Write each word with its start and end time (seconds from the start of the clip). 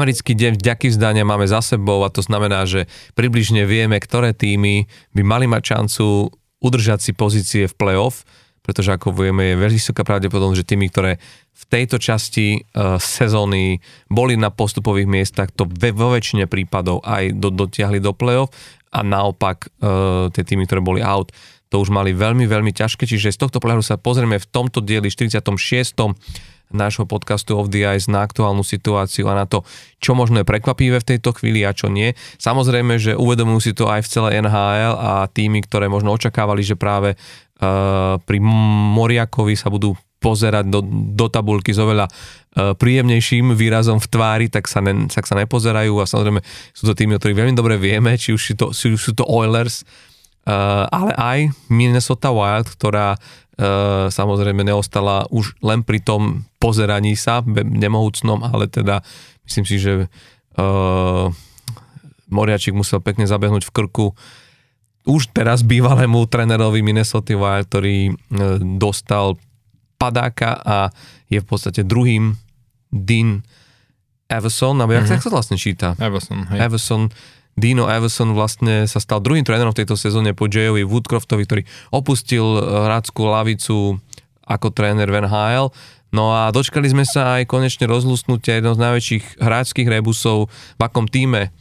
Americký 0.00 0.32
deň 0.32 0.56
vďaky 0.56 0.96
vzdania 0.96 1.28
máme 1.28 1.44
za 1.44 1.60
sebou 1.60 2.00
a 2.00 2.08
to 2.08 2.24
znamená, 2.24 2.64
že 2.64 2.88
približne 3.12 3.68
vieme, 3.68 4.00
ktoré 4.00 4.32
týmy 4.32 4.88
by 5.12 5.20
mali 5.20 5.44
mať 5.44 5.76
šancu 5.76 6.32
udržať 6.56 7.04
si 7.04 7.12
pozície 7.12 7.68
v 7.68 7.76
playoff, 7.76 8.24
pretože 8.64 8.96
ako 8.96 9.12
vieme, 9.12 9.52
je 9.52 9.60
veľmi 9.60 9.76
vysoká 9.76 10.00
pravdepodobnosť, 10.00 10.60
že 10.64 10.68
týmy, 10.72 10.88
ktoré 10.88 11.20
v 11.52 11.64
tejto 11.68 12.00
časti 12.00 12.64
uh, 12.64 12.96
sezóny 12.96 13.84
boli 14.08 14.40
na 14.40 14.48
postupových 14.48 15.04
miestach, 15.04 15.52
to 15.52 15.68
ve, 15.68 15.92
vo 15.92 16.16
väčšine 16.16 16.48
prípadov 16.48 17.04
aj 17.04 17.36
do, 17.36 17.52
dotiahli 17.52 18.00
do 18.00 18.16
playoff 18.16 18.48
a 18.96 19.04
naopak 19.04 19.68
uh, 19.68 20.32
tie 20.32 20.48
týmy, 20.48 20.64
ktoré 20.64 20.80
boli 20.80 21.04
out, 21.04 21.28
to 21.68 21.76
už 21.76 21.92
mali 21.92 22.16
veľmi, 22.16 22.48
veľmi 22.48 22.72
ťažké, 22.72 23.04
čiže 23.04 23.36
z 23.36 23.40
tohto 23.44 23.60
pohľadu 23.60 23.84
sa 23.84 24.00
pozrieme 24.00 24.40
v 24.40 24.48
tomto 24.48 24.80
dieli 24.80 25.12
46 25.12 25.92
nášho 26.70 27.06
podcastu 27.06 27.58
of 27.58 27.70
the 27.70 27.86
Ice 27.94 28.06
na 28.06 28.22
aktuálnu 28.22 28.62
situáciu 28.62 29.26
a 29.30 29.34
na 29.34 29.46
to, 29.46 29.66
čo 29.98 30.14
možno 30.14 30.40
je 30.40 30.48
prekvapivé 30.48 31.02
v 31.02 31.08
tejto 31.16 31.34
chvíli 31.36 31.66
a 31.66 31.74
čo 31.74 31.90
nie. 31.90 32.14
Samozrejme, 32.38 32.96
že 32.96 33.18
uvedomujú 33.18 33.60
si 33.60 33.72
to 33.74 33.90
aj 33.90 34.06
v 34.06 34.10
celej 34.10 34.32
NHL 34.46 34.94
a 34.96 35.26
týmy, 35.30 35.66
ktoré 35.66 35.90
možno 35.90 36.14
očakávali, 36.14 36.62
že 36.62 36.78
práve 36.78 37.14
uh, 37.14 38.16
pri 38.22 38.38
Moriakovi 38.94 39.54
sa 39.58 39.68
budú 39.68 39.98
pozerať 40.20 40.68
do, 40.68 40.84
do 41.16 41.26
tabulky 41.32 41.72
s 41.72 41.80
oveľa 41.80 42.06
uh, 42.06 42.76
príjemnejším 42.76 43.56
výrazom 43.56 43.96
v 43.98 44.06
tvári, 44.06 44.46
tak 44.52 44.68
sa, 44.68 44.84
ne, 44.84 45.08
tak 45.08 45.24
sa 45.24 45.34
nepozerajú 45.34 45.96
a 45.96 46.04
samozrejme 46.04 46.44
sú 46.76 46.84
to 46.84 46.92
týmy, 46.92 47.16
o 47.16 47.20
ktorých 47.20 47.40
veľmi 47.40 47.56
dobre 47.56 47.80
vieme, 47.80 48.14
či 48.20 48.36
už 48.36 48.54
to, 48.54 48.66
sú, 48.76 49.00
sú 49.00 49.16
to 49.16 49.24
Oilers, 49.24 49.82
ale 50.90 51.12
aj 51.14 51.38
Minnesota 51.70 52.34
Wild, 52.34 52.66
ktorá 52.74 53.14
uh, 53.14 54.10
samozrejme 54.10 54.66
neostala 54.66 55.28
už 55.30 55.54
len 55.62 55.86
pri 55.86 56.02
tom 56.02 56.48
pozeraní 56.58 57.14
sa 57.14 57.44
nemohúcnom, 57.46 58.42
ale 58.42 58.66
teda 58.66 59.04
myslím 59.46 59.64
si, 59.68 59.76
že 59.78 59.92
uh, 60.58 61.26
Moriačik 62.30 62.74
musel 62.74 63.02
pekne 63.02 63.26
zabehnúť 63.26 63.66
v 63.66 63.74
krku 63.74 64.06
už 65.08 65.32
teraz 65.32 65.64
bývalému 65.64 66.28
trénerovi 66.28 66.84
Minnesota 66.84 67.32
Wild, 67.32 67.72
ktorý 67.72 68.12
dostal 68.76 69.40
padáka 69.96 70.60
a 70.60 70.78
je 71.32 71.40
v 71.40 71.46
podstate 71.48 71.88
druhým 71.88 72.36
Dean 72.92 73.40
Everson, 74.30 74.78
alebo 74.78 74.94
jak 74.94 75.10
mm-hmm. 75.10 75.24
sa 75.24 75.34
vlastne 75.34 75.56
číta? 75.58 75.88
Everson, 75.98 76.46
hej. 76.54 76.58
Everson, 76.62 77.10
Dino 77.60 77.84
Everson 77.86 78.32
vlastne 78.32 78.88
sa 78.88 78.96
stal 78.96 79.20
druhým 79.20 79.44
trénerom 79.44 79.76
v 79.76 79.84
tejto 79.84 80.00
sezóne 80.00 80.32
po 80.32 80.48
Jayovi 80.48 80.88
Woodcroftovi, 80.88 81.44
ktorý 81.44 81.62
opustil 81.92 82.42
hradskú 82.64 83.28
lavicu 83.28 84.00
ako 84.48 84.72
tréner 84.72 85.12
Van 85.12 85.28
Hale. 85.28 85.68
No 86.10 86.34
a 86.34 86.50
dočkali 86.50 86.90
sme 86.90 87.06
sa 87.06 87.38
aj 87.38 87.46
konečne 87.46 87.86
rozlusnutia 87.86 88.58
jedného 88.58 88.74
z 88.74 88.82
najväčších 88.82 89.24
hráčských 89.38 89.88
rebusov, 89.92 90.50
v 90.50 90.80
akom 90.82 91.06
týme 91.06 91.54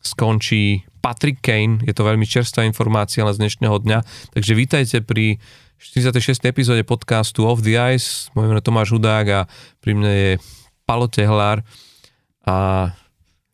skončí 0.00 0.88
Patrick 1.04 1.44
Kane, 1.44 1.84
je 1.84 1.92
to 1.92 2.08
veľmi 2.08 2.24
čerstvá 2.24 2.64
informácia 2.64 3.20
z 3.28 3.40
dnešného 3.40 3.76
dňa, 3.84 3.98
takže 4.32 4.52
vítajte 4.56 4.96
pri 5.04 5.36
46. 5.80 6.44
epizóde 6.48 6.84
podcastu 6.84 7.44
Off 7.44 7.60
the 7.60 7.76
Ice, 7.92 8.32
moje 8.32 8.48
meno 8.48 8.64
Tomáš 8.64 8.96
Hudák 8.96 9.26
a 9.32 9.40
pri 9.84 9.92
mne 9.96 10.12
je 10.12 10.32
Palo 10.88 11.08
Tehlár 11.08 11.60
a 12.44 12.88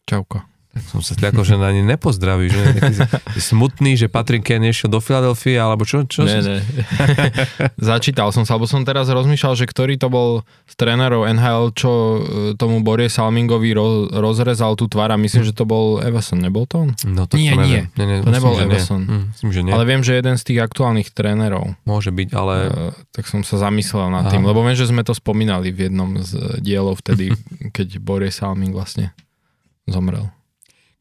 Čauko. 0.06 0.56
Som 0.92 1.00
sa 1.00 1.16
teda 1.16 1.32
akože 1.32 1.56
na 1.56 1.72
ne 1.72 1.82
nepozdraví, 1.82 2.46
že 2.52 2.62
smutný, 3.41 3.96
že 3.96 4.12
Patrick 4.12 4.44
Kane 4.44 4.69
išiel 4.69 4.92
do 4.92 5.00
Filadelfie, 5.00 5.56
alebo 5.56 5.88
čo? 5.88 6.04
čo 6.04 6.28
ne, 6.28 6.41
ne. 6.44 6.59
Začítal 7.81 8.31
som 8.31 8.44
sa, 8.44 8.54
alebo 8.56 8.69
som 8.69 8.84
teraz 8.84 9.09
rozmýšľal, 9.09 9.56
že 9.56 9.65
ktorý 9.65 9.97
to 9.97 10.12
bol 10.12 10.44
z 10.69 10.75
trénerov 10.76 11.25
NHL, 11.25 11.72
čo 11.72 11.91
e, 11.91 12.19
tomu 12.60 12.84
Borie 12.84 13.09
Salmingovi 13.09 13.72
ro, 13.72 14.12
rozrezal 14.12 14.76
tú 14.76 14.84
tvár 14.86 15.12
a 15.12 15.16
myslím, 15.16 15.42
že 15.48 15.56
to 15.56 15.65
bol 15.65 15.98
Everson, 16.04 16.44
nebol 16.44 16.69
to 16.69 16.84
on? 16.84 16.91
No 17.09 17.25
to 17.25 17.41
nie, 17.41 17.56
to 17.56 17.65
nie, 17.65 17.82
nie, 17.97 18.04
nie, 18.04 18.19
to 18.20 18.31
nebol 18.31 18.54
Everson. 18.60 19.00
Nie. 19.04 19.10
Hm, 19.10 19.25
myslím, 19.32 19.50
že 19.53 19.60
nie. 19.65 19.72
Ale 19.72 19.84
viem, 19.88 20.03
že 20.04 20.12
jeden 20.19 20.36
z 20.36 20.42
tých 20.44 20.60
aktuálnych 20.60 21.09
trénerov. 21.16 21.72
Môže 21.88 22.12
byť, 22.12 22.28
ale... 22.36 22.54
Uh, 22.69 22.92
tak 23.16 23.25
som 23.32 23.41
sa 23.41 23.56
zamyslel 23.56 24.12
nad 24.12 24.28
Aha. 24.28 24.32
tým, 24.36 24.44
lebo 24.44 24.60
viem, 24.60 24.76
že 24.76 24.92
sme 24.92 25.00
to 25.00 25.16
spomínali 25.16 25.72
v 25.72 25.88
jednom 25.88 26.20
z 26.20 26.60
dielov 26.60 27.00
vtedy, 27.00 27.32
keď 27.76 27.97
Borie 28.03 28.28
Salming 28.28 28.76
vlastne 28.76 29.16
zomrel. 29.88 30.35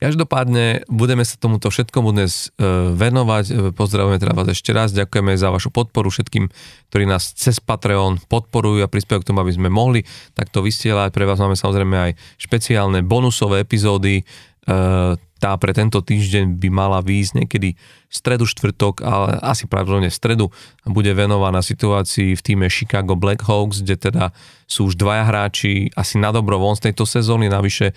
Každopádne 0.05 0.85
budeme 0.85 1.25
sa 1.25 1.33
tomuto 1.33 1.73
všetkomu 1.73 2.13
dnes 2.13 2.53
e, 2.61 2.93
venovať. 2.93 3.45
E, 3.49 3.53
pozdravujeme 3.73 4.21
teda 4.21 4.37
vás 4.37 4.45
ešte 4.53 4.69
raz. 4.69 4.93
Ďakujeme 4.93 5.33
za 5.33 5.49
vašu 5.49 5.73
podporu 5.73 6.13
všetkým, 6.13 6.45
ktorí 6.93 7.09
nás 7.09 7.33
cez 7.33 7.57
Patreon 7.57 8.21
podporujú 8.29 8.85
a 8.85 8.91
prispievajú 8.91 9.25
k 9.25 9.29
tomu, 9.33 9.41
aby 9.41 9.57
sme 9.57 9.73
mohli 9.73 10.05
takto 10.37 10.61
vysielať. 10.61 11.09
Pre 11.09 11.25
vás 11.25 11.41
máme 11.41 11.57
samozrejme 11.57 11.97
aj 11.97 12.11
špeciálne 12.37 13.01
bonusové 13.01 13.65
epizódy. 13.65 14.21
Tá 15.35 15.51
pre 15.59 15.75
tento 15.75 15.99
týždeň 15.99 16.55
by 16.55 16.69
mala 16.71 17.03
výjsť 17.03 17.43
niekedy 17.43 17.75
stredu, 18.07 18.47
štvrtok, 18.47 19.03
ale 19.03 19.35
asi 19.43 19.67
pravdepodobne 19.67 20.07
v 20.07 20.15
stredu 20.15 20.45
bude 20.87 21.11
venovaná 21.11 21.59
situácii 21.59 22.39
v 22.39 22.41
týme 22.41 22.71
Chicago 22.71 23.19
Blackhawks, 23.19 23.83
kde 23.83 23.99
teda 23.99 24.25
sú 24.63 24.87
už 24.87 24.95
dvaja 24.95 25.27
hráči 25.27 25.91
asi 25.91 26.23
na 26.23 26.31
dobro 26.31 26.55
von 26.55 26.79
z 26.79 26.89
tejto 26.89 27.03
sezóny, 27.03 27.51
navyše 27.51 27.91
e, 27.91 27.93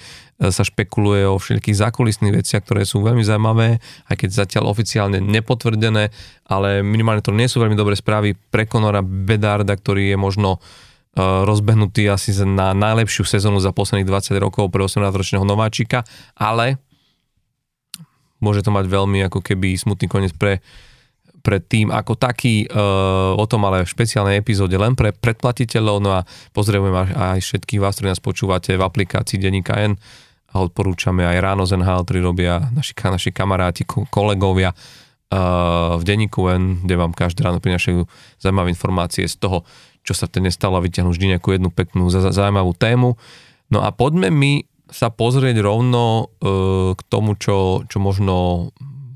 sa 0.51 0.67
špekuluje 0.67 1.31
o 1.31 1.39
všetkých 1.39 1.79
zákulisných 1.79 2.43
veciach, 2.43 2.67
ktoré 2.67 2.83
sú 2.83 3.07
veľmi 3.07 3.23
zaujímavé, 3.23 3.79
aj 4.11 4.17
keď 4.19 4.31
zatiaľ 4.43 4.75
oficiálne 4.75 5.23
nepotvrdené, 5.23 6.11
ale 6.51 6.83
minimálne 6.83 7.23
to 7.23 7.31
nie 7.31 7.47
sú 7.47 7.63
veľmi 7.63 7.79
dobré 7.79 7.95
správy 7.95 8.35
pre 8.35 8.67
Conora 8.67 9.07
Bedarda, 9.07 9.79
ktorý 9.79 10.11
je 10.11 10.19
možno 10.19 10.59
e, 10.59 11.23
rozbehnutý 11.23 12.11
asi 12.11 12.35
na 12.43 12.75
najlepšiu 12.75 13.23
sezónu 13.23 13.63
za 13.63 13.71
posledných 13.71 14.11
20 14.11 14.43
rokov 14.43 14.75
pre 14.75 14.83
18-ročného 14.83 15.47
nováčika, 15.47 16.03
ale 16.35 16.83
môže 18.39 18.63
to 18.63 18.71
mať 18.71 18.87
veľmi 18.87 19.19
ako 19.27 19.43
keby 19.43 19.75
smutný 19.75 20.07
koniec 20.07 20.33
pre, 20.35 20.63
pre 21.43 21.63
tým 21.63 21.91
ako 21.91 22.19
taký, 22.19 22.67
uh, 22.69 23.35
o 23.35 23.45
tom 23.47 23.65
ale 23.67 23.87
v 23.87 23.93
špeciálnej 23.93 24.39
epizóde 24.39 24.75
len 24.75 24.99
pre 24.99 25.15
predplatiteľov, 25.15 25.97
no 26.03 26.11
a 26.15 26.27
pozrieme 26.53 26.91
aj, 26.91 27.09
aj 27.15 27.39
všetkých 27.43 27.81
vás, 27.83 27.99
ktorí 27.99 28.13
nás 28.13 28.23
počúvate 28.23 28.75
v 28.75 28.83
aplikácii 28.83 29.39
Deníka 29.39 29.79
N. 29.79 29.99
A 30.49 30.65
odporúčame 30.65 31.29
aj 31.29 31.45
Ráno 31.45 31.69
z 31.69 31.77
NHL, 31.77 32.09
ktorý 32.09 32.21
robia 32.25 32.73
naši, 32.73 32.97
naši 32.97 33.31
kamaráti, 33.37 33.85
kolegovia 33.85 34.73
uh, 34.73 36.01
v 36.01 36.03
Deníku 36.09 36.49
N, 36.49 36.89
kde 36.89 36.95
vám 36.97 37.13
každé 37.13 37.45
ráno 37.45 37.61
prinašajú 37.61 38.09
zaujímavé 38.41 38.73
informácie 38.73 39.29
z 39.29 39.37
toho, 39.37 39.69
čo 40.01 40.17
sa 40.17 40.25
dnes 40.25 40.57
stalo. 40.57 40.81
A 40.81 40.85
vyťahnú 40.85 41.13
vždy 41.13 41.37
nejakú 41.37 41.53
jednu 41.53 41.69
peknú 41.69 42.09
zaujímavú 42.09 42.73
tému. 42.73 43.21
No 43.69 43.85
a 43.85 43.93
poďme 43.93 44.33
my 44.33 44.65
sa 44.89 45.13
pozrieť 45.13 45.61
rovno 45.61 46.29
uh, 46.29 46.93
k 46.97 47.01
tomu, 47.09 47.37
čo, 47.37 47.85
čo 47.87 47.99
možno 48.01 48.69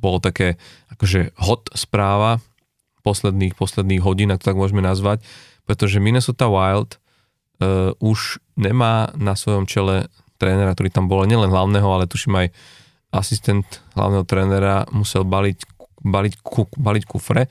bolo 0.03 0.19
také 0.19 0.61
akože 0.93 1.37
hot 1.39 1.73
správa 1.73 2.43
posledných, 3.03 3.59
posledných 3.59 4.03
hodín, 4.03 4.31
ak 4.31 4.43
to 4.43 4.53
tak 4.53 4.61
môžeme 4.61 4.85
nazvať, 4.85 5.25
pretože 5.67 6.03
Minnesota 6.03 6.47
Wild 6.47 6.99
uh, 6.99 7.97
už 7.99 8.43
nemá 8.55 9.11
na 9.19 9.35
svojom 9.35 9.67
čele 9.67 10.07
trénera, 10.37 10.75
ktorý 10.75 10.91
tam 10.91 11.07
bol 11.07 11.23
nielen 11.25 11.51
hlavného, 11.51 11.87
ale 11.87 12.11
tuším 12.11 12.47
aj 12.47 12.49
asistent 13.13 13.67
hlavného 13.95 14.25
trénera 14.25 14.89
musel 14.91 15.23
baliť, 15.23 15.59
baliť, 16.03 16.35
baliť 16.79 17.05
kufre. 17.07 17.47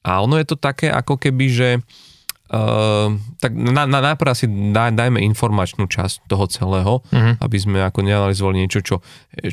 A 0.00 0.24
ono 0.24 0.40
je 0.40 0.46
to 0.48 0.56
také 0.56 0.88
ako 0.88 1.20
keby, 1.20 1.46
že 1.48 1.68
Uh, 1.80 2.09
tak 3.38 3.54
na, 3.54 3.86
na, 3.86 3.98
najprv 4.02 4.30
asi 4.34 4.50
daj, 4.50 4.98
dajme 4.98 5.22
informačnú 5.22 5.86
časť 5.86 6.26
toho 6.26 6.50
celého, 6.50 6.98
uh-huh. 6.98 7.38
aby 7.38 7.56
sme 7.62 7.78
ako 7.78 8.02
neanalizovali 8.02 8.66
niečo, 8.66 8.82
čo, 8.82 8.96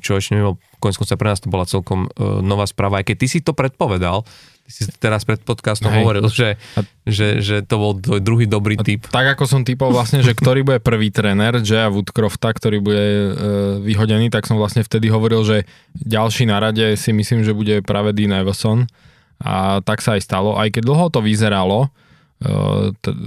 čo 0.02 0.18
ešte 0.18 0.34
nebolo, 0.34 0.58
konec 0.82 0.98
konca 0.98 1.14
pre 1.14 1.30
nás 1.30 1.38
to 1.38 1.54
bola 1.54 1.70
celkom 1.70 2.10
uh, 2.10 2.42
nová 2.42 2.66
správa, 2.66 2.98
aj 2.98 3.14
keď 3.14 3.16
ty 3.22 3.28
si 3.30 3.40
to 3.46 3.54
predpovedal, 3.54 4.26
ty 4.66 4.72
si 4.74 4.90
teraz 4.98 5.30
pred 5.30 5.38
podcastom 5.46 5.94
Hej. 5.94 5.98
hovoril, 6.02 6.26
že, 6.34 6.58
že, 7.06 7.38
že 7.38 7.62
to 7.62 7.76
bol 7.78 7.94
druhý 8.02 8.50
dobrý 8.50 8.82
typ. 8.82 9.06
Tak 9.14 9.38
ako 9.38 9.46
som 9.46 9.62
typol 9.62 9.94
vlastne, 9.94 10.26
že 10.26 10.34
ktorý 10.34 10.66
bude 10.66 10.82
prvý 10.82 11.14
tréner, 11.14 11.62
Jaya 11.62 11.94
Woodcrofta, 11.94 12.50
ktorý 12.50 12.82
bude 12.82 13.06
uh, 13.06 13.30
vyhodený, 13.78 14.34
tak 14.34 14.50
som 14.50 14.58
vlastne 14.58 14.82
vtedy 14.82 15.14
hovoril, 15.14 15.46
že 15.46 15.70
ďalší 16.02 16.50
na 16.50 16.58
rade 16.58 16.98
si 16.98 17.14
myslím, 17.14 17.46
že 17.46 17.54
bude 17.54 17.86
práve 17.86 18.10
Dean 18.18 18.34
Everson 18.34 18.90
a 19.38 19.86
tak 19.86 20.02
sa 20.02 20.18
aj 20.18 20.26
stalo, 20.26 20.58
aj 20.58 20.74
keď 20.74 20.82
dlho 20.82 21.14
to 21.14 21.22
vyzeralo, 21.22 21.94
t- 23.02 23.18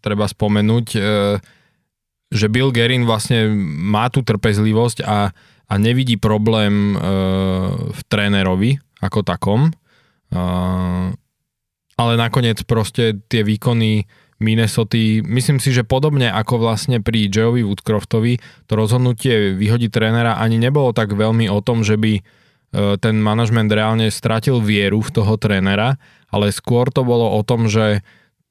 treba 0.00 0.24
spomenúť, 0.24 0.86
e, 0.96 1.00
že 2.32 2.46
Bill 2.48 2.72
Gerin 2.72 3.04
vlastne 3.04 3.52
má 3.76 4.08
tú 4.08 4.24
trpezlivosť 4.24 5.04
a, 5.04 5.36
a 5.68 5.74
nevidí 5.76 6.16
problém 6.16 6.96
e, 6.96 6.96
v 7.92 8.00
trénerovi 8.08 8.80
ako 9.02 9.26
takom, 9.26 9.74
ale 11.98 12.12
nakoniec 12.14 12.62
proste 12.64 13.18
tie 13.26 13.42
výkony 13.42 14.06
Minnesota, 14.42 15.22
myslím 15.22 15.62
si, 15.62 15.70
že 15.70 15.86
podobne 15.86 16.26
ako 16.34 16.58
vlastne 16.58 16.98
pri 16.98 17.30
Joeovi 17.30 17.62
Woodcroftovi, 17.62 18.66
to 18.66 18.72
rozhodnutie 18.74 19.54
vyhodiť 19.54 19.90
trénera 19.94 20.36
ani 20.42 20.58
nebolo 20.58 20.90
tak 20.90 21.14
veľmi 21.14 21.46
o 21.46 21.62
tom, 21.62 21.86
že 21.86 21.94
by 21.94 22.12
e, 22.18 22.22
ten 22.98 23.22
manažment 23.22 23.70
reálne 23.70 24.10
stratil 24.10 24.58
vieru 24.58 24.98
v 24.98 25.14
toho 25.14 25.38
trénera, 25.38 25.96
ale 26.34 26.50
skôr 26.50 26.90
to 26.90 27.06
bolo 27.06 27.30
o 27.38 27.40
tom, 27.46 27.70
že 27.70 28.02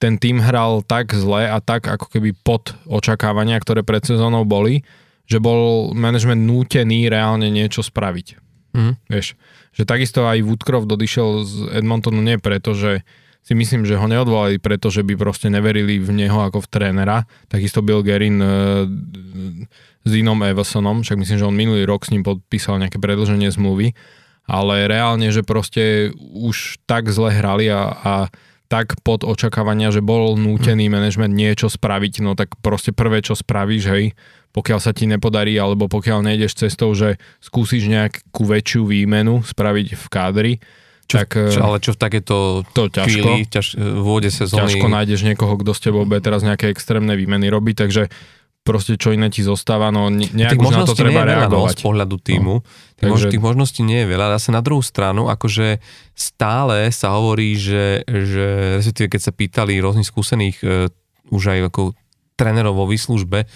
ten 0.01 0.17
tým 0.17 0.41
hral 0.41 0.81
tak 0.81 1.13
zle 1.13 1.45
a 1.45 1.61
tak 1.61 1.85
ako 1.85 2.09
keby 2.09 2.33
pod 2.33 2.73
očakávania, 2.89 3.61
ktoré 3.61 3.85
pred 3.85 4.01
sezónou 4.01 4.49
boli, 4.49 4.81
že 5.29 5.37
bol 5.37 5.93
management 5.93 6.41
nútený 6.41 7.05
reálne 7.05 7.53
niečo 7.53 7.85
spraviť. 7.85 8.41
Mhm. 8.73 8.93
Vieš, 9.05 9.37
že 9.77 9.83
takisto 9.85 10.25
aj 10.25 10.41
Woodcroft 10.41 10.89
odišiel 10.89 11.29
z 11.45 11.53
Edmontonu 11.77 12.19
nie 12.19 12.41
preto, 12.41 12.73
že 12.73 13.05
si 13.41 13.57
myslím, 13.57 13.89
že 13.89 13.97
ho 13.97 14.05
neodvolali 14.05 14.61
preto, 14.61 14.93
že 14.93 15.01
by 15.01 15.17
proste 15.17 15.49
neverili 15.49 15.97
v 15.97 16.13
neho 16.13 16.45
ako 16.45 16.61
v 16.61 16.67
trénera. 16.69 17.25
Takisto 17.49 17.81
Bill 17.81 18.05
Gerin 18.05 18.37
e, 18.37 18.49
s 20.05 20.11
Inom 20.13 20.45
Evasonom, 20.45 21.01
však 21.01 21.17
myslím, 21.17 21.37
že 21.41 21.47
on 21.49 21.57
minulý 21.57 21.89
rok 21.89 22.05
s 22.05 22.13
ním 22.13 22.21
podpísal 22.21 22.77
nejaké 22.77 23.01
predlženie 23.01 23.49
zmluvy, 23.49 23.97
ale 24.45 24.85
reálne, 24.85 25.33
že 25.33 25.41
proste 25.41 26.13
už 26.21 26.77
tak 26.85 27.09
zle 27.09 27.33
hrali 27.33 27.65
a, 27.73 27.81
a 27.97 28.13
tak 28.71 28.95
pod 29.03 29.27
očakávania, 29.27 29.91
že 29.91 29.99
bol 29.99 30.39
nútený 30.39 30.87
manažment 30.87 31.35
niečo 31.35 31.67
spraviť, 31.67 32.23
no 32.23 32.39
tak 32.39 32.55
proste 32.63 32.95
prvé, 32.95 33.19
čo 33.19 33.35
spravíš, 33.35 33.83
hej, 33.91 34.15
pokiaľ 34.55 34.79
sa 34.79 34.95
ti 34.95 35.11
nepodarí, 35.11 35.59
alebo 35.59 35.91
pokiaľ 35.91 36.23
nejdeš 36.23 36.55
cestou, 36.55 36.95
že 36.95 37.19
skúsiš 37.43 37.91
nejakú 37.91 38.47
väčšiu 38.47 38.87
výmenu 38.87 39.43
spraviť 39.43 39.87
v 39.99 40.05
kádri, 40.07 40.53
Čo, 41.03 41.15
tak 41.19 41.35
čo, 41.35 41.59
eh, 41.59 41.67
ale 41.67 41.77
čo 41.83 41.91
v 41.91 41.99
takéto 41.99 42.37
to 42.71 42.87
ťažko. 42.87 43.11
chvíli, 43.11 43.43
ťaž, 43.51 43.75
v 43.75 44.05
úvode 44.07 44.31
sezóny... 44.31 44.63
ťažko 44.63 44.87
nájdeš 44.87 45.21
niekoho, 45.27 45.59
kto 45.59 45.75
s 45.75 45.83
tebou 45.83 46.07
bude 46.07 46.23
teraz 46.23 46.39
nejaké 46.39 46.71
extrémne 46.71 47.11
výmeny 47.19 47.51
robiť, 47.51 47.75
takže 47.75 48.07
proste 48.61 48.93
čo 48.93 49.09
iné 49.09 49.33
ti 49.33 49.41
zostáva, 49.41 49.89
no 49.89 50.13
ne- 50.13 50.29
nejak 50.29 50.61
už 50.61 50.69
na 50.69 50.85
to 50.85 50.93
treba 50.93 51.25
nie 51.25 51.33
je 51.33 51.33
veľa, 51.33 51.49
no, 51.49 51.65
reagovať. 51.65 51.73
z 51.73 51.81
pohľadu 51.81 52.15
týmu. 52.21 52.55
No, 52.61 52.65
tých, 52.97 53.09
takže- 53.09 53.31
tých 53.33 53.45
možností 53.45 53.81
nie 53.81 54.05
je 54.05 54.07
veľa. 54.13 54.37
Zase 54.37 54.49
na 54.53 54.61
druhú 54.61 54.85
stranu, 54.85 55.33
akože 55.33 55.81
stále 56.13 56.93
sa 56.93 57.17
hovorí, 57.17 57.57
že, 57.57 58.05
že 58.05 58.77
respektíve 58.77 59.17
keď 59.17 59.21
sa 59.21 59.33
pýtali 59.33 59.81
rôznych 59.81 60.05
skúsených 60.05 60.57
e, 60.61 60.65
už 61.33 61.43
aj 61.57 61.59
ako 61.73 61.97
trénerov 62.37 62.77
vo 62.77 62.85
výslužbe, 62.85 63.45
e, 63.45 63.47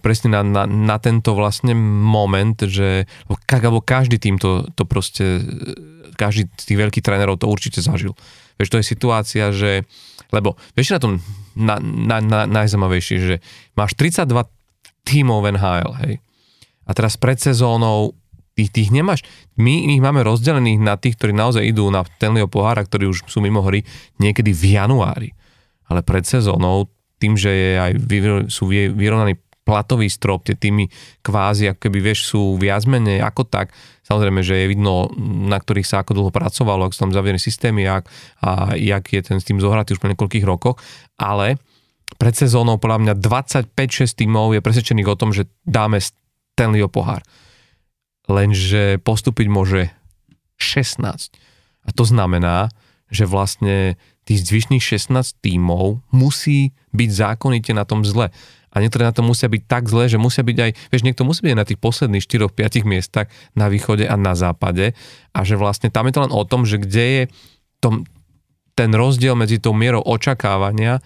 presne 0.00 0.32
na, 0.32 0.40
na, 0.40 0.64
na 0.64 0.96
tento 0.96 1.36
vlastne 1.36 1.76
moment, 1.76 2.56
že 2.56 3.04
alebo 3.52 3.84
každý 3.84 4.16
tým 4.16 4.40
to, 4.40 4.64
to 4.72 4.88
proste, 4.88 5.44
e, 5.44 6.16
každý 6.16 6.48
z 6.56 6.64
tých 6.64 6.78
veľkých 6.80 7.04
trénerov 7.04 7.36
to 7.36 7.52
určite 7.52 7.84
zažil. 7.84 8.16
Vieš, 8.56 8.72
to 8.72 8.80
je 8.80 8.86
situácia, 8.88 9.52
že 9.52 9.84
lebo 10.32 10.56
vieš 10.72 10.96
na 10.96 11.00
tom 11.04 11.12
na, 11.56 11.80
na, 11.80 12.20
na, 12.20 12.40
najzaujímavejšie, 12.44 13.16
že 13.18 13.36
máš 13.72 13.96
32 13.98 14.46
tímov 15.08 15.48
NHL, 15.56 15.92
hej. 16.04 16.14
A 16.86 16.90
teraz 16.94 17.18
pred 17.18 17.40
sezónou 17.40 18.14
tých, 18.56 18.70
tých 18.72 18.88
nemáš. 18.94 19.20
My 19.58 19.90
ich 19.92 20.00
máme 20.00 20.24
rozdelených 20.24 20.80
na 20.80 20.94
tých, 20.96 21.20
ktorí 21.20 21.36
naozaj 21.36 21.66
idú 21.66 21.90
na 21.92 22.06
Stanleyho 22.06 22.48
pohára, 22.48 22.86
ktorí 22.86 23.10
už 23.10 23.28
sú 23.28 23.44
mimo 23.44 23.60
hry 23.60 23.84
niekedy 24.16 24.54
v 24.54 24.80
januári. 24.80 25.30
Ale 25.86 26.00
pred 26.06 26.24
sezónou, 26.24 26.88
tým, 27.20 27.36
že 27.36 27.50
je 27.52 27.70
aj 27.80 27.92
sú 28.52 28.68
vy- 28.68 28.92
vyrovnaný 28.92 29.40
platový 29.66 30.06
strop, 30.06 30.46
tie 30.46 30.54
týmy 30.54 30.86
kvázi, 31.26 31.74
ako 31.74 31.90
keby 31.90 31.98
vieš, 31.98 32.30
sú 32.30 32.54
viac 32.54 32.86
menej 32.86 33.18
ako 33.18 33.42
tak. 33.50 33.74
Samozrejme, 34.06 34.46
že 34.46 34.62
je 34.62 34.70
vidno, 34.70 35.10
na 35.50 35.58
ktorých 35.58 35.90
sa 35.90 36.06
ako 36.06 36.14
dlho 36.14 36.30
pracovalo, 36.30 36.86
ak 36.86 36.94
sú 36.94 37.10
tam 37.10 37.12
zavierené 37.12 37.42
systémy 37.42 37.82
jak, 37.82 38.06
a 38.46 38.78
jak 38.78 39.02
je 39.10 39.20
ten 39.26 39.42
s 39.42 39.48
tým 39.50 39.58
zohratý 39.58 39.98
už 39.98 40.00
po 40.00 40.06
niekoľkých 40.06 40.46
rokoch, 40.46 40.78
ale 41.18 41.58
pred 42.14 42.38
sezónou 42.38 42.78
podľa 42.78 43.02
mňa 43.02 43.14
25-6 43.18 44.14
tímov 44.14 44.54
je 44.54 44.62
presvedčených 44.62 45.10
o 45.10 45.18
tom, 45.18 45.34
že 45.34 45.50
dáme 45.66 45.98
Stanleyho 45.98 46.86
pohár. 46.86 47.26
Lenže 48.30 49.02
postúpiť 49.02 49.46
môže 49.50 49.90
16. 50.62 51.34
A 51.86 51.90
to 51.90 52.06
znamená, 52.06 52.70
že 53.10 53.26
vlastne 53.26 53.98
tých 54.26 54.42
zvyšných 54.42 54.82
16 54.82 55.38
tímov 55.38 56.02
musí 56.10 56.74
byť 56.90 57.10
zákonite 57.10 57.70
na 57.70 57.86
tom 57.86 58.02
zle. 58.02 58.34
A 58.76 58.84
niektoré 58.84 59.08
na 59.08 59.16
to 59.16 59.24
musia 59.24 59.48
byť 59.48 59.62
tak 59.64 59.88
zle, 59.88 60.04
že 60.04 60.20
musia 60.20 60.44
byť 60.44 60.58
aj, 60.60 60.70
vieš, 60.92 61.02
niekto 61.08 61.24
musí 61.24 61.48
byť 61.48 61.56
na 61.56 61.64
tých 61.64 61.80
posledných 61.80 62.20
4-5 62.28 62.84
miestach 62.84 63.32
na 63.56 63.72
východe 63.72 64.04
a 64.04 64.20
na 64.20 64.36
západe 64.36 64.92
a 65.32 65.40
že 65.40 65.56
vlastne 65.56 65.88
tam 65.88 66.04
je 66.04 66.12
to 66.12 66.20
len 66.28 66.32
o 66.36 66.44
tom, 66.44 66.68
že 66.68 66.76
kde 66.76 67.04
je 67.08 67.22
tom, 67.80 68.04
ten 68.76 68.92
rozdiel 68.92 69.32
medzi 69.32 69.56
tou 69.56 69.72
mierou 69.72 70.04
očakávania 70.04 71.00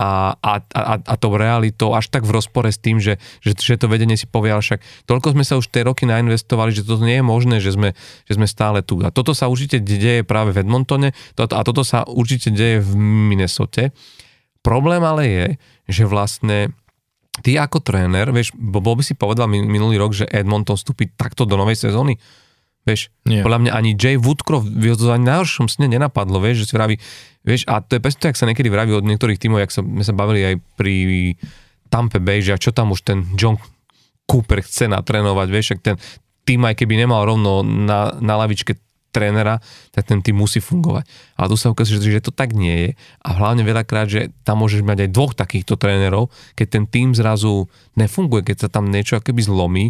a, 0.00 0.32
a, 0.40 0.52
a, 0.64 0.94
a 0.96 1.14
tou 1.20 1.36
realitou 1.36 1.92
až 1.92 2.08
tak 2.08 2.24
v 2.24 2.32
rozpore 2.32 2.72
s 2.72 2.80
tým, 2.80 2.96
že, 3.04 3.20
že, 3.44 3.52
že 3.52 3.76
to 3.76 3.84
vedenie 3.84 4.16
si 4.16 4.24
povie, 4.24 4.48
ale 4.48 4.64
však 4.64 4.80
toľko 5.04 5.36
sme 5.36 5.44
sa 5.44 5.60
už 5.60 5.68
tie 5.68 5.84
roky 5.84 6.08
nainvestovali, 6.08 6.72
že 6.72 6.88
toto 6.88 7.04
nie 7.04 7.20
je 7.20 7.24
možné, 7.24 7.60
že 7.60 7.76
sme, 7.76 7.92
že 8.24 8.32
sme 8.32 8.48
stále 8.48 8.80
tu. 8.80 8.96
A 9.04 9.12
toto 9.12 9.36
sa 9.36 9.52
určite 9.52 9.76
deje 9.76 10.24
práve 10.24 10.56
v 10.56 10.64
Edmontone 10.64 11.12
toto, 11.36 11.52
a 11.52 11.60
toto 11.60 11.84
sa 11.84 12.08
určite 12.08 12.48
deje 12.48 12.80
v 12.80 12.96
Minnesote. 12.96 13.92
Problém 14.60 15.00
ale 15.00 15.22
je, 15.24 15.46
že 15.88 16.04
vlastne 16.04 16.72
ty 17.40 17.56
ako 17.56 17.80
tréner, 17.80 18.28
vieš, 18.28 18.52
bo- 18.52 18.84
bol 18.84 18.98
by 18.98 19.04
si 19.04 19.16
povedal 19.16 19.48
min- 19.48 19.68
minulý 19.68 19.96
rok, 19.96 20.12
že 20.12 20.28
Edmonton 20.28 20.76
vstúpi 20.76 21.08
takto 21.16 21.48
do 21.48 21.56
novej 21.56 21.80
sezóny? 21.80 22.20
Vieš, 22.84 23.12
Nie. 23.28 23.44
podľa 23.44 23.60
mňa 23.60 23.72
ani 23.76 23.90
Jay 23.92 24.16
Woodcroft 24.16 24.68
to 24.72 25.12
ani 25.12 25.24
najhoršom 25.28 25.68
sne 25.68 25.88
nenapadlo, 25.88 26.40
vieš, 26.40 26.64
že 26.64 26.72
si 26.72 26.74
vraví, 26.76 26.96
vieš, 27.44 27.68
a 27.68 27.84
to 27.84 27.96
je 27.96 28.00
presne 28.00 28.20
to, 28.24 28.28
jak 28.32 28.40
sa 28.40 28.48
niekedy 28.48 28.72
vraví 28.72 28.92
od 28.96 29.04
niektorých 29.04 29.36
tímov, 29.36 29.60
jak 29.60 29.72
sme 29.72 30.00
sa 30.00 30.16
bavili 30.16 30.40
aj 30.44 30.54
pri 30.80 30.94
Tampa 31.92 32.20
Bay, 32.20 32.40
že 32.40 32.56
a 32.56 32.60
čo 32.60 32.72
tam 32.72 32.92
už 32.96 33.04
ten 33.04 33.28
John 33.36 33.60
Cooper 34.24 34.64
chce 34.64 34.88
natrénovať, 34.88 35.48
vieš, 35.52 35.76
ak 35.76 35.80
ten 35.84 35.96
tým 36.48 36.64
aj 36.64 36.80
keby 36.80 37.04
nemal 37.04 37.20
rovno 37.28 37.60
na, 37.60 38.16
na 38.16 38.34
lavičke 38.40 38.74
trénera, 39.10 39.58
tak 39.90 40.06
ten 40.06 40.22
tým 40.22 40.38
musí 40.38 40.62
fungovať. 40.62 41.04
Ale 41.36 41.46
tu 41.50 41.56
sa 41.58 41.70
ukazuje, 41.70 41.98
že, 42.00 42.22
to 42.22 42.32
tak 42.34 42.54
nie 42.54 42.74
je 42.74 42.90
a 43.26 43.28
hlavne 43.36 43.66
veľakrát, 43.66 44.06
že 44.06 44.30
tam 44.46 44.62
môžeš 44.62 44.86
mať 44.86 45.06
aj 45.06 45.10
dvoch 45.10 45.32
takýchto 45.34 45.74
trénerov, 45.76 46.30
keď 46.54 46.66
ten 46.80 46.84
tým 46.86 47.12
zrazu 47.12 47.66
nefunguje, 47.98 48.46
keď 48.46 48.66
sa 48.66 48.68
tam 48.70 48.88
niečo 48.88 49.18
akoby 49.18 49.42
zlomí, 49.42 49.86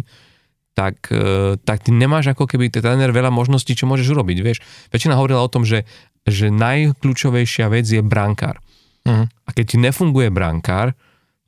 tak, 0.73 1.11
e, 1.11 1.55
tak 1.61 1.85
ty 1.85 1.91
nemáš 1.93 2.31
ako 2.33 2.47
keby 2.47 2.71
ten 2.71 2.81
tréner 2.81 3.11
veľa 3.11 3.29
možností, 3.29 3.77
čo 3.77 3.85
môžeš 3.85 4.11
urobiť, 4.17 4.37
vieš. 4.41 4.59
Väčšina 4.89 5.19
hovorila 5.19 5.43
o 5.43 5.51
tom, 5.51 5.67
že, 5.67 5.83
že 6.23 6.49
najkľúčovejšia 6.49 7.69
vec 7.69 7.85
je 7.85 8.01
brankár. 8.01 8.57
Mhm. 9.05 9.25
A 9.27 9.49
keď 9.51 9.65
ti 9.65 9.77
nefunguje 9.77 10.31
brankár, 10.31 10.95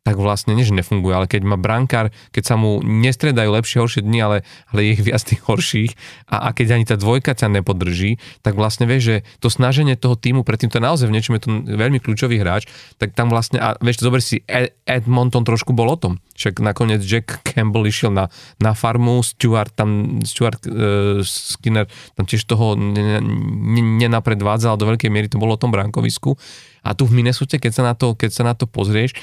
tak 0.03 0.19
vlastne 0.19 0.51
nie, 0.51 0.67
nefunguje, 0.67 1.15
ale 1.15 1.27
keď 1.31 1.47
má 1.47 1.55
brankár, 1.55 2.11
keď 2.35 2.43
sa 2.43 2.55
mu 2.59 2.83
nestredajú 2.83 3.55
lepšie, 3.55 3.79
horšie 3.79 4.01
dni, 4.03 4.19
ale, 4.19 4.37
ale 4.67 4.79
je 4.83 4.89
ich 4.99 5.03
viac 5.07 5.23
tých 5.23 5.39
horších 5.47 5.91
a, 6.27 6.47
a 6.47 6.49
keď 6.51 6.75
ani 6.75 6.83
tá 6.83 6.99
dvojka 6.99 7.31
ťa 7.31 7.47
nepodrží, 7.47 8.19
tak 8.43 8.59
vlastne 8.59 8.83
vieš, 8.83 9.03
že 9.07 9.15
to 9.39 9.47
snaženie 9.47 9.95
toho 9.95 10.19
týmu, 10.19 10.43
predtým 10.43 10.67
to 10.67 10.83
naozaj 10.83 11.07
v 11.07 11.15
niečom 11.15 11.39
je 11.39 11.41
to 11.47 11.49
veľmi 11.79 12.03
kľúčový 12.03 12.35
hráč, 12.35 12.67
tak 12.99 13.15
tam 13.15 13.31
vlastne, 13.31 13.63
a 13.63 13.79
vieš, 13.79 14.03
zober 14.03 14.19
si, 14.19 14.43
Ed- 14.43 14.75
Edmonton 14.83 15.47
trošku 15.47 15.71
bol 15.71 15.87
o 15.87 15.95
tom. 15.95 16.19
Však 16.35 16.59
nakoniec 16.59 16.99
Jack 16.99 17.39
Campbell 17.47 17.87
išiel 17.87 18.11
na, 18.11 18.27
na 18.59 18.75
farmu, 18.75 19.23
Stuart 19.23 19.71
tam, 19.71 20.19
Stuart 20.27 20.67
uh, 20.67 21.23
Skinner 21.23 21.87
tam 22.19 22.27
tiež 22.27 22.43
toho 22.43 22.75
ne- 22.75 23.23
ne- 23.23 23.91
nenapredvádzal, 24.03 24.75
do 24.75 24.83
veľkej 24.83 25.07
miery 25.07 25.31
to 25.31 25.39
bolo 25.39 25.55
o 25.55 25.61
tom 25.61 25.71
bránkovisku. 25.71 26.35
A 26.83 26.91
tu 26.91 27.07
v 27.07 27.15
Minnesota, 27.15 27.55
keď 27.55 27.71
sa 27.71 27.83
na 27.87 27.93
to, 27.95 28.11
keď 28.19 28.31
sa 28.35 28.43
na 28.43 28.53
to 28.59 28.67
pozrieš, 28.67 29.15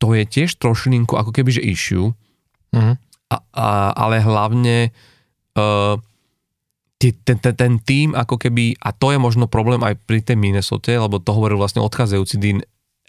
to 0.00 0.16
je 0.16 0.24
tiež 0.24 0.56
trošilinku 0.56 1.12
ako 1.14 1.30
keby, 1.30 1.52
že 1.52 1.62
issue, 1.62 2.16
Mhm. 2.70 2.92
a, 3.30 3.36
a, 3.52 3.68
ale 3.94 4.22
hlavne 4.22 4.94
uh, 5.58 5.98
ten, 7.00 7.36
ten, 7.40 7.54
ten 7.54 7.74
tým 7.80 8.14
ako 8.14 8.36
keby, 8.36 8.78
a 8.78 8.92
to 8.92 9.10
je 9.10 9.18
možno 9.18 9.48
problém 9.48 9.80
aj 9.82 9.98
pri 10.04 10.20
tej 10.20 10.36
Minnesota, 10.36 10.94
lebo 11.00 11.18
to 11.18 11.32
hovoril 11.32 11.58
vlastne 11.58 11.82
odchádzajúci 11.82 12.36
Dean 12.38 12.60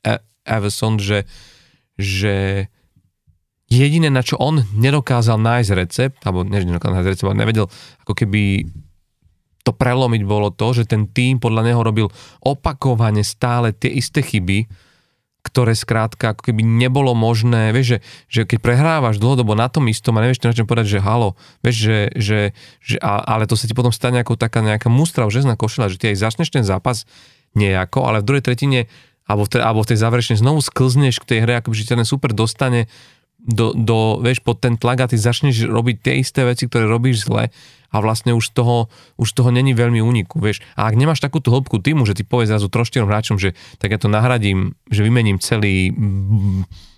E- 0.02 0.24
Everson, 0.48 0.98
že, 0.98 1.30
že 2.00 2.66
jediné, 3.68 4.10
na 4.10 4.26
čo 4.26 4.40
on 4.40 4.64
nedokázal 4.74 5.38
nájsť 5.38 5.72
recept, 5.78 6.20
alebo 6.26 6.42
ne, 6.42 6.58
že 6.58 6.68
nedokázal 6.72 6.96
nájsť 6.98 7.10
recept, 7.12 7.28
ale 7.30 7.42
nevedel 7.44 7.66
ako 8.02 8.14
keby 8.16 8.66
to 9.62 9.72
prelomiť 9.78 10.22
bolo 10.26 10.50
to, 10.50 10.74
že 10.74 10.90
ten 10.90 11.06
tým 11.06 11.38
podľa 11.38 11.70
neho 11.70 11.82
robil 11.86 12.10
opakovane 12.42 13.22
stále 13.22 13.76
tie 13.76 13.94
isté 13.94 14.26
chyby, 14.26 14.66
ktoré 15.42 15.74
skrátka 15.74 16.38
ako 16.38 16.54
keby 16.54 16.62
nebolo 16.62 17.18
možné, 17.18 17.74
vieš, 17.74 17.98
že, 17.98 17.98
že 18.30 18.42
keď 18.46 18.60
prehrávaš 18.62 19.18
dlhodobo 19.18 19.58
na 19.58 19.68
tom 19.74 19.90
istom 19.90 20.16
a 20.18 20.24
nevieš 20.24 20.46
na 20.46 20.54
čom 20.54 20.70
povedať, 20.70 20.98
že 20.98 21.00
halo, 21.02 21.34
vieš, 21.66 21.78
že, 21.82 22.00
že, 22.14 22.40
že 22.80 22.96
a, 23.02 23.26
ale 23.26 23.50
to 23.50 23.58
sa 23.58 23.66
ti 23.66 23.74
potom 23.74 23.90
stane 23.90 24.22
ako 24.22 24.38
taká 24.38 24.62
nejaká 24.62 24.88
mustra 24.88 25.26
žezná 25.28 25.58
košela, 25.58 25.90
že 25.90 25.98
ty 25.98 26.14
aj 26.14 26.22
začneš 26.22 26.54
ten 26.54 26.62
zápas 26.62 27.10
nejako, 27.58 28.06
ale 28.06 28.22
v 28.22 28.28
druhej 28.30 28.46
tretine 28.46 28.80
alebo 29.26 29.48
v, 29.48 29.58
tej, 29.58 29.62
alebo 29.64 29.82
v 29.82 29.90
tej 29.94 29.98
záverečnej 30.02 30.38
znovu 30.40 30.60
sklzneš 30.60 31.24
k 31.24 31.30
tej 31.36 31.40
hre, 31.48 31.54
ako 31.62 31.72
že 31.72 31.88
ťa 31.88 32.04
ten 32.04 32.08
super 32.08 32.32
dostane 32.36 32.92
do, 33.42 33.74
do, 33.74 34.22
vieš, 34.22 34.46
pod 34.46 34.62
ten 34.62 34.78
tlak 34.78 35.02
a 35.02 35.10
ty 35.10 35.18
začneš 35.18 35.66
robiť 35.66 35.96
tie 36.02 36.14
isté 36.22 36.46
veci, 36.46 36.70
ktoré 36.70 36.86
robíš 36.86 37.26
zle 37.26 37.50
a 37.92 37.98
vlastne 38.00 38.32
už 38.32 38.56
toho, 38.56 38.88
už 39.20 39.30
toho 39.36 39.52
není 39.52 39.76
veľmi 39.76 40.00
úniku, 40.00 40.40
vieš. 40.40 40.64
A 40.80 40.88
ak 40.88 40.96
nemáš 40.96 41.20
takúto 41.20 41.52
hĺbku 41.52 41.84
týmu, 41.84 42.08
že 42.08 42.16
ty 42.16 42.24
povieš 42.24 42.56
zrazu 42.56 42.68
troštyrom 42.72 43.10
hráčom, 43.10 43.36
že 43.36 43.52
tak 43.82 43.92
ja 43.92 44.00
to 44.00 44.08
nahradím, 44.08 44.80
že 44.88 45.04
vymením 45.04 45.44
celý 45.44 45.92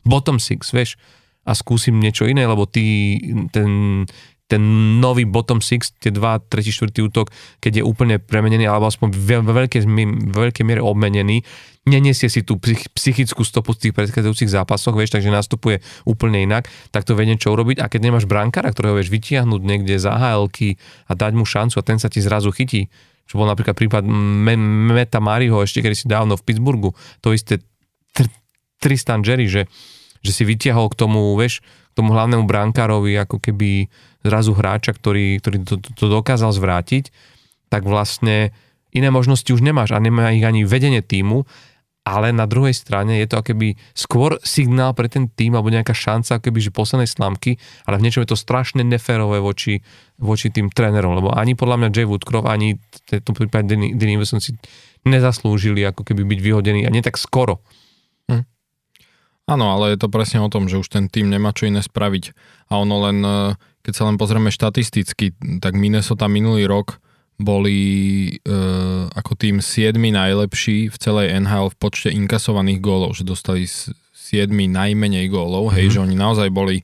bottom 0.06 0.38
six, 0.38 0.70
vieš, 0.70 1.02
a 1.44 1.52
skúsim 1.58 2.00
niečo 2.00 2.24
iné, 2.24 2.48
lebo 2.48 2.64
ty, 2.64 3.20
ten, 3.52 4.04
ten 4.48 4.62
nový 5.00 5.24
bottom 5.24 5.64
six, 5.64 5.96
tie 5.98 6.12
dva, 6.12 6.38
tretí, 6.38 6.70
štvrtý 6.70 7.00
útok, 7.08 7.32
keď 7.64 7.80
je 7.80 7.84
úplne 7.84 8.20
premenený, 8.20 8.68
alebo 8.68 8.92
aspoň 8.92 9.10
ve 9.16 9.38
veľkej, 9.40 9.88
veľkej 10.30 10.64
miere 10.68 10.84
obmenený, 10.84 11.42
nenesie 11.88 12.32
si 12.32 12.44
tú 12.44 12.60
psychickú 12.96 13.44
stopu 13.44 13.76
z 13.76 13.90
tých 13.90 13.94
predchádzajúcich 13.96 14.52
zápasoch, 14.52 14.96
vieš, 14.96 15.16
takže 15.16 15.32
nastupuje 15.32 15.84
úplne 16.08 16.44
inak, 16.44 16.68
tak 16.92 17.04
to 17.04 17.16
vie 17.16 17.28
niečo 17.28 17.52
urobiť. 17.52 17.84
A 17.84 17.88
keď 17.92 18.12
nemáš 18.12 18.28
brankára, 18.28 18.72
ktorého 18.72 19.00
vieš 19.00 19.12
vytiahnuť 19.12 19.62
niekde 19.64 19.96
za 20.00 20.16
hl 20.16 20.48
a 20.48 21.12
dať 21.12 21.32
mu 21.36 21.44
šancu 21.44 21.80
a 21.80 21.84
ten 21.84 22.00
sa 22.00 22.08
ti 22.08 22.24
zrazu 22.24 22.52
chytí, 22.56 22.88
čo 23.28 23.40
bol 23.40 23.48
napríklad 23.48 23.76
prípad 23.76 24.04
Meta 24.04 25.24
Mariho 25.24 25.64
ešte 25.64 25.80
kedy 25.80 25.96
si 25.96 26.06
dávno 26.12 26.36
v 26.36 26.44
Pittsburghu, 26.44 26.92
to 27.24 27.32
isté 27.32 27.64
Tristan 28.84 29.24
Jerry, 29.24 29.48
že, 29.48 29.64
že 30.24 30.32
si 30.32 30.44
vytiahol 30.48 30.88
k 30.90 30.98
tomu, 30.98 31.36
vieš, 31.36 31.62
k 31.92 31.94
tomu 32.00 32.16
hlavnému 32.16 32.48
brankárovi 32.48 33.14
ako 33.20 33.38
keby 33.44 33.92
zrazu 34.24 34.56
hráča, 34.56 34.96
ktorý, 34.96 35.38
ktorý 35.44 35.58
to, 35.68 35.76
to, 35.78 35.90
to 35.94 36.06
dokázal 36.08 36.56
zvrátiť, 36.56 37.12
tak 37.68 37.84
vlastne 37.84 38.56
iné 38.96 39.10
možnosti 39.12 39.50
už 39.52 39.62
nemáš 39.62 39.92
a 39.92 40.00
nemá 40.00 40.32
ich 40.32 40.48
ani 40.48 40.64
vedenie 40.64 41.04
týmu, 41.04 41.44
ale 42.04 42.36
na 42.36 42.44
druhej 42.44 42.76
strane 42.76 43.16
je 43.24 43.28
to 43.32 43.40
akoby 43.40 43.80
skôr 43.96 44.36
signál 44.44 44.92
pre 44.92 45.08
ten 45.08 45.32
tým 45.32 45.56
alebo 45.56 45.72
nejaká 45.72 45.96
šanca 45.96 46.40
akoby, 46.40 46.60
že 46.60 46.76
poslednej 46.76 47.08
slamky, 47.08 47.56
ale 47.88 47.96
v 48.00 48.04
niečom 48.04 48.28
je 48.28 48.36
to 48.36 48.40
strašne 48.40 48.84
neférové 48.84 49.40
voči, 49.40 49.80
voči 50.20 50.52
tým 50.52 50.68
trénerom, 50.68 51.16
lebo 51.16 51.32
ani 51.32 51.56
podľa 51.56 51.80
mňa 51.80 51.90
Jay 51.96 52.08
Woodcroft, 52.08 52.48
ani 52.48 52.76
v 53.08 53.24
tom 53.24 53.36
prípade 53.36 53.72
Dean 53.72 54.20
Wilson 54.20 54.44
si 54.44 54.52
nezaslúžili 55.08 55.84
ako 55.88 56.04
keby 56.04 56.28
byť 56.28 56.40
vyhodení 56.44 56.82
a 56.84 56.92
nie 56.92 57.04
tak 57.04 57.16
skoro. 57.16 57.64
Áno, 59.44 59.76
ale 59.76 59.96
je 59.96 60.00
to 60.00 60.08
presne 60.08 60.40
o 60.40 60.48
tom, 60.48 60.72
že 60.72 60.80
už 60.80 60.88
ten 60.88 61.12
tým 61.12 61.28
nemá 61.28 61.52
čo 61.52 61.68
iné 61.68 61.84
spraviť. 61.84 62.32
A 62.72 62.80
ono 62.80 62.96
len, 63.04 63.20
e, 63.20 63.60
keď 63.84 63.94
sa 63.94 64.04
len 64.08 64.16
pozrieme 64.16 64.48
štatisticky, 64.48 65.36
tak 65.60 65.76
Minnesota 65.76 66.32
minulý 66.32 66.64
rok 66.64 67.04
boli 67.36 67.80
e, 68.40 68.56
ako 69.12 69.32
tým 69.36 69.60
7 69.60 70.00
najlepší 70.00 70.88
v 70.88 70.96
celej 70.96 71.36
NHL 71.44 71.76
v 71.76 71.80
počte 71.80 72.10
inkasovaných 72.16 72.80
gólov, 72.80 73.20
že 73.20 73.28
dostali 73.28 73.68
7 73.68 74.48
najmenej 74.48 75.28
gólov, 75.28 75.70
mm-hmm. 75.70 75.78
hej, 75.78 75.86
mhm. 75.90 75.94
že 75.94 76.00
oni 76.00 76.16
naozaj 76.16 76.50
boli 76.54 76.78
e, 76.80 76.84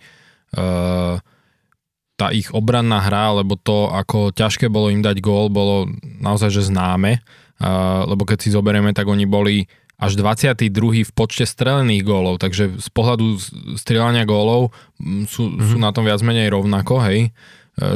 tá 2.19 2.27
ich 2.35 2.51
obranná 2.51 2.99
hra, 2.99 3.39
lebo 3.39 3.55
to, 3.55 3.87
ako 3.87 4.35
ťažké 4.35 4.67
bolo 4.67 4.91
im 4.91 4.99
dať 4.99 5.23
gól, 5.23 5.47
bolo 5.47 5.87
naozaj 6.03 6.51
že 6.51 6.67
známe, 6.67 7.23
e, 7.55 7.69
lebo 8.03 8.27
keď 8.27 8.37
si 8.43 8.49
zoberieme, 8.51 8.91
tak 8.91 9.07
oni 9.07 9.23
boli 9.23 9.63
až 9.99 10.15
22. 10.15 11.03
v 11.03 11.11
počte 11.11 11.43
strelených 11.43 12.07
gólov, 12.07 12.39
takže 12.39 12.79
z 12.79 12.89
pohľadu 12.95 13.35
strieľania 13.75 14.23
gólov 14.23 14.71
sú, 15.27 15.51
mm-hmm. 15.51 15.67
sú 15.69 15.77
na 15.77 15.91
tom 15.91 16.07
viac 16.07 16.23
menej 16.23 16.47
rovnako, 16.47 17.03
hej, 17.03 17.29
e, 17.29 17.29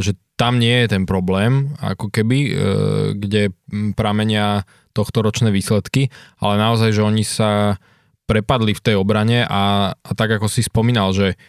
že 0.03 0.19
tam 0.35 0.59
nie 0.59 0.83
je 0.83 0.99
ten 0.99 1.07
problém, 1.07 1.71
ako 1.79 2.11
keby, 2.11 2.37
e, 2.43 2.51
kde 3.15 3.55
pramenia 3.95 4.67
tohto 4.91 5.23
ročné 5.23 5.49
výsledky, 5.49 6.11
ale 6.43 6.59
naozaj, 6.59 6.91
že 6.91 7.01
oni 7.01 7.23
sa 7.23 7.79
prepadli 8.27 8.75
v 8.75 8.83
tej 8.83 8.95
obrane 8.99 9.47
a, 9.47 9.95
a 9.95 10.11
tak 10.11 10.35
ako 10.37 10.51
si 10.51 10.59
spomínal, 10.59 11.15
že 11.15 11.39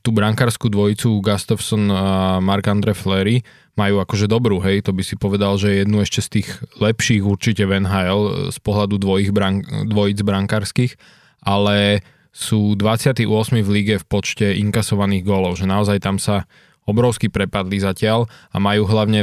tú 0.00 0.10
brankárskú 0.16 0.72
dvojicu 0.72 1.20
Gustafson 1.20 1.92
a 1.92 2.40
Marc-André 2.40 2.96
Fleury 2.96 3.44
majú 3.76 4.00
akože 4.02 4.26
dobrú, 4.26 4.58
hej, 4.64 4.82
to 4.82 4.96
by 4.96 5.04
si 5.04 5.14
povedal, 5.14 5.54
že 5.60 5.84
jednu 5.84 6.02
ešte 6.02 6.24
z 6.24 6.28
tých 6.40 6.48
lepších 6.80 7.22
určite 7.22 7.68
v 7.68 7.84
NHL 7.84 8.20
e, 8.24 8.30
z 8.50 8.58
pohľadu 8.64 8.98
dvojich 8.98 9.30
brank, 9.30 9.68
dvojic 9.86 10.18
brankárskych, 10.24 10.96
ale 11.44 12.02
sú 12.34 12.74
28 12.74 13.28
v 13.62 13.68
lige 13.70 13.94
v 14.00 14.04
počte 14.08 14.56
inkasovaných 14.56 15.22
gólov, 15.22 15.60
že 15.60 15.68
naozaj 15.68 16.02
tam 16.02 16.16
sa 16.18 16.48
obrovsky 16.88 17.28
prepadli 17.28 17.76
zatiaľ 17.76 18.24
a 18.48 18.56
majú 18.56 18.88
hlavne 18.88 19.20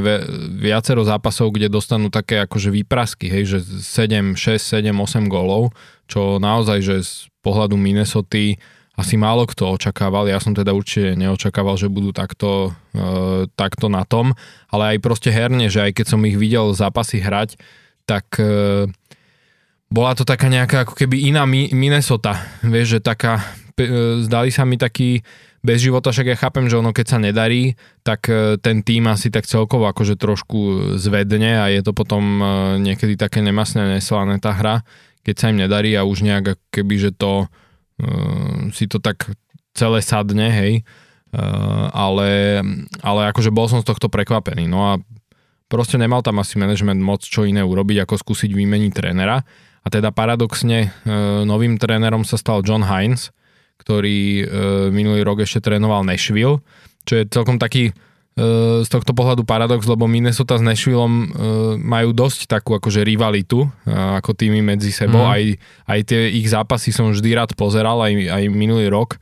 viacero 0.62 1.02
zápasov, 1.02 1.50
kde 1.50 1.74
dostanú 1.74 2.14
také 2.14 2.46
akože 2.46 2.70
výprasky, 2.70 3.26
hej, 3.26 3.58
že 3.58 3.60
7, 3.66 4.38
6, 4.38 4.62
7, 4.62 4.94
8 4.94 5.26
gólov, 5.26 5.74
čo 6.06 6.38
naozaj, 6.38 6.86
že 6.86 6.96
z 7.02 7.14
pohľadu 7.42 7.74
Minnesota 7.74 8.54
asi 8.96 9.20
málo 9.20 9.44
kto 9.44 9.76
očakával, 9.76 10.32
ja 10.32 10.40
som 10.40 10.56
teda 10.56 10.72
určite 10.72 11.20
neočakával, 11.20 11.76
že 11.76 11.92
budú 11.92 12.16
takto, 12.16 12.72
e, 12.96 13.46
takto 13.60 13.92
na 13.92 14.08
tom, 14.08 14.32
ale 14.72 14.96
aj 14.96 15.04
proste 15.04 15.30
herne, 15.36 15.68
že 15.68 15.84
aj 15.84 15.92
keď 16.00 16.06
som 16.16 16.24
ich 16.24 16.40
videl 16.40 16.72
zápasy 16.72 17.20
hrať, 17.20 17.60
tak 18.08 18.26
e, 18.40 18.88
bola 19.92 20.12
to 20.16 20.24
taká 20.24 20.48
nejaká 20.48 20.88
ako 20.88 20.96
keby 20.96 21.28
iná 21.28 21.44
Minnesota, 21.48 22.40
vieš, 22.64 22.98
že 22.98 23.00
taká, 23.04 23.44
e, 23.76 24.24
zdali 24.24 24.50
sa 24.50 24.64
mi 24.64 24.80
taký 24.80 25.22
bez 25.66 25.82
života, 25.82 26.14
však 26.14 26.30
ja 26.30 26.38
chápem, 26.38 26.70
že 26.70 26.78
ono 26.78 26.94
keď 26.94 27.06
sa 27.10 27.18
nedarí, 27.18 27.74
tak 28.06 28.30
e, 28.30 28.62
ten 28.62 28.86
tým 28.86 29.10
asi 29.10 29.34
tak 29.34 29.50
celkovo 29.50 29.90
akože 29.90 30.14
trošku 30.14 30.94
zvedne 31.02 31.58
a 31.58 31.74
je 31.74 31.82
to 31.82 31.92
potom 31.92 32.22
e, 32.22 32.46
niekedy 32.86 33.18
také 33.18 33.42
nemasné, 33.42 33.98
neslané 33.98 34.38
tá 34.38 34.54
hra, 34.54 34.86
keď 35.26 35.36
sa 35.36 35.50
im 35.50 35.58
nedarí 35.58 35.98
a 35.98 36.06
už 36.06 36.22
nejak 36.22 36.62
keby, 36.70 37.10
že 37.10 37.12
to 37.18 37.50
si 38.76 38.86
to 38.92 39.00
tak 39.00 39.32
celé 39.76 40.00
sadne, 40.00 40.48
hej, 40.52 40.74
ehm, 41.36 41.86
ale, 41.92 42.60
ale 43.04 43.22
akože 43.32 43.52
bol 43.52 43.68
som 43.68 43.84
z 43.84 43.88
tohto 43.88 44.08
prekvapený, 44.08 44.68
no 44.68 44.80
a 44.88 44.94
proste 45.68 46.00
nemal 46.00 46.24
tam 46.24 46.40
asi 46.40 46.56
management 46.56 47.04
moc 47.04 47.22
čo 47.24 47.44
iné 47.44 47.64
urobiť, 47.64 48.08
ako 48.08 48.16
skúsiť 48.16 48.52
vymeniť 48.56 48.92
trénera. 48.96 49.44
A 49.86 49.88
teda 49.94 50.10
paradoxne 50.10 50.90
ehm, 50.90 51.44
novým 51.46 51.76
trénerom 51.76 52.24
sa 52.24 52.40
stal 52.40 52.64
John 52.64 52.88
Hines, 52.88 53.36
ktorý 53.76 54.48
minulý 54.96 55.28
rok 55.28 55.44
ešte 55.44 55.68
trénoval 55.68 56.08
Nashville, 56.08 56.64
čo 57.04 57.14
je 57.20 57.28
celkom 57.28 57.60
taký 57.60 57.92
z 58.84 58.90
tohto 58.92 59.16
pohľadu 59.16 59.48
paradox, 59.48 59.88
lebo 59.88 60.12
Minnesota 60.12 60.60
s 60.60 60.64
Nashvilleom 60.64 61.14
e, 61.24 61.28
majú 61.80 62.12
dosť 62.12 62.52
takú 62.52 62.76
akože 62.76 63.08
rivalitu 63.08 63.64
e, 63.64 63.68
ako 63.88 64.36
tými 64.36 64.60
medzi 64.60 64.92
sebou. 64.92 65.24
Mm. 65.24 65.32
Aj, 65.32 65.44
aj 65.96 66.00
tie 66.04 66.20
ich 66.36 66.52
zápasy 66.52 66.92
som 66.92 67.16
vždy 67.16 67.32
rád 67.32 67.56
pozeral, 67.56 68.04
aj, 68.04 68.12
aj 68.12 68.44
minulý 68.52 68.92
rok. 68.92 69.16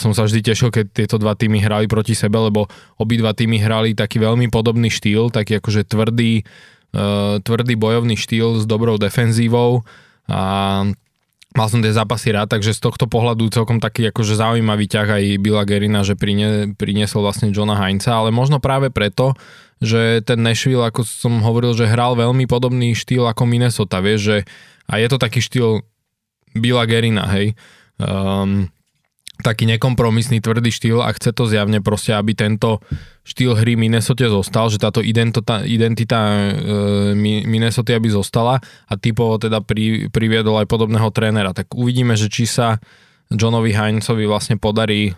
Som 0.00 0.16
sa 0.16 0.24
vždy 0.24 0.40
tešil, 0.40 0.72
keď 0.72 0.86
tieto 0.96 1.20
dva 1.20 1.36
týmy 1.36 1.60
hrali 1.60 1.92
proti 1.92 2.16
sebe, 2.16 2.40
lebo 2.40 2.72
obidva 2.96 3.36
týmy 3.36 3.60
hrali 3.60 3.92
taký 3.92 4.16
veľmi 4.16 4.48
podobný 4.48 4.88
štýl, 4.88 5.28
taký 5.28 5.60
akože 5.60 5.84
tvrdý, 5.84 6.40
tvrdý 7.44 7.74
bojovný 7.76 8.16
štýl 8.16 8.56
s 8.56 8.64
dobrou 8.64 8.96
defenzívou 8.96 9.84
a 10.24 10.88
mal 11.56 11.68
som 11.70 11.80
tie 11.80 11.94
zápasy 11.94 12.34
rád, 12.34 12.52
takže 12.52 12.76
z 12.76 12.80
tohto 12.84 13.08
pohľadu 13.08 13.48
celkom 13.48 13.80
taký 13.80 14.12
akože 14.12 14.36
zaujímavý 14.36 14.84
ťah 14.84 15.08
aj 15.08 15.24
Billa 15.40 15.64
Gerina, 15.64 16.04
že 16.04 16.18
prine, 16.18 16.76
priniesol 16.76 17.24
vlastne 17.24 17.48
Johna 17.48 17.78
Heinza, 17.78 18.12
ale 18.12 18.28
možno 18.28 18.60
práve 18.60 18.92
preto, 18.92 19.32
že 19.80 20.20
ten 20.26 20.42
Nashville, 20.44 20.84
ako 20.84 21.06
som 21.06 21.40
hovoril, 21.40 21.72
že 21.72 21.88
hral 21.88 22.18
veľmi 22.18 22.44
podobný 22.44 22.92
štýl 22.92 23.24
ako 23.30 23.48
Minnesota, 23.48 24.04
vieš, 24.04 24.20
že 24.20 24.36
a 24.88 25.00
je 25.00 25.08
to 25.08 25.16
taký 25.20 25.40
štýl 25.40 25.84
Billa 26.56 26.84
Gerina, 26.84 27.28
hej. 27.32 27.56
Um, 27.98 28.70
taký 29.38 29.70
nekompromisný, 29.70 30.42
tvrdý 30.42 30.74
štýl 30.74 30.98
a 30.98 31.14
chce 31.14 31.30
to 31.30 31.46
zjavne 31.46 31.78
proste, 31.78 32.10
aby 32.10 32.34
tento 32.34 32.82
štýl 33.22 33.54
hry 33.54 33.78
Minnesota 33.78 34.26
zostal, 34.26 34.66
že 34.72 34.82
táto 34.82 34.98
identita, 34.98 35.62
identita 35.62 36.18
e, 36.18 37.14
Minnesota 37.46 37.94
aby 37.94 38.10
zostala 38.10 38.58
a 38.88 38.94
typovo 38.98 39.38
teda 39.38 39.62
pri, 39.62 40.10
priviedol 40.10 40.58
aj 40.58 40.66
podobného 40.66 41.08
trénera. 41.14 41.54
Tak 41.54 41.76
uvidíme, 41.76 42.18
že 42.18 42.26
či 42.26 42.50
sa 42.50 42.82
Johnovi 43.28 43.76
Heinzovi 43.76 44.24
vlastne 44.24 44.56
podarí 44.56 45.12
e, 45.12 45.14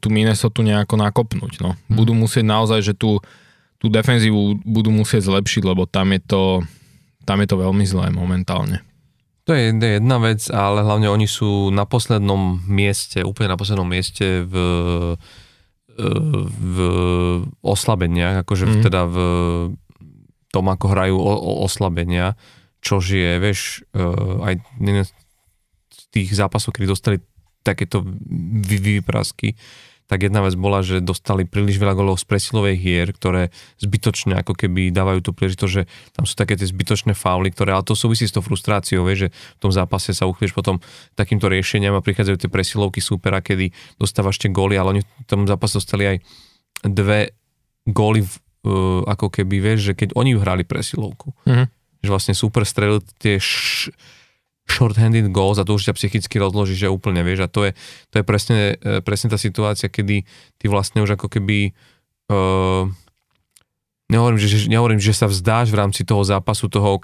tú 0.00 0.08
Minnesota 0.08 0.64
nejako 0.64 0.96
nakopnúť. 0.96 1.52
No. 1.60 1.76
Hmm. 1.76 1.92
Budú 1.92 2.16
musieť 2.16 2.48
naozaj, 2.48 2.80
že 2.82 2.94
tú, 2.96 3.20
tú 3.76 3.92
defenzívu 3.92 4.64
budú 4.64 4.88
musieť 4.88 5.28
zlepšiť, 5.28 5.62
lebo 5.68 5.84
tam 5.84 6.16
je 6.16 6.20
to, 6.24 6.42
tam 7.28 7.38
je 7.44 7.46
to 7.46 7.56
veľmi 7.60 7.84
zlé 7.84 8.08
momentálne. 8.08 8.80
To 9.42 9.50
je 9.58 9.74
jedna 9.74 10.16
vec, 10.22 10.46
ale 10.54 10.86
hlavne 10.86 11.10
oni 11.10 11.26
sú 11.26 11.74
na 11.74 11.82
poslednom 11.82 12.62
mieste, 12.70 13.26
úplne 13.26 13.50
na 13.50 13.58
poslednom 13.58 13.88
mieste 13.88 14.46
v, 14.46 14.54
v 16.46 16.76
oslabeniach, 17.58 18.46
akože 18.46 18.64
mm. 18.70 18.82
teda 18.86 19.02
v 19.10 19.16
tom, 20.52 20.68
ako 20.68 20.86
hrajú 20.92 21.16
o, 21.16 21.32
o 21.32 21.52
oslabenia, 21.64 22.36
čož 22.84 23.16
je, 23.16 23.32
vieš, 23.40 23.82
eh, 23.96 24.46
aj 24.46 24.54
z 25.90 26.02
tých 26.12 26.30
zápasov, 26.36 26.76
kedy 26.76 26.86
dostali 26.86 27.16
takéto 27.64 28.04
výprasky, 28.68 29.56
tak 30.12 30.28
jedna 30.28 30.44
vec 30.44 30.52
bola, 30.60 30.84
že 30.84 31.00
dostali 31.00 31.48
príliš 31.48 31.80
veľa 31.80 31.96
golov 31.96 32.20
z 32.20 32.28
presilovej 32.28 32.76
hier, 32.76 33.08
ktoré 33.16 33.48
zbytočne 33.80 34.36
ako 34.44 34.52
keby 34.52 34.92
dávajú 34.92 35.24
tú 35.24 35.32
príležitosť, 35.32 35.72
že 35.72 35.88
tam 36.12 36.28
sú 36.28 36.36
také 36.36 36.52
tie 36.52 36.68
zbytočné 36.68 37.16
fauly, 37.16 37.48
ktoré, 37.48 37.72
ale 37.72 37.80
to 37.80 37.96
súvisí 37.96 38.28
s 38.28 38.36
tou 38.36 38.44
frustráciou, 38.44 39.08
vieš, 39.08 39.24
že 39.24 39.28
v 39.32 39.60
tom 39.64 39.72
zápase 39.72 40.12
sa 40.12 40.28
uchvieš 40.28 40.52
potom 40.52 40.84
takýmto 41.16 41.48
riešeniam 41.48 41.96
a 41.96 42.04
prichádzajú 42.04 42.44
tie 42.44 42.52
presilovky 42.52 43.00
supera, 43.00 43.40
kedy 43.40 43.72
dostávaš 43.96 44.36
tie 44.36 44.52
góly, 44.52 44.76
ale 44.76 45.00
oni 45.00 45.00
v 45.00 45.24
tom 45.24 45.48
zápase 45.48 45.80
dostali 45.80 46.04
aj 46.04 46.16
dve 46.84 47.32
góly 47.88 48.20
v, 48.20 48.32
uh, 48.68 49.08
ako 49.08 49.32
keby, 49.32 49.64
vieš, 49.64 49.88
že 49.88 49.94
keď 49.96 50.12
oni 50.12 50.36
hrali 50.36 50.68
presilovku, 50.68 51.32
mm-hmm. 51.48 51.66
že 52.04 52.08
vlastne 52.12 52.36
super 52.36 52.68
strelil 52.68 53.00
tie 53.16 53.40
š- 53.40 53.96
short-handed 54.70 55.28
goals 55.34 55.58
a 55.58 55.66
to 55.66 55.76
už 55.76 55.90
ťa 55.90 55.96
psychicky 55.98 56.36
rozloží, 56.38 56.78
že 56.78 56.92
úplne, 56.92 57.20
vieš, 57.26 57.44
a 57.44 57.48
to 57.50 57.70
je, 57.70 57.72
to 58.14 58.22
je 58.22 58.24
presne, 58.24 58.58
e, 58.78 59.02
presne 59.04 59.28
tá 59.28 59.38
situácia, 59.38 59.90
kedy 59.90 60.24
ty 60.56 60.64
vlastne 60.70 61.02
už 61.02 61.18
ako 61.18 61.26
keby 61.28 61.74
uh, 62.30 62.86
nehovorím, 64.08 64.38
že, 64.38 64.70
nehovorím, 64.70 65.00
že 65.02 65.12
sa 65.12 65.26
vzdáš 65.28 65.72
v 65.72 65.80
rámci 65.82 66.02
toho 66.06 66.22
zápasu, 66.22 66.70
toho 66.70 67.02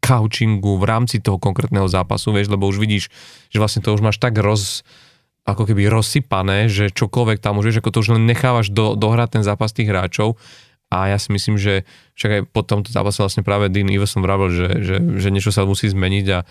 coachingu 0.00 0.80
v 0.80 0.84
rámci 0.88 1.20
toho 1.20 1.36
konkrétneho 1.36 1.86
zápasu, 1.86 2.32
vieš, 2.32 2.48
lebo 2.48 2.66
už 2.66 2.80
vidíš, 2.80 3.12
že 3.52 3.60
vlastne 3.60 3.84
to 3.84 3.92
už 3.92 4.00
máš 4.00 4.16
tak 4.16 4.34
roz, 4.40 4.82
ako 5.44 5.68
keby 5.68 5.92
rozsypané, 5.92 6.72
že 6.72 6.88
čokoľvek 6.90 7.38
tam 7.38 7.60
už 7.60 7.80
ako 7.80 7.92
to 7.92 8.00
už 8.00 8.16
len 8.16 8.24
nechávaš 8.24 8.72
do, 8.72 8.96
dohrať 8.96 9.40
ten 9.40 9.42
zápas 9.44 9.70
tých 9.70 9.92
hráčov. 9.92 10.40
A 10.90 11.06
ja 11.06 11.22
si 11.22 11.30
myslím, 11.30 11.54
že 11.54 11.86
však 12.18 12.30
aj 12.34 12.42
po 12.50 12.66
tomto 12.66 12.90
zápase 12.90 13.22
vlastne 13.22 13.46
práve 13.46 13.70
Dean 13.70 13.86
Iverson 13.86 14.26
vravel, 14.26 14.50
že, 14.50 14.68
že, 14.82 14.96
že 14.98 15.28
niečo 15.30 15.54
sa 15.54 15.62
musí 15.62 15.86
zmeniť 15.86 16.26
a 16.34 16.42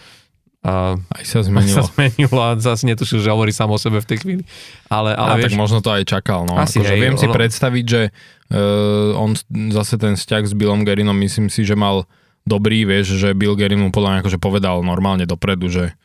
a 0.59 0.99
aj 1.15 1.23
sa 1.23 1.39
zmenilo. 1.39 1.79
Aj 1.79 1.87
sa 1.87 1.91
zmenilo 1.95 2.39
a 2.39 2.49
zase 2.59 2.83
netušil, 2.83 3.23
že 3.23 3.31
hovorí 3.31 3.55
sám 3.55 3.71
o 3.71 3.79
sebe 3.79 4.03
v 4.03 4.07
tej 4.07 4.17
chvíli. 4.19 4.43
Ale, 4.91 5.15
ale 5.15 5.29
a 5.31 5.39
vieš, 5.39 5.55
tak 5.55 5.61
možno 5.61 5.79
to 5.79 5.95
aj 5.95 6.03
čakal. 6.03 6.43
No. 6.43 6.59
Asi, 6.59 6.83
akože 6.83 6.93
hej, 6.95 6.99
viem 6.99 7.15
ono... 7.15 7.21
si 7.23 7.27
predstaviť, 7.31 7.85
že 7.87 8.01
uh, 8.11 9.15
on 9.15 9.39
zase 9.71 9.95
ten 9.95 10.19
vzťah 10.19 10.43
s 10.51 10.53
Billom 10.53 10.83
Gerinom 10.83 11.15
myslím 11.15 11.47
si, 11.47 11.63
že 11.63 11.79
mal 11.79 12.03
dobrý, 12.43 12.83
vieš, 12.83 13.15
že 13.15 13.31
Bill 13.37 13.55
Gerin 13.55 13.79
mu 13.79 13.89
podľa 13.93 14.17
mňa 14.17 14.19
akože 14.25 14.39
povedal 14.41 14.83
normálne 14.83 15.23
dopredu, 15.23 15.71
že 15.71 15.95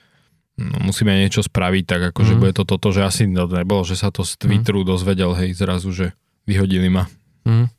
no, 0.54 0.87
musíme 0.87 1.11
niečo 1.16 1.42
spraviť, 1.42 1.84
tak 1.88 2.00
akože 2.14 2.34
mm. 2.37 2.40
bude 2.40 2.52
to 2.54 2.62
toto, 2.68 2.94
že 2.94 3.02
asi 3.02 3.26
to 3.26 3.50
nebolo, 3.50 3.82
že 3.82 3.99
sa 3.99 4.14
to 4.14 4.23
z 4.23 4.38
Twitteru 4.38 4.84
mm. 4.84 4.88
dozvedel, 4.88 5.32
hej, 5.34 5.56
zrazu, 5.56 5.90
že 5.90 6.06
vyhodili 6.44 6.92
ma. 6.92 7.08
Mm. 7.49 7.73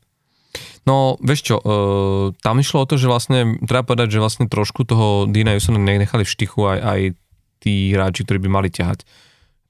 No, 0.86 1.18
vieš 1.18 1.50
čo, 1.50 1.56
uh, 1.58 2.30
tam 2.46 2.62
išlo 2.62 2.86
o 2.86 2.88
to, 2.88 2.94
že 2.94 3.10
vlastne, 3.10 3.58
treba 3.66 3.82
povedať, 3.82 4.16
že 4.16 4.22
vlastne 4.22 4.46
trošku 4.46 4.86
toho 4.86 5.26
Dina 5.26 5.58
Jusona 5.58 5.82
nechali 5.82 6.22
v 6.22 6.30
štychu 6.30 6.62
aj, 6.62 6.78
aj 6.78 7.00
tí 7.58 7.90
hráči, 7.90 8.22
ktorí 8.22 8.38
by 8.46 8.50
mali 8.50 8.70
ťahať 8.70 9.02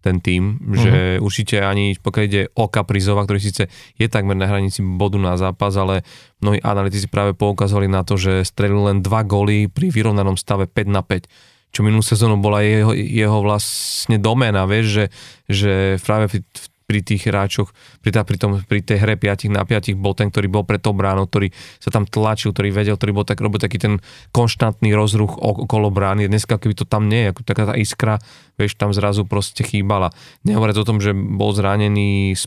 ten 0.04 0.22
tým, 0.22 0.62
uh-huh. 0.62 0.76
že 0.78 0.94
mhm. 1.18 1.20
určite 1.24 1.56
ani 1.64 1.98
pokiaľ 1.98 2.24
ide 2.30 2.42
o 2.54 2.70
Kaprizova, 2.70 3.26
ktorý 3.26 3.40
síce 3.42 3.66
je 3.98 4.06
takmer 4.06 4.38
na 4.38 4.46
hranici 4.46 4.78
bodu 4.84 5.18
na 5.18 5.34
zápas, 5.34 5.74
ale 5.74 6.06
mnohí 6.38 6.62
analytici 6.62 7.10
práve 7.10 7.34
poukazovali 7.34 7.90
na 7.90 8.06
to, 8.06 8.14
že 8.14 8.46
strelil 8.46 8.86
len 8.86 9.02
dva 9.02 9.26
góly 9.26 9.66
pri 9.66 9.90
vyrovnanom 9.90 10.38
stave 10.38 10.70
5 10.70 10.86
na 10.86 11.02
5 11.02 11.56
čo 11.74 11.84
minulú 11.84 12.00
sezónu 12.00 12.40
bola 12.40 12.64
jeho, 12.64 12.96
jeho 12.96 13.44
vlastne 13.44 14.16
doména, 14.16 14.64
vieš, 14.64 14.86
že, 14.86 15.04
že 15.44 15.72
práve 16.00 16.32
v 16.32 16.40
pri 16.86 17.02
tých 17.02 17.26
hráčoch, 17.26 17.74
pri, 18.00 18.14
pri, 18.14 18.36
tom, 18.38 18.62
pri 18.62 18.78
tej 18.78 19.02
hre 19.02 19.18
5 19.18 19.50
na 19.50 19.66
5 19.66 19.98
bol 19.98 20.14
ten, 20.14 20.30
ktorý 20.30 20.46
bol 20.46 20.62
pred 20.62 20.78
tou 20.78 20.94
bránou, 20.94 21.26
ktorý 21.26 21.50
sa 21.82 21.90
tam 21.90 22.06
tlačil, 22.06 22.54
ktorý 22.54 22.70
vedel, 22.70 22.94
ktorý 22.94 23.12
bol 23.12 23.26
tak, 23.26 23.42
robil 23.42 23.58
taký 23.58 23.82
ten 23.82 23.98
konštantný 24.30 24.94
rozruch 24.94 25.34
okolo 25.34 25.90
brány. 25.90 26.30
Dneska, 26.30 26.62
keby 26.62 26.78
to 26.78 26.86
tam 26.86 27.10
nie 27.10 27.28
je, 27.28 27.42
taká 27.42 27.66
tá 27.66 27.74
iskra, 27.74 28.22
vieš, 28.54 28.78
tam 28.78 28.94
zrazu 28.94 29.26
proste 29.26 29.66
chýbala. 29.66 30.14
Nehovoriac 30.46 30.78
o 30.78 30.86
tom, 30.86 31.02
že 31.02 31.10
bol 31.10 31.50
zranený 31.50 32.38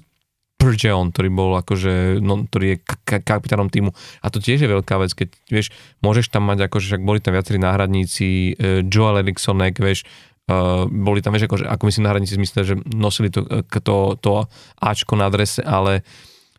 Spurgeon, 0.59 1.15
ktorý 1.15 1.29
bol 1.31 1.51
akože, 1.63 2.19
no, 2.19 2.43
ktorý 2.43 2.75
je 2.75 2.77
k- 2.83 3.23
kapitánom 3.23 3.71
týmu. 3.71 3.95
A 4.19 4.27
to 4.27 4.43
tiež 4.43 4.59
je 4.59 4.67
veľká 4.67 4.99
vec, 4.99 5.15
keď, 5.15 5.31
vieš, 5.47 5.71
môžeš 6.03 6.27
tam 6.27 6.51
mať, 6.51 6.67
akože 6.67 6.85
však 6.95 7.03
boli 7.07 7.23
tam 7.23 7.31
viacerí 7.31 7.63
náhradníci, 7.63 8.27
uh, 8.59 8.83
Joel 8.83 9.23
Erikssonek, 9.23 9.79
vieš, 9.79 10.03
Uh, 10.49 10.89
boli 10.89 11.21
tam, 11.21 11.37
vieš, 11.37 11.45
akože, 11.45 11.69
ako 11.69 11.83
myslím 11.85 12.09
na 12.09 12.11
hranici 12.17 12.33
zmysle, 12.33 12.65
že 12.65 12.73
nosili 12.89 13.29
to, 13.29 13.45
to, 13.69 14.17
to 14.17 14.49
Ačko 14.81 15.13
na 15.13 15.29
adrese, 15.29 15.61
ale 15.61 16.01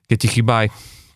keď 0.06 0.16
ti 0.22 0.28
chýba 0.30 0.62
aj 0.62 0.68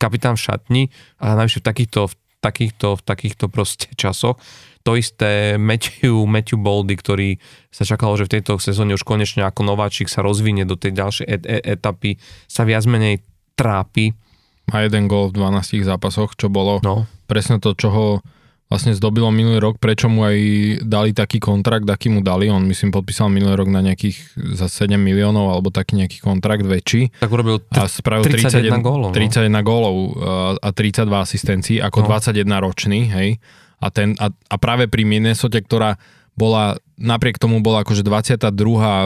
kapitán 0.03 0.35
v 0.35 0.43
šatni 0.43 0.83
a 1.23 1.39
najvyššie 1.39 1.63
v 1.63 1.67
takýchto, 1.71 2.01
v 2.11 2.15
takýchto, 2.43 2.89
v 2.99 3.03
takýchto 3.07 3.45
proste 3.47 3.87
časoch, 3.95 4.43
to 4.85 5.01
isté 5.01 5.57
Matthew, 5.57 6.29
Matthew 6.29 6.61
Boldy, 6.61 6.95
ktorý 7.01 7.31
sa 7.73 7.89
čakalo, 7.89 8.21
že 8.21 8.29
v 8.29 8.39
tejto 8.39 8.61
sezóne 8.61 8.93
už 8.93 9.07
konečne 9.07 9.49
ako 9.49 9.65
nováčik 9.65 10.13
sa 10.13 10.21
rozvinie 10.21 10.69
do 10.69 10.77
tej 10.77 10.93
ďalšej 10.93 11.27
et- 11.31 11.49
et- 11.49 11.65
etapy, 11.79 12.21
sa 12.45 12.69
viac 12.69 12.85
menej 12.85 13.25
trápi. 13.57 14.13
Má 14.69 14.85
jeden 14.85 15.09
gol 15.09 15.33
v 15.33 15.41
12 15.41 15.89
zápasoch, 15.89 16.37
čo 16.37 16.53
bolo 16.53 16.85
no. 16.85 17.09
presne 17.25 17.57
to, 17.63 17.73
čo 17.73 17.89
ho 17.89 18.07
vlastne 18.75 18.91
zdobilo 18.91 19.31
minulý 19.31 19.63
rok, 19.63 19.79
prečo 19.79 20.11
mu 20.11 20.27
aj 20.27 20.37
dali 20.83 21.15
taký 21.15 21.39
kontrakt, 21.39 21.87
aký 21.87 22.11
mu 22.11 22.19
dali. 22.19 22.51
On 22.51 22.59
myslím 22.67 22.91
podpísal 22.91 23.31
minulý 23.31 23.55
rok 23.55 23.71
na 23.71 23.79
nejakých 23.79 24.35
za 24.59 24.67
7 24.67 24.99
miliónov 24.99 25.55
alebo 25.55 25.71
taký 25.71 26.03
nejaký 26.03 26.19
kontrakt 26.19 26.67
väčší. 26.67 27.15
Tak 27.23 27.31
urobil 27.31 27.63
t- 27.63 27.79
a 27.79 27.87
spravil 27.87 28.27
31, 28.27 28.83
31 28.83 28.83
gólov. 28.83 29.09
No? 29.11 29.17
31 29.17 29.63
gólov 29.63 29.95
a 30.59 30.69
32 30.75 31.07
asistencií 31.07 31.77
ako 31.79 32.03
no. 32.03 32.19
21 32.19 32.67
ročný, 32.67 33.01
hej. 33.15 33.39
A, 33.79 33.95
ten, 33.95 34.19
a, 34.19 34.35
a 34.35 34.57
práve 34.59 34.91
pri 34.91 35.07
Minnesota, 35.07 35.63
ktorá 35.63 35.95
bola, 36.35 36.75
napriek 36.99 37.39
tomu 37.39 37.63
bola 37.63 37.87
akože 37.87 38.03
22. 38.03 38.51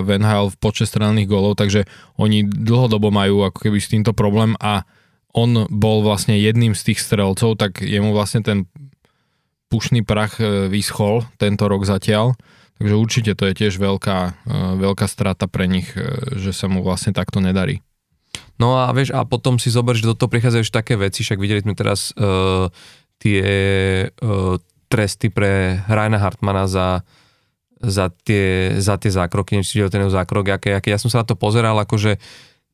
v 0.04 0.08
NHL 0.16 0.48
v 0.48 0.56
počte 0.56 0.88
strelných 0.88 1.28
gólov, 1.28 1.60
takže 1.60 1.84
oni 2.16 2.48
dlhodobo 2.48 3.12
majú 3.12 3.44
ako 3.44 3.68
keby 3.68 3.78
s 3.78 3.92
týmto 3.92 4.16
problém 4.16 4.56
a 4.64 4.88
on 5.36 5.68
bol 5.68 6.00
vlastne 6.00 6.40
jedným 6.40 6.72
z 6.72 6.92
tých 6.92 7.04
strelcov, 7.04 7.60
tak 7.60 7.84
jemu 7.84 8.16
vlastne 8.16 8.40
ten 8.40 8.64
pušný 9.68 10.04
prach 10.04 10.40
e, 10.40 10.68
vyschol 10.72 11.24
tento 11.36 11.68
rok 11.68 11.84
zatiaľ, 11.84 12.34
takže 12.80 12.94
určite 12.96 13.32
to 13.36 13.44
je 13.48 13.54
tiež 13.54 13.76
veľká, 13.76 14.18
e, 14.24 14.30
veľká 14.80 15.06
strata 15.06 15.44
pre 15.46 15.68
nich, 15.68 15.92
e, 15.94 16.36
že 16.40 16.56
sa 16.56 16.66
mu 16.66 16.80
vlastne 16.80 17.12
takto 17.12 17.38
nedarí. 17.38 17.84
No 18.58 18.80
a 18.82 18.90
vieš, 18.90 19.14
a 19.14 19.22
potom 19.22 19.60
si 19.60 19.70
zober, 19.70 19.94
že 19.94 20.08
do 20.08 20.18
toho 20.18 20.32
prichádzajú 20.32 20.62
ešte 20.66 20.78
také 20.82 20.94
veci, 20.98 21.22
však 21.22 21.38
videli 21.38 21.62
sme 21.62 21.78
teraz 21.78 22.10
uh, 22.18 22.66
tie 23.22 23.42
uh, 24.10 24.58
tresty 24.90 25.30
pre 25.30 25.78
Rajna 25.86 26.18
Hartmana 26.18 26.66
za, 26.66 27.06
za, 27.78 28.10
tie, 28.26 28.74
za 28.82 28.98
tie 28.98 29.14
zákroky, 29.14 29.54
neviem, 29.54 29.66
či 29.66 29.86
ten 29.86 30.10
zákrok, 30.10 30.58
aké, 30.58 30.74
aké, 30.74 30.90
ja 30.90 30.98
som 30.98 31.06
sa 31.06 31.22
na 31.22 31.26
to 31.30 31.38
pozeral, 31.38 31.78
akože 31.78 32.18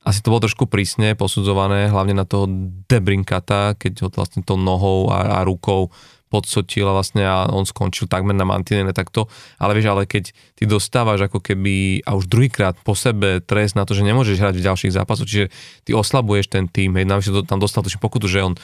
asi 0.04 0.20
to 0.20 0.32
bolo 0.32 0.44
trošku 0.44 0.68
prísne 0.68 1.16
posudzované, 1.16 1.88
hlavne 1.88 2.16
na 2.16 2.28
toho 2.28 2.44
Debrinkata, 2.88 3.72
keď 3.76 4.04
ho 4.04 4.08
vlastne 4.12 4.44
tou 4.44 4.60
nohou 4.60 5.08
a, 5.08 5.40
a 5.40 5.48
rukou 5.48 5.88
podsotil 6.34 6.90
a 6.90 6.98
vlastne 6.98 7.22
a 7.22 7.46
on 7.46 7.62
skončil 7.62 8.10
takmer 8.10 8.34
na 8.34 8.42
mantinele 8.42 8.90
takto. 8.90 9.30
Ale 9.62 9.78
vieš, 9.78 9.94
ale 9.94 10.10
keď 10.10 10.34
ty 10.58 10.66
dostávaš 10.66 11.30
ako 11.30 11.38
keby 11.38 12.02
a 12.02 12.18
už 12.18 12.26
druhýkrát 12.26 12.74
po 12.82 12.98
sebe 12.98 13.38
trest 13.38 13.78
na 13.78 13.86
to, 13.86 13.94
že 13.94 14.02
nemôžeš 14.02 14.42
hrať 14.42 14.54
v 14.58 14.66
ďalších 14.66 14.96
zápasoch, 14.98 15.30
čiže 15.30 15.54
ty 15.86 15.94
oslabuješ 15.94 16.50
ten 16.50 16.66
tým, 16.66 16.98
hej, 16.98 17.06
navyše 17.06 17.30
tam 17.46 17.62
dostal 17.62 17.86
tuším 17.86 18.02
pokutu, 18.02 18.26
že 18.26 18.42
on 18.42 18.58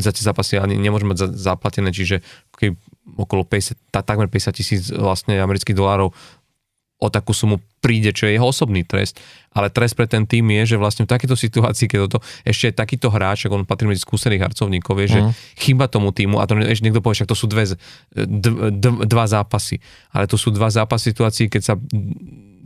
za 0.00 0.12
tie 0.12 0.24
zápasy 0.24 0.60
ani 0.60 0.76
nemôže 0.76 1.08
mať 1.08 1.32
zaplatené, 1.32 1.94
čiže 1.96 2.20
keď 2.52 2.76
okolo 3.16 3.46
50, 3.46 3.88
takmer 3.88 4.28
50 4.28 4.52
tisíc 4.52 4.82
vlastne 4.92 5.40
amerických 5.40 5.76
dolárov 5.76 6.12
o 6.98 7.06
takú 7.08 7.30
sumu 7.30 7.62
príde, 7.78 8.10
čo 8.10 8.26
je 8.26 8.34
jeho 8.34 8.50
osobný 8.50 8.82
trest. 8.82 9.22
Ale 9.54 9.70
trest 9.70 9.94
pre 9.94 10.10
ten 10.10 10.26
tým 10.26 10.50
je, 10.50 10.74
že 10.74 10.76
vlastne 10.76 11.06
v 11.06 11.14
takejto 11.14 11.38
situácii, 11.38 11.86
keď 11.86 11.98
toto 12.10 12.18
ešte 12.42 12.74
takýto 12.74 13.06
hráč, 13.08 13.46
on 13.46 13.62
patrí 13.62 13.86
medzi 13.86 14.02
skúsených 14.02 14.50
harcovníkov, 14.50 14.94
vie, 14.98 15.06
že 15.06 15.20
uh-huh. 15.22 15.32
chyba 15.62 15.86
tomu 15.86 16.10
týmu 16.10 16.42
a 16.42 16.46
to 16.50 16.58
ešte 16.58 16.84
niekto 16.84 16.98
povie, 16.98 17.22
že 17.22 17.30
to 17.30 17.38
sú 17.38 17.46
dve, 17.46 17.70
d- 18.14 18.74
d- 18.74 19.06
dva 19.06 19.24
zápasy. 19.30 19.78
Ale 20.10 20.26
to 20.26 20.34
sú 20.34 20.50
dva 20.50 20.68
zápasy 20.74 21.14
situácií, 21.14 21.46
keď 21.46 21.62
sa 21.62 21.74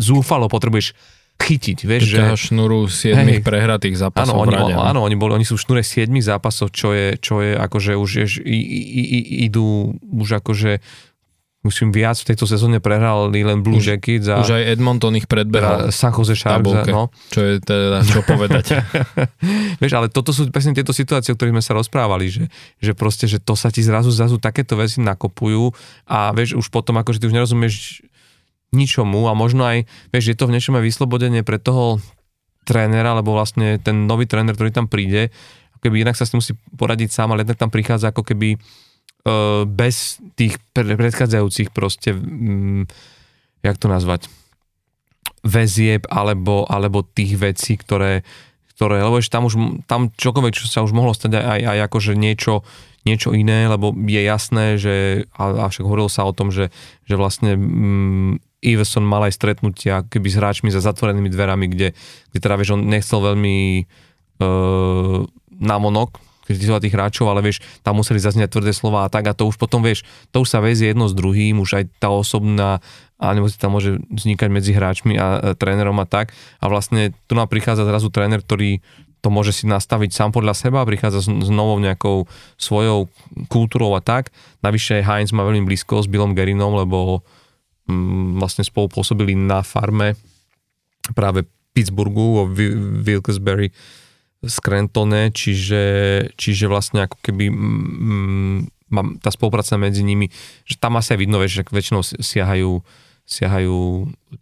zúfalo 0.01 0.49
potrebuješ 0.49 0.97
chytiť, 1.43 1.79
vieš, 1.83 2.03
že... 2.07 2.21
šnúru 2.39 2.87
7 2.87 3.19
hej, 3.19 3.41
prehratých 3.43 3.99
zápasov 3.99 4.37
áno, 4.37 4.47
oni, 4.47 4.55
rade, 4.55 4.75
no. 4.79 4.83
áno, 4.85 5.01
oni, 5.03 5.17
boli, 5.19 5.35
oni 5.35 5.47
sú 5.47 5.59
v 5.59 5.63
šnúre 5.67 5.83
7 5.83 6.07
zápasov, 6.23 6.71
čo 6.71 6.95
je, 6.95 7.19
čo 7.19 7.43
je 7.43 7.59
akože 7.59 7.93
už 7.99 8.11
je, 8.23 8.27
i, 8.47 8.59
i, 8.63 9.03
i, 9.03 9.19
idú 9.51 9.97
už 10.13 10.39
akože 10.39 10.79
Musím 11.63 11.95
viac 11.95 12.19
v 12.19 12.35
tejto 12.35 12.43
sezóne 12.43 12.83
prehrali 12.83 13.47
len 13.47 13.63
Blue 13.63 13.79
Jackets 13.79 14.27
a... 14.27 14.43
Už 14.43 14.59
aj 14.59 14.75
Edmonton 14.75 15.15
ich 15.15 15.31
predbehal. 15.31 15.95
San 15.95 16.11
Jose 16.11 16.35
Sharks, 16.35 16.91
no. 16.91 17.15
Čo 17.31 17.39
je 17.39 17.55
teda, 17.63 18.03
čo 18.03 18.27
povedať. 18.27 18.83
Vieš, 19.81 19.93
ale 19.95 20.11
toto 20.11 20.35
sú 20.35 20.51
presne 20.51 20.75
tieto 20.75 20.91
situácie, 20.91 21.31
o 21.31 21.39
ktorých 21.39 21.55
sme 21.55 21.63
sa 21.63 21.79
rozprávali, 21.79 22.27
že, 22.35 22.45
že 22.83 22.99
proste, 22.99 23.31
že 23.31 23.39
to 23.39 23.55
sa 23.55 23.71
ti 23.71 23.79
zrazu, 23.79 24.11
zrazu 24.11 24.43
takéto 24.43 24.75
veci 24.75 24.99
nakopujú 25.07 25.71
a 26.11 26.35
vieš, 26.35 26.59
už 26.59 26.67
potom 26.75 26.99
akože 26.99 27.23
ty 27.23 27.31
už 27.31 27.37
nerozumieš 27.39 28.03
ničomu 28.75 29.31
a 29.31 29.33
možno 29.39 29.63
aj, 29.63 29.87
vieš, 30.11 30.35
je 30.35 30.37
to 30.37 30.51
v 30.51 30.59
niečom 30.59 30.75
aj 30.75 30.83
vyslobodenie 30.83 31.47
pre 31.47 31.63
toho 31.63 32.03
trénera, 32.67 33.15
lebo 33.15 33.39
vlastne 33.39 33.79
ten 33.79 34.11
nový 34.11 34.27
tréner, 34.27 34.59
ktorý 34.59 34.75
tam 34.75 34.91
príde, 34.91 35.31
keby 35.83 36.07
inak 36.07 36.19
sa 36.19 36.27
s 36.27 36.35
tým 36.35 36.43
musí 36.43 36.55
poradiť 36.79 37.11
sám, 37.11 37.35
ale 37.35 37.43
jednak 37.47 37.59
tam 37.59 37.71
prichádza 37.71 38.15
ako 38.15 38.23
keby 38.23 38.59
bez 39.67 40.19
tých 40.35 40.59
predchádzajúcich 40.75 41.71
proste, 41.71 42.11
um, 42.11 42.91
jak 43.63 43.79
to 43.79 43.87
nazvať, 43.87 44.27
väzieb 45.47 46.07
alebo, 46.11 46.67
alebo 46.67 47.07
tých 47.07 47.39
vecí, 47.39 47.79
ktoré, 47.79 48.27
ktoré 48.75 49.03
lebo 49.03 49.19
ešte 49.19 49.35
tam 49.39 49.47
už, 49.47 49.55
tam 49.87 50.11
čokoľvek, 50.11 50.55
čo 50.55 50.67
sa 50.67 50.83
už 50.83 50.95
mohlo 50.95 51.15
stať 51.15 51.39
aj, 51.39 51.61
aj 51.63 51.79
akože 51.87 52.19
niečo, 52.19 52.67
niečo 53.07 53.31
iné, 53.35 53.67
lebo 53.71 53.95
je 53.95 54.23
jasné, 54.23 54.79
že, 54.79 55.27
a, 55.35 55.67
a 55.67 55.71
však 55.71 55.87
hovorilo 55.87 56.11
sa 56.11 56.27
o 56.27 56.35
tom, 56.35 56.51
že, 56.51 56.75
že 57.07 57.15
vlastne 57.15 57.55
um, 57.55 58.43
Iverson 58.63 59.07
mal 59.07 59.27
aj 59.27 59.39
stretnutia 59.39 60.07
keby 60.07 60.29
s 60.31 60.39
hráčmi 60.39 60.71
za 60.71 60.83
zatvorenými 60.83 61.31
dverami, 61.31 61.67
kde, 61.71 61.95
kde 62.31 62.39
teda 62.39 62.55
vieš, 62.59 62.79
on 62.79 62.87
nechcel 62.87 63.19
veľmi 63.23 63.87
uh, 64.43 65.27
namonok 65.63 66.32
kritizovať 66.43 66.91
tých 66.91 66.97
hráčov, 66.99 67.27
ale 67.31 67.41
vieš, 67.43 67.63
tam 67.87 68.03
museli 68.03 68.19
zaznieť 68.19 68.51
tvrdé 68.51 68.75
slova 68.75 69.07
a 69.07 69.13
tak 69.13 69.31
a 69.31 69.37
to 69.37 69.47
už 69.47 69.57
potom, 69.57 69.83
vieš, 69.83 70.03
to 70.35 70.43
už 70.43 70.49
sa 70.51 70.59
väzie 70.59 70.91
jedno 70.91 71.07
s 71.07 71.15
druhým, 71.15 71.63
už 71.63 71.79
aj 71.79 71.85
tá 72.03 72.11
osobná 72.11 72.83
si 73.23 73.59
tam 73.59 73.79
môže 73.79 74.03
vznikať 74.11 74.49
medzi 74.51 74.75
hráčmi 74.75 75.15
a, 75.15 75.39
a 75.39 75.49
trénerom 75.55 75.95
a 76.03 76.07
tak. 76.11 76.35
A 76.59 76.67
vlastne 76.67 77.15
tu 77.31 77.39
nám 77.39 77.47
prichádza 77.47 77.87
zrazu 77.87 78.11
tréner, 78.11 78.43
ktorý 78.43 78.83
to 79.23 79.31
môže 79.31 79.55
si 79.55 79.71
nastaviť 79.71 80.11
sám 80.11 80.35
podľa 80.35 80.59
seba, 80.59 80.83
prichádza 80.83 81.23
s, 81.23 81.29
s 81.31 81.51
novou 81.55 81.79
nejakou 81.79 82.27
svojou 82.59 83.07
kultúrou 83.47 83.95
a 83.95 84.03
tak. 84.03 84.35
Navyše 84.67 85.07
Heinz 85.07 85.31
má 85.31 85.47
veľmi 85.47 85.63
blízko 85.63 86.03
s 86.03 86.11
Billom 86.11 86.35
Gerinom, 86.35 86.75
lebo 86.75 87.23
mm, 87.87 88.43
vlastne 88.43 88.67
spolu 88.67 88.91
pôsobili 88.91 89.39
na 89.39 89.63
farme 89.63 90.19
práve 91.15 91.47
Pittsburghu 91.71 92.43
o 92.43 92.51
Wilkes-Barre 93.07 93.71
Scrantone, 94.43 95.31
čiže, 95.31 95.85
čiže 96.35 96.67
vlastne 96.67 97.07
ako 97.07 97.17
keby 97.23 97.47
mm, 97.47 98.59
tá 99.23 99.31
spolupráca 99.33 99.81
medzi 99.81 100.05
nimi, 100.05 100.29
že 100.69 100.77
tam 100.77 100.99
asi 101.01 101.17
aj 101.17 101.19
vidno, 101.23 101.41
že 101.47 101.65
väčšinou 101.65 102.03
siahajú, 102.05 102.85
siahajú 103.25 103.79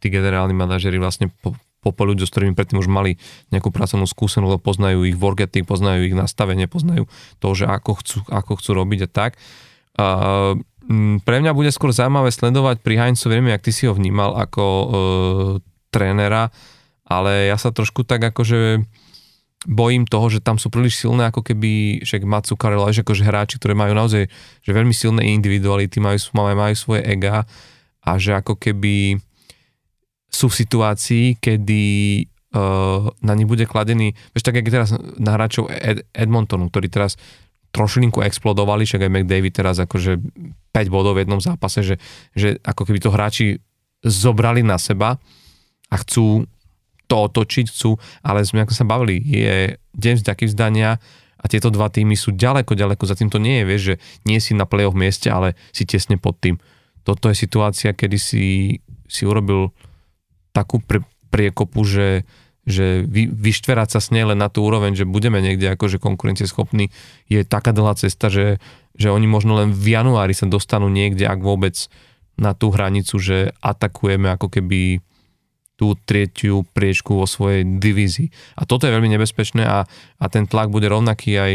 tí 0.02 0.06
generálni 0.10 0.56
manažeri 0.56 0.98
vlastne 0.98 1.30
po, 1.44 1.54
po, 1.80 1.94
po 1.94 2.02
ľuďom, 2.04 2.26
s 2.26 2.32
ktorými 2.32 2.56
predtým 2.58 2.82
už 2.82 2.90
mali 2.90 3.16
nejakú 3.54 3.70
pracovnú 3.70 4.04
skúsenosť, 4.04 4.50
lebo 4.50 4.60
poznajú 4.60 5.06
ich 5.06 5.16
work 5.16 5.44
ethic, 5.44 5.64
poznajú 5.64 6.08
ich 6.08 6.16
nastavenie, 6.16 6.66
poznajú 6.66 7.06
to, 7.38 7.48
že 7.54 7.70
ako 7.70 7.92
chcú, 8.02 8.18
ako 8.26 8.52
chcú 8.58 8.70
robiť 8.74 9.00
a 9.06 9.08
tak. 9.08 9.32
M, 10.90 11.22
pre 11.22 11.38
mňa 11.38 11.54
bude 11.54 11.70
skôr 11.70 11.94
zaujímavé 11.94 12.34
sledovať 12.34 12.82
pri 12.82 12.94
Heinzu, 12.98 13.30
viem, 13.30 13.46
jak 13.52 13.62
ty 13.62 13.70
si 13.70 13.86
ho 13.86 13.94
vnímal 13.94 14.34
ako 14.34 14.64
e, 14.64 14.86
trénera, 15.94 16.50
ale 17.06 17.46
ja 17.46 17.54
sa 17.54 17.70
trošku 17.70 18.02
tak 18.02 18.22
akože 18.22 18.82
bojím 19.68 20.08
toho, 20.08 20.32
že 20.32 20.40
tam 20.40 20.56
sú 20.56 20.72
príliš 20.72 21.04
silné 21.04 21.28
ako 21.28 21.44
keby, 21.44 22.00
že 22.00 22.16
Matsu 22.24 22.56
že 22.56 23.04
akože 23.04 23.24
hráči, 23.28 23.60
ktoré 23.60 23.76
majú 23.76 23.92
naozaj 23.92 24.24
že 24.64 24.70
veľmi 24.72 24.94
silné 24.96 25.28
individuality, 25.36 26.00
majú, 26.00 26.16
majú, 26.32 26.56
majú 26.56 26.74
svoje 26.76 27.04
ega 27.04 27.44
a 28.00 28.10
že 28.16 28.32
ako 28.40 28.56
keby 28.56 29.20
sú 30.30 30.46
v 30.48 30.58
situácii, 30.64 31.26
kedy 31.36 31.82
uh, 32.56 33.12
na 33.20 33.32
nich 33.36 33.50
bude 33.50 33.68
kladený, 33.68 34.16
vieš 34.32 34.46
tak, 34.46 34.56
jak 34.56 34.72
teraz 34.72 34.94
na 34.96 35.36
hráčov 35.36 35.68
Ed, 35.68 36.08
Edmontonu, 36.14 36.70
ktorí 36.72 36.88
teraz 36.88 37.20
trošilinku 37.70 38.22
explodovali, 38.24 38.86
však 38.86 39.06
aj 39.06 39.12
McDavid 39.12 39.52
teraz 39.54 39.76
akože 39.78 40.18
5 40.72 40.88
bodov 40.88 41.18
v 41.18 41.26
jednom 41.26 41.42
zápase, 41.42 41.82
že, 41.82 41.96
že 42.34 42.58
ako 42.62 42.88
keby 42.88 42.98
to 43.02 43.14
hráči 43.14 43.46
zobrali 44.00 44.64
na 44.64 44.80
seba 44.80 45.20
a 45.90 45.96
chcú 46.00 46.46
to 47.10 47.26
otočiť, 47.26 47.66
chcú, 47.66 47.98
ale 48.22 48.46
sme 48.46 48.62
ako 48.62 48.70
sa 48.70 48.86
bavili, 48.86 49.18
je 49.18 49.74
deň 49.98 50.22
vďaky 50.22 50.46
vzdania 50.46 51.02
a 51.40 51.44
tieto 51.50 51.74
dva 51.74 51.90
týmy 51.90 52.14
sú 52.14 52.30
ďaleko, 52.30 52.78
ďaleko, 52.78 53.02
za 53.02 53.18
tým 53.18 53.26
to 53.26 53.42
nie 53.42 53.60
je, 53.60 53.64
vieš, 53.66 53.82
že 53.82 53.94
nie 54.30 54.38
si 54.38 54.54
na 54.54 54.70
play-off 54.70 54.94
mieste, 54.94 55.26
ale 55.26 55.58
si 55.74 55.82
tesne 55.82 56.14
pod 56.14 56.38
tým. 56.38 56.62
Toto 57.02 57.26
je 57.26 57.34
situácia, 57.34 57.96
kedy 57.96 58.18
si, 58.20 58.46
si 59.10 59.22
urobil 59.26 59.74
takú 60.54 60.78
pre, 60.78 61.02
priekopu, 61.32 61.82
že, 61.82 62.28
že 62.68 63.02
vy, 63.08 63.26
vyštverať 63.32 63.98
sa 63.98 64.00
s 64.04 64.12
nej 64.12 64.22
len 64.22 64.38
na 64.38 64.52
tú 64.52 64.62
úroveň, 64.62 64.94
že 64.94 65.08
budeme 65.08 65.40
niekde 65.40 65.72
akože 65.74 65.96
konkurencieschopní, 65.98 66.92
je 67.26 67.40
taká 67.42 67.72
dlhá 67.72 67.96
cesta, 67.96 68.28
že, 68.28 68.60
že 68.94 69.08
oni 69.08 69.24
možno 69.26 69.56
len 69.56 69.72
v 69.72 69.96
januári 69.96 70.36
sa 70.36 70.44
dostanú 70.44 70.92
niekde, 70.92 71.24
ak 71.24 71.40
vôbec 71.40 71.88
na 72.36 72.52
tú 72.52 72.68
hranicu, 72.68 73.16
že 73.16 73.56
atakujeme 73.64 74.28
ako 74.28 74.60
keby 74.60 75.00
tú 75.80 75.96
tretiu 76.04 76.60
priečku 76.76 77.16
vo 77.16 77.24
svojej 77.24 77.64
divízii. 77.64 78.28
A 78.60 78.68
toto 78.68 78.84
je 78.84 78.92
veľmi 78.92 79.16
nebezpečné 79.16 79.64
a, 79.64 79.88
a 80.20 80.24
ten 80.28 80.44
tlak 80.44 80.68
bude 80.68 80.84
rovnaký 80.92 81.40
aj 81.40 81.52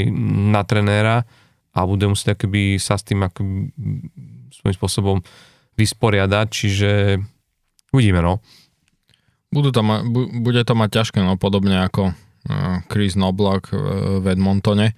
na 0.49 0.65
trenéra 0.65 1.29
a 1.77 1.79
bude 1.85 2.09
musieť 2.09 2.33
akoby 2.33 2.81
sa 2.81 2.97
s 2.97 3.05
tým 3.05 3.21
akoby 3.21 3.69
svojím 4.49 4.75
spôsobom 4.81 5.17
vysporiadať, 5.77 6.47
čiže 6.49 7.21
uvidíme, 7.93 8.25
no. 8.25 8.41
Budú 9.53 9.69
to 9.69 9.85
ma, 9.85 10.01
bude 10.41 10.65
to 10.65 10.73
mať 10.73 10.89
ťažké, 10.89 11.21
no 11.21 11.37
podobne 11.37 11.85
ako 11.85 12.09
uh, 12.09 12.81
Chris 12.89 13.13
Noblak 13.13 13.69
v 14.23 14.25
Edmontone, 14.25 14.97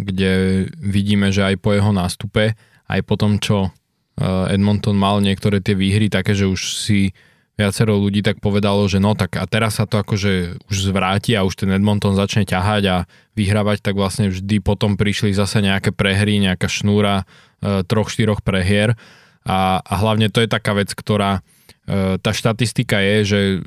kde 0.00 0.64
vidíme, 0.80 1.28
že 1.28 1.44
aj 1.44 1.60
po 1.60 1.76
jeho 1.76 1.92
nástupe, 1.92 2.56
aj 2.88 3.00
po 3.04 3.14
tom, 3.20 3.36
čo 3.36 3.68
uh, 3.68 4.48
Edmonton 4.48 4.96
mal 4.96 5.20
niektoré 5.20 5.60
tie 5.60 5.76
výhry, 5.76 6.08
také, 6.08 6.32
že 6.32 6.48
už 6.48 6.80
si 6.80 7.12
viacero 7.60 8.00
ľudí 8.00 8.24
tak 8.24 8.40
povedalo, 8.40 8.88
že 8.88 8.96
no 8.96 9.12
tak 9.12 9.36
a 9.36 9.44
teraz 9.44 9.76
sa 9.76 9.84
to 9.84 10.00
akože 10.00 10.64
už 10.72 10.76
zvráti 10.88 11.36
a 11.36 11.44
už 11.44 11.64
ten 11.64 11.70
Edmonton 11.70 12.16
začne 12.16 12.48
ťahať 12.48 12.82
a 12.88 12.96
vyhrávať, 13.36 13.84
tak 13.84 13.94
vlastne 13.96 14.32
vždy 14.32 14.64
potom 14.64 14.96
prišli 14.96 15.36
zase 15.36 15.60
nejaké 15.60 15.92
prehry, 15.92 16.40
nejaká 16.40 16.66
šnúra 16.66 17.28
e, 17.60 17.84
troch, 17.84 18.08
štyroch 18.08 18.40
prehier 18.40 18.96
a, 19.44 19.82
a 19.82 19.94
hlavne 19.98 20.30
to 20.30 20.40
je 20.42 20.48
taká 20.48 20.72
vec, 20.72 20.94
ktorá 20.94 21.42
e, 21.86 22.18
tá 22.18 22.30
štatistika 22.30 23.02
je, 23.02 23.16
že 23.26 23.40
e, 23.40 23.58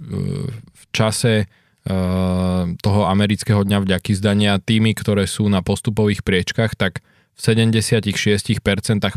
v 0.50 0.84
čase 0.96 1.34
e, 1.44 1.46
toho 2.80 3.02
amerického 3.06 3.62
dňa 3.62 3.84
vďaky 3.84 4.12
zdania 4.16 4.58
týmy, 4.58 4.96
ktoré 4.96 5.28
sú 5.28 5.52
na 5.52 5.60
postupových 5.60 6.24
priečkach, 6.24 6.80
tak 6.80 7.04
v 7.36 7.40
76% 7.40 8.64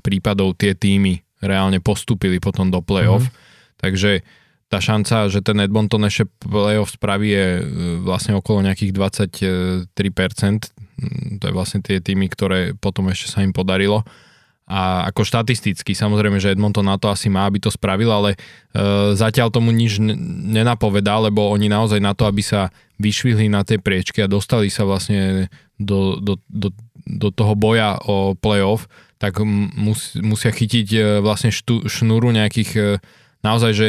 prípadov 0.03 0.59
tie 0.59 0.75
týmy 0.75 1.23
reálne 1.39 1.79
postupili 1.79 2.43
potom 2.43 2.67
do 2.67 2.83
play-off. 2.83 3.31
Mm-hmm. 3.31 3.47
Takže 3.79 4.11
tá 4.69 4.85
šanca, 4.85 5.33
že 5.33 5.41
ten 5.41 5.57
Edmonton 5.65 6.05
ešte 6.05 6.29
playoff 6.45 6.93
spraví 6.93 7.29
je 7.33 7.49
e, 7.59 7.63
vlastne 8.05 8.37
okolo 8.37 8.61
nejakých 8.61 8.93
23%. 8.93 9.89
Mm, 9.97 11.41
to 11.41 11.45
je 11.49 11.57
vlastne 11.57 11.81
tie 11.81 12.05
týmy, 12.05 12.29
ktoré 12.29 12.77
potom 12.77 13.09
ešte 13.09 13.33
sa 13.33 13.41
im 13.41 13.57
podarilo. 13.57 14.05
A 14.69 15.09
ako 15.09 15.25
štatisticky, 15.25 15.97
samozrejme, 15.97 16.37
že 16.37 16.53
Edmonton 16.53 16.85
na 16.85 17.01
to 17.01 17.09
asi 17.09 17.33
má, 17.33 17.49
aby 17.49 17.57
to 17.57 17.73
spravil, 17.73 18.13
ale 18.13 18.37
e, 18.37 19.17
zatiaľ 19.17 19.49
tomu 19.49 19.73
nič 19.73 19.97
nenapovedá, 20.05 21.17
lebo 21.17 21.49
oni 21.49 21.73
naozaj 21.73 22.05
na 22.05 22.13
to, 22.13 22.29
aby 22.29 22.45
sa 22.45 22.69
vyšvihli 23.01 23.49
na 23.49 23.65
tej 23.65 23.81
priečke 23.81 24.21
a 24.21 24.29
dostali 24.29 24.69
sa 24.69 24.85
vlastne 24.85 25.49
do, 25.81 26.21
do, 26.21 26.37
do, 26.53 26.69
do 27.09 27.29
toho 27.33 27.57
boja 27.57 27.97
o 28.05 28.37
playoff, 28.37 28.85
tak 29.17 29.41
mus, 29.41 30.13
musia 30.21 30.53
chytiť 30.53 30.89
e, 30.93 31.01
vlastne 31.25 31.49
štú, 31.49 31.89
šnúru 31.89 32.29
nejakých 32.37 32.71
e, 32.77 32.83
naozaj, 33.41 33.73
že 33.73 33.89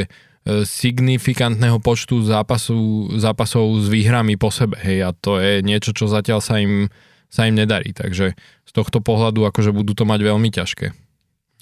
signifikantného 0.66 1.78
počtu 1.84 2.24
zápasu, 2.26 3.12
zápasov 3.20 3.80
s 3.82 3.88
výhrami 3.92 4.36
po 4.40 4.50
sebe. 4.50 4.80
Hej, 4.82 5.00
a 5.06 5.10
to 5.14 5.38
je 5.38 5.62
niečo, 5.62 5.92
čo 5.94 6.10
zatiaľ 6.10 6.40
sa 6.40 6.58
im, 6.58 6.88
sa 7.30 7.46
im 7.46 7.56
nedarí. 7.58 7.94
Takže 7.94 8.34
z 8.66 8.72
tohto 8.72 9.02
pohľadu 9.02 9.46
akože 9.50 9.74
budú 9.74 9.94
to 9.94 10.06
mať 10.06 10.20
veľmi 10.22 10.50
ťažké. 10.50 10.94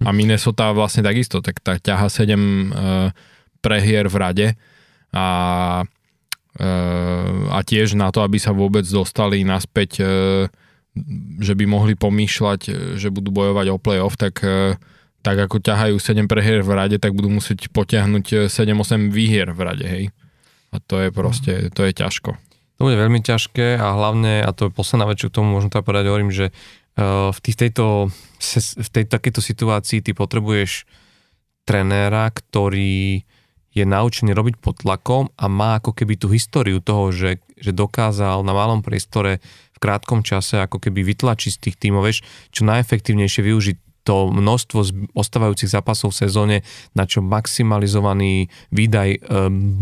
A 0.06 0.10
Minnesota 0.14 0.76
vlastne 0.78 1.02
takisto, 1.02 1.42
tak 1.42 1.58
tá 1.64 1.82
ťaha 1.82 2.06
7 2.06 2.30
e, 2.30 2.38
prehier 3.66 4.06
v 4.06 4.16
rade 4.22 4.48
a, 5.10 5.28
e, 6.54 6.66
a 7.50 7.60
tiež 7.66 7.98
na 7.98 8.14
to, 8.14 8.22
aby 8.22 8.38
sa 8.38 8.54
vôbec 8.54 8.86
dostali 8.86 9.42
naspäť, 9.42 9.92
e, 9.98 10.06
že 11.42 11.54
by 11.58 11.66
mohli 11.66 11.94
pomýšľať, 11.98 12.94
že 12.98 13.10
budú 13.10 13.34
bojovať 13.34 13.66
o 13.74 13.82
playoff, 13.82 14.22
tak 14.22 14.46
e, 14.46 14.78
tak 15.28 15.44
ako 15.44 15.60
ťahajú 15.60 16.00
7 16.00 16.24
prehier 16.32 16.64
v 16.64 16.72
rade, 16.72 16.96
tak 17.04 17.12
budú 17.12 17.28
musieť 17.28 17.68
potiahnuť 17.76 18.48
7-8 18.48 18.48
eh, 18.48 19.12
výhier 19.12 19.52
v 19.52 19.60
rade, 19.60 19.84
hej. 19.84 20.16
A 20.72 20.80
to 20.80 21.04
je 21.04 21.12
proste, 21.12 21.68
to 21.76 21.84
je 21.84 21.92
ťažko. 21.92 22.40
To 22.80 22.82
bude 22.88 22.96
veľmi 22.96 23.20
ťažké 23.20 23.76
a 23.76 23.92
hlavne, 23.92 24.40
a 24.40 24.56
to 24.56 24.72
je 24.72 24.72
posledná 24.72 25.04
vec, 25.04 25.20
čo 25.20 25.28
k 25.28 25.36
tomu 25.44 25.60
možno 25.60 25.68
teda 25.68 25.84
povedať, 25.84 26.08
hovorím, 26.08 26.32
že 26.32 26.56
uh, 26.56 27.36
v, 27.36 27.40
tých, 27.44 27.58
tejto, 27.60 28.08
v 28.80 28.90
tej, 28.94 29.04
takejto 29.10 29.42
situácii 29.44 30.00
ty 30.00 30.16
potrebuješ 30.16 30.88
trenéra, 31.68 32.30
ktorý 32.32 33.26
je 33.74 33.84
naučený 33.84 34.32
robiť 34.32 34.56
pod 34.62 34.86
tlakom 34.86 35.34
a 35.36 35.46
má 35.50 35.82
ako 35.82 35.92
keby 35.92 36.22
tú 36.22 36.30
históriu 36.30 36.80
toho, 36.80 37.10
že, 37.10 37.42
že 37.58 37.74
dokázal 37.74 38.46
na 38.46 38.54
malom 38.54 38.86
priestore 38.86 39.44
v 39.74 39.78
krátkom 39.82 40.22
čase 40.22 40.62
ako 40.62 40.78
keby 40.78 41.04
vytlačiť 41.04 41.52
z 41.58 41.62
tých 41.70 41.76
tímov, 41.82 42.06
vieš, 42.06 42.22
čo 42.54 42.66
najefektívnejšie 42.66 43.42
využiť 43.42 43.78
to 44.08 44.32
množstvo 44.32 45.12
ostávajúcich 45.12 45.68
zápasov 45.68 46.16
v 46.16 46.20
sezóne 46.24 46.58
na 46.96 47.04
čo 47.04 47.20
maximalizovaný 47.20 48.48
výdaj 48.72 49.10
e, 49.12 49.20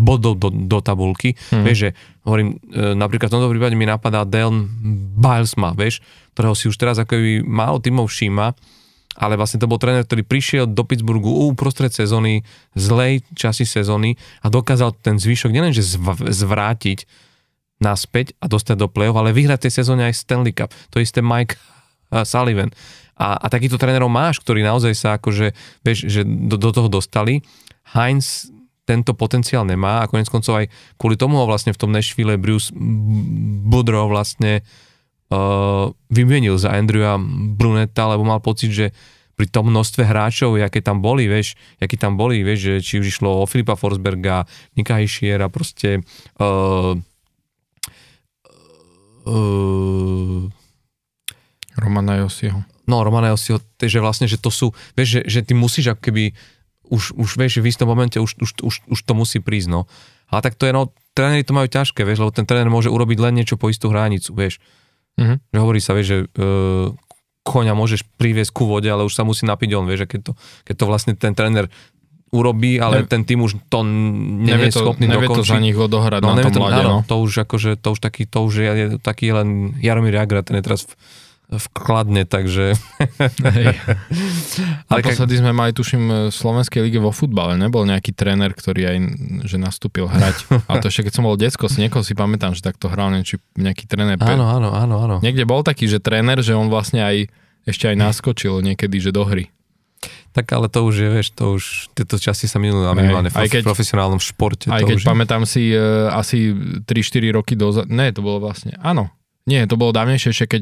bodov 0.01 0.41
do, 0.41 0.49
do 0.49 0.81
tabulky. 0.81 1.38
Hmm. 1.53 1.61
Vieš, 1.61 1.77
že 1.77 1.89
hovorím, 2.25 2.57
e, 2.73 2.97
napríklad 2.97 3.29
v 3.29 3.35
tomto 3.38 3.53
prípade 3.53 3.77
mi 3.77 3.85
napadá 3.85 4.25
Dan 4.25 4.65
Bilesma, 5.21 5.77
vieš, 5.77 6.01
ktorého 6.33 6.57
si 6.57 6.65
už 6.65 6.81
teraz 6.81 6.97
ako 6.97 7.13
by 7.13 7.33
málo 7.45 7.77
tímov 7.77 8.09
všíma, 8.09 8.57
ale 9.15 9.38
vlastne 9.38 9.61
to 9.61 9.69
bol 9.69 9.77
tréner, 9.77 10.03
ktorý 10.03 10.25
prišiel 10.25 10.65
do 10.65 10.83
Pittsburghu 10.83 11.53
uprostred 11.53 11.93
sezóny, 11.93 12.41
zlej 12.73 13.21
časti 13.38 13.63
sezóny 13.63 14.17
a 14.41 14.49
dokázal 14.49 14.97
ten 14.99 15.21
zvyšok 15.21 15.53
nielenže 15.53 15.85
zv- 15.85 16.33
zvrátiť 16.33 17.05
naspäť 17.79 18.33
a 18.41 18.49
dostať 18.49 18.75
do 18.75 18.88
play-off, 18.89 19.19
ale 19.19 19.35
vyhrať 19.35 19.69
tej 19.69 19.85
sezóne 19.85 20.09
aj 20.09 20.17
Stanley 20.17 20.51
Cup. 20.51 20.73
To 20.91 20.99
isté 20.99 21.21
Mike 21.21 21.55
Sullivan. 22.23 22.71
A, 23.15 23.39
a 23.39 23.47
takýchto 23.47 23.80
trénerov 23.80 24.12
máš, 24.12 24.43
ktorí 24.43 24.60
naozaj 24.62 24.93
sa 24.95 25.10
akože, 25.15 25.56
vieš, 25.88 26.08
že 26.12 26.21
do, 26.28 26.60
do 26.60 26.69
toho 26.75 26.91
dostali. 26.91 27.41
Heinz 27.95 28.51
tento 28.86 29.17
potenciál 29.17 29.65
nemá 29.65 30.06
a 30.06 30.10
konec 30.12 30.30
koncov 30.30 30.62
aj 30.62 30.69
kvôli 31.01 31.17
tomu 31.17 31.41
vlastne 31.47 31.73
v 31.73 31.80
tom 31.80 31.89
Nashville 31.89 32.38
Bruce 32.38 32.69
Boudreau 33.65 34.06
vlastne 34.06 34.62
uh, 35.34 35.89
vymenil 36.13 36.62
za 36.62 36.69
Andrewa 36.69 37.17
Brunetta, 37.58 38.13
lebo 38.13 38.21
mal 38.21 38.43
pocit, 38.43 38.69
že 38.69 38.88
pri 39.36 39.51
tom 39.51 39.67
množstve 39.73 40.06
hráčov, 40.06 40.56
aké 40.62 40.80
tam 40.80 41.04
boli, 41.04 41.28
vieš, 41.28 41.60
akí 41.82 41.99
tam 41.99 42.15
boli, 42.15 42.45
vieš, 42.45 42.60
že 42.62 42.73
či 42.80 42.93
už 43.04 43.19
išlo 43.19 43.43
o 43.43 43.49
Filipa 43.49 43.75
Forsberga, 43.75 44.47
Nika 44.78 45.01
Hischiera, 45.01 45.49
proste 45.49 46.06
uh, 46.39 46.95
Uh, 49.25 50.54
Romana 51.82 52.21
Josiho. 52.21 52.62
No, 52.86 53.02
Romana 53.02 53.32
Josiho, 53.32 53.60
t- 53.78 53.86
že 53.86 53.98
vlastne, 53.98 54.26
že 54.26 54.38
to 54.38 54.50
sú, 54.50 54.69
vieš, 54.93 55.19
že, 55.19 55.21
že 55.28 55.39
ty 55.41 55.54
musíš 55.54 55.93
ako 55.93 56.02
keby, 56.02 56.24
už, 56.88 57.13
už 57.13 57.30
vieš, 57.36 57.60
v 57.60 57.67
istom 57.67 57.86
momente 57.86 58.17
už, 58.17 58.38
už, 58.38 58.50
už, 58.62 58.76
už 58.88 59.00
to 59.02 59.13
musí 59.13 59.41
prísť, 59.41 59.69
no. 59.69 59.82
Ale 60.28 60.41
tak 60.41 60.54
to 60.54 60.65
je, 60.65 60.74
no, 60.74 60.89
tréneri 61.13 61.41
to 61.41 61.54
majú 61.54 61.65
ťažké, 61.65 62.02
vieš, 62.02 62.21
lebo 62.21 62.32
ten 62.32 62.45
tréner 62.45 62.67
môže 62.67 62.89
urobiť 62.89 63.17
len 63.19 63.34
niečo 63.36 63.58
po 63.58 63.69
istú 63.69 63.89
hranicu, 63.89 64.34
vieš. 64.34 64.58
Mhm. 65.17 65.41
Že 65.50 65.58
hovorí 65.60 65.80
sa, 65.80 65.95
vieš, 65.95 66.08
že 66.08 66.17
uh, 66.28 66.91
koňa 67.41 67.74
môžeš 67.74 68.04
priviesť 68.17 68.52
ku 68.52 68.65
vode, 68.65 68.89
ale 68.89 69.06
už 69.06 69.13
sa 69.13 69.21
musí 69.21 69.45
napiť 69.45 69.69
on, 69.78 69.86
vieš, 69.86 70.06
že 70.06 70.17
keď 70.17 70.19
to, 70.26 70.32
keď 70.65 70.76
to 70.76 70.86
vlastne 70.86 71.13
ten 71.13 71.32
tréner 71.32 71.69
urobí, 72.34 72.82
ale 72.82 73.06
Ne- 73.06 73.08
ten 73.08 73.21
tým 73.24 73.39
už 73.41 73.63
to 73.69 73.86
nie 73.86 74.50
Nevie 74.50 74.67
je 74.67 74.76
to, 74.76 74.82
schopný 74.84 75.08
nevie 75.08 75.30
to 75.30 75.39
dokončiť. 75.39 75.56
za 75.56 75.62
nich 75.62 75.78
odohrať 75.78 76.19
No, 76.19 76.36
na 76.36 76.43
tom 76.43 76.52
to, 76.52 76.60
ľade, 76.60 76.82
áno, 76.84 76.91
no. 76.91 77.00
to 77.06 77.15
už 77.17 77.48
akože, 77.48 77.80
to 77.80 77.88
už 77.95 78.00
taký, 78.02 78.28
to 78.28 78.39
už 78.43 78.54
je, 78.60 78.71
je 78.76 78.86
taký 79.00 79.32
len 79.32 79.48
Jaromír 79.80 80.19
Jagra, 80.19 80.43
ten 80.43 80.58
je 80.60 80.63
teraz 80.65 80.84
v, 80.84 80.91
v 81.45 81.65
kladne, 81.77 82.25
takže... 82.25 82.73
Hej. 83.41 83.65
Ale 84.89 84.99
Naposledy 85.01 85.38
sme 85.38 85.51
mali, 85.53 85.71
tuším, 85.77 86.29
v 86.29 86.34
Slovenskej 86.34 86.81
lige 86.81 86.97
vo 86.97 87.13
futbale, 87.13 87.53
nebol 87.53 87.86
nejaký 87.86 88.17
tréner, 88.17 88.49
ktorý 88.53 88.81
aj, 88.89 88.97
že 89.45 89.58
nastúpil 89.62 90.10
hrať. 90.10 90.65
A 90.65 90.81
to 90.81 90.89
ešte 90.89 91.10
keď 91.10 91.13
som 91.21 91.23
bol 91.29 91.38
decko, 91.38 91.69
s 91.69 91.77
niekoho 91.77 92.01
si 92.01 92.17
pamätám, 92.17 92.58
že 92.58 92.65
takto 92.65 92.89
hral 92.89 93.13
nejaký, 93.13 93.38
nejaký 93.55 93.86
tréner. 93.86 94.17
Áno, 94.17 94.49
áno, 94.49 94.73
áno, 94.73 94.95
áno. 94.97 95.15
Niekde 95.21 95.45
bol 95.45 95.62
taký, 95.62 95.86
že 95.86 96.01
tréner, 96.01 96.41
že 96.41 96.58
on 96.58 96.67
vlastne 96.69 97.05
aj 97.05 97.29
ešte 97.65 97.89
aj 97.89 97.95
naskočil 97.97 98.62
niekedy, 98.62 99.01
že 99.01 99.10
do 99.13 99.25
hry. 99.25 99.49
Tak 100.38 100.51
ale 100.51 100.67
to 100.67 100.84
už 100.86 100.95
je, 100.99 101.10
vieš, 101.10 101.27
to 101.31 101.55
už, 101.58 101.89
tieto 101.95 102.19
časy 102.19 102.45
sa 102.45 102.60
minulé 102.60 102.86
Hej, 102.86 102.97
minimálne 102.99 103.29
aj 103.31 103.47
keď- 103.49 103.63
v 103.65 103.69
profesionálnom 103.71 104.21
športe. 104.21 104.67
Aj 104.69 104.84
to 104.84 104.91
keď 104.91 104.95
už 104.99 105.05
je. 105.08 105.10
pamätám 105.10 105.41
si 105.47 105.71
uh, 105.71 106.12
asi 106.12 106.51
3-4 106.86 107.31
roky 107.31 107.53
dozadu, 107.55 107.89
ne, 107.89 108.12
to 108.12 108.19
bolo 108.21 108.43
vlastne, 108.43 108.75
áno, 108.84 109.10
nie, 109.45 109.62
to 109.65 109.77
bolo 109.77 109.93
dávnejšie, 109.93 110.34
ešte 110.34 110.45
keď 110.58 110.62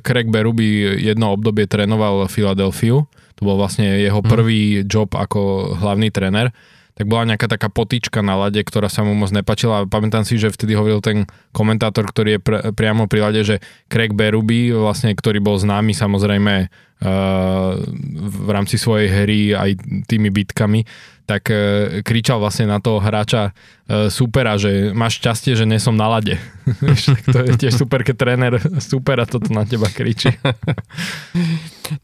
Craig 0.00 0.30
Berube 0.30 0.62
jedno 0.96 1.34
obdobie 1.34 1.66
trénoval 1.66 2.30
Filadelfiu, 2.30 3.10
to 3.34 3.42
bol 3.42 3.58
vlastne 3.58 3.98
jeho 3.98 4.22
Mhm. 4.22 4.28
prvý 4.28 4.60
job 4.86 5.10
ako 5.12 5.74
hlavný 5.76 6.14
tréner, 6.14 6.54
tak 6.94 7.08
bola 7.08 7.24
nejaká 7.24 7.48
taká 7.48 7.72
potička 7.72 8.20
na 8.20 8.36
lade, 8.36 8.60
ktorá 8.60 8.92
sa 8.92 9.00
mu 9.00 9.16
moc 9.16 9.32
nepačila. 9.32 9.88
Pamätám 9.88 10.28
si, 10.28 10.36
že 10.36 10.52
vtedy 10.52 10.76
hovoril 10.76 11.00
ten 11.00 11.24
komentátor, 11.48 12.04
ktorý 12.04 12.36
je 12.36 12.40
pr- 12.44 12.62
priamo 12.76 13.08
pri 13.08 13.20
lade, 13.24 13.40
že 13.40 13.56
Craig 13.88 14.12
Berube, 14.12 14.68
vlastne, 14.76 15.16
ktorý 15.16 15.40
bol 15.40 15.56
známy 15.56 15.96
samozrejme 15.96 16.68
uh, 17.00 17.72
v 18.20 18.48
rámci 18.52 18.76
svojej 18.76 19.08
hry 19.08 19.40
aj 19.56 19.70
tými 20.04 20.28
bitkami, 20.28 20.84
tak 21.30 21.46
uh, 21.54 22.02
kričal 22.02 22.42
vlastne 22.42 22.66
na 22.66 22.82
toho 22.82 22.98
hráča 22.98 23.54
uh, 23.54 24.10
supera, 24.10 24.58
že 24.58 24.90
máš 24.90 25.22
šťastie, 25.22 25.54
že 25.54 25.62
nie 25.62 25.78
som 25.78 25.94
na 25.94 26.10
lade. 26.10 26.34
To 27.30 27.38
je 27.46 27.54
tiež 27.54 27.78
super, 27.78 28.02
keď 28.02 28.16
tréner 28.18 28.54
supera 28.82 29.22
toto 29.26 29.54
na 29.54 29.62
teba 29.62 29.86
kričí. 29.86 30.34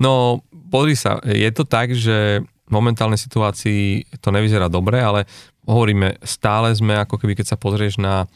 No, 0.03 0.43
pozri 0.67 0.99
sa, 0.99 1.23
je 1.23 1.47
to 1.55 1.63
tak, 1.63 1.95
že 1.95 2.43
v 2.43 2.71
momentálnej 2.75 3.23
situácii 3.23 4.03
to 4.19 4.35
nevyzerá 4.35 4.67
dobre, 4.67 4.99
ale 4.99 5.31
hovoríme, 5.63 6.19
stále 6.27 6.75
sme 6.75 6.99
ako 6.99 7.23
keby, 7.23 7.39
keď 7.39 7.55
sa 7.55 7.57
pozrieš 7.59 8.03
na 8.03 8.27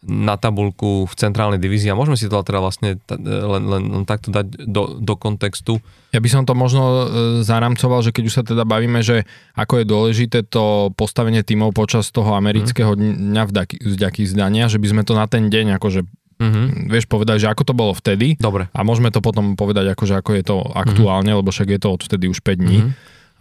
na 0.00 0.34
tabulku 0.34 1.04
v 1.04 1.12
centrálnej 1.12 1.60
divízii 1.60 1.92
a 1.92 1.98
môžeme 1.98 2.16
si 2.16 2.24
to 2.24 2.40
teda 2.40 2.56
vlastne 2.56 2.96
len, 3.10 3.64
len, 3.68 3.84
len 3.92 4.04
takto 4.04 4.32
dať 4.32 4.64
do, 4.64 4.96
do 4.96 5.14
kontextu. 5.14 5.76
Ja 6.10 6.18
by 6.18 6.28
som 6.28 6.42
to 6.42 6.56
možno 6.56 6.82
e, 6.82 7.04
zaramcoval, 7.44 8.00
že 8.00 8.10
keď 8.10 8.24
už 8.24 8.34
sa 8.34 8.42
teda 8.42 8.64
bavíme, 8.64 9.04
že 9.04 9.28
ako 9.52 9.78
je 9.78 9.84
dôležité 9.84 10.38
to 10.42 10.88
postavenie 10.94 11.44
tímov 11.44 11.70
počas 11.70 12.08
toho 12.08 12.32
amerického 12.32 12.96
dňa 12.96 13.44
vďaky, 13.76 14.22
zdania, 14.24 14.66
že 14.66 14.80
by 14.80 14.88
sme 14.88 15.02
to 15.04 15.12
na 15.12 15.28
ten 15.28 15.46
deň 15.46 15.76
akože 15.76 16.00
Mhm. 16.40 16.88
vieš 16.88 17.04
povedať, 17.04 17.44
že 17.44 17.52
ako 17.52 17.68
to 17.68 17.74
bolo 17.76 17.92
vtedy 17.92 18.32
Dobre. 18.40 18.72
a 18.72 18.80
môžeme 18.80 19.12
to 19.12 19.20
potom 19.20 19.60
povedať 19.60 19.92
akože 19.92 20.16
ako 20.16 20.30
je 20.32 20.42
to 20.42 20.56
aktuálne, 20.72 21.28
lebo 21.28 21.52
však 21.52 21.68
je 21.68 21.76
to 21.76 21.92
odvtedy 21.92 22.32
už 22.32 22.40
5 22.40 22.56
dní, 22.56 22.78
Mhm. 22.80 22.90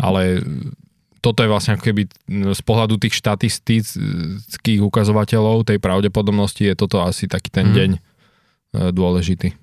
ale 0.04 0.22
toto 1.20 1.44
je 1.44 1.52
vlastne 1.52 1.76
ako 1.76 1.84
keby 1.92 2.02
z 2.56 2.62
pohľadu 2.64 2.96
tých 2.98 3.16
štatistických 3.20 4.82
ukazovateľov 4.82 5.68
tej 5.68 5.78
pravdepodobnosti 5.78 6.64
je 6.64 6.76
toto 6.76 7.04
asi 7.04 7.28
taký 7.28 7.52
ten 7.52 7.70
Mhm. 7.70 7.76
deň 7.76 7.90
e, 7.96 8.00
dôležitý. 8.92 9.54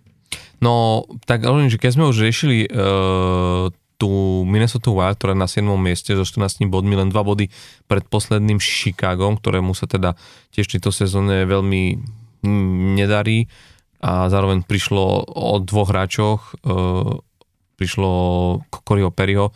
No, 0.59 1.05
tak 1.29 1.45
hovorím, 1.45 1.69
že 1.69 1.77
keď 1.77 1.91
sme 1.93 2.09
už 2.09 2.17
riešili 2.25 2.65
uh, 2.65 3.69
tú 4.01 4.09
Minnesota 4.49 4.89
Wild, 4.89 5.21
ktorá 5.21 5.37
je 5.37 5.45
na 5.45 5.49
7. 5.49 5.69
mieste 5.77 6.17
so 6.17 6.25
14 6.25 6.65
bodmi, 6.69 6.97
len 6.97 7.13
2 7.13 7.17
body 7.17 7.53
pred 7.85 8.05
posledným 8.09 8.57
Chicagom, 8.57 9.37
ktorému 9.37 9.77
sa 9.77 9.85
teda 9.85 10.17
tiež 10.57 10.69
tejto 10.69 10.89
sezóne 10.93 11.45
veľmi 11.45 12.01
mm, 12.41 12.97
nedarí 12.97 13.53
a 14.01 14.29
zároveň 14.33 14.65
prišlo 14.65 15.29
o 15.29 15.61
dvoch 15.61 15.93
hráčoch, 15.93 16.41
uh, 16.65 17.21
prišlo 17.77 18.11
Coryho 18.85 19.13
Perryho, 19.13 19.53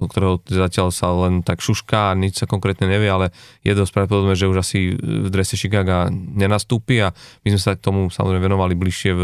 u 0.00 0.08
ktorého 0.08 0.40
zatiaľ 0.48 0.88
sa 0.90 1.12
len 1.12 1.44
tak 1.44 1.60
šušká 1.60 2.16
nič 2.16 2.40
sa 2.40 2.48
konkrétne 2.48 2.88
nevie, 2.88 3.06
ale 3.06 3.36
je 3.60 3.76
dosť 3.76 3.92
pravdepodobné, 3.92 4.34
že 4.34 4.48
už 4.48 4.58
asi 4.64 4.96
v 4.96 5.28
drese 5.28 5.60
Chicaga 5.60 6.08
nenastúpi 6.10 7.04
a 7.04 7.12
my 7.44 7.48
sme 7.52 7.60
sa 7.60 7.76
k 7.76 7.84
tomu 7.84 8.08
samozrejme 8.08 8.48
venovali 8.48 8.72
bližšie 8.74 9.12
v 9.12 9.22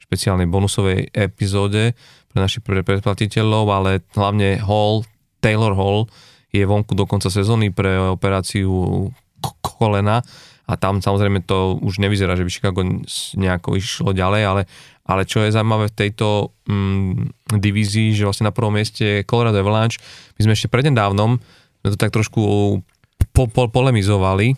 špeciálnej 0.00 0.48
bonusovej 0.48 1.12
epizóde 1.12 1.92
pre 2.32 2.38
našich 2.40 2.64
predplatiteľov, 2.64 3.64
ale 3.70 3.90
hlavne 4.16 4.58
Hall, 4.64 5.04
Taylor 5.38 5.76
Hall 5.76 6.08
je 6.50 6.64
vonku 6.64 6.96
do 6.96 7.04
konca 7.04 7.28
sezóny 7.28 7.70
pre 7.70 8.16
operáciu 8.16 9.12
kolena 9.60 10.24
a 10.64 10.80
tam 10.80 11.04
samozrejme 11.04 11.44
to 11.44 11.76
už 11.84 12.00
nevyzerá, 12.00 12.40
že 12.40 12.44
by 12.48 12.50
Chicago 12.50 12.80
nejako 13.36 13.76
išlo 13.76 14.16
ďalej, 14.16 14.42
ale, 14.48 14.62
ale 15.04 15.28
čo 15.28 15.44
je 15.44 15.52
zaujímavé 15.52 15.92
v 15.92 15.96
tejto 15.96 16.56
mm, 16.64 17.52
divízii, 17.60 18.16
že 18.16 18.24
vlastne 18.24 18.48
na 18.48 18.56
prvom 18.56 18.72
mieste 18.72 19.22
Colorado 19.28 19.60
Avalanche, 19.60 20.00
my 20.36 20.48
sme 20.48 20.56
ešte 20.56 20.72
prednedávnom 20.72 21.40
sme 21.84 21.92
to 21.92 22.00
tak 22.00 22.16
trošku 22.16 22.40
po, 23.36 23.44
po, 23.52 23.68
polemizovali. 23.68 24.56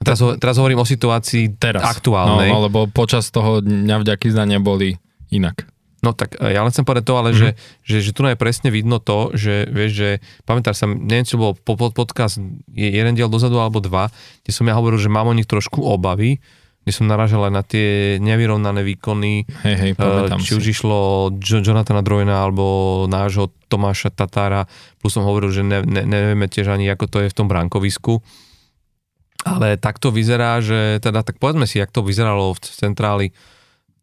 Teraz, 0.00 0.24
ho- 0.24 0.40
teraz 0.40 0.56
hovorím 0.56 0.80
o 0.80 0.88
situácii 0.88 1.60
Teraz. 1.60 1.84
aktuálnej. 1.84 2.48
No, 2.48 2.64
lebo 2.64 2.88
počas 2.88 3.28
toho 3.28 3.60
dňa 3.60 4.00
vďaky 4.00 4.32
zdania 4.32 4.56
boli 4.56 4.96
inak. 5.28 5.68
No 6.00 6.16
tak 6.16 6.40
e, 6.40 6.56
ja 6.56 6.64
len 6.64 6.72
chcem 6.72 6.88
povedať 6.88 7.04
to, 7.04 7.14
ale 7.20 7.36
mm-hmm. 7.36 7.52
že, 7.84 8.00
že, 8.00 8.08
že 8.08 8.10
tu 8.16 8.24
je 8.24 8.38
presne 8.40 8.72
vidno 8.72 8.96
to, 8.96 9.36
že 9.36 9.68
vieš, 9.68 9.90
že 9.92 10.10
pamätáš 10.48 10.80
sa, 10.80 10.86
neviem, 10.88 11.28
čo 11.28 11.36
bol 11.36 11.52
po, 11.52 11.76
po, 11.76 11.92
podcast 11.92 12.40
je 12.72 12.88
jeden 12.88 13.12
diel 13.12 13.28
dozadu 13.28 13.60
alebo 13.60 13.84
dva, 13.84 14.08
kde 14.40 14.52
som 14.56 14.64
ja 14.64 14.78
hovoril, 14.78 14.96
že 14.96 15.12
mám 15.12 15.28
o 15.28 15.36
nich 15.36 15.50
trošku 15.50 15.84
obavy, 15.84 16.40
kde 16.88 16.96
som 16.96 17.04
naražal 17.04 17.44
aj 17.44 17.52
na 17.52 17.60
tie 17.60 18.16
nevyrovnané 18.16 18.80
výkony, 18.80 19.44
Hej, 19.60 19.76
hej, 19.76 19.92
e, 19.92 20.00
pamätám 20.00 20.40
či 20.40 20.56
si. 20.56 20.56
už 20.56 20.64
išlo 20.72 20.98
jo- 21.36 21.60
Jonathana 21.60 22.00
Drojna 22.00 22.40
alebo 22.40 22.64
nášho 23.04 23.52
Tomáša 23.68 24.08
Tatára, 24.08 24.64
plus 24.96 25.12
som 25.12 25.28
hovoril, 25.28 25.52
že 25.52 25.60
ne, 25.60 25.84
ne, 25.84 26.08
nevieme 26.08 26.48
tiež 26.48 26.72
ani, 26.72 26.88
ako 26.88 27.04
to 27.04 27.18
je 27.20 27.28
v 27.28 27.36
tom 27.36 27.44
brankovisku. 27.44 28.24
Ale 29.44 29.76
tak 29.76 30.00
to 30.00 30.08
vyzerá, 30.08 30.64
že 30.64 30.96
teda, 31.04 31.20
tak 31.20 31.36
povedzme 31.36 31.68
si, 31.68 31.76
jak 31.76 31.92
to 31.92 32.00
vyzeralo 32.00 32.56
v 32.56 32.58
centráli 32.64 33.26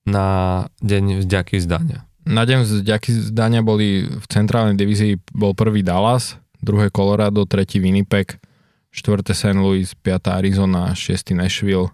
na 0.05 0.61
deň 0.85 1.25
vďaky 1.25 1.57
zdania. 1.65 2.05
Na 2.29 2.45
deň 2.45 2.85
vďaky 2.85 3.33
zdania 3.33 3.65
boli 3.65 4.05
v 4.05 4.25
centrálnej 4.29 4.77
divízii 4.77 5.17
bol 5.33 5.57
prvý 5.57 5.81
Dallas, 5.81 6.37
druhé 6.61 6.93
Colorado, 6.93 7.49
tretí 7.49 7.81
Winnipeg, 7.81 8.37
štvrté 8.93 9.33
St. 9.33 9.57
Louis, 9.57 9.89
piatá 9.97 10.37
Arizona, 10.37 10.93
šiestý 10.93 11.33
Nashville, 11.33 11.89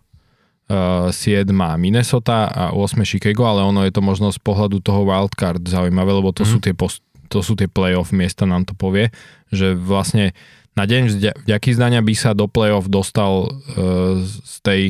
7 1.09 1.47
Minnesota 1.75 2.47
a 2.47 2.63
8 2.71 3.03
Chicago, 3.03 3.45
ale 3.45 3.61
ono 3.61 3.83
je 3.83 3.91
to 3.91 3.99
možno 3.99 4.31
z 4.31 4.39
pohľadu 4.39 4.79
toho 4.79 5.03
wildcard 5.03 5.61
zaujímavé, 5.61 6.11
lebo 6.13 6.31
to, 6.31 6.43
Mhm. 6.43 6.49
sú 6.49 6.57
tie 6.59 6.73
post, 6.73 6.99
to 7.27 7.39
sú 7.39 7.55
tie 7.55 7.67
playoff 7.67 8.11
miesta, 8.11 8.43
nám 8.43 8.63
to 8.63 8.73
povie, 8.73 9.11
že 9.49 9.73
vlastne 9.73 10.31
na 10.71 10.87
deň 10.87 11.01
vďaky 11.43 11.69
zdania 11.75 11.99
by 11.99 12.13
sa 12.15 12.31
do 12.31 12.47
playoff 12.47 12.87
dostal 12.87 13.51
uh, 13.51 14.23
z 14.23 14.55
tej 14.63 14.81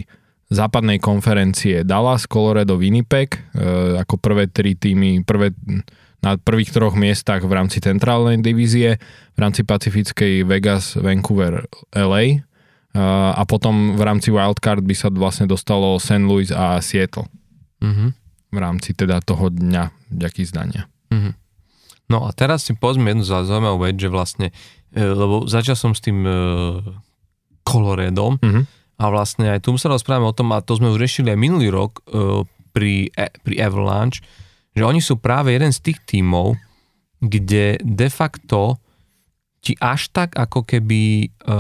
západnej 0.52 1.00
konferencie 1.00 1.88
Dallas, 1.88 2.28
Colorado, 2.28 2.76
Winnipeg, 2.76 3.40
e, 3.56 3.96
ako 4.04 4.20
prvé 4.20 4.52
tri 4.52 4.76
týmy, 4.76 5.24
prvé, 5.24 5.56
na 6.20 6.36
prvých 6.36 6.76
troch 6.76 6.92
miestach 6.92 7.40
v 7.48 7.56
rámci 7.56 7.80
centrálnej 7.80 8.44
divízie, 8.44 9.00
v 9.32 9.40
rámci 9.40 9.64
pacifickej 9.64 10.44
Vegas, 10.44 11.00
Vancouver, 11.00 11.72
LA 11.96 12.20
e, 12.20 12.34
a 12.94 13.44
potom 13.44 13.96
v 13.96 14.02
rámci 14.02 14.30
wildcard 14.30 14.82
by 14.82 14.92
sa 14.92 15.08
vlastne 15.08 15.46
dostalo 15.46 15.96
St. 15.96 16.22
Louis 16.22 16.50
a 16.50 16.76
Seattle 16.78 17.32
Mhm. 17.80 18.14
v 18.48 18.58
rámci 18.58 18.92
teda 18.92 19.20
toho 19.20 19.48
dňa 19.48 19.84
vďaky 20.12 20.42
zdania. 20.44 20.86
Mhm. 21.08 21.32
No 22.08 22.28
a 22.28 22.32
teraz 22.32 22.62
si 22.62 22.74
povedzme 22.74 23.08
jednu 23.08 23.24
zau- 23.24 23.42
zaujímavú 23.42 23.80
vec, 23.82 23.96
že 23.96 24.08
vlastne, 24.08 24.52
e, 24.90 25.02
lebo 25.02 25.46
začal 25.46 25.74
som 25.74 25.92
s 25.92 26.00
tým 26.00 26.20
e, 26.22 26.32
Coloredom 27.62 28.36
Mhm. 28.38 28.62
a 28.98 29.04
vlastne 29.08 29.48
aj 29.50 29.64
tu 29.64 29.76
sa 29.76 29.88
rozprávame 29.88 30.26
o 30.26 30.34
tom, 30.34 30.52
a 30.52 30.60
to 30.60 30.76
sme 30.76 30.90
už 30.90 31.00
riešili 31.00 31.32
aj 31.32 31.40
minulý 31.40 31.70
rok 31.70 32.04
pri, 32.72 33.08
e, 33.10 33.28
pri 33.38 33.56
Avalanche, 33.62 34.20
že 34.72 34.84
oni 34.84 35.00
sú 35.00 35.16
práve 35.16 35.52
jeden 35.52 35.70
z 35.70 35.80
tých 35.82 36.00
tímov, 36.06 36.56
kde 37.20 37.78
de 37.78 38.08
facto 38.08 38.76
ti 39.60 39.78
až 39.78 40.10
tak 40.10 40.34
ako 40.34 40.66
keby 40.66 41.02
e, 41.24 41.58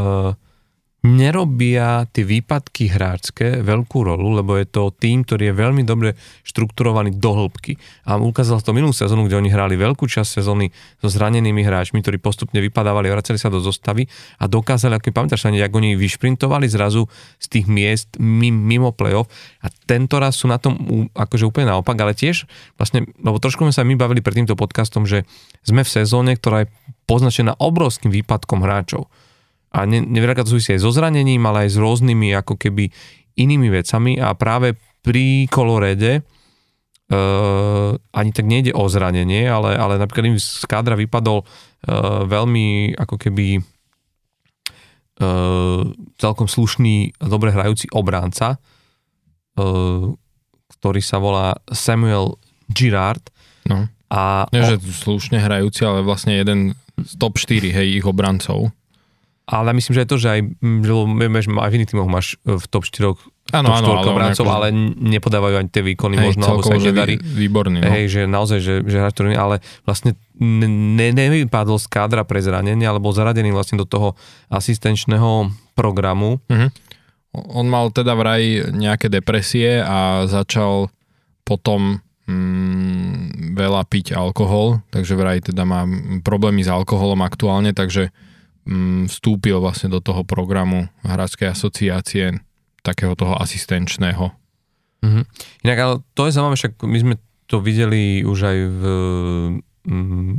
nerobia 1.01 2.05
tie 2.13 2.21
výpadky 2.21 2.93
hráčské 2.93 3.65
veľkú 3.65 4.05
rolu, 4.05 4.37
lebo 4.37 4.53
je 4.53 4.69
to 4.69 4.93
tým, 4.93 5.25
ktorý 5.25 5.49
je 5.49 5.55
veľmi 5.57 5.81
dobre 5.81 6.13
štrukturovaný 6.45 7.17
do 7.17 7.33
hĺbky. 7.33 7.73
A 8.05 8.21
ukázal 8.21 8.61
to 8.61 8.69
minulú 8.69 8.93
sezónu, 8.93 9.25
kde 9.25 9.41
oni 9.41 9.49
hrali 9.49 9.81
veľkú 9.81 10.05
časť 10.05 10.41
sezóny 10.41 10.69
so 11.01 11.09
zranenými 11.09 11.65
hráčmi, 11.65 12.05
ktorí 12.05 12.21
postupne 12.21 12.61
vypadávali, 12.61 13.09
vracali 13.09 13.41
sa 13.41 13.49
do 13.49 13.57
zostavy 13.57 14.05
a 14.37 14.45
dokázali, 14.45 14.93
ako 14.93 15.09
pamätáš, 15.09 15.49
ani 15.49 15.65
ako 15.65 15.81
oni 15.81 15.97
vyšprintovali 15.97 16.69
zrazu 16.69 17.09
z 17.41 17.45
tých 17.49 17.65
miest 17.65 18.21
mimo 18.21 18.93
play-off 18.93 19.25
a 19.65 19.73
tento 19.89 20.21
raz 20.21 20.37
sú 20.37 20.45
na 20.45 20.61
tom 20.61 21.09
akože 21.17 21.49
úplne 21.49 21.73
naopak, 21.73 21.97
ale 21.97 22.13
tiež 22.13 22.45
vlastne, 22.77 23.09
lebo 23.17 23.41
trošku 23.41 23.65
sme 23.65 23.73
sa 23.73 23.81
my 23.81 23.97
bavili 23.97 24.21
pred 24.21 24.37
týmto 24.37 24.53
podcastom, 24.53 25.09
že 25.09 25.25
sme 25.65 25.81
v 25.81 25.89
sezóne, 25.89 26.37
ktorá 26.37 26.65
je 26.65 26.71
poznačená 27.09 27.57
obrovským 27.57 28.13
výpadkom 28.13 28.61
hráčov 28.61 29.09
a 29.71 29.87
ne, 29.87 30.03
neveľakrát 30.03 30.43
to 30.43 30.59
súvisí 30.59 30.75
aj 30.75 30.83
so 30.83 30.91
zranením, 30.91 31.43
ale 31.47 31.67
aj 31.67 31.69
s 31.75 31.77
rôznymi 31.79 32.35
ako 32.43 32.59
keby 32.59 32.91
inými 33.39 33.71
vecami 33.71 34.19
a 34.19 34.35
práve 34.35 34.75
pri 34.99 35.47
kolorede 35.47 36.21
uh, 37.11 37.95
ani 37.95 38.31
tak 38.35 38.45
nejde 38.45 38.75
o 38.75 38.85
zranenie, 38.91 39.47
ale, 39.47 39.79
ale 39.79 39.95
napríklad 39.95 40.35
im 40.35 40.39
z 40.39 40.67
kádra 40.67 40.99
vypadol 40.99 41.43
uh, 41.43 41.47
veľmi 42.27 42.99
ako 42.99 43.15
keby 43.15 43.63
uh, 45.23 45.87
celkom 46.19 46.47
slušný, 46.51 47.15
dobre 47.23 47.55
hrajúci 47.55 47.87
obránca, 47.95 48.59
uh, 49.57 50.11
ktorý 50.79 51.01
sa 51.03 51.17
volá 51.23 51.55
Samuel 51.71 52.35
Girard. 52.71 53.23
No. 53.67 53.87
A 54.11 54.43
Nie, 54.51 54.75
že 54.75 54.83
slušne 54.83 55.39
hrajúci, 55.39 55.87
ale 55.87 56.03
vlastne 56.03 56.35
jeden 56.35 56.75
z 56.99 57.15
top 57.15 57.39
4 57.39 57.71
hej, 57.71 58.03
ich 58.03 58.05
obrancov. 58.05 58.75
Ale 59.49 59.73
myslím, 59.73 59.93
že 59.97 60.01
je 60.05 60.09
to, 60.09 60.17
že 60.21 60.27
aj, 60.31 60.41
že 60.61 61.49
aj 61.49 61.69
v 61.69 61.75
iných 61.81 61.89
týmoch 61.91 62.07
máš 62.07 62.37
e, 62.45 62.55
v 62.55 62.65
top 62.69 62.85
4 62.85 63.17
Áno, 63.51 63.67
áno, 63.67 63.99
ale, 63.99 64.15
brancov, 64.15 64.47
ale 64.47 64.71
nepodávajú 64.95 65.59
ani 65.59 65.67
tie 65.67 65.83
výkony 65.83 66.15
hej, 66.15 66.25
možno, 66.31 66.43
alebo 66.47 66.63
sa 66.63 66.79
im 66.79 66.87
nedarí. 66.87 67.19
Výborný. 67.19 67.83
No. 67.83 67.91
Hej, 67.91 68.03
že 68.07 68.21
naozaj, 68.23 68.59
že, 68.63 68.75
že 68.87 68.95
hráč, 69.03 69.11
ktorý, 69.19 69.35
ale 69.35 69.59
vlastne 69.83 70.15
ne, 70.39 71.11
nevypadol 71.11 71.75
z 71.75 71.87
kádra 71.91 72.23
pre 72.23 72.39
zranenie, 72.39 72.87
alebo 72.87 73.11
zaradený 73.11 73.51
vlastne 73.51 73.75
do 73.75 73.83
toho 73.83 74.15
asistenčného 74.47 75.51
programu. 75.75 76.39
Uh-huh. 76.47 76.71
On 77.51 77.67
mal 77.67 77.91
teda 77.91 78.15
vraj 78.15 78.71
nejaké 78.71 79.11
depresie 79.11 79.83
a 79.83 80.23
začal 80.31 80.87
potom 81.43 81.99
mm, 82.31 83.51
veľa 83.51 83.83
piť 83.83 84.15
alkohol, 84.15 84.79
takže 84.95 85.19
vraj 85.19 85.43
teda 85.43 85.67
má 85.67 85.83
problémy 86.23 86.63
s 86.63 86.71
alkoholom 86.71 87.19
aktuálne, 87.19 87.75
takže 87.75 88.15
Mm, 88.15 88.29
vstúpil 89.09 89.57
vlastne 89.57 89.89
do 89.89 89.97
toho 89.97 90.21
programu 90.21 90.89
Hradskej 91.01 91.53
asociácie 91.53 92.37
takého 92.85 93.13
toho 93.17 93.37
asistenčného. 93.37 94.33
Mm-hmm. 95.01 95.23
Inak 95.65 95.77
ale 95.81 95.95
to 96.13 96.29
je 96.29 96.33
zaujímavé, 96.33 96.55
však 96.57 96.73
my 96.85 96.97
sme 97.01 97.15
to 97.49 97.57
videli 97.59 98.21
už 98.21 98.39
aj 98.45 98.57
v 98.69 98.83
mm, 99.89 100.33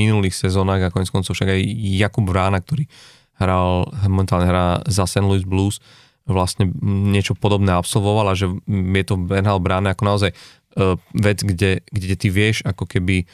minulých 0.00 0.34
sezónach 0.36 0.80
a 0.80 0.92
konec 0.92 1.12
koncov 1.12 1.36
však 1.36 1.52
aj 1.52 1.60
Jakub 2.00 2.24
Vrána, 2.24 2.60
ktorý 2.60 2.88
hral, 3.36 3.92
momentálne 4.08 4.48
hrá 4.48 4.80
za 4.88 5.04
St. 5.04 5.24
Louis 5.24 5.44
Blues, 5.44 5.78
vlastne 6.24 6.72
niečo 6.82 7.36
podobné 7.36 7.76
absolvoval 7.76 8.32
a 8.32 8.38
že 8.38 8.48
je 8.66 9.04
to 9.04 9.20
Bernhal 9.20 9.60
Brána 9.60 9.92
ako 9.92 10.02
naozaj 10.08 10.30
uh, 10.32 10.96
vec, 11.12 11.44
kde, 11.44 11.84
kde 11.84 12.14
ty 12.16 12.28
vieš 12.32 12.64
ako 12.64 12.88
keby 12.88 13.22
E, 13.22 13.28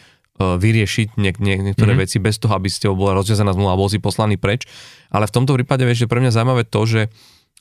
vyriešiť 0.59 1.19
niek- 1.19 1.41
niek- 1.41 1.63
niektoré 1.63 1.95
mm-hmm. 1.95 2.05
veci 2.09 2.17
bez 2.23 2.39
toho, 2.39 2.55
aby 2.57 2.69
ste 2.69 2.91
bola 2.91 3.19
rozviazaná 3.19 3.55
zmluva 3.55 3.75
a 3.75 3.81
bol 3.81 3.91
si 3.91 4.03
poslaný 4.03 4.37
preč. 4.37 4.67
Ale 5.13 5.27
v 5.29 5.35
tomto 5.35 5.55
prípade 5.57 5.87
vieš, 5.87 6.07
že 6.07 6.11
pre 6.11 6.21
mňa 6.23 6.35
zaujímavé 6.35 6.65
to, 6.69 6.83
že 6.87 7.03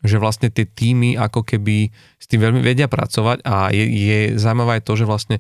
že 0.01 0.17
vlastne 0.17 0.49
tie 0.49 0.65
týmy 0.65 1.13
ako 1.13 1.45
keby 1.45 1.93
s 2.17 2.25
tým 2.25 2.41
veľmi 2.41 2.65
vedia 2.65 2.89
pracovať 2.89 3.45
a 3.45 3.69
je, 3.69 3.85
je 3.85 4.19
zaujímavé 4.33 4.81
aj 4.81 4.83
to, 4.89 4.93
že 4.97 5.05
vlastne 5.05 5.37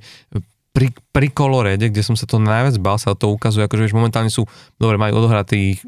pri, 0.71 0.93
pri 1.11 1.27
kolorede, 1.33 1.91
kde 1.91 2.05
som 2.05 2.15
sa 2.15 2.29
to 2.29 2.39
najviac 2.39 2.77
bál, 2.79 3.01
sa 3.01 3.17
to 3.17 3.33
ukazuje, 3.33 3.67
akože 3.67 3.89
vieš, 3.89 3.97
momentálne 3.97 4.31
sú, 4.31 4.47
dobre, 4.79 5.01
majú 5.01 5.19
odohratých 5.19 5.83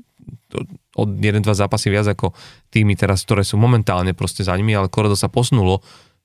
od 0.93 1.09
1-2 1.17 1.41
zápasy 1.53 1.89
viac 1.89 2.05
ako 2.05 2.33
týmy 2.69 2.93
teraz, 2.93 3.25
ktoré 3.25 3.41
sú 3.41 3.57
momentálne 3.57 4.13
proste 4.13 4.45
za 4.45 4.53
nimi, 4.53 4.77
ale 4.77 4.91
Koredo 4.91 5.17
sa 5.17 5.29
posunulo 5.31 5.81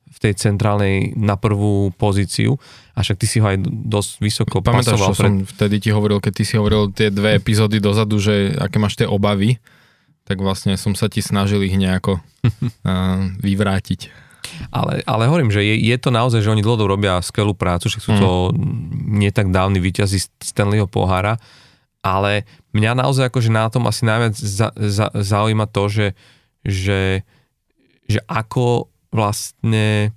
v 0.09 0.19
tej 0.19 0.33
centrálnej 0.35 1.13
na 1.15 1.37
prvú 1.37 1.93
pozíciu 1.95 2.57
a 2.97 3.05
však 3.05 3.17
ty 3.21 3.27
si 3.29 3.39
ho 3.39 3.47
aj 3.47 3.63
dosť 3.69 4.11
vysoko 4.19 4.57
Pamätáš, 4.65 4.99
pasoval. 4.99 5.15
Pred... 5.15 5.21
som 5.21 5.35
vtedy 5.45 5.77
ti 5.79 5.91
hovoril, 5.95 6.19
keď 6.19 6.33
ty 6.35 6.45
si 6.49 6.55
hovoril 6.59 6.91
tie 6.91 7.13
dve 7.13 7.39
epizódy 7.39 7.79
dozadu, 7.79 8.19
že 8.19 8.57
aké 8.59 8.81
máš 8.83 8.99
tie 8.99 9.07
obavy, 9.07 9.61
tak 10.29 10.43
vlastne 10.45 10.77
som 10.77 10.93
sa 10.93 11.09
ti 11.09 11.25
snažil 11.25 11.65
ich 11.65 11.77
nejako 11.77 12.21
vyvrátiť. 13.47 14.29
Ale, 14.73 15.05
ale 15.05 15.29
hovorím, 15.29 15.53
že 15.53 15.61
je, 15.61 15.77
je 15.77 15.97
to 16.01 16.09
naozaj, 16.09 16.41
že 16.41 16.53
oni 16.53 16.65
dlhodobo 16.65 16.97
robia 16.97 17.21
skvelú 17.21 17.53
prácu, 17.53 17.93
že 17.93 18.01
sú 18.01 18.17
mm. 18.17 18.21
to 18.21 18.31
nie 19.09 19.29
tak 19.29 19.53
dávni 19.53 19.81
výťazí 19.81 20.19
Stanleyho 20.41 20.89
pohára, 20.89 21.37
ale 22.01 22.49
mňa 22.73 22.93
naozaj 22.97 23.29
akože 23.29 23.51
na 23.53 23.69
tom 23.69 23.85
asi 23.91 24.09
najviac 24.09 24.35
za, 24.37 24.69
za, 24.73 25.07
zaujíma 25.13 25.69
to, 25.69 25.85
že, 25.91 26.07
že, 26.65 27.03
že 28.09 28.21
ako 28.25 28.89
vlastne 29.11 30.13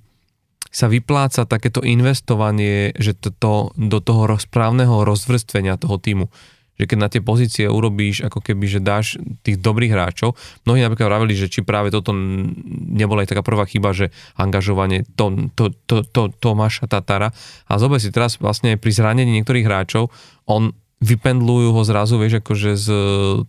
sa 0.72 0.88
vypláca 0.88 1.44
takéto 1.44 1.84
investovanie, 1.84 2.96
že 2.96 3.12
to, 3.12 3.30
to, 3.36 3.54
do 3.76 4.00
toho 4.00 4.24
správneho 4.40 5.04
rozvrstvenia 5.04 5.76
toho 5.76 6.00
týmu. 6.00 6.32
Že 6.80 6.86
keď 6.88 6.98
na 6.98 7.12
tie 7.12 7.20
pozície 7.22 7.68
urobíš, 7.68 8.24
ako 8.24 8.40
keby, 8.40 8.66
že 8.66 8.80
dáš 8.80 9.20
tých 9.44 9.60
dobrých 9.60 9.92
hráčov. 9.92 10.40
Mnohí 10.64 10.80
napríklad 10.82 11.12
vravili, 11.12 11.36
že 11.36 11.52
či 11.52 11.62
práve 11.62 11.92
toto 11.92 12.16
nebola 12.16 13.28
aj 13.28 13.36
taká 13.36 13.44
prvá 13.44 13.68
chyba, 13.68 13.92
že 13.92 14.16
angažovanie 14.40 15.04
to, 15.20 15.52
to, 15.54 15.76
to, 15.86 16.08
to, 16.08 16.32
Tomáša 16.40 16.88
Tatara. 16.88 17.36
A 17.68 17.74
zober 17.76 18.00
si 18.00 18.10
teraz 18.10 18.40
vlastne 18.40 18.80
pri 18.80 18.96
zranení 18.96 19.44
niektorých 19.44 19.68
hráčov, 19.68 20.08
on 20.48 20.72
vypendlujú 21.02 21.74
ho 21.74 21.82
zrazu, 21.82 22.16
vieš, 22.22 22.40
akože 22.46 22.78
z 22.78 22.88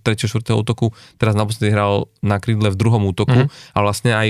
3. 0.01 0.03
4. 0.03 0.57
útoku, 0.57 0.91
teraz 1.21 1.37
naposledy 1.37 1.71
hral 1.71 2.09
na 2.25 2.41
krídle 2.41 2.73
v 2.73 2.81
druhom 2.81 3.05
útoku 3.05 3.47
mm. 3.47 3.49
a 3.77 3.79
vlastne 3.85 4.17
aj 4.17 4.29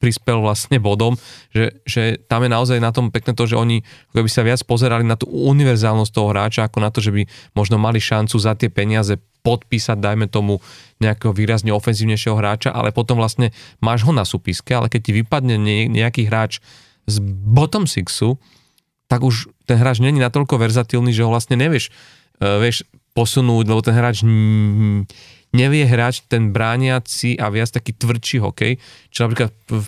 prispel 0.00 0.40
vlastne 0.40 0.80
bodom, 0.80 1.14
že, 1.52 1.78
že 1.84 2.18
tam 2.26 2.42
je 2.42 2.50
naozaj 2.50 2.78
na 2.80 2.90
tom 2.90 3.12
pekné 3.12 3.36
to, 3.36 3.44
že 3.46 3.56
oni 3.56 3.84
by 4.16 4.30
sa 4.30 4.42
viac 4.42 4.60
pozerali 4.64 5.04
na 5.04 5.14
tú 5.14 5.28
univerzálnosť 5.30 6.12
toho 6.12 6.28
hráča, 6.32 6.66
ako 6.66 6.78
na 6.80 6.90
to, 6.90 6.98
že 6.98 7.12
by 7.14 7.22
možno 7.52 7.76
mali 7.76 8.02
šancu 8.02 8.36
za 8.40 8.56
tie 8.58 8.72
peniaze 8.72 9.20
podpísať, 9.42 9.98
dajme 9.98 10.30
tomu, 10.30 10.62
nejakého 11.02 11.34
výrazne 11.34 11.74
ofenzívnejšieho 11.74 12.38
hráča, 12.38 12.70
ale 12.70 12.94
potom 12.94 13.18
vlastne 13.18 13.50
máš 13.82 14.06
ho 14.06 14.14
na 14.14 14.22
súpiske, 14.22 14.70
ale 14.70 14.86
keď 14.86 15.00
ti 15.02 15.12
vypadne 15.18 15.58
nejaký 15.90 16.30
hráč 16.30 16.62
z 17.10 17.18
bottom 17.26 17.90
sixu, 17.90 18.38
tak 19.10 19.26
už 19.26 19.50
ten 19.66 19.76
hráč 19.76 19.98
není 19.98 20.22
natoľko 20.22 20.62
verzatilný, 20.62 21.10
že 21.10 21.26
ho 21.26 21.34
vlastne 21.34 21.58
nevieš, 21.58 21.90
uh, 22.38 22.62
vieš 22.62 22.86
posunúť, 23.12 23.64
lebo 23.68 23.82
ten 23.84 23.92
hráč 23.92 24.24
nevie 25.52 25.84
hrať 25.84 26.28
ten 26.28 26.50
brániaci 26.50 27.36
a 27.36 27.52
viac 27.52 27.72
taký 27.72 27.92
tvrdší 27.96 28.40
hokej, 28.40 28.72
čo 29.12 29.28
napríklad 29.28 29.52
v 29.68 29.86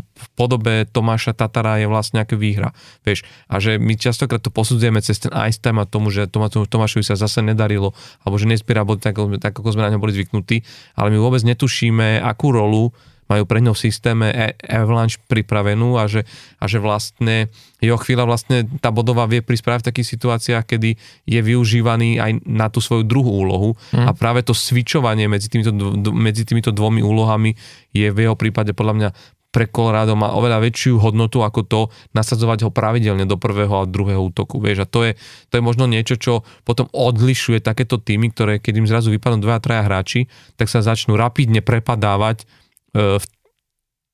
v 0.00 0.26
podobe 0.36 0.84
Tomáša 0.88 1.32
Tatara 1.32 1.80
je 1.80 1.88
vlastne 1.88 2.20
nejaká 2.20 2.36
výhra. 2.36 2.72
Vieš, 3.04 3.24
a 3.48 3.54
že 3.58 3.76
my 3.76 3.96
častokrát 3.96 4.40
to 4.40 4.52
posudzujeme 4.52 5.00
cez 5.00 5.20
ten 5.20 5.32
ice 5.48 5.60
time 5.60 5.80
a 5.82 5.88
tomu, 5.88 6.12
že 6.12 6.28
Tomášovi 6.30 7.04
sa 7.04 7.16
zase 7.16 7.40
nedarilo, 7.40 7.96
alebo 8.24 8.36
že 8.36 8.48
nespiera 8.48 8.84
body 8.84 9.00
tak, 9.00 9.16
tak, 9.40 9.52
ako 9.56 9.72
sme 9.72 9.84
na 9.84 9.92
ňom 9.92 10.02
boli 10.02 10.16
zvyknutí, 10.16 10.62
ale 10.96 11.12
my 11.12 11.18
vôbec 11.20 11.42
netušíme, 11.44 12.20
akú 12.20 12.52
rolu 12.52 12.92
majú 13.30 13.46
pre 13.46 13.62
ňou 13.62 13.78
v 13.78 13.82
systéme 13.86 14.26
e- 14.28 14.58
Avalanche 14.66 15.22
pripravenú 15.30 15.94
a 15.94 16.10
že, 16.10 16.26
a 16.58 16.66
že 16.66 16.82
vlastne 16.82 17.46
jeho 17.78 17.96
chvíľa 17.96 18.26
vlastne 18.26 18.66
tá 18.82 18.90
bodová 18.90 19.30
vie 19.30 19.40
prísť 19.40 19.64
práve 19.64 19.80
v 19.86 19.88
takých 19.94 20.10
situáciách, 20.18 20.64
kedy 20.66 20.98
je 21.24 21.40
využívaný 21.40 22.18
aj 22.18 22.42
na 22.44 22.66
tú 22.66 22.82
svoju 22.82 23.06
druhú 23.06 23.30
úlohu 23.30 23.78
mm. 23.94 24.04
a 24.04 24.10
práve 24.12 24.42
to 24.42 24.52
switchovanie 24.52 25.30
medzi 25.30 25.46
týmito, 25.46 25.70
medzi 26.12 26.42
týmito 26.42 26.74
dvomi 26.74 27.00
úlohami 27.00 27.54
je 27.94 28.10
v 28.10 28.18
jeho 28.26 28.34
prípade 28.34 28.74
podľa 28.74 28.94
mňa 28.98 29.10
pre 29.50 29.66
Colorado 29.66 30.14
má 30.14 30.30
oveľa 30.30 30.62
väčšiu 30.62 31.02
hodnotu 31.02 31.42
ako 31.42 31.60
to 31.66 31.80
nasadzovať 32.14 32.66
ho 32.66 32.70
pravidelne 32.70 33.26
do 33.26 33.34
prvého 33.34 33.82
a 33.82 33.88
druhého 33.88 34.22
útoku. 34.30 34.62
Vieš, 34.62 34.86
a 34.86 34.90
to 34.90 35.10
je, 35.10 35.12
to 35.50 35.58
je 35.58 35.62
možno 35.62 35.90
niečo, 35.90 36.14
čo 36.14 36.46
potom 36.62 36.86
odlišuje 36.94 37.58
takéto 37.58 37.98
týmy, 37.98 38.30
ktoré 38.30 38.62
keď 38.62 38.74
im 38.78 38.86
zrazu 38.86 39.10
vypadnú 39.10 39.42
dva 39.42 39.58
a 39.58 39.62
traja 39.62 39.82
hráči, 39.82 40.30
tak 40.54 40.70
sa 40.70 40.86
začnú 40.86 41.18
rapidne 41.18 41.60
prepadávať 41.66 42.46
v 42.94 43.24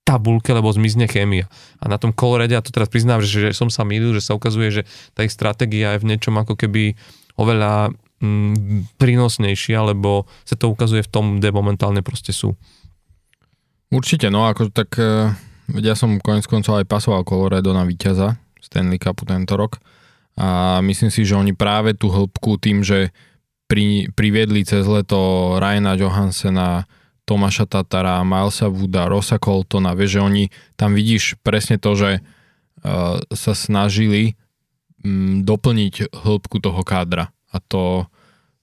tabulke, 0.07 0.55
lebo 0.55 0.71
zmizne 0.71 1.11
chémia. 1.11 1.51
A 1.83 1.91
na 1.91 1.99
tom 1.99 2.15
kolorede, 2.15 2.55
a 2.55 2.63
to 2.63 2.71
teraz 2.71 2.87
priznám, 2.87 3.19
že, 3.27 3.51
že 3.51 3.51
som 3.51 3.67
sa 3.67 3.83
mýlil, 3.83 4.15
že 4.15 4.23
sa 4.23 4.39
ukazuje, 4.39 4.71
že 4.71 4.83
tá 5.19 5.27
ich 5.27 5.35
stratégia 5.35 5.99
je 5.99 6.03
v 6.07 6.09
niečom 6.15 6.39
ako 6.39 6.55
keby 6.55 6.95
oveľa 7.35 7.91
mm, 8.23 8.97
prínosnejšia, 9.03 9.83
lebo 9.83 10.31
sa 10.47 10.55
to 10.55 10.71
ukazuje 10.71 11.03
v 11.03 11.11
tom, 11.11 11.25
kde 11.43 11.51
momentálne 11.51 12.07
proste 12.07 12.31
sú. 12.31 12.55
Určite, 13.91 14.31
no 14.31 14.47
ako 14.47 14.71
tak 14.71 14.95
e, 14.99 15.35
ja 15.83 15.95
som 15.99 16.23
konec 16.23 16.47
koncov 16.47 16.79
aj 16.79 16.87
pasoval 16.87 17.27
Colorado 17.27 17.75
na 17.75 17.83
víťaza 17.83 18.39
Stanley 18.63 19.03
Cupu 19.03 19.27
tento 19.27 19.59
rok 19.59 19.79
a 20.37 20.79
myslím 20.83 21.11
si, 21.11 21.23
že 21.25 21.39
oni 21.39 21.57
práve 21.57 21.95
tú 21.97 22.13
hĺbku 22.13 22.61
tým, 22.61 22.83
že 22.83 23.15
pri, 23.67 24.11
priviedli 24.15 24.63
cez 24.63 24.87
leto 24.87 25.55
Ryana 25.59 25.99
Johansena, 25.99 26.87
Tomáša 27.27 27.67
Tatara, 27.67 28.23
Milesa 28.23 28.71
Wooda, 28.71 29.11
Rosa 29.11 29.43
Coltona, 29.43 29.99
vieš, 29.99 30.17
že 30.17 30.21
oni 30.23 30.45
tam 30.79 30.95
vidíš 30.95 31.35
presne 31.43 31.75
to, 31.77 31.99
že 31.99 32.11
uh, 32.23 33.19
sa 33.35 33.53
snažili 33.53 34.39
um, 35.03 35.43
doplniť 35.43 36.15
hĺbku 36.15 36.63
toho 36.63 36.87
kádra 36.87 37.35
a 37.51 37.59
to 37.59 38.07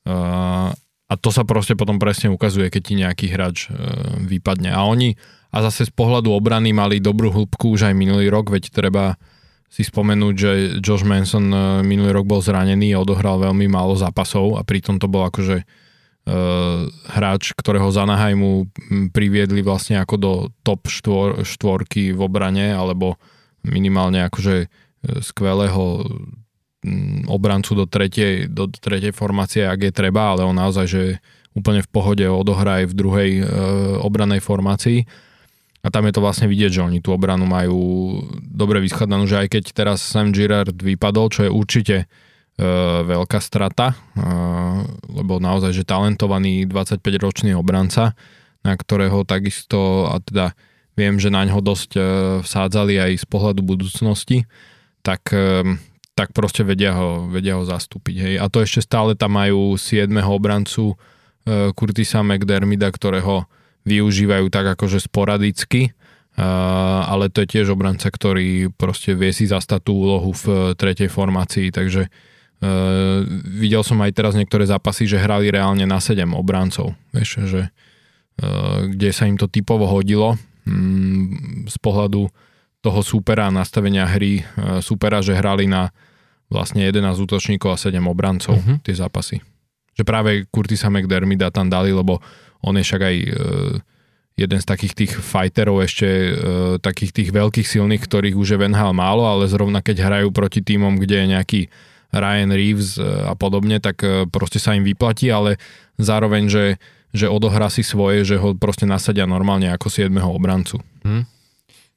uh, 0.08 0.72
a 1.12 1.14
to 1.20 1.30
sa 1.30 1.44
proste 1.44 1.76
potom 1.76 2.00
presne 2.00 2.32
ukazuje, 2.32 2.72
keď 2.72 2.82
ti 2.82 2.94
nejaký 2.96 3.26
hráč 3.30 3.58
uh, 3.68 3.76
vypadne. 4.24 4.72
A 4.72 4.88
oni, 4.88 5.20
a 5.52 5.60
zase 5.68 5.86
z 5.86 5.94
pohľadu 5.94 6.32
obrany 6.32 6.72
mali 6.72 7.04
dobrú 7.04 7.36
hĺbku 7.36 7.76
už 7.76 7.92
aj 7.92 8.00
minulý 8.00 8.32
rok, 8.32 8.48
veď 8.48 8.72
treba 8.72 9.20
si 9.68 9.84
spomenúť, 9.84 10.36
že 10.38 10.52
Josh 10.86 11.02
Manson 11.02 11.50
e, 11.50 11.82
minulý 11.82 12.14
rok 12.14 12.30
bol 12.30 12.46
zranený 12.46 12.94
a 12.94 13.02
odohral 13.02 13.42
veľmi 13.42 13.66
málo 13.66 13.98
zápasov 13.98 14.54
a 14.54 14.62
pritom 14.62 15.02
to 15.02 15.10
bol 15.10 15.26
akože 15.26 15.66
uh, 15.66 15.83
hráč, 17.12 17.52
ktorého 17.52 17.92
z 17.92 18.00
Anaheimu 18.00 18.72
priviedli 19.12 19.60
vlastne 19.60 20.00
ako 20.00 20.16
do 20.16 20.32
top 20.64 20.88
štvor, 20.88 21.44
štvorky 21.44 22.16
v 22.16 22.20
obrane 22.24 22.72
alebo 22.72 23.20
minimálne 23.68 24.24
akože 24.28 24.56
e, 24.64 24.68
skvelého 25.20 26.08
obrancu 27.32 27.80
do 27.80 27.86
tretej, 27.88 28.52
do 28.52 28.68
tretej 28.68 29.16
formácie, 29.16 29.64
ak 29.64 29.88
je 29.88 29.92
treba, 29.96 30.36
ale 30.36 30.44
on 30.44 30.56
naozaj, 30.56 30.86
že 30.88 31.04
úplne 31.56 31.80
v 31.80 31.90
pohode 31.90 32.26
odohrá 32.28 32.84
aj 32.84 32.92
v 32.92 32.98
druhej 32.98 33.32
uh, 33.40 33.48
obranej 34.04 34.44
formácii. 34.44 35.08
A 35.84 35.88
tam 35.92 36.08
je 36.08 36.16
to 36.16 36.24
vlastne 36.24 36.48
vidieť, 36.48 36.80
že 36.80 36.86
oni 36.88 37.00
tú 37.04 37.12
obranu 37.12 37.44
majú 37.44 37.80
dobre 38.40 38.80
vyschadnanú, 38.80 39.28
že 39.28 39.44
aj 39.44 39.48
keď 39.52 39.64
teraz 39.76 40.00
Sam 40.00 40.32
Girard 40.32 40.80
vypadol, 40.80 41.28
čo 41.28 41.44
je 41.44 41.52
určite 41.52 41.96
e, 42.00 42.06
veľká 43.04 43.42
strata, 43.42 43.94
e, 43.94 43.96
lebo 45.10 45.42
naozaj, 45.42 45.74
že 45.74 45.90
talentovaný 45.90 46.70
25-ročný 46.70 47.58
obranca, 47.58 48.14
na 48.62 48.74
ktorého 48.78 49.26
takisto, 49.26 50.06
a 50.08 50.22
teda 50.22 50.54
viem, 50.94 51.18
že 51.18 51.34
na 51.34 51.44
ňo 51.46 51.60
dosť 51.60 51.90
e, 51.98 52.02
vsádzali 52.46 53.02
aj 53.02 53.12
z 53.22 53.26
pohľadu 53.26 53.62
budúcnosti, 53.66 54.46
tak, 55.02 55.34
e, 55.34 55.78
tak 56.14 56.32
proste 56.32 56.62
vedia 56.62 56.94
ho, 56.94 57.28
vedia 57.28 57.58
ho 57.58 57.66
zastúpiť. 57.66 58.16
Hej. 58.16 58.36
A 58.40 58.46
to 58.48 58.62
ešte 58.62 58.86
stále 58.86 59.18
tam 59.18 59.36
majú 59.36 59.76
7. 59.76 60.10
obrancu 60.24 60.94
e, 60.94 60.96
Curtisa 61.74 62.22
McDermida, 62.22 62.94
ktorého 62.94 63.50
využívajú 63.84 64.48
tak 64.48 64.80
akože 64.80 65.04
sporadicky, 65.04 65.92
ale 66.34 67.30
to 67.30 67.46
je 67.46 67.52
tiež 67.60 67.78
obranca, 67.78 68.10
ktorý 68.10 68.74
proste 68.74 69.14
vie 69.14 69.30
si 69.30 69.46
zastať 69.46 69.86
tú 69.86 70.08
úlohu 70.08 70.34
v 70.34 70.74
tretej 70.74 71.12
formácii, 71.12 71.70
takže 71.70 72.10
uh, 72.64 73.28
videl 73.44 73.84
som 73.84 74.00
aj 74.00 74.16
teraz 74.16 74.34
niektoré 74.40 74.64
zápasy, 74.64 75.04
že 75.04 75.20
hrali 75.20 75.52
reálne 75.52 75.84
na 75.84 76.00
7 76.00 76.24
obrancov, 76.32 76.96
vieš, 77.12 77.44
že 77.44 77.62
uh, 77.68 78.88
kde 78.88 79.10
sa 79.12 79.28
im 79.28 79.36
to 79.36 79.52
typovo 79.52 79.84
hodilo 79.86 80.40
um, 80.64 81.68
z 81.68 81.76
pohľadu 81.84 82.32
toho 82.84 83.00
supera, 83.04 83.52
nastavenia 83.52 84.08
hry 84.08 84.42
uh, 84.42 84.80
supera, 84.80 85.20
že 85.20 85.36
hrali 85.36 85.68
na 85.68 85.92
vlastne 86.48 86.88
11 86.88 87.20
útočníkov 87.20 87.76
a 87.76 87.78
7 87.78 88.00
obrancov 88.08 88.56
uh-huh. 88.56 88.80
tie 88.80 88.96
zápasy. 88.96 89.44
Že 89.94 90.04
práve 90.08 90.32
Curtisa 90.48 90.88
McDermida 90.88 91.52
tam 91.52 91.68
dali, 91.68 91.92
lebo 91.92 92.24
on 92.64 92.80
je 92.80 92.84
však 92.86 93.02
aj 93.04 93.16
jeden 94.34 94.60
z 94.60 94.66
takých 94.66 94.94
tých 94.98 95.12
fighterov 95.14 95.86
ešte, 95.86 96.10
e, 96.10 96.32
takých 96.82 97.12
tých 97.14 97.30
veľkých 97.30 97.68
silných, 97.70 98.02
ktorých 98.02 98.36
už 98.38 98.58
je 98.58 98.62
Venhal 98.66 98.92
málo, 98.94 99.30
ale 99.30 99.46
zrovna 99.46 99.86
keď 99.86 100.10
hrajú 100.10 100.34
proti 100.34 100.66
týmom, 100.66 100.98
kde 100.98 101.16
je 101.22 101.32
nejaký 101.38 101.62
Ryan 102.14 102.54
Reeves 102.54 102.96
e, 102.96 103.04
a 103.04 103.34
podobne, 103.34 103.82
tak 103.82 104.06
proste 104.30 104.62
sa 104.62 104.78
im 104.78 104.86
vyplatí, 104.86 105.34
ale 105.34 105.58
zároveň, 105.98 106.48
že, 106.48 106.66
že 107.12 107.28
odohrá 107.28 107.68
si 107.74 107.82
svoje, 107.82 108.24
že 108.24 108.38
ho 108.38 108.54
proste 108.54 108.86
nasadia 108.86 109.26
normálne 109.26 109.70
ako 109.74 109.90
7. 109.90 110.14
obrancu. 110.22 110.80
Hmm. 111.02 111.26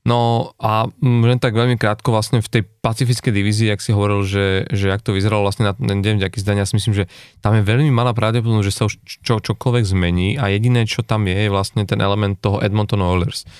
No 0.06 0.54
a 0.62 0.86
len 1.02 1.42
tak 1.42 1.58
veľmi 1.58 1.74
krátko 1.74 2.14
vlastne 2.14 2.38
v 2.38 2.46
tej 2.46 2.62
pacifickej 2.62 3.34
divízii, 3.34 3.74
ak 3.74 3.82
si 3.82 3.90
hovoril, 3.90 4.22
že, 4.22 4.62
že 4.70 4.94
ak 4.94 5.02
to 5.02 5.10
vyzeralo 5.10 5.42
vlastne 5.42 5.66
na 5.66 5.74
ten 5.74 5.98
deň 5.98 6.22
vďaky 6.22 6.38
zdania, 6.38 6.62
ja 6.62 6.70
si 6.70 6.78
myslím, 6.78 6.94
že 6.94 7.10
tam 7.42 7.58
je 7.58 7.66
veľmi 7.66 7.90
malá 7.90 8.14
pravdepodobnosť, 8.14 8.68
že 8.70 8.76
sa 8.78 8.86
už 8.86 9.02
čo, 9.02 9.42
čokoľvek 9.42 9.82
zmení 9.82 10.38
a 10.38 10.46
jediné, 10.46 10.86
čo 10.86 11.02
tam 11.02 11.26
je, 11.26 11.34
je 11.34 11.50
vlastne 11.50 11.82
ten 11.82 11.98
element 11.98 12.38
toho 12.38 12.62
Edmonton 12.62 13.02
Oilers. 13.02 13.50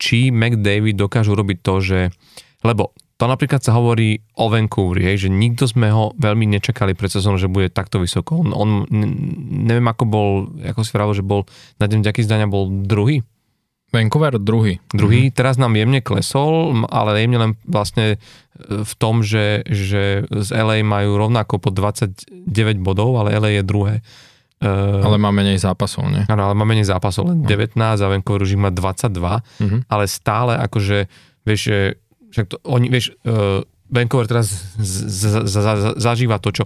Či 0.00 0.32
McDavid 0.32 0.96
dokážu 0.96 1.36
robiť 1.36 1.60
to, 1.60 1.74
že, 1.84 2.00
lebo 2.64 2.96
to 3.20 3.28
napríklad 3.28 3.60
sa 3.60 3.76
hovorí 3.76 4.24
o 4.40 4.48
Vancouveri, 4.48 5.12
hej, 5.12 5.28
že 5.28 5.30
nikto 5.30 5.68
sme 5.68 5.92
ho 5.92 6.16
veľmi 6.16 6.48
nečakali 6.56 6.96
pred 6.96 7.12
sezónou, 7.12 7.36
že 7.36 7.52
bude 7.52 7.68
takto 7.68 8.00
vysoko. 8.00 8.40
On, 8.40 8.48
on 8.56 8.70
neviem 9.68 9.84
ako 9.84 10.04
bol, 10.08 10.30
ako 10.64 10.80
si 10.80 10.96
vravil, 10.96 11.20
že 11.20 11.24
bol 11.24 11.44
na 11.76 11.84
deň 11.84 12.00
vďaky 12.00 12.20
zdania 12.24 12.48
bol 12.48 12.72
druhý 12.72 13.20
Vancouver 13.90 14.38
druhý. 14.38 14.78
Druhý, 14.94 15.28
mm-hmm. 15.28 15.36
teraz 15.36 15.58
nám 15.58 15.74
jemne 15.74 15.98
klesol, 15.98 16.86
ale 16.86 17.26
jemne 17.26 17.38
len 17.42 17.52
vlastne 17.66 18.16
e, 18.16 18.18
v 18.86 18.92
tom, 18.96 19.26
že, 19.26 19.66
že 19.66 20.24
z 20.30 20.48
LA 20.54 20.86
majú 20.86 21.18
rovnako 21.18 21.58
po 21.58 21.74
29 21.74 22.22
bodov, 22.78 23.18
ale 23.18 23.34
LA 23.34 23.60
je 23.60 23.64
druhé. 23.66 23.94
Uh, 24.60 25.00
ale 25.00 25.16
má 25.16 25.32
menej 25.32 25.56
zápasov, 25.56 26.12
nie? 26.12 26.20
Áno, 26.28 26.44
ale 26.44 26.52
má 26.52 26.68
menej 26.68 26.84
zápasov, 26.84 27.32
len 27.32 27.48
19 27.48 27.80
a 27.80 28.12
Vancouver 28.12 28.44
už 28.44 28.52
ich 28.54 28.60
má 28.60 28.68
22, 28.68 29.08
mm-hmm. 29.08 29.80
ale 29.88 30.04
stále 30.04 30.52
akože, 30.60 31.08
vieš, 31.48 31.96
však 32.30 32.46
to, 32.50 32.56
oni, 32.66 32.86
vieš, 32.90 33.14
uh, 33.26 33.62
Vancouver 33.90 34.30
teraz 34.30 34.50
z, 34.78 34.94
z, 35.10 35.22
z, 35.44 35.54
z, 35.58 35.84
zažíva 35.98 36.38
to, 36.38 36.54
čo 36.54 36.64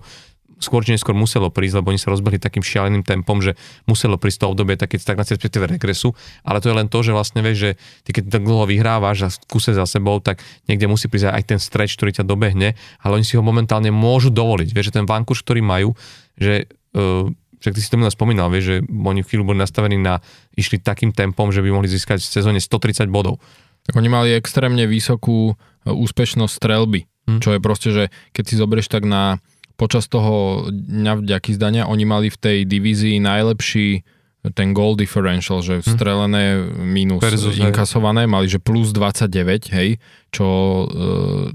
skôr 0.62 0.81
či 0.87 0.95
neskôr 0.95 1.12
muselo 1.12 1.51
prísť, 1.51 1.83
lebo 1.83 1.91
oni 1.91 2.01
sa 2.01 2.09
rozbehli 2.09 2.39
takým 2.39 2.62
šialeným 2.65 3.03
tempom, 3.03 3.43
že 3.43 3.59
muselo 3.85 4.17
prísť 4.17 4.45
to 4.45 4.47
obdobie 4.55 4.79
také 4.79 4.97
stagnácie, 4.97 5.37
respektíve 5.37 5.67
regresu, 5.69 6.15
ale 6.47 6.65
to 6.65 6.71
je 6.71 6.79
len 6.79 6.89
to, 6.89 7.05
že 7.05 7.12
vlastne 7.12 7.45
vieš, 7.45 7.59
že 7.59 7.71
ty 8.07 8.11
keď 8.17 8.41
tak 8.41 8.43
dlho 8.47 8.65
vyhrávaš 8.65 9.19
a 9.27 9.29
kuse 9.51 9.75
za 9.75 9.85
sebou, 9.85 10.23
tak 10.25 10.41
niekde 10.71 10.89
musí 10.89 11.11
prísť 11.11 11.35
aj 11.35 11.45
ten 11.45 11.61
stretch, 11.61 11.99
ktorý 12.01 12.17
ťa 12.17 12.25
dobehne, 12.25 12.79
ale 13.05 13.12
oni 13.21 13.27
si 13.27 13.37
ho 13.37 13.45
momentálne 13.45 13.93
môžu 13.93 14.33
dovoliť. 14.33 14.73
Vieš, 14.73 14.95
že 14.95 14.97
ten 15.03 15.07
vankúš, 15.07 15.43
ktorý 15.45 15.61
majú, 15.61 15.93
že 16.39 16.71
uh, 16.97 17.29
však 17.61 17.73
ty 17.77 17.81
si 17.81 17.89
to 17.89 17.97
minulé 17.97 18.12
spomínal, 18.12 18.53
vieš, 18.53 18.65
že 18.69 18.77
oni 18.85 19.25
v 19.25 19.29
chvíľu 19.29 19.45
boli 19.49 19.59
nastavení 19.61 19.97
na, 19.97 20.21
išli 20.53 20.85
takým 20.85 21.17
tempom, 21.17 21.49
že 21.49 21.65
by 21.65 21.73
mohli 21.73 21.89
získať 21.89 22.21
v 22.21 22.29
sezóne 22.29 22.61
130 22.61 23.09
bodov. 23.09 23.41
Tak 23.85 23.95
oni 24.01 24.09
mali 24.09 24.32
extrémne 24.32 24.89
vysokú 24.89 25.53
e, 25.53 25.55
úspešnosť 25.93 26.53
strelby, 26.57 27.05
hmm. 27.28 27.41
čo 27.45 27.53
je 27.57 27.61
proste, 27.61 27.89
že 27.93 28.05
keď 28.32 28.45
si 28.49 28.55
zoberieš 28.57 28.89
tak 28.89 29.05
na 29.05 29.45
počas 29.74 30.07
toho 30.07 30.66
dňa 30.70 31.20
vďaky 31.20 31.51
zdania 31.59 31.91
oni 31.91 32.05
mali 32.07 32.28
v 32.30 32.39
tej 32.39 32.59
divízii 32.64 33.18
najlepší 33.18 34.07
ten 34.53 34.76
goal 34.76 34.92
differential, 34.92 35.64
že 35.64 35.80
hm. 35.80 35.84
strelené 35.88 36.45
minus 36.76 37.24
Versus, 37.24 37.57
inkasované, 37.57 38.28
mali 38.28 38.45
že 38.45 38.61
plus 38.61 38.92
29, 38.92 39.72
hej, 39.72 39.97
čo 40.28 40.45
e, 40.45 40.86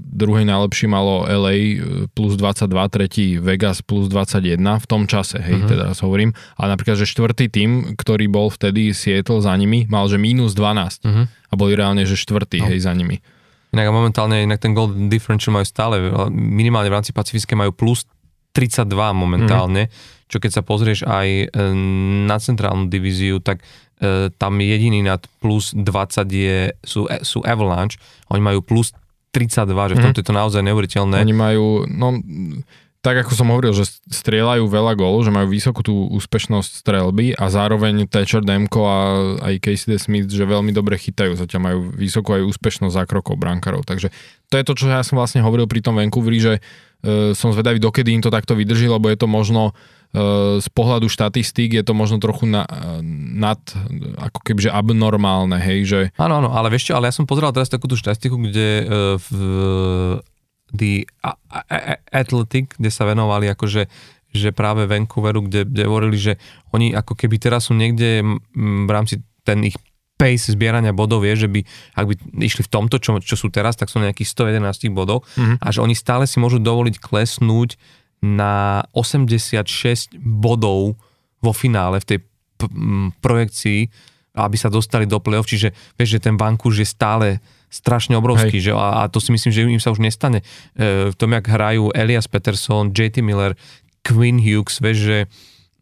druhý 0.02 0.42
najlepší 0.42 0.90
malo 0.90 1.22
LA 1.22 1.54
e, 1.54 1.74
plus 2.10 2.34
22, 2.34 2.66
tretí 2.90 3.26
Vegas 3.38 3.86
plus 3.86 4.10
21 4.10 4.58
v 4.58 4.86
tom 4.90 5.06
čase, 5.06 5.38
hej, 5.38 5.62
uh-huh. 5.62 5.70
teda 5.70 5.86
hovorím. 6.02 6.34
A 6.58 6.66
napríklad, 6.66 6.98
že 6.98 7.06
štvrtý 7.06 7.46
tým, 7.46 7.94
ktorý 7.94 8.26
bol 8.26 8.50
vtedy 8.50 8.90
Seattle 8.90 9.38
za 9.38 9.54
nimi, 9.54 9.86
mal 9.86 10.10
že 10.10 10.18
minus 10.18 10.58
12 10.58 10.58
uh-huh. 10.58 11.06
Mhm. 11.06 11.22
a 11.30 11.52
boli 11.54 11.78
reálne, 11.78 12.02
že 12.02 12.18
štvrtý, 12.18 12.58
no. 12.58 12.74
hej, 12.74 12.82
za 12.82 12.90
nimi. 12.90 13.22
Inak 13.70 13.86
momentálne 13.94 14.42
inak 14.42 14.58
ten 14.58 14.74
gold 14.74 14.98
differential 15.06 15.54
majú 15.54 15.62
stále, 15.62 16.02
minimálne 16.34 16.90
v 16.90 16.96
rámci 16.98 17.14
Pacifické 17.14 17.54
majú 17.54 17.70
plus 17.70 18.02
32 18.50 18.90
momentálne, 19.14 19.86
mm. 19.86 20.19
Čo 20.30 20.38
keď 20.38 20.50
sa 20.54 20.62
pozrieš 20.62 21.02
aj 21.02 21.28
e, 21.28 21.46
na 22.24 22.38
centrálnu 22.38 22.86
divíziu, 22.86 23.42
tak 23.42 23.66
e, 23.98 24.30
tam 24.30 24.62
jediný 24.62 25.02
nad 25.02 25.18
plus 25.42 25.74
20 25.74 25.82
je, 26.30 26.70
sú, 26.86 27.10
e, 27.10 27.26
sú 27.26 27.42
Avalanche, 27.42 27.98
oni 28.30 28.38
majú 28.38 28.62
plus 28.62 28.94
32, 29.34 29.90
že 29.90 29.94
v 29.98 30.04
tomto 30.06 30.18
mm. 30.18 30.22
je 30.22 30.28
to 30.30 30.34
naozaj 30.34 30.62
neuveriteľné. 30.62 31.22
Oni 31.22 31.34
majú, 31.34 31.86
no 31.90 32.22
tak 33.00 33.24
ako 33.24 33.32
som 33.32 33.48
hovoril, 33.48 33.72
že 33.72 33.88
strieľajú 34.12 34.68
veľa 34.68 34.92
gólov, 34.92 35.24
že 35.24 35.32
majú 35.32 35.48
vysokú 35.48 35.80
tú 35.80 36.04
úspešnosť 36.20 36.84
strelby 36.84 37.32
a 37.32 37.48
zároveň 37.48 38.04
Thatcher 38.04 38.44
Demko 38.44 38.82
a 38.84 38.98
aj 39.40 39.54
Casey 39.64 39.96
Smith, 39.96 40.28
že 40.28 40.44
veľmi 40.44 40.68
dobre 40.68 41.00
chytajú, 41.00 41.32
zatiaľ 41.32 41.60
majú 41.64 41.78
vysokú 41.96 42.36
aj 42.36 42.44
úspešnosť 42.44 42.92
zákrokov 43.00 43.40
brankarov. 43.40 43.88
Takže 43.88 44.12
to 44.52 44.54
je 44.60 44.64
to, 44.68 44.72
čo 44.76 44.92
ja 44.92 45.00
som 45.00 45.16
vlastne 45.16 45.40
hovoril 45.40 45.64
pri 45.64 45.80
tom 45.80 45.96
Vancouveri, 45.96 46.38
že 46.44 46.54
uh, 46.60 47.32
som 47.32 47.56
zvedavý, 47.56 47.80
dokedy 47.80 48.12
im 48.12 48.20
to 48.20 48.28
takto 48.28 48.52
vydrží, 48.52 48.84
lebo 48.84 49.08
je 49.08 49.16
to 49.16 49.24
možno 49.24 49.72
z 50.58 50.68
pohľadu 50.74 51.06
štatistík 51.06 51.70
je 51.70 51.86
to 51.86 51.94
možno 51.94 52.18
trochu 52.18 52.42
na, 52.42 52.66
nad, 53.30 53.62
ako 54.18 54.42
kebyže 54.42 54.74
abnormálne, 54.74 55.54
hej, 55.62 55.86
že... 55.86 56.00
Áno, 56.18 56.42
áno, 56.42 56.50
ale 56.50 56.66
vieš 56.66 56.90
čo, 56.90 56.98
ale 56.98 57.06
ja 57.06 57.14
som 57.14 57.30
pozeral 57.30 57.54
teraz 57.54 57.70
takú 57.70 57.86
tú 57.86 57.94
štatistiku, 57.94 58.34
kde 58.34 58.68
uh, 58.82 59.14
v 59.22 59.30
The 60.74 61.06
Athletic, 62.10 62.74
kde 62.74 62.90
sa 62.90 63.06
venovali 63.06 63.50
akože 63.54 63.86
že 64.30 64.54
práve 64.54 64.86
Vancouveru, 64.86 65.42
kde, 65.42 65.66
kde 65.66 65.82
hovorili, 65.90 66.14
že 66.14 66.32
oni 66.70 66.94
ako 66.94 67.18
keby 67.18 67.42
teraz 67.42 67.66
sú 67.66 67.74
niekde 67.74 68.22
v 68.54 68.90
rámci 68.90 69.18
ten 69.42 69.58
ich 69.66 69.74
pace 70.20 70.52
zbierania 70.52 70.92
bodov 70.92 71.24
je, 71.24 71.34
že 71.34 71.48
by, 71.48 71.60
ak 71.96 72.04
by 72.04 72.14
išli 72.44 72.62
v 72.62 72.70
tomto, 72.70 73.00
čo, 73.00 73.16
čo 73.24 73.34
sú 73.40 73.48
teraz, 73.48 73.74
tak 73.74 73.88
sú 73.88 73.98
nejakých 73.98 74.60
111 74.60 74.92
bodov 74.92 75.24
mm-hmm. 75.34 75.64
a 75.64 75.68
že 75.72 75.80
oni 75.80 75.96
stále 75.96 76.28
si 76.28 76.36
môžu 76.36 76.60
dovoliť 76.60 77.00
klesnúť 77.00 77.80
na 78.20 78.84
86 78.92 80.16
bodov 80.20 80.96
vo 81.40 81.52
finále 81.56 82.00
v 82.04 82.06
tej 82.06 82.18
p- 82.60 82.72
projekcii 83.24 83.88
aby 84.34 84.56
sa 84.56 84.70
dostali 84.70 85.10
do 85.10 85.18
play-off, 85.18 85.50
čiže 85.50 85.74
vieš, 85.98 86.18
že 86.18 86.30
ten 86.30 86.38
Vancouver 86.38 86.78
je 86.78 86.86
stále 86.86 87.26
strašne 87.70 88.18
obrovský, 88.18 88.58
že, 88.58 88.74
a, 88.74 89.06
a 89.06 89.10
to 89.10 89.22
si 89.22 89.30
myslím, 89.30 89.50
že 89.50 89.62
im 89.66 89.82
sa 89.82 89.94
už 89.94 90.02
nestane. 90.02 90.42
E, 90.74 91.10
v 91.10 91.16
tom, 91.18 91.30
jak 91.34 91.46
hrajú 91.46 91.94
Elias 91.94 92.26
Peterson, 92.26 92.90
JT 92.90 93.22
Miller, 93.22 93.54
Quinn 94.02 94.42
Hughes, 94.42 94.82
vieš, 94.82 94.98
že 95.06 95.18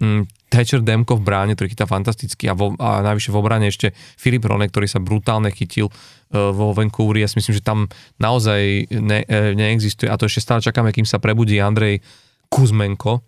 mm, 0.01 0.28
Thatcher 0.49 0.80
Demko 0.80 1.20
v 1.20 1.24
bráne, 1.24 1.53
ktorý 1.57 1.72
chytá 1.72 1.84
fantasticky 1.84 2.49
a, 2.49 2.57
vo, 2.57 2.72
a 2.80 3.05
najvyššie 3.05 3.32
v 3.32 3.41
obrane 3.41 3.68
ešte 3.68 3.93
Filip 4.16 4.49
Rone, 4.49 4.64
ktorý 4.68 4.89
sa 4.89 5.01
brutálne 5.01 5.53
chytil 5.53 5.93
uh, 5.93 6.53
vo 6.57 6.72
Vancouveri. 6.72 7.20
Ja 7.20 7.28
si 7.28 7.36
myslím, 7.36 7.57
že 7.57 7.64
tam 7.64 7.89
naozaj 8.16 8.89
ne, 8.89 9.28
uh, 9.28 9.53
neexistuje 9.53 10.09
a 10.09 10.16
to 10.16 10.24
ešte 10.24 10.41
stále 10.41 10.64
čakáme, 10.64 10.89
kým 10.93 11.05
sa 11.05 11.20
prebudí 11.20 11.61
Andrej 11.61 12.01
Kuzmenko, 12.49 13.22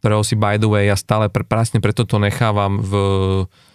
ktorého 0.00 0.24
si 0.24 0.32
by 0.32 0.56
the 0.56 0.64
way 0.64 0.88
ja 0.88 0.96
stále 0.96 1.28
pre, 1.28 1.44
presne 1.44 1.76
preto 1.76 2.08
to 2.08 2.16
nechávam 2.16 2.80
v, 2.80 2.92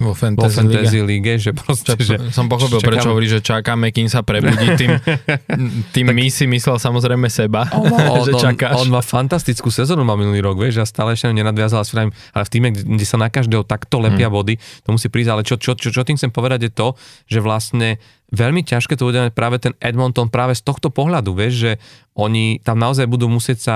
vo 0.01 0.13
Fantasy, 0.17 0.41
vo 0.41 0.49
fantasy 0.49 0.99
League. 1.05 1.37
že 1.37 1.53
proste, 1.53 1.93
Ča, 1.93 2.01
že 2.01 2.15
som 2.33 2.49
pochopil, 2.49 2.81
čakáme. 2.81 2.89
prečo 2.89 3.07
hovorí, 3.13 3.29
že 3.29 3.45
čakáme, 3.45 3.93
kým 3.93 4.09
sa 4.09 4.25
prebudí, 4.25 4.73
tým, 4.73 4.97
tým 5.95 6.05
tak, 6.09 6.17
my 6.17 6.25
si 6.33 6.49
myslel 6.49 6.81
samozrejme 6.81 7.29
seba, 7.29 7.69
on, 7.77 7.93
on, 8.17 8.25
že 8.25 8.33
čakáš. 8.41 8.73
On, 8.81 8.89
on 8.89 8.97
má 8.97 9.05
fantastickú 9.05 9.69
sezónu 9.69 10.01
má 10.01 10.17
minulý 10.17 10.41
rok, 10.41 10.57
vieš, 10.57 10.81
a 10.81 10.85
stále 10.89 11.13
ešte 11.13 11.29
nenadviazal 11.29 11.85
ale 11.85 12.43
v 12.43 12.49
týme, 12.49 12.73
kde 12.73 13.05
sa 13.05 13.21
na 13.21 13.29
každého 13.29 13.61
takto 13.61 14.01
lepia 14.01 14.25
hmm. 14.25 14.35
body, 14.35 14.57
to 14.81 14.89
musí 14.89 15.13
prísť, 15.13 15.29
ale 15.29 15.41
čo, 15.45 15.61
čo, 15.61 15.77
čo, 15.77 15.93
čo 15.93 16.01
tým 16.01 16.17
chcem 16.17 16.33
povedať 16.33 16.59
je 16.65 16.71
to, 16.73 16.97
že 17.29 17.37
vlastne 17.37 18.01
veľmi 18.33 18.65
ťažké 18.65 18.97
to 18.97 19.05
bude 19.05 19.29
mať 19.29 19.33
práve 19.37 19.57
ten 19.61 19.73
Edmonton 19.77 20.33
práve 20.33 20.57
z 20.57 20.65
tohto 20.65 20.89
pohľadu, 20.89 21.37
vieš, 21.37 21.53
že 21.61 21.71
oni 22.17 22.63
tam 22.63 22.81
naozaj 22.81 23.05
budú 23.05 23.29
musieť 23.29 23.57
sa 23.61 23.75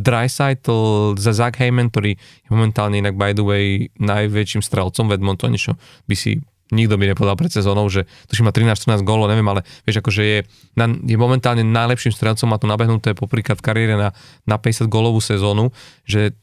Dreisaitl 0.00 1.12
za 1.20 1.32
Zach 1.36 1.60
Heyman, 1.60 1.92
ktorý 1.92 2.16
je 2.16 2.48
momentálne 2.48 2.96
inak 2.96 3.18
by 3.18 3.36
the 3.36 3.44
way 3.44 3.64
najväčším 4.00 4.64
strelcom 4.64 5.12
v 5.12 5.20
Edmontone, 5.20 5.60
čo 5.60 5.76
by 6.08 6.14
si 6.16 6.40
nikto 6.74 6.98
by 6.98 7.14
nepovedal 7.14 7.38
pred 7.38 7.52
sezónou, 7.52 7.86
že 7.86 8.10
to 8.26 8.34
má 8.42 8.50
13-14 8.50 9.06
gólov, 9.06 9.30
neviem, 9.30 9.46
ale 9.46 9.62
vieš, 9.86 10.02
akože 10.02 10.22
je, 10.22 10.38
na, 10.74 10.90
je 10.90 11.14
momentálne 11.14 11.62
najlepším 11.62 12.10
strelcom, 12.10 12.50
má 12.50 12.58
to 12.58 12.66
nabehnuté 12.66 13.14
popríklad 13.14 13.62
v 13.62 13.66
kariére 13.66 13.94
na, 13.94 14.10
na 14.42 14.56
50 14.58 14.90
gólovú 14.90 15.22
sezónu, 15.22 15.70
že 16.02 16.34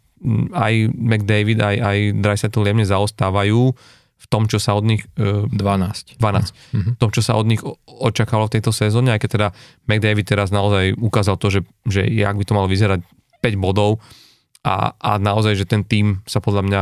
aj 0.56 0.74
McDavid, 0.96 1.60
aj, 1.60 1.76
aj 1.84 1.98
Dreisaitl 2.24 2.64
jemne 2.64 2.88
zaostávajú 2.88 3.76
v 4.24 4.26
tom, 4.32 4.48
čo 4.48 4.58
sa 4.58 4.80
od 4.80 4.88
nich... 4.88 5.04
Uh, 5.20 5.46
12. 5.52 6.18
12. 6.18 6.24
Mm-hmm. 6.24 6.94
V 6.96 7.00
tom, 7.00 7.12
čo 7.12 7.20
sa 7.20 7.36
od 7.36 7.44
nich 7.44 7.60
očakávalo 7.86 8.48
v 8.48 8.56
tejto 8.60 8.72
sezóne, 8.72 9.12
aj 9.12 9.20
keď 9.20 9.30
teda 9.36 9.48
McDavid 9.92 10.26
teraz 10.26 10.48
naozaj 10.56 10.96
ukázal 10.96 11.36
to, 11.36 11.52
že, 11.52 11.60
že 11.84 12.08
jak 12.08 12.40
by 12.40 12.44
to 12.48 12.56
malo 12.56 12.72
vyzerať 12.72 13.04
5 13.44 13.60
bodov 13.60 14.00
a, 14.64 14.96
a 14.96 15.20
naozaj, 15.20 15.60
že 15.60 15.68
ten 15.68 15.84
tým 15.84 16.24
sa 16.24 16.40
podľa 16.40 16.64
mňa 16.64 16.82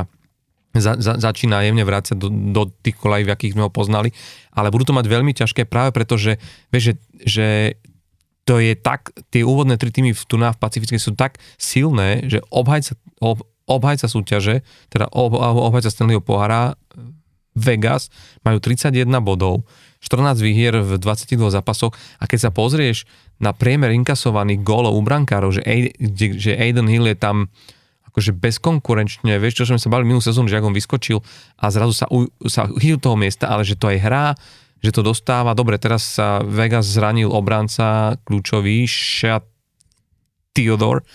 za, 0.77 0.95
za, 0.95 1.19
začína 1.19 1.65
jemne 1.67 1.83
vrácať 1.83 2.15
do, 2.15 2.31
do 2.31 2.71
tých 2.79 2.95
kolají, 2.95 3.27
v 3.27 3.33
akých 3.33 3.53
sme 3.57 3.67
ho 3.67 3.71
poznali, 3.73 4.15
ale 4.55 4.71
budú 4.71 4.87
to 4.87 4.95
mať 4.95 5.05
veľmi 5.09 5.35
ťažké 5.35 5.67
práve 5.67 5.91
preto, 5.91 6.15
že, 6.15 6.39
vieš, 6.71 6.83
že, 6.83 6.93
že 7.27 7.47
to 8.47 8.57
je 8.61 8.73
tak, 8.79 9.11
tie 9.29 9.43
úvodné 9.43 9.75
tri 9.75 9.91
týmy 9.91 10.15
v 10.15 10.23
Tuná 10.23 10.55
v 10.55 10.61
Pacifickej 10.61 11.01
sú 11.01 11.11
tak 11.13 11.37
silné, 11.59 12.23
že 12.25 12.39
obhajca, 12.49 12.95
ob, 13.19 13.43
obhajca 13.67 14.07
súťaže, 14.07 14.63
teda 14.87 15.11
ob, 15.11 15.35
obhajca 15.35 15.91
Stanleyho 15.91 16.23
pohára 16.23 16.79
Vegas 17.55 18.07
majú 18.47 18.63
31 18.63 19.07
bodov, 19.19 19.67
14 20.01 20.41
výhier 20.41 20.73
v 20.81 20.97
22 20.97 21.37
zápasoch 21.51 21.93
a 22.17 22.25
keď 22.25 22.49
sa 22.49 22.51
pozrieš 22.51 23.05
na 23.37 23.53
priemer 23.53 23.93
inkasovaných 23.93 24.65
gólov 24.65 24.97
u 24.97 25.01
brankárov, 25.05 25.53
že, 25.53 25.61
že 26.37 26.51
Aiden 26.57 26.89
Hill 26.89 27.11
je 27.11 27.17
tam 27.17 27.51
akože 28.11 28.35
bezkonkurenčne, 28.35 29.39
vieš, 29.39 29.63
čo 29.63 29.67
sme 29.71 29.79
sa 29.79 29.87
bali 29.87 30.03
minulú 30.03 30.19
sezónu, 30.19 30.51
že 30.51 30.59
ak 30.59 30.67
on 30.67 30.75
vyskočil 30.75 31.23
a 31.55 31.65
zrazu 31.71 31.95
sa, 31.95 32.05
u, 32.11 32.27
sa 32.43 32.67
chytil 32.75 32.99
toho 32.99 33.15
miesta, 33.15 33.47
ale 33.47 33.63
že 33.63 33.79
to 33.79 33.87
aj 33.87 33.97
hrá, 34.03 34.25
že 34.83 34.91
to 34.91 34.99
dostáva. 35.05 35.55
Dobre, 35.55 35.79
teraz 35.79 36.19
sa 36.19 36.43
Vegas 36.43 36.91
zranil 36.91 37.31
obranca 37.31 38.19
kľúčový, 38.27 38.83
Shat 38.83 39.47
Theodore, 40.51 41.07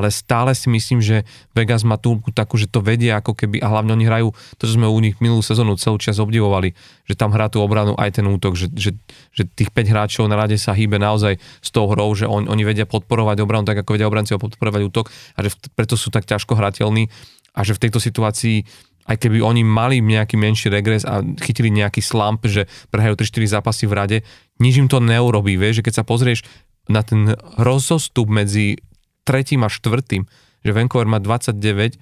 ale 0.00 0.08
stále 0.08 0.56
si 0.56 0.72
myslím, 0.72 1.04
že 1.04 1.28
Vegas 1.52 1.84
má 1.84 2.00
tú 2.00 2.16
takú, 2.32 2.56
že 2.56 2.64
to 2.64 2.80
vedia 2.80 3.20
ako 3.20 3.36
keby, 3.36 3.60
a 3.60 3.68
hlavne 3.68 3.92
oni 3.92 4.08
hrajú, 4.08 4.32
to 4.56 4.64
čo 4.64 4.80
sme 4.80 4.88
u 4.88 4.96
nich 4.96 5.20
minulú 5.20 5.44
sezónu 5.44 5.76
celú 5.76 6.00
čas 6.00 6.16
obdivovali, 6.16 6.72
že 7.04 7.14
tam 7.14 7.36
hrá 7.36 7.52
tú 7.52 7.60
obranu 7.60 7.92
aj 8.00 8.16
ten 8.16 8.24
útok, 8.24 8.56
že, 8.56 8.72
že, 8.72 8.96
že 9.36 9.44
tých 9.44 9.68
5 9.68 9.92
hráčov 9.92 10.24
na 10.24 10.40
rade 10.40 10.56
sa 10.56 10.72
hýbe 10.72 10.96
naozaj 10.96 11.36
s 11.36 11.68
tou 11.68 11.84
hrou, 11.92 12.16
že 12.16 12.24
on, 12.24 12.48
oni 12.48 12.64
vedia 12.64 12.88
podporovať 12.88 13.44
obranu 13.44 13.68
tak, 13.68 13.84
ako 13.84 14.00
vedia 14.00 14.08
obranci 14.08 14.32
podporovať 14.32 14.80
útok 14.88 15.12
a 15.36 15.44
že 15.44 15.52
preto 15.76 16.00
sú 16.00 16.08
tak 16.08 16.24
ťažko 16.24 16.56
hrateľní 16.56 17.12
a 17.52 17.60
že 17.60 17.76
v 17.76 17.82
tejto 17.84 18.00
situácii 18.00 18.64
aj 19.10 19.16
keby 19.18 19.42
oni 19.42 19.66
mali 19.66 19.98
nejaký 19.98 20.38
menší 20.38 20.70
regres 20.70 21.02
a 21.02 21.24
chytili 21.42 21.72
nejaký 21.74 21.98
slump, 21.98 22.46
že 22.46 22.70
prehajú 22.94 23.18
3-4 23.18 23.58
zápasy 23.58 23.84
v 23.90 23.96
rade, 23.96 24.16
nič 24.62 24.78
im 24.78 24.86
to 24.86 25.02
neurobí, 25.02 25.58
vieš, 25.58 25.82
že 25.82 25.90
keď 25.90 25.94
sa 25.98 26.04
pozrieš 26.06 26.46
na 26.86 27.02
ten 27.02 27.34
rozostup 27.58 28.30
medzi 28.30 28.78
tretím 29.24 29.66
a 29.66 29.72
štvrtým, 29.72 30.26
že 30.64 30.70
Vancouver 30.74 31.08
má 31.08 31.18
29 31.18 32.00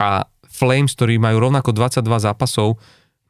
a 0.00 0.28
Flames, 0.50 0.92
ktorí 0.92 1.22
majú 1.22 1.38
rovnako 1.48 1.70
22 1.72 2.26
zápasov, 2.26 2.80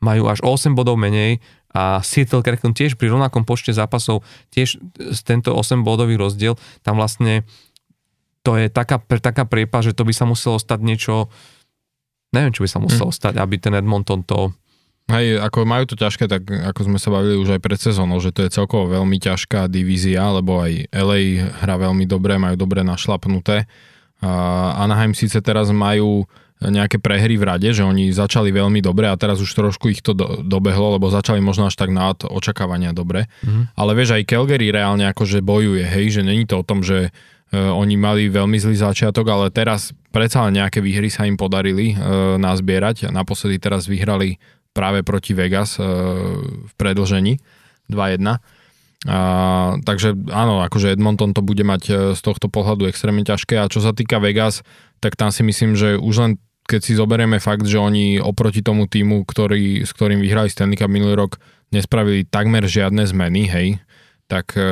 majú 0.00 0.32
až 0.32 0.40
8 0.40 0.72
bodov 0.72 0.96
menej 0.96 1.44
a 1.70 2.02
Seattle 2.02 2.42
Kraken 2.42 2.74
tiež 2.74 2.96
pri 2.96 3.12
rovnakom 3.12 3.46
počte 3.46 3.70
zápasov, 3.70 4.26
tiež 4.50 4.80
tento 5.22 5.54
8 5.54 5.86
bodový 5.86 6.16
rozdiel, 6.16 6.56
tam 6.82 6.98
vlastne 6.98 7.46
to 8.40 8.56
je 8.56 8.72
taká, 8.72 8.98
taká 9.04 9.44
priepa, 9.44 9.84
že 9.84 9.92
to 9.92 10.08
by 10.08 10.16
sa 10.16 10.24
muselo 10.24 10.56
stať 10.56 10.80
niečo, 10.80 11.28
neviem, 12.32 12.56
čo 12.56 12.64
by 12.64 12.70
sa 12.72 12.80
muselo 12.80 13.12
hm. 13.12 13.16
stať, 13.20 13.34
aby 13.36 13.56
ten 13.60 13.76
Edmonton 13.76 14.24
to 14.24 14.56
Hej, 15.10 15.42
ako 15.42 15.66
majú 15.66 15.84
to 15.90 15.98
ťažké, 15.98 16.30
tak 16.30 16.46
ako 16.46 16.80
sme 16.86 16.98
sa 17.02 17.10
bavili 17.10 17.34
už 17.34 17.58
aj 17.58 17.60
pred 17.60 17.78
sezónou, 17.82 18.22
že 18.22 18.30
to 18.30 18.46
je 18.46 18.54
celkovo 18.54 18.86
veľmi 18.86 19.18
ťažká 19.18 19.66
divízia, 19.66 20.22
lebo 20.30 20.62
aj 20.62 20.86
LA 20.94 21.50
hrá 21.60 21.74
veľmi 21.82 22.06
dobre, 22.06 22.38
majú 22.38 22.54
dobre 22.54 22.86
našlapnuté. 22.86 23.66
A 24.22 24.30
Anaheim 24.86 25.16
síce 25.16 25.42
teraz 25.42 25.72
majú 25.74 26.30
nejaké 26.60 27.00
prehry 27.00 27.40
v 27.40 27.48
rade, 27.48 27.68
že 27.72 27.80
oni 27.80 28.12
začali 28.12 28.52
veľmi 28.52 28.84
dobre 28.84 29.08
a 29.08 29.16
teraz 29.16 29.40
už 29.40 29.48
trošku 29.48 29.88
ich 29.88 30.04
to 30.04 30.12
do, 30.12 30.44
dobehlo, 30.44 31.00
lebo 31.00 31.08
začali 31.08 31.40
možno 31.40 31.72
až 31.72 31.74
tak 31.80 31.88
nad 31.88 32.20
očakávania 32.20 32.92
dobre. 32.92 33.32
Mm-hmm. 33.40 33.80
Ale 33.80 33.96
vieš, 33.96 34.20
aj 34.20 34.28
Calgary 34.28 34.68
reálne 34.68 35.08
akože 35.08 35.40
bojuje, 35.40 35.88
hej, 35.88 36.20
že 36.20 36.22
není 36.22 36.44
to 36.44 36.60
o 36.60 36.66
tom, 36.66 36.84
že 36.84 37.08
uh, 37.08 37.72
oni 37.72 37.96
mali 37.96 38.28
veľmi 38.28 38.60
zlý 38.60 38.76
začiatok, 38.76 39.24
ale 39.32 39.48
teraz 39.48 39.96
predsa 40.12 40.44
len 40.44 40.60
nejaké 40.60 40.84
výhry 40.84 41.08
sa 41.08 41.24
im 41.24 41.40
podarili 41.40 41.96
uh, 41.96 42.36
nazbierať. 42.36 43.08
Naposledy 43.08 43.56
teraz 43.56 43.88
vyhrali 43.88 44.36
práve 44.72 45.02
proti 45.02 45.34
Vegas 45.34 45.76
e, 45.76 45.84
v 46.66 46.72
predlžení 46.78 47.42
2-1. 47.90 48.38
A, 49.08 49.18
takže 49.80 50.12
áno, 50.28 50.60
akože 50.60 50.92
Edmonton 50.92 51.32
to 51.32 51.40
bude 51.40 51.64
mať 51.64 51.82
e, 51.88 51.92
z 52.12 52.20
tohto 52.20 52.52
pohľadu 52.52 52.86
extrémne 52.86 53.24
ťažké 53.24 53.56
a 53.56 53.70
čo 53.72 53.80
sa 53.80 53.96
týka 53.96 54.20
Vegas, 54.20 54.60
tak 55.00 55.16
tam 55.16 55.32
si 55.32 55.40
myslím, 55.40 55.74
že 55.74 55.96
už 55.96 56.16
len 56.20 56.32
keď 56.70 56.80
si 56.86 56.94
zoberieme 56.94 57.42
fakt, 57.42 57.66
že 57.66 57.82
oni 57.82 58.22
oproti 58.22 58.62
tomu 58.62 58.86
týmu, 58.86 59.26
ktorý, 59.26 59.82
s 59.82 59.90
ktorým 59.90 60.22
vyhrali 60.22 60.46
Stanley 60.46 60.78
Cup 60.78 60.86
minulý 60.86 61.18
rok, 61.18 61.42
nespravili 61.74 62.22
takmer 62.22 62.62
žiadne 62.62 63.02
zmeny, 63.10 63.50
hej, 63.50 63.68
tak 64.30 64.54
e, 64.54 64.62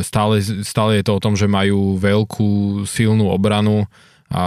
stále, 0.00 0.40
stále 0.64 0.96
je 0.96 1.04
to 1.04 1.12
o 1.12 1.20
tom, 1.20 1.36
že 1.36 1.44
majú 1.44 2.00
veľkú 2.00 2.82
silnú 2.88 3.28
obranu, 3.28 3.84
a 4.28 4.44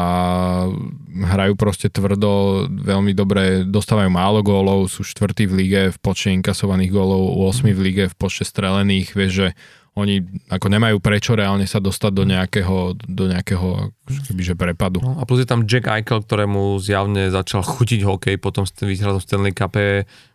hrajú 1.09 1.57
proste 1.57 1.89
tvrdo, 1.89 2.65
veľmi 2.69 3.17
dobre, 3.17 3.65
dostávajú 3.65 4.13
málo 4.13 4.45
gólov, 4.45 4.93
sú 4.93 5.01
štvrtí 5.01 5.49
v 5.49 5.53
lige 5.57 5.81
v 5.89 5.97
počte 5.97 6.29
inkasovaných 6.37 6.93
gólov, 6.93 7.33
8 7.49 7.73
v 7.73 7.81
lige 7.81 8.03
v 8.05 8.15
počte 8.17 8.45
strelených, 8.45 9.17
vieš, 9.17 9.31
že 9.33 9.47
oni 9.91 10.23
ako 10.47 10.71
nemajú 10.71 11.03
prečo 11.03 11.35
reálne 11.35 11.67
sa 11.67 11.83
dostať 11.83 12.11
do 12.15 12.23
nejakého, 12.23 12.95
do 12.95 13.27
nejakého 13.27 13.91
kebyže 14.07 14.55
prepadu. 14.55 15.03
No, 15.03 15.19
a 15.19 15.27
plus 15.27 15.43
je 15.43 15.49
tam 15.51 15.67
Jack 15.67 15.91
Eichel, 15.91 16.23
ktorému 16.23 16.79
zjavne 16.79 17.27
začal 17.27 17.59
chutiť 17.59 18.07
hokej 18.07 18.39
potom 18.39 18.63
výhradom 18.63 19.19
Stanley 19.19 19.51
Cup, 19.51 19.75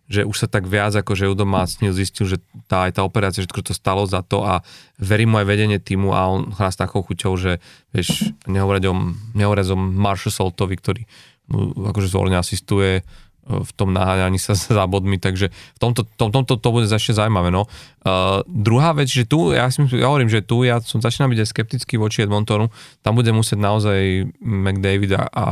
že 0.07 0.22
už 0.22 0.36
sa 0.36 0.46
tak 0.46 0.68
viac 0.68 0.94
ako 0.94 1.18
že 1.18 1.32
udomácnil, 1.32 1.90
zistil, 1.96 2.28
že 2.30 2.38
tá, 2.70 2.86
aj 2.86 3.00
tá 3.00 3.02
operácia, 3.02 3.42
že 3.42 3.50
to 3.50 3.74
stalo 3.74 4.07
za 4.07 4.22
to 4.22 4.44
a 4.44 4.61
verí 5.00 5.26
mu 5.26 5.40
aj 5.40 5.46
vedenie 5.48 5.80
týmu 5.82 6.14
a 6.14 6.30
on 6.30 6.52
hrá 6.54 6.70
s 6.70 6.78
takou 6.78 7.02
chuťou, 7.02 7.34
že 7.34 7.59
vieš, 7.90 8.36
nehovoriť 8.46 8.84
o, 8.86 8.94
nehovoriť 9.34 9.66
o 9.72 9.76
Marshall 9.76 10.36
Saltovi, 10.36 10.78
ktorý 10.78 11.02
mu 11.50 11.90
akože 11.90 12.11
zvolne 12.11 12.38
asistuje 12.38 13.02
v 13.47 13.70
tom 13.78 13.94
naháňaní 13.94 14.42
sa 14.42 14.59
za 14.78 14.84
bodmi, 14.90 15.22
takže 15.22 15.49
v 15.51 15.78
tomto, 15.78 16.03
tom, 16.18 16.34
tomto 16.34 16.59
to 16.59 16.68
bude 16.74 16.90
ešte 16.90 17.14
zaujímavé. 17.14 17.55
No. 17.55 17.70
Uh, 18.03 18.42
druhá 18.47 18.90
vec, 18.92 19.07
že 19.07 19.26
tu, 19.26 19.55
ja, 19.55 19.70
si, 19.70 19.82
ja 19.94 20.11
hovorím, 20.11 20.30
že 20.30 20.42
tu 20.42 20.66
ja 20.66 20.82
som 20.82 20.99
začínam 20.99 21.30
byť 21.30 21.40
aj 21.42 21.49
skeptický 21.49 21.94
voči 21.97 22.26
Edmontonu, 22.26 22.68
tam 23.07 23.14
bude 23.14 23.30
musieť 23.30 23.59
naozaj 23.62 24.26
McDavid 24.42 25.14
a, 25.14 25.22
a 25.30 25.44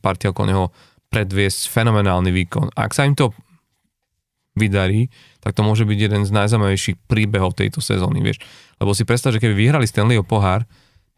partia 0.00 0.32
okolo 0.32 0.46
neho 0.48 0.64
predviesť 1.12 1.68
fenomenálny 1.68 2.32
výkon. 2.32 2.72
Ak 2.72 2.96
sa 2.96 3.04
im 3.04 3.12
to 3.12 3.36
vydarí, 4.56 5.12
tak 5.40 5.56
to 5.56 5.64
môže 5.64 5.84
byť 5.84 5.98
jeden 5.98 6.22
z 6.24 6.30
najzaujímavejších 6.32 7.08
príbehov 7.08 7.56
tejto 7.56 7.80
sezóny, 7.80 8.20
vieš. 8.20 8.40
Lebo 8.80 8.92
si 8.92 9.04
predstav, 9.04 9.32
že 9.32 9.40
keby 9.40 9.56
vyhrali 9.56 9.88
Stanleyho 9.88 10.24
pohár, 10.24 10.64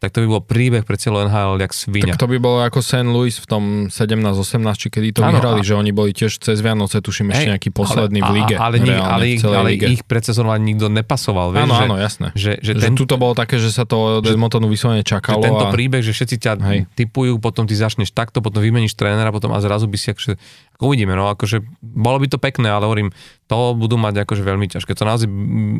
tak 0.05 0.13
to 0.13 0.21
by 0.21 0.37
bol 0.37 0.43
príbeh 0.45 0.85
pre 0.85 1.01
celú 1.01 1.25
NHL 1.25 1.57
jak 1.57 1.73
svinia. 1.73 2.13
Tak 2.13 2.21
to 2.21 2.29
by 2.29 2.37
bolo 2.37 2.61
ako 2.61 2.77
St. 2.85 3.09
Louis 3.09 3.33
v 3.33 3.47
tom 3.49 3.63
17-18, 3.89 4.61
či 4.77 4.87
kedy 4.93 5.17
to 5.17 5.25
ano, 5.25 5.41
vyhrali, 5.41 5.61
a... 5.61 5.65
že 5.65 5.73
oni 5.73 5.89
boli 5.89 6.13
tiež 6.13 6.37
cez 6.37 6.61
Vianoce, 6.61 7.01
tuším 7.01 7.33
ešte 7.33 7.57
nejaký 7.57 7.73
posledný 7.73 8.21
ale, 8.21 8.29
v 8.29 8.31
lige. 8.37 8.55
Ale, 8.61 8.77
ale, 8.77 8.93
ale, 9.01 9.25
ich, 9.25 9.41
ale 9.41 9.69
lige. 9.73 9.89
ich 9.89 10.05
predsezónovanie 10.05 10.77
nikto 10.77 10.93
nepasoval. 10.93 11.57
Vieš, 11.57 11.65
áno, 11.65 11.75
áno, 11.89 11.95
jasné. 11.97 12.29
Že, 12.37 12.61
že, 12.61 12.71
že 12.77 12.85
ten, 12.85 12.93
tu 12.93 13.09
to 13.09 13.17
bolo 13.17 13.33
také, 13.33 13.57
že 13.57 13.73
sa 13.73 13.89
to 13.89 14.21
od 14.21 14.25
Edmontonu 14.29 14.69
vyslovene 14.69 15.01
čakalo. 15.01 15.41
Že 15.41 15.49
tento 15.49 15.65
a... 15.65 15.73
príbeh, 15.73 16.05
že 16.05 16.13
všetci 16.13 16.35
ťa 16.37 16.53
Hej. 16.61 16.79
typujú, 16.93 17.41
potom 17.41 17.65
ty 17.65 17.73
začneš 17.73 18.13
takto, 18.13 18.45
potom 18.45 18.61
vymeníš 18.61 18.93
trénera, 18.93 19.33
potom 19.33 19.49
a 19.57 19.59
zrazu 19.65 19.89
by 19.89 19.97
si 19.97 20.13
akože, 20.13 20.37
ako 20.77 20.83
uvidíme, 20.93 21.17
no 21.17 21.33
akože 21.33 21.65
bolo 21.81 22.21
by 22.21 22.29
to 22.29 22.37
pekné, 22.37 22.69
ale 22.69 22.85
hovorím, 22.85 23.09
to 23.49 23.73
budú 23.73 23.97
mať 23.97 24.21
akože 24.21 24.45
veľmi 24.45 24.69
ťažké. 24.69 24.93
To 24.93 25.09
naozaj, 25.09 25.25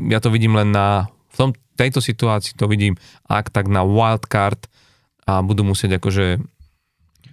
ja 0.10 0.18
to 0.18 0.34
vidím 0.34 0.58
len 0.58 0.74
na, 0.74 1.14
v 1.30 1.36
tom, 1.38 1.50
tejto 1.76 2.00
situácii 2.00 2.56
to 2.56 2.66
vidím 2.66 2.96
ak 3.28 3.52
tak 3.52 3.68
na 3.68 3.84
wildcard 3.84 4.68
a 5.26 5.42
budú 5.42 5.66
musieť 5.68 6.00
akože 6.02 6.40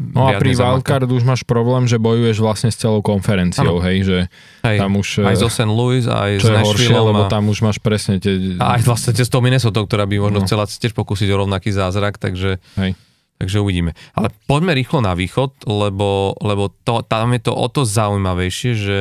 No 0.00 0.26
a 0.26 0.40
pri 0.40 0.56
wildcard 0.56 1.06
už 1.06 1.22
máš 1.22 1.42
problém, 1.46 1.86
že 1.86 2.00
bojuješ 2.00 2.42
vlastne 2.42 2.70
s 2.72 2.80
celou 2.80 3.04
konferenciou, 3.04 3.78
ano. 3.78 3.86
hej, 3.86 3.98
že 4.02 4.18
hej, 4.66 4.78
tam 4.80 4.98
už... 4.98 5.22
Aj 5.22 5.36
zo 5.38 5.46
St. 5.46 5.68
Louis, 5.68 6.04
aj 6.08 6.42
z 6.42 6.48
Nashville. 6.48 6.96
lebo 6.96 7.30
tam 7.30 7.46
už 7.52 7.62
máš 7.62 7.78
presne 7.78 8.18
tie... 8.18 8.56
A 8.58 8.80
aj 8.80 8.88
vlastne 8.88 9.14
z 9.14 9.30
toho 9.30 9.44
Minnesota, 9.44 9.78
ktorá 9.78 10.08
by 10.08 10.16
možno 10.18 10.42
no. 10.42 10.46
chcela 10.48 10.64
tiež 10.66 10.96
pokúsiť 10.96 11.28
o 11.30 11.46
rovnaký 11.46 11.70
zázrak, 11.70 12.18
takže... 12.18 12.58
Hej. 12.80 12.98
Takže 13.42 13.58
uvidíme. 13.58 13.98
Ale 14.14 14.30
poďme 14.46 14.70
rýchlo 14.70 15.02
na 15.02 15.18
východ, 15.18 15.66
lebo, 15.66 16.38
lebo 16.38 16.70
to, 16.86 17.02
tam 17.02 17.34
je 17.34 17.42
to 17.42 17.52
o 17.54 17.66
to 17.66 17.82
zaujímavejšie, 17.82 18.70
že, 18.78 19.00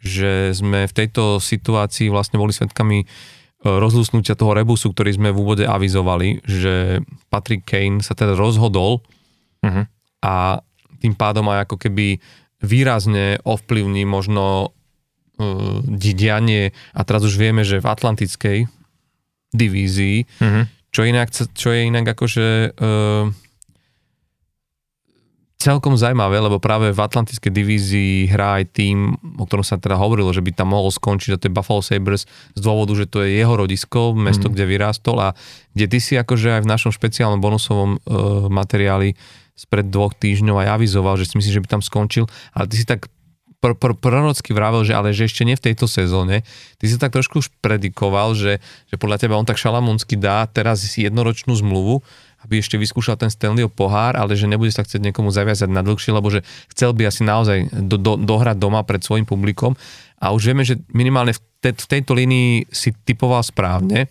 že 0.00 0.56
sme 0.56 0.88
v 0.88 0.96
tejto 0.96 1.36
situácii 1.36 2.08
vlastne 2.08 2.40
boli 2.40 2.56
svetkami 2.56 3.04
e, 3.04 3.06
rozlusnutia 3.66 4.38
toho 4.38 4.54
rebusu, 4.54 4.94
ktorý 4.94 5.18
sme 5.18 5.28
v 5.34 5.40
úvode 5.42 5.64
avizovali, 5.66 6.46
že 6.46 7.02
Patrick 7.28 7.66
Kane 7.66 8.00
sa 8.00 8.14
teda 8.14 8.38
rozhodol 8.38 9.02
uh-huh. 9.62 9.84
a 10.22 10.62
tým 11.02 11.14
pádom 11.18 11.50
aj 11.50 11.66
ako 11.68 11.76
keby 11.76 12.22
výrazne 12.62 13.42
ovplyvní 13.44 14.08
možno 14.08 14.70
uh, 14.70 15.78
dianie 16.14 16.72
a 16.96 17.00
teraz 17.02 17.26
už 17.26 17.36
vieme, 17.36 17.66
že 17.66 17.82
v 17.82 17.90
Atlantickej 17.90 18.58
divízii, 19.52 20.16
uh-huh. 20.24 20.64
čo, 20.94 21.02
inak, 21.04 21.28
čo 21.32 21.68
je 21.74 21.80
inak 21.86 22.06
akože 22.16 22.46
uh, 22.76 23.45
celkom 25.66 25.98
zaujímavé, 25.98 26.38
lebo 26.38 26.62
práve 26.62 26.94
v 26.94 27.00
Atlantickej 27.02 27.50
divízii 27.50 28.30
hrá 28.30 28.62
aj 28.62 28.70
tým, 28.70 29.18
o 29.34 29.42
ktorom 29.42 29.66
sa 29.66 29.74
teda 29.74 29.98
hovorilo, 29.98 30.30
že 30.30 30.38
by 30.38 30.54
tam 30.54 30.70
mohol 30.70 30.94
skončiť, 30.94 31.34
a 31.34 31.38
to 31.42 31.50
je 31.50 31.56
Buffalo 31.58 31.82
Sabres 31.82 32.30
z 32.54 32.60
dôvodu, 32.62 32.94
že 32.94 33.10
to 33.10 33.26
je 33.26 33.34
jeho 33.34 33.50
rodisko, 33.58 34.14
mesto, 34.14 34.46
mm. 34.46 34.52
kde 34.54 34.64
vyrástol 34.70 35.18
a 35.18 35.34
kde 35.74 35.86
ty 35.90 35.98
si 35.98 36.14
akože 36.14 36.62
aj 36.62 36.62
v 36.62 36.70
našom 36.70 36.94
špeciálnom 36.94 37.42
bonusovom 37.42 37.98
uh, 37.98 38.46
materiáli 38.46 39.18
spred 39.58 39.90
dvoch 39.90 40.14
týždňov 40.14 40.62
aj 40.62 40.68
avizoval, 40.78 41.18
že 41.18 41.26
si 41.26 41.34
myslíš, 41.40 41.56
že 41.58 41.62
by 41.64 41.68
tam 41.68 41.82
skončil, 41.82 42.30
ale 42.54 42.70
ty 42.70 42.76
si 42.78 42.86
tak 42.86 43.10
pr- 43.58 43.74
pr- 43.74 43.96
prorocky 43.96 44.52
vravel, 44.52 44.84
že 44.84 44.94
ale 44.94 45.16
že 45.16 45.26
ešte 45.26 45.42
nie 45.42 45.56
v 45.56 45.72
tejto 45.72 45.88
sezóne. 45.88 46.44
Ty 46.78 46.84
si 46.86 46.96
tak 47.00 47.16
trošku 47.16 47.40
už 47.40 47.48
predikoval, 47.64 48.36
že, 48.36 48.60
že 48.86 48.96
podľa 49.00 49.26
teba 49.26 49.40
on 49.40 49.48
tak 49.48 49.58
šalamúnsky 49.58 50.14
dá 50.14 50.44
teraz 50.46 50.84
jednoročnú 50.84 51.56
zmluvu 51.56 52.04
aby 52.46 52.62
ešte 52.62 52.78
vyskúšal 52.78 53.18
ten 53.18 53.26
Stanleyho 53.26 53.66
pohár, 53.66 54.14
ale 54.14 54.38
že 54.38 54.46
nebude 54.46 54.70
sa 54.70 54.86
chcieť 54.86 55.10
niekomu 55.10 55.34
zaviazať 55.34 55.66
na 55.66 55.82
dlhšie, 55.82 56.14
lebo 56.14 56.30
že 56.30 56.46
chcel 56.70 56.94
by 56.94 57.10
asi 57.10 57.26
naozaj 57.26 57.66
do, 57.74 57.98
do, 57.98 58.14
dohrať 58.14 58.56
doma 58.62 58.86
pred 58.86 59.02
svojim 59.02 59.26
publikom. 59.26 59.74
A 60.22 60.30
už 60.30 60.54
vieme, 60.54 60.62
že 60.62 60.78
minimálne 60.94 61.34
v, 61.34 61.40
te, 61.58 61.74
v 61.74 61.86
tejto 61.90 62.14
línii 62.14 62.70
si 62.70 62.94
typoval 62.94 63.42
správne, 63.42 64.06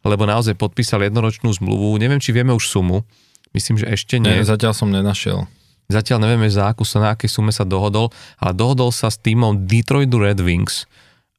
lebo 0.00 0.24
naozaj 0.24 0.56
podpísal 0.56 1.04
jednoročnú 1.04 1.52
zmluvu. 1.52 2.00
Neviem, 2.00 2.18
či 2.18 2.32
vieme 2.32 2.56
už 2.56 2.66
sumu. 2.66 3.04
Myslím, 3.52 3.76
že 3.76 3.92
ešte 3.92 4.16
nie. 4.16 4.40
Ne, 4.40 4.48
zatiaľ 4.48 4.72
som 4.72 4.88
nenašiel. 4.88 5.44
Zatiaľ 5.86 6.26
nevieme, 6.26 6.50
za 6.50 6.66
akú 6.66 6.82
sa, 6.82 6.98
na 6.98 7.08
akej 7.14 7.30
sume 7.30 7.54
sa 7.54 7.62
dohodol, 7.62 8.10
ale 8.42 8.58
dohodol 8.58 8.90
sa 8.90 9.06
s 9.06 9.22
týmom 9.22 9.70
Detroit 9.70 10.10
Red 10.10 10.42
Wings. 10.42 10.90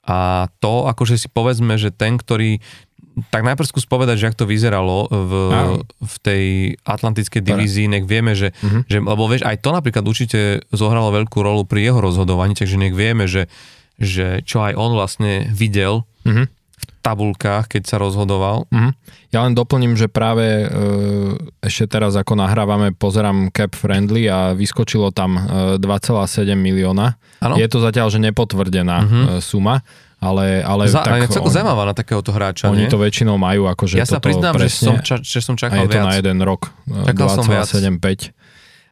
A 0.08 0.48
to, 0.64 0.88
akože 0.88 1.20
si 1.20 1.28
povedzme, 1.28 1.76
že 1.76 1.92
ten, 1.92 2.16
ktorý 2.16 2.64
tak 3.34 3.41
najprv 3.41 3.65
skús 3.65 3.89
povedať, 3.89 4.22
že 4.22 4.28
ak 4.30 4.38
to 4.38 4.45
vyzeralo 4.45 5.09
v, 5.09 5.32
v 5.97 6.15
tej 6.22 6.43
atlantickej 6.86 7.41
divízii, 7.41 7.89
nech 7.89 8.05
vieme, 8.05 8.38
že, 8.38 8.53
uh-huh. 8.53 8.86
že, 8.86 9.01
lebo 9.01 9.26
vieš, 9.26 9.41
aj 9.41 9.57
to 9.61 9.74
napríklad 9.74 10.05
určite 10.05 10.61
zohralo 10.70 11.09
veľkú 11.09 11.41
rolu 11.41 11.65
pri 11.65 11.89
jeho 11.89 11.99
rozhodovaní, 11.99 12.53
takže 12.53 12.78
nech 12.78 12.93
vieme, 12.93 13.26
že, 13.26 13.49
že 13.97 14.45
čo 14.45 14.61
aj 14.61 14.78
on 14.78 14.93
vlastne 14.93 15.49
videl 15.49 16.05
uh-huh. 16.30 16.45
v 16.45 16.84
tabulkách, 17.01 17.74
keď 17.74 17.84
sa 17.89 17.97
rozhodoval. 17.97 18.70
Uh-huh. 18.70 18.91
Ja 19.34 19.41
len 19.43 19.57
doplním, 19.57 19.97
že 19.97 20.07
práve 20.07 20.45
e, 20.45 20.68
ešte 21.65 21.97
teraz 21.97 22.13
ako 22.13 22.38
nahrávame, 22.38 22.93
pozerám 22.93 23.49
cap 23.49 23.74
friendly 23.74 24.30
a 24.30 24.53
vyskočilo 24.53 25.09
tam 25.09 25.41
e, 25.41 25.82
2,7 25.82 26.53
milióna. 26.53 27.18
Ano? 27.41 27.57
Je 27.57 27.65
to 27.65 27.82
zatiaľ, 27.82 28.13
že 28.13 28.22
nepotvrdená 28.22 28.97
uh-huh. 29.01 29.26
e, 29.26 29.28
suma 29.41 29.82
ale, 30.18 30.65
ale 30.65 30.89
Za, 30.89 31.05
tak... 31.05 31.30
celkom 31.30 31.53
zaujímavá 31.53 31.84
na 31.86 31.93
takéhoto 31.93 32.34
hráča, 32.34 32.74
Oni 32.74 32.86
nie? 32.86 32.91
to 32.91 32.97
väčšinou 32.97 33.38
majú, 33.38 33.70
akože 33.70 34.01
Ja 34.01 34.09
sa 34.09 34.18
priznám, 34.18 34.57
presne, 34.57 34.74
že, 34.74 34.82
som 34.82 34.95
ča, 35.05 35.15
že 35.22 35.39
som 35.45 35.53
čakal. 35.53 35.78
A 35.78 35.86
je 35.86 35.89
viac. 35.93 36.01
to 36.01 36.09
na 36.09 36.15
jeden 36.18 36.39
rok. 36.41 36.74
Čakal 36.89 37.28
2, 37.30 37.38
som 37.38 37.45
viac. 37.45 37.68
7, 37.70 38.01
5. 38.01 38.34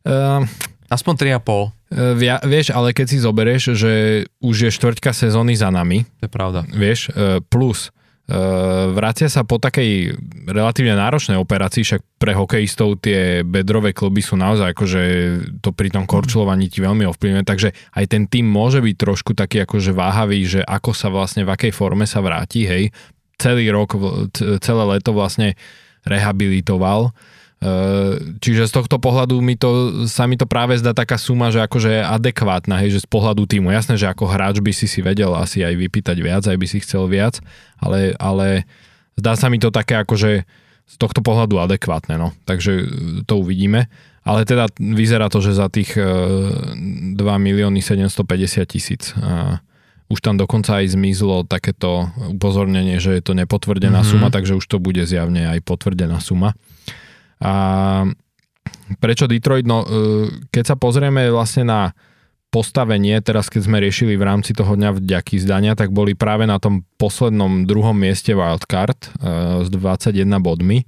Uh, 0.05 0.45
Aspoň 0.85 1.13
3,5. 1.41 1.41
Uh, 1.49 2.13
via, 2.13 2.37
vieš, 2.45 2.69
ale 2.69 2.93
keď 2.93 3.05
si 3.09 3.17
zoberieš, 3.17 3.73
že 3.73 3.93
už 4.37 4.55
je 4.69 4.69
štvrťka 4.69 5.11
sezóny 5.17 5.57
za 5.57 5.73
nami. 5.73 6.05
To 6.21 6.29
je 6.29 6.31
pravda. 6.31 6.61
Vieš, 6.69 7.09
uh, 7.09 7.41
plus 7.49 7.89
Uh, 8.25 8.89
vracia 8.89 9.29
sa 9.29 9.45
po 9.45 9.61
takej 9.61 10.17
relatívne 10.49 10.97
náročnej 10.97 11.37
operácii, 11.37 11.85
však 11.85 12.01
pre 12.17 12.33
hokejistov 12.33 12.97
tie 12.97 13.45
bedrové 13.45 13.93
kluby 13.93 14.25
sú 14.25 14.33
naozaj 14.33 14.73
akože 14.73 15.01
to 15.61 15.69
pri 15.69 15.93
tom 15.93 16.09
korčulovaní 16.09 16.65
ti 16.65 16.81
veľmi 16.81 17.05
ovplyvňuje, 17.05 17.45
takže 17.45 17.69
aj 17.93 18.05
ten 18.09 18.25
tým 18.25 18.49
môže 18.49 18.81
byť 18.81 18.95
trošku 18.97 19.37
taký 19.37 19.61
akože 19.61 19.93
váhavý, 19.93 20.41
že 20.41 20.65
ako 20.65 20.97
sa 20.97 21.13
vlastne 21.13 21.45
v 21.45 21.53
akej 21.53 21.69
forme 21.69 22.09
sa 22.09 22.17
vráti, 22.25 22.65
hej. 22.65 22.89
Celý 23.37 23.69
rok, 23.69 23.93
celé 24.33 24.83
leto 24.89 25.13
vlastne 25.13 25.53
rehabilitoval 26.09 27.13
čiže 28.43 28.67
z 28.67 28.73
tohto 28.73 28.99
pohľadu 28.99 29.39
mi 29.39 29.55
to, 29.55 30.03
sa 30.05 30.27
mi 30.27 30.35
to 30.35 30.45
práve 30.45 30.77
zdá 30.77 30.91
taká 30.91 31.15
suma, 31.15 31.49
že 31.49 31.63
akože 31.63 31.89
je 31.89 32.01
adekvátna, 32.03 32.83
hej, 32.83 32.99
že 32.99 33.05
z 33.05 33.09
pohľadu 33.09 33.47
týmu. 33.47 33.71
Jasné, 33.71 33.95
že 33.95 34.11
ako 34.11 34.27
hráč 34.27 34.59
by 34.61 34.71
si 34.75 34.85
si 34.85 34.99
vedel 34.99 35.31
asi 35.33 35.63
aj 35.63 35.73
vypýtať 35.73 36.17
viac, 36.19 36.43
aj 36.45 36.57
by 36.57 36.67
si 36.67 36.83
chcel 36.83 37.07
viac, 37.07 37.39
ale, 37.79 38.13
ale 38.21 38.69
zdá 39.17 39.33
sa 39.39 39.47
mi 39.49 39.57
to 39.57 39.73
také 39.73 39.97
akože 39.97 40.45
z 40.85 40.95
tohto 41.01 41.25
pohľadu 41.25 41.57
adekvátne, 41.57 42.21
no. 42.21 42.29
Takže 42.45 42.71
e, 42.77 42.85
to 43.25 43.41
uvidíme. 43.41 43.89
Ale 44.25 44.41
teda 44.41 44.69
vyzerá 44.81 45.29
to, 45.29 45.37
že 45.37 45.53
za 45.53 45.69
tých 45.69 45.93
2 45.93 47.13
milióny 47.21 47.77
750 47.77 48.65
tisíc 48.65 49.13
už 50.05 50.21
tam 50.21 50.37
dokonca 50.37 50.81
aj 50.81 50.93
zmizlo 50.93 51.45
takéto 51.49 52.13
upozornenie, 52.29 53.01
že 53.01 53.17
je 53.17 53.23
to 53.25 53.33
nepotvrdená 53.33 54.05
mm-hmm. 54.05 54.21
suma, 54.21 54.29
takže 54.29 54.53
už 54.53 54.65
to 54.65 54.77
bude 54.77 55.01
zjavne 55.05 55.49
aj 55.49 55.65
potvrdená 55.65 56.21
suma. 56.21 56.53
A 57.39 57.53
prečo 59.01 59.25
Detroit? 59.27 59.65
No, 59.67 59.83
e, 59.83 59.87
keď 60.53 60.63
sa 60.73 60.75
pozrieme 60.77 61.27
vlastne 61.33 61.65
na 61.67 61.81
postavenie, 62.53 63.19
teraz 63.19 63.51
keď 63.51 63.67
sme 63.67 63.83
riešili 63.83 64.15
v 64.15 64.23
rámci 64.23 64.55
toho 64.55 64.79
dňa 64.79 64.95
vďaky 64.95 65.35
zdania, 65.43 65.75
tak 65.75 65.91
boli 65.91 66.15
práve 66.15 66.47
na 66.47 66.55
tom 66.55 66.87
poslednom 66.95 67.67
druhom 67.67 67.95
mieste 67.95 68.31
wildcard 68.31 68.95
e, 68.95 69.07
s 69.65 69.69
21 69.73 70.15
bodmi. 70.39 70.83
E, 70.83 70.85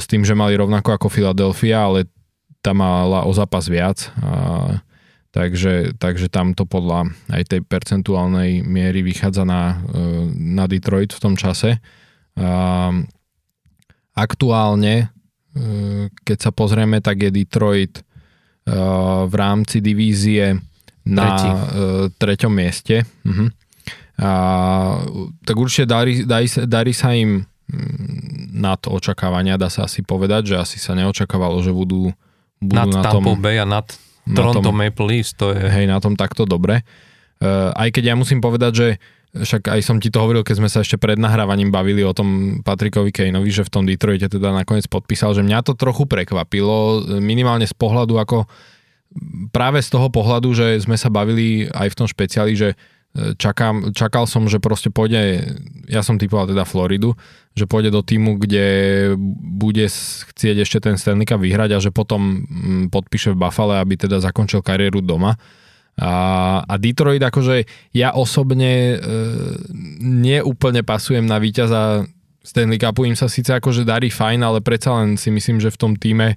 s 0.00 0.04
tým, 0.10 0.26
že 0.26 0.34
mali 0.34 0.58
rovnako 0.58 0.96
ako 0.96 1.08
Philadelphia, 1.12 1.86
ale 1.86 2.10
tam 2.64 2.82
mala 2.82 3.22
o 3.22 3.30
zápas 3.30 3.70
viac. 3.70 4.10
Takže, 5.30 5.94
takže 6.02 6.26
tam 6.26 6.50
to 6.50 6.66
podľa 6.66 7.14
aj 7.30 7.46
tej 7.46 7.60
percentuálnej 7.62 8.66
miery 8.66 9.06
vychádza 9.06 9.46
na, 9.46 9.78
na 10.34 10.66
Detroit 10.66 11.14
v 11.14 11.22
tom 11.22 11.38
čase. 11.38 11.78
Aktuálne 14.16 15.14
keď 16.22 16.38
sa 16.38 16.50
pozrieme, 16.52 17.00
tak 17.00 17.24
je 17.24 17.30
Detroit 17.32 17.94
uh, 18.00 19.24
v 19.24 19.34
rámci 19.34 19.80
divízie 19.80 20.56
na 21.06 21.24
Tretí. 21.32 21.48
Uh, 21.48 21.60
treťom 22.18 22.52
mieste. 22.52 23.06
Uh-huh. 23.24 23.48
A, 24.16 24.30
tak 25.44 25.56
určite 25.60 25.84
darí, 25.84 26.24
darí, 26.24 26.48
darí 26.48 26.92
sa 26.96 27.12
im 27.12 27.44
mm, 27.44 28.56
nad 28.56 28.80
očakávania, 28.88 29.60
dá 29.60 29.68
sa 29.68 29.84
asi 29.84 30.00
povedať, 30.00 30.52
že 30.52 30.56
asi 30.56 30.80
sa 30.80 30.96
neočakávalo, 30.96 31.60
že 31.60 31.68
budú, 31.68 32.08
budú 32.56 32.80
nad 32.80 32.88
na 32.88 33.12
tom... 33.12 33.22
Bay 33.36 33.60
a 33.60 33.68
nad 33.68 33.84
Toronto 34.24 34.72
tom, 34.72 34.76
Maple 34.80 35.06
Leafs, 35.06 35.36
to 35.36 35.52
je... 35.52 35.60
Hej, 35.60 35.84
na 35.86 36.00
tom 36.00 36.16
takto 36.16 36.48
dobre. 36.48 36.80
Uh, 37.44 37.76
aj 37.76 37.92
keď 37.92 38.12
ja 38.12 38.14
musím 38.16 38.40
povedať, 38.40 38.72
že 38.72 38.88
však 39.42 39.68
aj 39.68 39.80
som 39.84 40.00
ti 40.00 40.08
to 40.08 40.22
hovoril, 40.22 40.46
keď 40.46 40.56
sme 40.62 40.70
sa 40.70 40.80
ešte 40.80 40.96
pred 40.96 41.20
nahrávaním 41.20 41.68
bavili 41.68 42.00
o 42.06 42.16
tom 42.16 42.60
Patrikovi 42.64 43.12
Kaneovi, 43.12 43.50
že 43.52 43.66
v 43.66 43.72
tom 43.72 43.84
Detroite 43.84 44.30
teda 44.30 44.54
nakoniec 44.54 44.88
podpísal, 44.88 45.36
že 45.36 45.44
mňa 45.44 45.66
to 45.66 45.72
trochu 45.76 46.08
prekvapilo, 46.08 47.04
minimálne 47.20 47.68
z 47.68 47.74
pohľadu 47.76 48.16
ako 48.16 48.48
práve 49.52 49.80
z 49.80 49.88
toho 49.92 50.08
pohľadu, 50.08 50.52
že 50.52 50.66
sme 50.80 50.96
sa 50.96 51.12
bavili 51.12 51.68
aj 51.72 51.92
v 51.92 51.98
tom 51.98 52.06
špeciáli, 52.08 52.52
že 52.56 52.68
čakám, 53.36 53.96
čakal 53.96 54.28
som, 54.28 54.44
že 54.44 54.60
proste 54.60 54.92
pôjde, 54.92 55.56
ja 55.88 56.04
som 56.04 56.20
typoval 56.20 56.52
teda 56.52 56.68
Floridu, 56.68 57.16
že 57.56 57.64
pôjde 57.64 57.88
do 57.88 58.04
týmu, 58.04 58.36
kde 58.36 58.66
bude 59.56 59.86
chcieť 60.32 60.56
ešte 60.60 60.78
ten 60.84 61.00
Stanley 61.00 61.24
Cup 61.24 61.40
vyhrať 61.40 61.70
a 61.76 61.82
že 61.82 61.90
potom 61.94 62.44
mm, 62.44 62.92
podpíše 62.92 63.32
v 63.32 63.40
Buffalo, 63.40 63.80
aby 63.80 63.96
teda 63.96 64.20
zakončil 64.20 64.60
kariéru 64.60 65.00
doma. 65.00 65.40
A, 65.96 66.60
a 66.60 66.74
Detroit, 66.76 67.24
akože 67.24 67.64
ja 67.96 68.12
osobne 68.12 68.72
e, 68.92 68.96
neúplne 70.04 70.84
pasujem 70.84 71.24
na 71.24 71.40
víťaza 71.40 72.04
Stanley 72.44 72.76
Cupu, 72.76 73.08
im 73.08 73.16
sa 73.16 73.32
síce 73.32 73.56
akože 73.56 73.82
darí 73.82 74.12
fajn, 74.12 74.44
ale 74.44 74.60
predsa 74.60 74.92
len 75.00 75.16
si 75.16 75.32
myslím, 75.32 75.56
že 75.58 75.72
v 75.72 75.80
tom 75.80 75.92
týme 75.96 76.36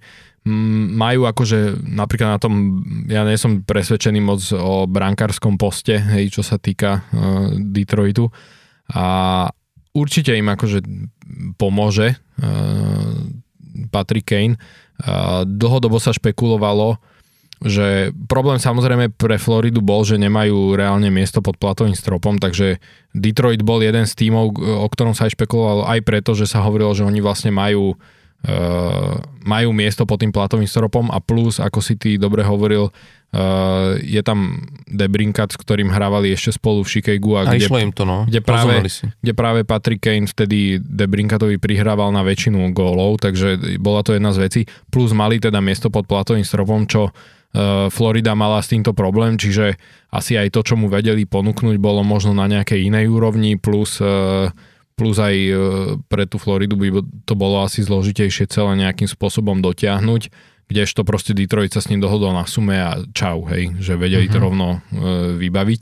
majú 0.96 1.28
akože 1.28 1.84
napríklad 1.84 2.30
na 2.38 2.40
tom, 2.40 2.82
ja 3.12 3.28
nie 3.28 3.36
som 3.36 3.62
presvedčený 3.62 4.20
moc 4.24 4.42
o 4.56 4.88
brankárskom 4.88 5.60
poste, 5.60 6.00
hej, 6.00 6.32
čo 6.32 6.42
sa 6.42 6.56
týka 6.56 7.04
uh, 7.04 7.52
Detroitu 7.60 8.32
a 8.90 9.46
určite 9.94 10.34
im 10.34 10.48
akože 10.50 10.80
pomôže 11.60 12.16
uh, 12.16 13.20
Patrick 13.92 14.32
Kane. 14.32 14.56
Uh, 15.00 15.44
dlhodobo 15.46 16.00
sa 16.00 16.16
špekulovalo, 16.16 16.98
že 17.60 18.16
problém 18.32 18.56
samozrejme 18.56 19.12
pre 19.20 19.36
Floridu 19.36 19.84
bol, 19.84 20.08
že 20.08 20.16
nemajú 20.16 20.80
reálne 20.80 21.12
miesto 21.12 21.44
pod 21.44 21.60
platovým 21.60 21.92
stropom, 21.92 22.40
takže 22.40 22.80
Detroit 23.12 23.68
bol 23.68 23.84
jeden 23.84 24.08
z 24.08 24.16
tímov, 24.16 24.56
o 24.56 24.88
ktorom 24.88 25.12
sa 25.12 25.28
aj 25.28 25.36
špekulovalo 25.36 25.84
aj 25.84 26.00
preto, 26.08 26.32
že 26.32 26.48
sa 26.48 26.64
hovorilo, 26.64 26.96
že 26.96 27.04
oni 27.04 27.20
vlastne 27.20 27.52
majú 27.52 28.00
Uh, 28.40 29.20
majú 29.44 29.76
miesto 29.76 30.08
pod 30.08 30.24
tým 30.24 30.32
platovým 30.32 30.64
stropom 30.64 31.12
a 31.12 31.20
plus, 31.20 31.60
ako 31.60 31.84
si 31.84 32.00
ty 32.00 32.16
dobre 32.16 32.40
hovoril, 32.40 32.88
uh, 32.88 34.00
je 34.00 34.24
tam 34.24 34.64
Debrinkat, 34.88 35.52
s 35.52 35.60
ktorým 35.60 35.92
hrávali 35.92 36.32
ešte 36.32 36.56
spolu 36.56 36.88
v 36.88 36.88
Chicagu 36.88 37.36
a, 37.36 37.44
a 37.44 37.60
kde, 37.60 37.68
im 37.68 37.92
to, 37.92 38.08
no. 38.08 38.24
kde, 38.24 38.40
práve, 38.40 38.80
kde 39.20 39.34
práve 39.36 39.68
Patrick 39.68 40.00
Kane 40.00 40.24
vtedy 40.24 40.80
Debrinkatovi 40.80 41.60
prihrával 41.60 42.16
na 42.16 42.24
väčšinu 42.24 42.72
gólov, 42.72 43.20
takže 43.20 43.76
bola 43.76 44.08
to 44.08 44.16
jedna 44.16 44.32
z 44.32 44.40
vecí. 44.40 44.62
Plus 44.88 45.12
mali 45.12 45.44
teda 45.44 45.60
miesto 45.60 45.92
pod 45.92 46.08
platovým 46.08 46.48
stropom, 46.48 46.88
čo 46.88 47.12
uh, 47.12 47.39
Florida 47.90 48.38
mala 48.38 48.62
s 48.62 48.70
týmto 48.70 48.94
problém, 48.94 49.34
čiže 49.34 49.82
asi 50.14 50.38
aj 50.38 50.54
to, 50.54 50.62
čo 50.62 50.78
mu 50.78 50.86
vedeli 50.86 51.26
ponúknuť, 51.26 51.82
bolo 51.82 52.06
možno 52.06 52.38
na 52.38 52.46
nejakej 52.46 52.94
inej 52.94 53.10
úrovni, 53.10 53.58
plus 53.58 53.98
uh, 53.98 54.54
plus 55.00 55.16
aj 55.16 55.32
e, 55.32 55.52
pre 56.12 56.28
tú 56.28 56.36
Floridu 56.36 56.76
by 56.76 57.00
to 57.24 57.34
bolo 57.40 57.64
asi 57.64 57.80
zložitejšie 57.80 58.52
celé 58.52 58.76
nejakým 58.76 59.08
spôsobom 59.08 59.64
dotiahnuť, 59.64 60.28
kdežto 60.68 61.08
proste 61.08 61.32
Detroit 61.32 61.72
sa 61.72 61.80
s 61.80 61.88
ním 61.88 62.04
dohodol 62.04 62.36
na 62.36 62.44
sume 62.44 62.76
a 62.76 63.00
čau, 63.16 63.48
hej, 63.48 63.80
že 63.80 63.96
vedeli 63.96 64.28
uh-huh. 64.28 64.36
to 64.36 64.40
mhm. 64.44 64.44
rovno 64.44 64.68
e, 64.68 64.78
vybaviť. 65.40 65.82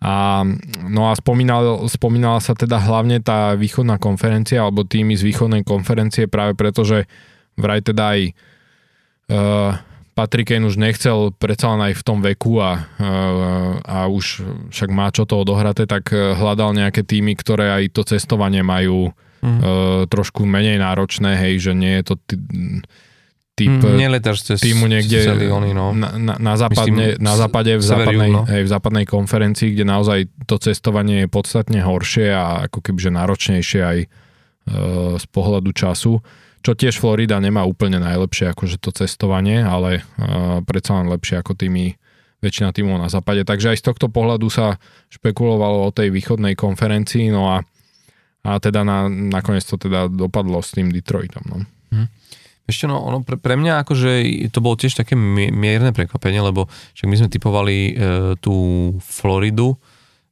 A, 0.00 0.48
no 0.88 1.02
a 1.06 1.12
spomínal, 1.12 1.84
spomínala 1.84 2.40
sa 2.40 2.56
teda 2.56 2.80
hlavne 2.80 3.20
tá 3.20 3.52
východná 3.52 4.00
konferencia, 4.00 4.64
alebo 4.64 4.88
týmy 4.88 5.12
z 5.12 5.28
východnej 5.28 5.60
konferencie 5.60 6.24
práve 6.24 6.56
preto, 6.56 6.88
že 6.88 7.04
vraj 7.60 7.84
teda 7.84 8.16
aj 8.16 8.20
e, 8.24 8.32
Patrick 10.20 10.52
Kane 10.52 10.68
už 10.68 10.76
nechcel 10.76 11.32
predsa 11.32 11.72
len 11.72 11.80
aj 11.88 11.94
v 11.96 12.02
tom 12.04 12.20
veku 12.20 12.60
a, 12.60 12.84
a 13.80 14.04
už 14.04 14.44
však 14.68 14.92
má 14.92 15.08
čo 15.08 15.24
to 15.24 15.40
odohraté, 15.40 15.88
tak 15.88 16.12
e, 16.12 16.36
hľadal 16.36 16.76
nejaké 16.76 17.00
týmy, 17.00 17.32
ktoré 17.40 17.72
aj 17.72 17.96
to 17.96 18.04
cestovanie 18.04 18.60
majú 18.60 19.16
mm. 19.40 19.60
trošku 20.12 20.44
menej 20.44 20.76
náročné, 20.76 21.40
hej, 21.40 21.70
že 21.70 21.72
nie 21.72 21.96
je 22.00 22.04
to 22.04 22.14
ty, 22.20 22.36
typ 23.60 23.76
mm, 23.76 24.32
cez, 24.40 24.58
týmu 24.64 24.88
niekde 24.88 25.20
oni, 25.52 25.76
no. 25.76 25.92
na, 25.92 26.16
na, 26.16 26.34
na, 26.40 26.54
západne, 26.56 27.16
Myslím, 27.16 27.24
na 27.24 27.34
západe 27.36 27.72
v 27.76 27.84
západnej, 27.84 28.30
no. 28.32 28.42
hej, 28.48 28.62
v 28.64 28.70
západnej 28.72 29.04
konferencii, 29.04 29.76
kde 29.76 29.84
naozaj 29.84 30.18
to 30.48 30.56
cestovanie 30.56 31.24
je 31.24 31.28
podstatne 31.28 31.80
horšie 31.84 32.32
a 32.32 32.68
ako 32.70 32.80
kebyže 32.80 33.12
náročnejšie 33.12 33.80
aj 33.84 33.98
uh, 34.04 35.20
z 35.20 35.24
pohľadu 35.28 35.70
času 35.76 36.24
čo 36.60 36.76
tiež 36.76 37.00
Florida 37.00 37.40
nemá 37.40 37.64
úplne 37.64 38.00
najlepšie 38.00 38.52
akože 38.52 38.76
to 38.80 38.92
cestovanie, 38.92 39.64
ale 39.64 40.00
uh, 40.00 40.60
predsa 40.64 41.00
len 41.00 41.08
lepšie 41.08 41.40
ako 41.40 41.56
tými 41.56 41.96
väčšina 42.40 42.72
týmov 42.72 42.96
na 43.00 43.08
západe. 43.12 43.44
Takže 43.44 43.76
aj 43.76 43.80
z 43.80 43.86
tohto 43.92 44.06
pohľadu 44.08 44.48
sa 44.48 44.80
špekulovalo 45.12 45.88
o 45.88 45.94
tej 45.94 46.08
východnej 46.08 46.56
konferencii, 46.56 47.28
no 47.28 47.52
a, 47.52 47.56
a 48.44 48.50
teda 48.56 48.80
na, 48.80 49.08
nakoniec 49.08 49.64
to 49.64 49.76
teda 49.76 50.08
dopadlo 50.08 50.64
s 50.64 50.72
tým 50.72 50.88
Detroitom. 50.88 51.44
No. 51.44 51.56
Hm. 51.92 52.08
Ešte 52.64 52.88
no, 52.88 53.02
ono 53.02 53.20
pre, 53.20 53.36
pre 53.36 53.60
mňa 53.60 53.84
akože 53.84 54.10
to 54.54 54.58
bolo 54.64 54.78
tiež 54.78 54.96
také 54.96 55.18
mierne 55.18 55.92
prekvapenie, 55.92 56.40
lebo 56.40 56.70
však 56.96 57.08
my 57.10 57.16
sme 57.18 57.28
typovali 57.28 57.76
e, 57.76 57.92
tú 58.38 58.56
Floridu, 59.02 59.76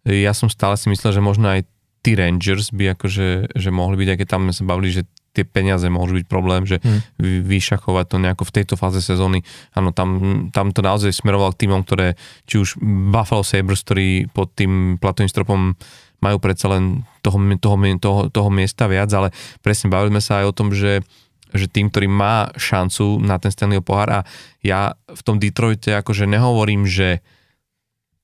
ja 0.08 0.32
som 0.32 0.48
stále 0.48 0.80
si 0.80 0.88
myslel, 0.88 1.12
že 1.12 1.20
možno 1.20 1.52
aj 1.52 1.68
tí 2.00 2.16
Rangers 2.16 2.72
by 2.72 2.96
akože, 2.96 3.52
že 3.52 3.70
mohli 3.74 4.00
byť, 4.00 4.08
aj 4.14 4.18
keď 4.22 4.28
tam 4.30 4.42
sme 4.48 4.54
sa 4.54 4.64
bavili, 4.64 4.88
že 4.94 5.02
tie 5.32 5.44
peniaze 5.46 5.86
môžu 5.86 6.18
byť 6.18 6.26
problém, 6.26 6.66
že 6.66 6.80
mm. 6.82 7.20
vyšachovať 7.46 8.06
to 8.10 8.16
nejako 8.18 8.44
v 8.48 8.54
tejto 8.54 8.74
fáze 8.74 9.00
sezóny. 9.04 9.44
Áno, 9.76 9.94
tam, 9.94 10.18
tam 10.50 10.74
to 10.74 10.80
naozaj 10.82 11.14
smeroval 11.14 11.54
k 11.54 11.66
týmom, 11.66 11.84
ktoré, 11.84 12.18
či 12.48 12.58
už 12.58 12.80
Buffalo 13.12 13.46
Sabres, 13.46 13.84
ktorí 13.86 14.32
pod 14.32 14.52
tým 14.56 14.96
platovým 14.98 15.30
stropom 15.30 15.78
majú 16.18 16.36
predsa 16.42 16.66
len 16.74 17.06
toho, 17.22 17.38
toho, 17.62 17.76
toho, 18.02 18.20
toho 18.32 18.50
miesta 18.50 18.90
viac, 18.90 19.10
ale 19.14 19.30
presne 19.62 19.86
bavili 19.92 20.18
sme 20.18 20.22
sa 20.22 20.42
aj 20.42 20.46
o 20.50 20.56
tom, 20.56 20.70
že 20.74 21.04
že 21.48 21.64
tým, 21.64 21.88
ktorý 21.88 22.12
má 22.12 22.52
šancu 22.60 23.24
na 23.24 23.40
ten 23.40 23.48
Stanley 23.48 23.80
pohár 23.80 24.08
a 24.12 24.20
ja 24.60 24.92
v 25.08 25.20
tom 25.24 25.40
Detroite 25.40 25.96
akože 25.96 26.28
nehovorím, 26.28 26.84
že 26.84 27.24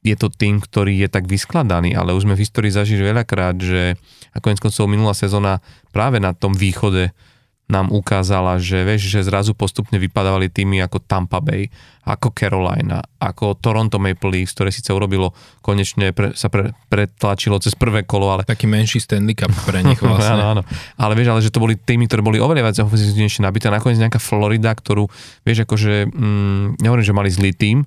je 0.05 0.15
to 0.21 0.29
tým, 0.29 0.61
ktorý 0.61 1.01
je 1.01 1.09
tak 1.09 1.25
vyskladaný, 1.25 1.97
ale 1.97 2.13
už 2.13 2.29
sme 2.29 2.37
v 2.37 2.45
histórii 2.45 2.69
zažili 2.69 3.01
veľakrát, 3.01 3.57
že 3.57 3.97
a 4.31 4.39
konec 4.39 4.61
koncov 4.61 4.85
minulá 4.85 5.17
sezóna 5.17 5.65
práve 5.97 6.21
na 6.21 6.37
tom 6.37 6.53
východe 6.53 7.17
nám 7.65 7.89
ukázala, 7.89 8.61
že 8.61 8.85
vieš, 8.85 9.09
že 9.09 9.25
zrazu 9.25 9.57
postupne 9.57 9.97
vypadávali 9.97 10.53
týmy 10.53 10.85
ako 10.85 11.01
Tampa 11.01 11.41
Bay, 11.41 11.73
ako 12.05 12.37
Carolina, 12.37 13.01
ako 13.17 13.57
Toronto 13.57 13.97
Maple 13.97 14.29
Leafs, 14.29 14.53
ktoré 14.53 14.69
síce 14.69 14.93
urobilo, 14.93 15.33
konečne 15.65 16.13
pre, 16.13 16.37
sa 16.37 16.53
pre, 16.53 16.77
pretlačilo 16.93 17.57
cez 17.57 17.73
prvé 17.73 18.05
kolo, 18.05 18.29
ale... 18.29 18.45
Taký 18.45 18.69
menší 18.69 19.01
Stanley 19.01 19.33
Cup 19.33 19.49
pre 19.65 19.81
nich 19.81 19.97
vlastne. 20.05 20.37
áno, 20.37 20.61
áno. 20.61 20.63
Ale 21.01 21.17
vieš, 21.17 21.33
ale 21.33 21.41
že 21.41 21.49
to 21.49 21.65
boli 21.65 21.81
týmy, 21.81 22.05
ktoré 22.05 22.21
boli 22.21 22.37
oveľa 22.37 22.69
viac 22.69 22.77
ofenzívnejšie 22.85 23.41
nabité. 23.41 23.73
Nakoniec 23.73 23.97
nejaká 23.97 24.21
Florida, 24.21 24.77
ktorú, 24.77 25.09
vieš, 25.49 25.65
akože, 25.65 26.13
mm, 26.13 26.85
nehovorím, 26.85 27.07
že 27.09 27.17
mali 27.17 27.33
zlý 27.33 27.57
tým, 27.57 27.81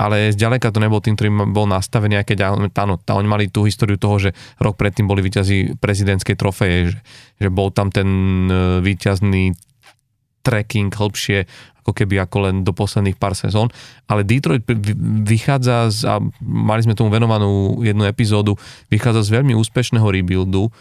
ale 0.00 0.32
zďaleka 0.32 0.72
to 0.72 0.80
nebol 0.80 1.04
tým, 1.04 1.12
ktorý 1.12 1.52
bol 1.52 1.68
nastavený, 1.68 2.24
aj 2.24 2.32
áno, 2.40 2.96
oni 2.96 3.28
mali 3.28 3.52
tú 3.52 3.68
históriu 3.68 4.00
toho, 4.00 4.16
že 4.16 4.30
rok 4.56 4.80
predtým 4.80 5.04
boli 5.04 5.20
výťazí 5.20 5.76
prezidentskej 5.76 6.40
trofeje, 6.40 6.96
že, 6.96 6.98
že 7.36 7.48
bol 7.52 7.68
tam 7.68 7.92
ten 7.92 8.08
e, 8.48 8.80
výťazný 8.80 9.52
trekking 10.40 10.88
hĺbšie, 10.88 11.44
ako 11.84 11.92
keby 11.92 12.16
ako 12.24 12.36
len 12.48 12.54
do 12.64 12.72
posledných 12.72 13.20
pár 13.20 13.36
sezón. 13.36 13.68
Ale 14.08 14.24
Detroit 14.24 14.64
vychádza 15.28 15.92
z, 15.92 16.08
a 16.08 16.16
mali 16.40 16.80
sme 16.80 16.96
tomu 16.96 17.12
venovanú 17.12 17.84
jednu 17.84 18.08
epizódu, 18.08 18.56
vychádza 18.88 19.28
z 19.28 19.30
veľmi 19.36 19.52
úspešného 19.52 20.08
rebuildu, 20.08 20.72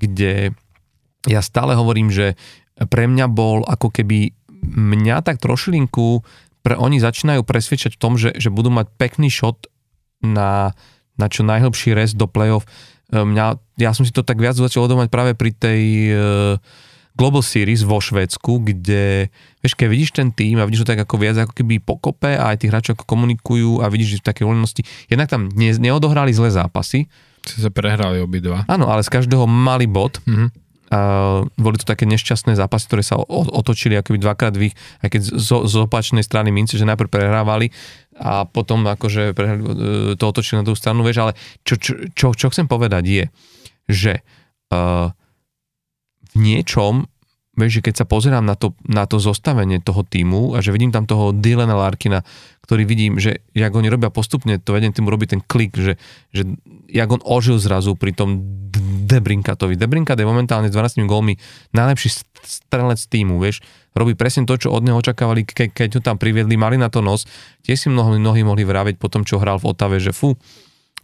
kde 0.00 0.56
ja 1.28 1.40
stále 1.44 1.76
hovorím, 1.76 2.08
že 2.08 2.40
pre 2.88 3.04
mňa 3.04 3.28
bol 3.28 3.68
ako 3.68 3.92
keby 3.92 4.32
mňa 4.62 5.26
tak 5.26 5.42
trošilinku 5.42 6.22
pre 6.62 6.78
oni 6.78 7.02
začínajú 7.02 7.42
presvedčať 7.42 7.98
v 7.98 8.00
tom, 8.00 8.14
že, 8.14 8.32
že 8.38 8.48
budú 8.48 8.70
mať 8.70 8.88
pekný 8.94 9.28
shot 9.28 9.66
na, 10.22 10.72
na 11.18 11.26
čo 11.26 11.42
najhlbší 11.42 11.92
rest 11.92 12.14
do 12.14 12.30
playoff. 12.30 12.64
E, 13.10 13.18
mňa, 13.18 13.58
ja 13.82 13.90
som 13.92 14.06
si 14.06 14.14
to 14.14 14.22
tak 14.22 14.38
viac 14.38 14.54
začal 14.54 14.86
odomať 14.86 15.10
práve 15.10 15.34
pri 15.34 15.50
tej 15.50 15.82
uh, 16.14 16.54
Global 17.12 17.44
Series 17.44 17.84
vo 17.84 18.00
Švédsku, 18.00 18.62
kde, 18.62 19.28
vieš, 19.60 19.74
keď 19.76 19.88
vidíš 19.90 20.10
ten 20.16 20.32
tým 20.32 20.62
a 20.62 20.64
vidíš 20.64 20.86
to 20.86 20.90
tak 20.96 21.04
ako 21.04 21.20
viac 21.20 21.36
ako 21.36 21.52
keby 21.52 21.82
pokope 21.82 22.32
a 22.32 22.54
aj 22.54 22.64
tí 22.64 22.66
hráči 22.72 22.96
ako 22.96 23.04
komunikujú 23.04 23.84
a 23.84 23.92
vidíš, 23.92 24.16
že 24.16 24.20
v 24.22 24.28
takej 24.32 24.46
voľnosti, 24.48 24.82
jednak 25.12 25.28
tam 25.28 25.52
ne, 25.52 25.76
neodohrali 25.76 26.32
zlé 26.32 26.54
zápasy. 26.54 27.10
sa 27.44 27.68
prehrali 27.68 28.22
obidva. 28.22 28.64
Áno, 28.70 28.88
ale 28.88 29.04
z 29.04 29.12
každého 29.12 29.44
mali 29.44 29.84
bod. 29.84 30.22
Mm-hmm 30.24 30.61
Boli 31.56 31.76
to 31.80 31.88
také 31.88 32.04
nešťastné 32.04 32.52
zápasy, 32.52 32.84
ktoré 32.88 33.02
sa 33.04 33.16
otočili 33.30 33.96
akoby 33.96 34.20
dvakrát 34.20 34.52
v 34.52 34.72
ich, 34.72 34.74
aj 35.00 35.08
keď 35.08 35.22
zo, 35.40 35.64
z 35.64 35.74
opačnej 35.88 36.20
strany 36.20 36.52
mince, 36.52 36.76
že 36.76 36.84
najprv 36.84 37.08
prehrávali 37.08 37.72
a 38.20 38.44
potom 38.44 38.84
akože 38.84 39.32
prehrali, 39.32 39.62
uh, 39.64 39.72
to 40.20 40.24
otočili 40.28 40.60
na 40.60 40.68
tú 40.68 40.76
stranu, 40.76 41.00
vieš, 41.00 41.24
ale 41.24 41.32
čo, 41.64 41.80
čo, 41.80 41.92
čo, 42.12 42.26
čo 42.36 42.46
chcem 42.52 42.68
povedať 42.68 43.04
je, 43.08 43.24
že 43.88 44.12
uh, 44.72 45.08
v 46.32 46.34
niečom 46.36 47.08
vieš, 47.52 47.80
že 47.80 47.84
keď 47.84 47.94
sa 48.02 48.06
pozerám 48.08 48.44
na 48.44 48.56
to, 48.56 48.72
na 48.88 49.04
to 49.04 49.20
zostavenie 49.20 49.76
toho 49.76 50.00
týmu 50.04 50.56
a 50.56 50.64
že 50.64 50.72
vidím 50.72 50.88
tam 50.88 51.04
toho 51.04 51.36
Dylana 51.36 51.76
Larkina, 51.76 52.24
ktorý 52.64 52.88
vidím, 52.88 53.20
že 53.20 53.44
jak 53.52 53.72
oni 53.76 53.92
robia 53.92 54.08
postupne, 54.08 54.56
to 54.56 54.72
vedem 54.72 54.94
týmu 54.94 55.12
robí 55.12 55.28
ten 55.28 55.44
klik, 55.44 55.76
že, 55.76 56.00
že 56.32 56.48
jak 56.88 57.08
on 57.12 57.20
ožil 57.20 57.60
zrazu 57.60 57.92
pri 57.92 58.16
tom 58.16 58.40
Debrinkatovi. 59.04 59.76
Debrinkat 59.76 60.16
je 60.16 60.24
momentálne 60.24 60.72
s 60.72 60.74
12 60.74 61.04
gólmi 61.04 61.36
najlepší 61.76 62.24
strelec 62.40 63.00
týmu, 63.04 63.36
vieš. 63.36 63.60
Robí 63.92 64.16
presne 64.16 64.48
to, 64.48 64.56
čo 64.56 64.72
od 64.72 64.80
neho 64.88 64.96
očakávali, 64.96 65.44
ke, 65.44 65.68
keď 65.68 66.00
ho 66.00 66.02
tam 66.02 66.16
priviedli, 66.16 66.56
mali 66.56 66.80
na 66.80 66.88
to 66.88 67.04
nos. 67.04 67.28
Tie 67.60 67.76
si 67.76 67.92
mnohí, 67.92 68.16
mnohí 68.16 68.40
mohli 68.40 68.64
vraviť 68.64 68.96
po 68.96 69.12
tom, 69.12 69.28
čo 69.28 69.36
hral 69.36 69.60
v 69.60 69.68
Otave, 69.68 70.00
že 70.00 70.16
fú, 70.16 70.32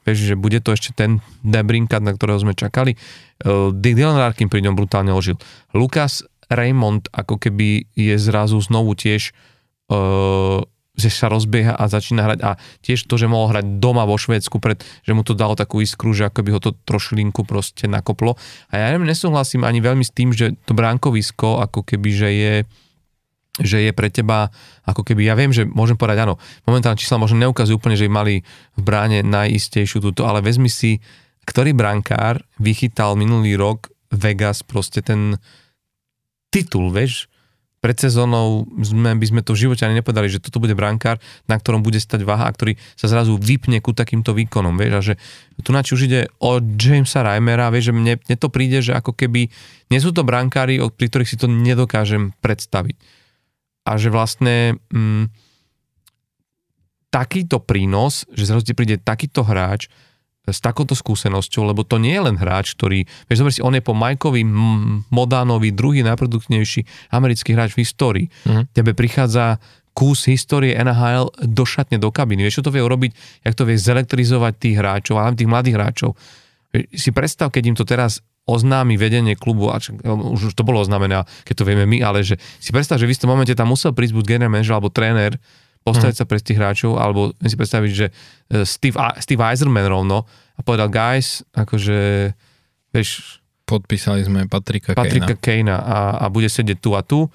Vieš, 0.09 0.33
že 0.33 0.41
bude 0.41 0.57
to 0.65 0.73
ešte 0.73 0.97
ten 0.97 1.21
Debrinkat, 1.45 2.01
na 2.01 2.17
ktorého 2.17 2.41
sme 2.41 2.57
čakali. 2.57 2.97
Uh, 3.45 3.77
Dylan 3.77 4.17
Larkin 4.17 4.49
pri 4.49 4.65
ňom 4.65 4.73
brutálne 4.73 5.13
ožil. 5.13 5.37
Lukas 5.77 6.25
Raymond 6.49 7.09
ako 7.13 7.37
keby 7.37 7.89
je 7.93 8.17
zrazu 8.17 8.61
znovu 8.61 8.97
tiež 8.97 9.33
uh, 9.93 10.65
že 10.99 11.15
sa 11.15 11.31
rozbieha 11.31 11.79
a 11.79 11.87
začína 11.87 12.27
hrať 12.27 12.39
a 12.43 12.59
tiež 12.83 13.07
to, 13.07 13.15
že 13.15 13.31
mohol 13.31 13.55
hrať 13.55 13.79
doma 13.79 14.03
vo 14.03 14.19
Švédsku, 14.19 14.59
pred, 14.59 14.83
že 15.07 15.15
mu 15.15 15.23
to 15.23 15.39
dalo 15.39 15.55
takú 15.55 15.79
iskru, 15.79 16.11
že 16.11 16.27
ako 16.27 16.43
by 16.43 16.51
ho 16.59 16.61
to 16.61 16.75
trošilinku 16.75 17.47
proste 17.47 17.87
nakoplo. 17.87 18.35
A 18.75 18.83
ja 18.83 18.85
neviem, 18.91 19.07
nesúhlasím 19.07 19.63
ani 19.63 19.79
veľmi 19.79 20.03
s 20.03 20.11
tým, 20.11 20.35
že 20.35 20.59
to 20.67 20.75
bránkovisko 20.75 21.63
ako 21.63 21.87
keby, 21.87 22.11
že 22.11 22.31
je 22.35 22.55
že 23.59 23.83
je 23.83 23.91
pre 23.91 24.07
teba, 24.07 24.55
ako 24.87 25.03
keby, 25.03 25.27
ja 25.27 25.35
viem, 25.35 25.51
že 25.51 25.67
môžem 25.67 25.99
povedať, 25.99 26.23
áno, 26.23 26.39
momentálne 26.63 26.95
čísla 26.95 27.19
možno 27.19 27.43
neukazujú 27.43 27.83
úplne, 27.83 27.99
že 27.99 28.07
mali 28.07 28.47
v 28.79 28.81
bráne 28.87 29.27
najistejšiu 29.27 29.99
túto, 29.99 30.31
ale 30.31 30.47
vezmi 30.47 30.71
si, 30.71 31.03
ktorý 31.43 31.75
brankár 31.75 32.47
vychytal 32.63 33.19
minulý 33.19 33.59
rok 33.59 33.91
Vegas 34.15 34.63
proste 34.63 35.03
ten 35.03 35.43
titul, 36.49 36.91
vieš, 36.93 37.29
pred 37.79 37.95
sezónou 37.95 38.67
sme, 38.83 39.15
by 39.15 39.27
sme 39.27 39.41
to 39.47 39.55
v 39.55 39.71
živote 39.71 39.87
ani 39.87 40.03
nepovedali, 40.03 40.27
že 40.27 40.43
toto 40.43 40.59
bude 40.59 40.75
brankár, 40.75 41.23
na 41.47 41.55
ktorom 41.55 41.87
bude 41.87 42.03
stať 42.03 42.27
váha 42.27 42.51
a 42.51 42.55
ktorý 42.55 42.75
sa 42.99 43.07
zrazu 43.07 43.39
vypne 43.39 43.79
ku 43.79 43.95
takýmto 43.95 44.35
výkonom, 44.35 44.75
vieš, 44.75 44.93
a 44.99 45.01
že 45.01 45.15
tu 45.63 45.71
na 45.71 45.87
už 45.87 46.11
ide 46.11 46.27
o 46.43 46.59
Jamesa 46.59 47.23
Reimera, 47.23 47.71
vieš, 47.71 47.95
že 47.95 47.95
mne, 47.95 48.15
mne 48.19 48.37
to 48.37 48.49
príde, 48.51 48.83
že 48.83 48.99
ako 48.99 49.15
keby, 49.15 49.47
nie 49.95 50.01
sú 50.03 50.11
to 50.11 50.27
brankári, 50.27 50.83
pri 50.83 51.07
ktorých 51.07 51.31
si 51.31 51.39
to 51.39 51.47
nedokážem 51.47 52.35
predstaviť. 52.43 52.99
A 53.87 53.95
že 53.95 54.11
vlastne 54.11 54.83
mm, 54.91 55.31
takýto 57.15 57.63
prínos, 57.63 58.27
že 58.35 58.51
zrazu 58.51 58.67
ti 58.67 58.75
príde 58.75 58.99
takýto 58.99 59.47
hráč, 59.47 59.87
s 60.53 60.61
takouto 60.65 60.97
skúsenosťou, 60.97 61.69
lebo 61.71 61.85
to 61.85 62.01
nie 62.01 62.17
je 62.17 62.23
len 62.29 62.37
hráč, 62.37 62.75
ktorý, 62.75 63.05
vieš, 63.29 63.39
zober 63.45 63.53
si, 63.55 63.63
on 63.65 63.77
je 63.77 63.83
po 63.85 63.95
Majkovi 63.95 64.43
Modánovi 65.13 65.71
druhý 65.73 66.03
najproduktívnejší 66.05 67.13
americký 67.13 67.55
hráč 67.55 67.77
v 67.77 67.83
histórii. 67.85 68.27
Uh-huh. 68.45 68.65
Tebe 68.73 68.93
prichádza 68.93 69.61
kus 69.99 70.31
histórie 70.31 70.79
NHL 70.79 71.35
do 71.43 71.65
šatne, 71.67 71.99
do 71.99 72.15
kabiny. 72.15 72.47
Vieš, 72.47 72.63
čo 72.63 72.71
to 72.71 72.75
vie 72.75 72.87
urobiť, 72.87 73.43
jak 73.43 73.55
to 73.59 73.67
vie 73.67 73.75
zelektrizovať 73.75 74.53
tých 74.55 74.77
hráčov, 74.79 75.19
ale 75.19 75.35
tých 75.35 75.51
mladých 75.51 75.75
hráčov. 75.75 76.15
Si 76.95 77.11
predstav, 77.11 77.51
keď 77.51 77.63
im 77.67 77.77
to 77.77 77.83
teraz 77.83 78.23
oznámi 78.49 78.97
vedenie 78.97 79.37
klubu, 79.37 79.69
a 79.69 79.83
čo, 79.83 79.99
už 80.09 80.57
to 80.57 80.65
bolo 80.65 80.81
oznámené, 80.81 81.21
keď 81.45 81.55
to 81.61 81.67
vieme 81.69 81.85
my, 81.85 82.01
ale 82.01 82.25
že 82.25 82.41
si 82.63 82.73
predstav, 82.73 82.97
že 82.97 83.05
v 83.05 83.13
istom 83.13 83.29
momente 83.29 83.53
tam 83.53 83.75
musel 83.75 83.93
prísť 83.93 84.17
buď 84.17 84.25
generál 84.25 84.55
manažer 84.55 84.79
alebo 84.79 84.89
tréner, 84.89 85.37
postaviť 85.85 86.15
mm. 86.15 86.21
sa 86.21 86.29
pre 86.29 86.39
tých 86.39 86.59
hráčov, 86.59 86.99
alebo 86.99 87.35
si 87.43 87.57
predstaviť, 87.59 87.91
že 87.93 88.07
e, 88.09 88.13
Steve, 88.63 88.99
Steve 89.19 89.43
Eiserman 89.45 89.87
rovno 89.87 90.27
a 90.57 90.61
povedal, 90.63 90.91
guys, 90.91 91.47
akože, 91.55 92.31
vieš... 92.95 93.41
Podpísali 93.69 94.25
sme 94.25 94.49
Patrika, 94.49 94.97
Patrika 94.97 95.37
Kejna 95.37 95.77
a, 95.77 95.99
a 96.25 96.27
bude 96.33 96.49
sedieť 96.49 96.79
tu 96.81 96.97
a 96.97 97.05
tu 97.05 97.29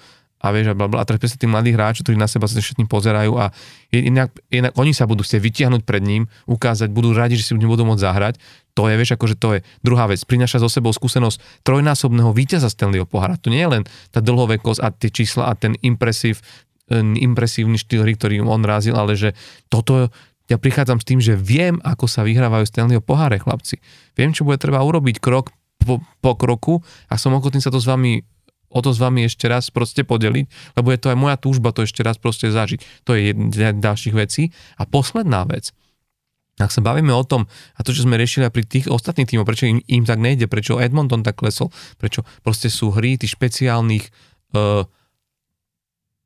a 0.44 0.52
vieš, 0.52 0.74
a, 0.74 0.76
bla, 0.76 1.00
a 1.00 1.04
teraz 1.08 1.32
sa 1.32 1.40
tí 1.40 1.48
mladí 1.48 1.72
hráči, 1.72 2.04
ktorí 2.04 2.20
na 2.20 2.28
seba 2.28 2.52
sa 2.52 2.60
všetkým 2.60 2.92
pozerajú 2.92 3.40
a 3.40 3.56
inak, 3.96 4.36
inak 4.52 4.76
oni 4.76 4.92
sa 4.92 5.08
budú 5.08 5.24
chcieť 5.24 5.40
vytiahnuť 5.40 5.82
pred 5.88 6.04
ním, 6.04 6.28
ukázať, 6.52 6.92
budú 6.92 7.16
radi, 7.16 7.40
že 7.40 7.48
si 7.48 7.56
budú 7.56 7.88
môcť 7.88 8.04
zahrať. 8.04 8.36
To 8.76 8.92
je, 8.92 9.00
vieš, 9.00 9.16
akože 9.16 9.40
to 9.40 9.48
je 9.56 9.60
druhá 9.88 10.04
vec. 10.12 10.20
Prináša 10.28 10.60
so 10.60 10.68
sebou 10.68 10.92
skúsenosť 10.92 11.64
trojnásobného 11.64 12.36
víťaza 12.36 12.68
Stanleyho 12.68 13.08
pohára. 13.08 13.40
To 13.40 13.48
nie 13.48 13.64
je 13.64 13.80
len 13.80 13.84
tá 14.12 14.20
dlhovekosť 14.20 14.80
a 14.84 14.92
tie 14.92 15.14
čísla 15.16 15.48
a 15.48 15.56
ten 15.56 15.80
impresív 15.80 16.44
impresívny 17.02 17.82
štýl 17.82 18.06
hry, 18.06 18.14
ktorý 18.14 18.46
on 18.46 18.62
razil, 18.62 18.94
ale 18.94 19.18
že 19.18 19.34
toto, 19.72 20.14
ja 20.52 20.58
prichádzam 20.60 21.00
s 21.02 21.08
tým, 21.08 21.20
že 21.24 21.34
viem, 21.40 21.82
ako 21.82 22.06
sa 22.06 22.22
vyhrávajú 22.22 22.68
Stanleyho 22.68 23.02
poháre, 23.02 23.40
chlapci. 23.40 23.80
Viem, 24.14 24.36
čo 24.36 24.46
bude 24.46 24.62
treba 24.62 24.84
urobiť 24.84 25.18
krok 25.24 25.56
po, 25.82 26.04
po 26.22 26.32
kroku 26.36 26.84
a 27.10 27.18
som 27.18 27.34
ochotný 27.34 27.64
sa 27.64 27.72
to 27.72 27.80
s 27.80 27.88
vami 27.88 28.22
o 28.74 28.82
to 28.82 28.90
s 28.90 28.98
vami 28.98 29.30
ešte 29.30 29.46
raz 29.46 29.70
proste 29.70 30.02
podeliť, 30.02 30.76
lebo 30.82 30.90
je 30.90 30.98
to 30.98 31.14
aj 31.14 31.18
moja 31.18 31.38
túžba 31.38 31.70
to 31.70 31.86
ešte 31.86 32.02
raz 32.02 32.18
proste 32.18 32.50
zažiť. 32.50 33.06
To 33.06 33.14
je 33.14 33.30
jedna 33.30 33.54
z 33.54 33.78
ďalších 33.78 34.16
vecí. 34.18 34.50
A 34.82 34.90
posledná 34.90 35.46
vec, 35.46 35.70
ak 36.58 36.74
sa 36.74 36.82
bavíme 36.82 37.14
o 37.14 37.22
tom, 37.22 37.46
a 37.78 37.80
to, 37.86 37.94
čo 37.94 38.10
sme 38.10 38.18
riešili 38.18 38.50
pri 38.50 38.66
tých 38.66 38.90
ostatných 38.90 39.30
tímoch, 39.30 39.46
prečo 39.46 39.70
im, 39.70 39.78
im 39.86 40.04
tak 40.06 40.18
nejde, 40.18 40.50
prečo 40.50 40.82
Edmonton 40.82 41.22
tak 41.22 41.38
klesol, 41.38 41.70
prečo 42.02 42.26
proste 42.42 42.74
sú 42.74 42.90
hry 42.90 43.18
tých 43.18 43.38
špeciálnych 43.38 44.10
uh, 44.58 44.86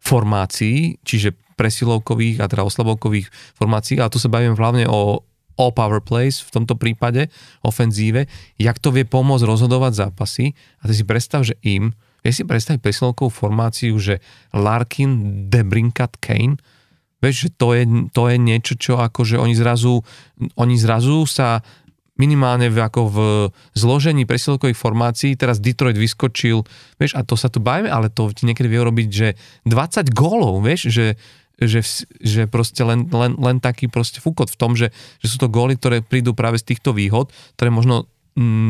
formácií, 0.07 1.03
čiže 1.03 1.35
presilovkových 1.59 2.39
a 2.39 2.47
teda 2.47 2.63
oslabovkových 2.63 3.27
formácií, 3.57 3.99
a 3.99 4.07
tu 4.07 4.21
sa 4.21 4.31
bavím 4.31 4.55
hlavne 4.55 4.87
o 4.87 5.19
all 5.57 5.73
power 5.73 5.99
plays 5.99 6.39
v 6.39 6.53
tomto 6.53 6.77
prípade, 6.77 7.27
ofenzíve, 7.65 8.29
jak 8.61 8.77
to 8.77 8.93
vie 8.93 9.03
pomôcť 9.03 9.43
rozhodovať 9.43 10.07
zápasy? 10.07 10.53
A 10.79 10.87
ty 10.87 10.93
si 10.93 11.03
predstav, 11.03 11.43
že 11.43 11.57
im, 11.65 11.91
vie 12.21 12.31
si 12.31 12.45
predstaviť 12.45 12.79
presilovkovú 12.79 13.33
formáciu, 13.33 13.97
že 13.97 14.21
Larkin, 14.53 15.49
Debrinkat, 15.49 16.21
Kane, 16.21 16.61
vieš, 17.17 17.49
že 17.49 17.57
to 17.57 17.73
je, 17.73 17.83
to 18.13 18.29
je 18.29 18.37
niečo, 18.37 18.73
čo 18.77 19.01
akože 19.01 19.41
oni 19.41 19.57
zrazu, 19.57 20.05
oni 20.53 20.75
zrazu 20.77 21.25
sa 21.25 21.65
minimálne 22.17 22.67
v, 22.67 22.77
ako 22.81 23.01
v 23.09 23.17
zložení 23.77 24.25
presilovkových 24.25 24.77
formácií, 24.77 25.37
teraz 25.37 25.61
Detroit 25.61 25.97
vyskočil, 25.97 26.65
vieš, 26.97 27.13
a 27.17 27.23
to 27.23 27.37
sa 27.37 27.47
tu 27.47 27.61
bavíme, 27.61 27.89
ale 27.89 28.09
to 28.09 28.29
ti 28.33 28.49
niekedy 28.49 28.67
vie 28.67 28.81
robiť, 28.81 29.07
že 29.09 29.27
20 29.69 30.11
gólov, 30.13 30.61
vieš, 30.65 30.89
že, 30.89 31.15
že, 31.61 31.81
že 32.21 32.41
proste 32.49 32.81
len, 32.81 33.05
len, 33.09 33.37
len 33.37 33.57
taký 33.57 33.89
proste 33.89 34.21
fúkot 34.21 34.49
v 34.49 34.59
tom, 34.59 34.73
že, 34.73 34.93
že 35.21 35.27
sú 35.29 35.37
to 35.41 35.47
góly, 35.49 35.77
ktoré 35.77 36.05
prídu 36.05 36.33
práve 36.37 36.61
z 36.61 36.73
týchto 36.73 36.93
výhod, 36.93 37.33
ktoré 37.55 37.69
možno 37.73 38.09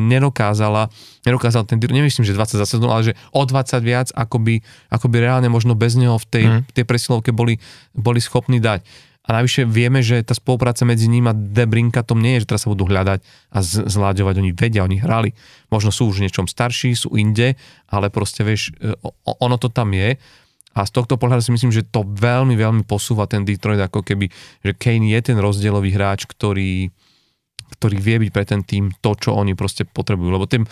nedokázala, 0.07 0.87
nedokázal 1.27 1.67
ten 1.67 1.75
nemyslím, 1.75 2.23
že 2.23 2.31
20 2.31 2.63
za 2.63 2.67
sezónu, 2.67 2.87
ale 2.87 3.11
že 3.11 3.13
o 3.35 3.43
20 3.43 3.83
viac, 3.83 4.07
ako 4.15 4.39
by, 4.39 4.63
ako 4.87 5.05
by 5.11 5.17
reálne 5.19 5.51
možno 5.51 5.75
bez 5.75 5.99
neho 5.99 6.15
v 6.15 6.25
tej, 6.31 6.45
mm. 6.47 6.59
tej 6.71 6.85
presilovke 6.87 7.35
boli, 7.35 7.59
boli 7.91 8.23
schopní 8.23 8.63
dať. 8.63 8.87
A 9.27 9.35
najvyššie 9.35 9.63
vieme, 9.67 9.99
že 9.99 10.23
tá 10.23 10.31
spolupráca 10.31 10.87
medzi 10.87 11.11
ním 11.11 11.27
a 11.27 11.35
Debrinkatom 11.35 12.15
nie 12.15 12.39
je, 12.39 12.47
že 12.47 12.49
teraz 12.55 12.63
sa 12.63 12.71
budú 12.71 12.87
hľadať 12.87 13.19
a 13.51 13.57
zláďovať. 13.63 14.35
Oni 14.39 14.51
vedia, 14.55 14.87
oni 14.87 15.03
hrali. 15.03 15.35
Možno 15.67 15.91
sú 15.91 16.07
už 16.07 16.23
niečom 16.23 16.47
starší, 16.47 16.95
sú 16.95 17.11
inde, 17.19 17.59
ale 17.91 18.07
proste 18.07 18.47
vieš, 18.47 18.71
e, 18.79 18.95
ono 19.27 19.59
to 19.59 19.67
tam 19.67 19.91
je. 19.91 20.15
A 20.77 20.85
z 20.87 20.91
tohto 20.95 21.19
pohľadu 21.19 21.43
si 21.43 21.51
myslím, 21.51 21.75
že 21.75 21.83
to 21.83 22.07
veľmi, 22.07 22.55
veľmi 22.55 22.83
posúva 22.87 23.27
ten 23.27 23.43
Detroit, 23.43 23.83
ako 23.83 23.99
keby, 24.05 24.31
že 24.63 24.71
Kane 24.79 25.11
je 25.11 25.19
ten 25.19 25.37
rozdielový 25.41 25.91
hráč, 25.91 26.23
ktorý, 26.29 26.87
ktorý 27.81 27.97
vie 27.99 28.17
byť 28.23 28.29
pre 28.31 28.45
ten 28.47 28.61
tým 28.63 28.93
to, 29.03 29.11
čo 29.17 29.35
oni 29.35 29.57
proste 29.57 29.83
potrebujú. 29.83 30.29
Lebo 30.29 30.45
tým, 30.47 30.63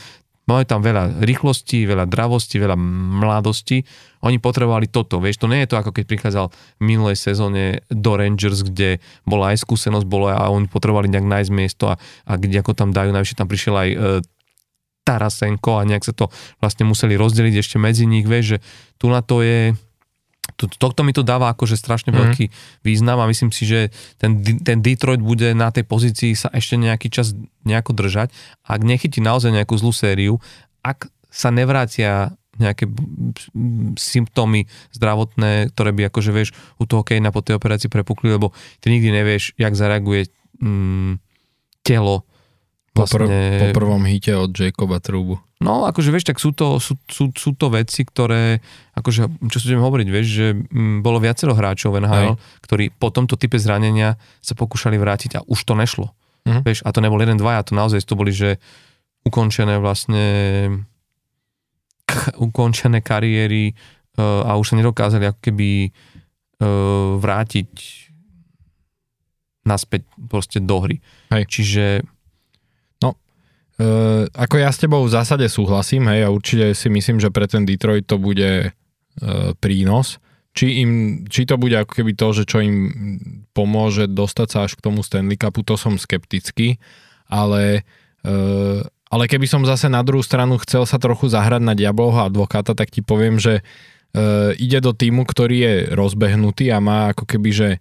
Máme 0.45 0.61
tam 0.69 0.85
veľa 0.85 1.25
rýchlosti, 1.25 1.89
veľa 1.89 2.05
dravosti, 2.05 2.61
veľa 2.61 2.77
mladosti. 3.17 3.81
Oni 4.21 4.37
potrebovali 4.37 4.85
toto, 4.89 5.17
vieš, 5.17 5.41
to 5.41 5.49
nie 5.49 5.65
je 5.65 5.73
to 5.73 5.81
ako 5.81 5.89
keď 5.89 6.05
prichádzal 6.05 6.45
v 6.53 6.81
minulej 6.81 7.17
sezóne 7.17 7.81
do 7.89 8.13
Rangers, 8.13 8.61
kde 8.61 9.01
bola 9.25 9.53
aj 9.53 9.65
skúsenosť, 9.65 10.05
bolo 10.05 10.29
a 10.29 10.45
oni 10.53 10.69
potrebovali 10.69 11.09
nejak 11.09 11.25
nájsť 11.25 11.51
miesto 11.53 11.89
a, 11.89 11.97
a 12.29 12.33
kde 12.37 12.61
ako 12.61 12.77
tam 12.77 12.93
dajú, 12.93 13.09
najvyššie 13.09 13.37
tam 13.41 13.49
prišiel 13.49 13.75
aj 13.75 13.89
e, 13.89 13.97
Tarasenko 15.05 15.81
a 15.81 15.85
nejak 15.85 16.05
sa 16.05 16.13
to 16.13 16.33
vlastne 16.57 16.89
museli 16.89 17.13
rozdeliť 17.17 17.61
ešte 17.61 17.77
medzi 17.77 18.09
nich, 18.09 18.25
vieš, 18.25 18.57
že 18.57 18.59
tu 18.97 19.09
na 19.09 19.21
to 19.21 19.45
je 19.45 19.77
to, 20.55 20.71
tohto 20.71 21.03
mi 21.03 21.11
to 21.11 21.21
dáva 21.21 21.51
akože 21.51 21.75
strašne 21.75 22.15
mm. 22.15 22.17
veľký 22.17 22.45
význam 22.87 23.19
a 23.19 23.29
myslím 23.29 23.51
si, 23.51 23.67
že 23.67 23.91
ten, 24.15 24.39
ten 24.63 24.79
Detroit 24.79 25.19
bude 25.19 25.51
na 25.51 25.69
tej 25.69 25.83
pozícii 25.83 26.31
sa 26.35 26.47
ešte 26.51 26.79
nejaký 26.79 27.11
čas 27.11 27.35
nejako 27.67 27.91
držať. 27.91 28.31
Ak 28.63 28.81
nechytí 28.81 29.19
naozaj 29.19 29.51
nejakú 29.51 29.75
zlú 29.75 29.91
sériu, 29.91 30.39
ak 30.79 31.11
sa 31.27 31.51
nevrátia 31.51 32.31
nejaké 32.55 32.87
symptómy 33.99 34.71
zdravotné, 34.95 35.75
ktoré 35.75 35.91
by 35.91 36.07
akože 36.07 36.31
vieš 36.31 36.49
u 36.79 36.87
toho 36.87 37.03
Kejna 37.03 37.35
po 37.35 37.43
tej 37.43 37.59
operácii 37.59 37.91
prepukli, 37.91 38.31
lebo 38.31 38.55
ty 38.79 38.95
nikdy 38.95 39.11
nevieš, 39.11 39.51
jak 39.59 39.75
zareaguje 39.75 40.31
mm, 40.63 41.19
telo 41.83 42.23
vlastne... 42.95 43.19
Po, 43.19 43.27
pr- 43.27 43.59
po 43.59 43.67
prvom 43.75 44.03
hite 44.07 44.39
od 44.39 44.55
Jacoba 44.55 45.03
Trubu. 45.03 45.43
No, 45.63 45.87
akože 45.87 46.11
vieš, 46.11 46.27
tak 46.27 46.37
sú 46.43 46.51
to, 46.51 46.83
sú, 46.83 46.99
sú, 47.07 47.31
sú 47.31 47.55
to 47.55 47.71
veci, 47.71 48.03
ktoré, 48.03 48.59
akože, 48.91 49.47
čo 49.47 49.57
si 49.63 49.71
idem 49.71 49.79
hovoriť, 49.79 50.07
vieš, 50.11 50.27
že 50.27 50.47
m, 50.51 50.67
mm, 50.67 50.97
bolo 50.99 51.23
viacero 51.23 51.55
hráčov 51.55 51.95
v 51.95 52.03
NHL, 52.03 52.35
Aj. 52.35 52.39
ktorí 52.59 52.91
po 52.91 53.07
tomto 53.07 53.39
type 53.39 53.55
zranenia 53.55 54.19
sa 54.43 54.51
pokúšali 54.51 54.99
vrátiť 54.99 55.39
a 55.39 55.45
už 55.47 55.63
to 55.63 55.73
nešlo. 55.79 56.11
Uh-huh. 56.11 56.59
Vieš, 56.59 56.83
a 56.83 56.91
to 56.91 56.99
nebol 56.99 57.17
jeden, 57.23 57.39
dvaja, 57.39 57.63
to 57.63 57.71
naozaj 57.71 58.03
to 58.03 58.19
boli, 58.19 58.35
že 58.35 58.59
ukončené 59.23 59.79
vlastne 59.79 60.25
k, 62.03 62.11
ukončené 62.35 62.99
kariéry 62.99 63.71
uh, 64.19 64.43
a 64.43 64.59
už 64.59 64.75
sa 64.75 64.79
nedokázali 64.79 65.23
ako 65.31 65.39
keby 65.39 65.69
uh, 65.89 67.15
vrátiť 67.17 67.71
naspäť 69.65 70.05
proste 70.29 70.61
do 70.61 70.77
hry. 70.83 71.01
Hej. 71.33 71.43
Čiže 71.49 71.85
Uh, 73.75 74.23
ako 74.31 74.55
ja 74.55 74.71
s 74.71 74.79
tebou 74.79 75.03
v 75.03 75.11
zásade 75.11 75.45
súhlasím, 75.51 76.07
hej, 76.07 76.25
a 76.25 76.31
určite 76.31 76.71
si 76.71 76.87
myslím, 76.87 77.19
že 77.19 77.27
pre 77.27 77.43
ten 77.43 77.67
Detroit 77.67 78.07
to 78.07 78.15
bude 78.15 78.71
uh, 78.71 79.51
prínos. 79.59 80.19
či, 80.55 80.81
im, 80.87 80.91
či 81.27 81.43
to 81.43 81.59
bude 81.59 81.75
ako 81.75 81.91
keby 81.99 82.15
to, 82.15 82.31
že 82.31 82.43
čo 82.47 82.63
im 82.63 82.77
pomôže 83.51 84.07
dostať 84.07 84.47
sa 84.47 84.59
až 84.63 84.79
k 84.79 84.83
tomu 84.87 85.03
Stanley 85.03 85.35
Cupu, 85.35 85.67
to 85.67 85.75
som 85.75 85.99
skeptický, 85.99 86.79
ale, 87.27 87.83
e, 88.23 88.31
ale 89.11 89.23
keby 89.27 89.51
som 89.51 89.67
zase 89.67 89.91
na 89.91 89.99
druhú 89.99 90.23
stranu 90.23 90.55
chcel 90.63 90.87
sa 90.87 90.95
trochu 90.95 91.27
zahrať 91.27 91.59
na 91.59 91.75
diablovho 91.75 92.23
advokáta, 92.23 92.71
tak 92.71 92.87
ti 92.87 93.03
poviem, 93.03 93.35
že 93.35 93.59
e, 93.59 93.63
ide 94.55 94.79
do 94.79 94.95
týmu, 94.95 95.27
ktorý 95.27 95.57
je 95.59 95.75
rozbehnutý 95.91 96.71
a 96.71 96.79
má 96.79 97.11
ako 97.11 97.27
keby, 97.27 97.49
že 97.51 97.69
e, 97.75 97.79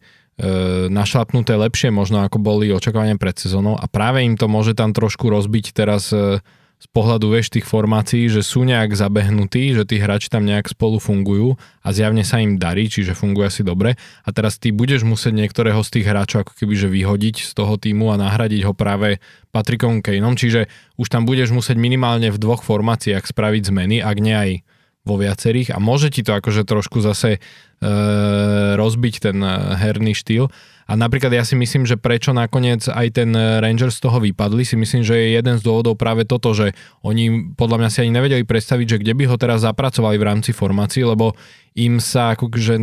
našlapnuté 0.91 1.55
lepšie 1.55 1.95
možno 1.95 2.27
ako 2.27 2.43
boli 2.43 2.75
očakávania 2.75 3.15
pred 3.15 3.39
sezónou 3.39 3.79
a 3.79 3.87
práve 3.87 4.27
im 4.27 4.35
to 4.35 4.51
môže 4.51 4.75
tam 4.75 4.91
trošku 4.91 5.31
rozbiť 5.31 5.71
teraz 5.71 6.11
e, 6.11 6.43
z 6.85 6.87
pohľadu 6.91 7.31
vieš 7.31 7.55
tých 7.55 7.65
formácií, 7.65 8.27
že 8.27 8.43
sú 8.43 8.67
nejak 8.67 8.99
zabehnutí, 8.99 9.73
že 9.73 9.87
tí 9.87 9.97
hráči 9.97 10.29
tam 10.29 10.43
nejak 10.43 10.75
spolu 10.75 10.99
fungujú 10.99 11.55
a 11.87 11.89
zjavne 11.95 12.27
sa 12.27 12.43
im 12.43 12.59
darí, 12.59 12.91
čiže 12.91 13.15
funguje 13.15 13.47
asi 13.49 13.63
dobre. 13.63 13.95
A 14.27 14.29
teraz 14.35 14.59
ty 14.59 14.75
budeš 14.75 15.07
musieť 15.07 15.39
niektorého 15.39 15.81
z 15.87 15.91
tých 15.97 16.07
hráčov 16.11 16.45
ako 16.45 16.53
keby 16.59 16.75
že 16.77 16.89
vyhodiť 16.91 17.37
z 17.47 17.53
toho 17.55 17.79
týmu 17.79 18.11
a 18.11 18.21
nahradiť 18.21 18.67
ho 18.67 18.75
práve 18.75 19.23
Patrickom 19.55 20.03
Kaneom, 20.03 20.35
čiže 20.35 20.67
už 20.99 21.09
tam 21.15 21.25
budeš 21.25 21.55
musieť 21.55 21.79
minimálne 21.79 22.35
v 22.35 22.43
dvoch 22.43 22.67
formáciách 22.67 23.23
spraviť 23.23 23.71
zmeny, 23.71 24.03
ak 24.03 24.17
nie 24.19 24.35
aj 24.35 24.51
vo 25.05 25.21
viacerých 25.21 25.77
a 25.77 25.79
môže 25.79 26.09
ti 26.09 26.25
to 26.25 26.33
akože 26.33 26.65
trošku 26.65 27.05
zase 27.05 27.37
e, 27.37 27.39
rozbiť 28.75 29.15
ten 29.21 29.39
e, 29.39 29.53
herný 29.77 30.17
štýl. 30.17 30.49
A 30.85 31.01
napríklad 31.01 31.33
ja 31.33 31.45
si 31.49 31.57
myslím, 31.57 31.89
že 31.89 31.97
prečo 31.97 32.37
nakoniec 32.37 32.85
aj 32.93 33.17
ten 33.17 33.33
Rangers 33.33 33.97
z 33.97 34.05
toho 34.05 34.21
vypadli, 34.21 34.69
si 34.69 34.77
myslím, 34.77 35.01
že 35.01 35.17
je 35.17 35.41
jeden 35.41 35.57
z 35.57 35.65
dôvodov 35.65 35.97
práve 35.97 36.29
toto, 36.29 36.53
že 36.53 36.77
oni 37.01 37.57
podľa 37.57 37.81
mňa 37.81 37.89
si 37.89 37.99
ani 38.05 38.13
nevedeli 38.13 38.45
predstaviť, 38.45 38.87
že 38.97 39.01
kde 39.01 39.17
by 39.17 39.25
ho 39.33 39.37
teraz 39.41 39.65
zapracovali 39.65 40.21
v 40.21 40.29
rámci 40.29 40.53
formácií, 40.53 41.09
lebo 41.09 41.33
im 41.73 42.05
sa 42.05 42.37
akože 42.37 42.77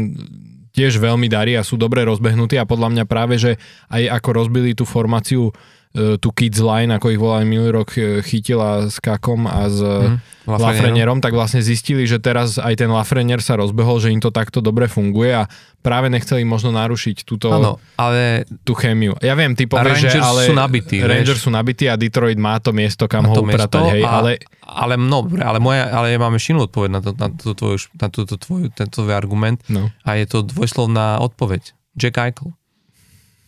tiež 0.71 0.97
veľmi 0.97 1.27
darí 1.27 1.53
a 1.59 1.67
sú 1.67 1.77
dobre 1.77 2.01
rozbehnutí 2.07 2.57
a 2.57 2.65
podľa 2.65 2.89
mňa 2.95 3.05
práve, 3.05 3.37
že 3.37 3.61
aj 3.91 4.17
ako 4.17 4.29
rozbili 4.33 4.71
tú 4.73 4.87
formáciu 4.87 5.53
E, 5.91 6.15
tu 6.15 6.31
Kids 6.31 6.63
Line, 6.63 6.95
ako 6.95 7.11
ich 7.11 7.19
volali 7.19 7.43
minulý 7.43 7.83
rok, 7.83 7.91
e, 7.99 8.23
chytila 8.23 8.87
s 8.87 9.03
Kakom 9.03 9.43
a 9.43 9.67
s 9.67 9.83
mm, 9.83 10.47
Lafrenierom, 10.47 11.19
tak 11.19 11.35
vlastne 11.35 11.59
zistili, 11.59 12.07
že 12.07 12.15
teraz 12.15 12.55
aj 12.55 12.79
ten 12.79 12.87
Lafrenier 12.87 13.43
sa 13.43 13.59
rozbehol, 13.59 13.99
že 13.99 14.07
im 14.07 14.23
to 14.23 14.31
takto 14.31 14.63
dobre 14.63 14.87
funguje 14.87 15.35
a 15.35 15.51
práve 15.83 16.07
nechceli 16.07 16.47
možno 16.47 16.71
narušiť 16.71 17.27
túto 17.27 17.51
ano, 17.51 17.75
ale 17.99 18.47
tú 18.63 18.71
chémiu. 18.71 19.19
Ja 19.19 19.35
viem, 19.35 19.51
ty 19.51 19.67
povieš, 19.67 20.15
že 20.15 20.23
ale 20.23 20.47
sú 20.47 20.55
nabití, 20.55 21.03
Rangers 21.03 21.43
vieš? 21.43 21.45
sú 21.45 21.51
nabití 21.51 21.91
a 21.91 21.99
Detroit 21.99 22.39
má 22.39 22.55
to 22.63 22.71
miesto, 22.71 23.11
kam 23.11 23.27
ho 23.27 23.35
upratať, 23.35 23.99
hej, 23.99 24.03
a, 24.07 24.23
ale... 24.23 24.31
Ale, 24.71 24.95
no, 24.95 25.27
ale, 25.27 25.59
moja, 25.59 25.91
ale 25.91 26.15
ja 26.15 26.19
mám 26.23 26.31
ešte 26.39 26.55
inú 26.55 26.71
odpoveď 26.71 26.89
na, 26.95 27.01
to, 27.03 27.11
na, 27.11 27.27
to, 27.27 27.51
tvoju, 27.51 27.91
na 27.99 28.07
túto 28.07 28.39
tvoju, 28.39 28.71
tento 28.71 29.03
tvoj 29.03 29.11
argument 29.11 29.59
no. 29.67 29.91
a 30.07 30.15
je 30.15 30.23
to 30.23 30.47
dvojslovná 30.47 31.19
odpoveď. 31.19 31.75
Jack 31.99 32.15
Eichel. 32.15 32.55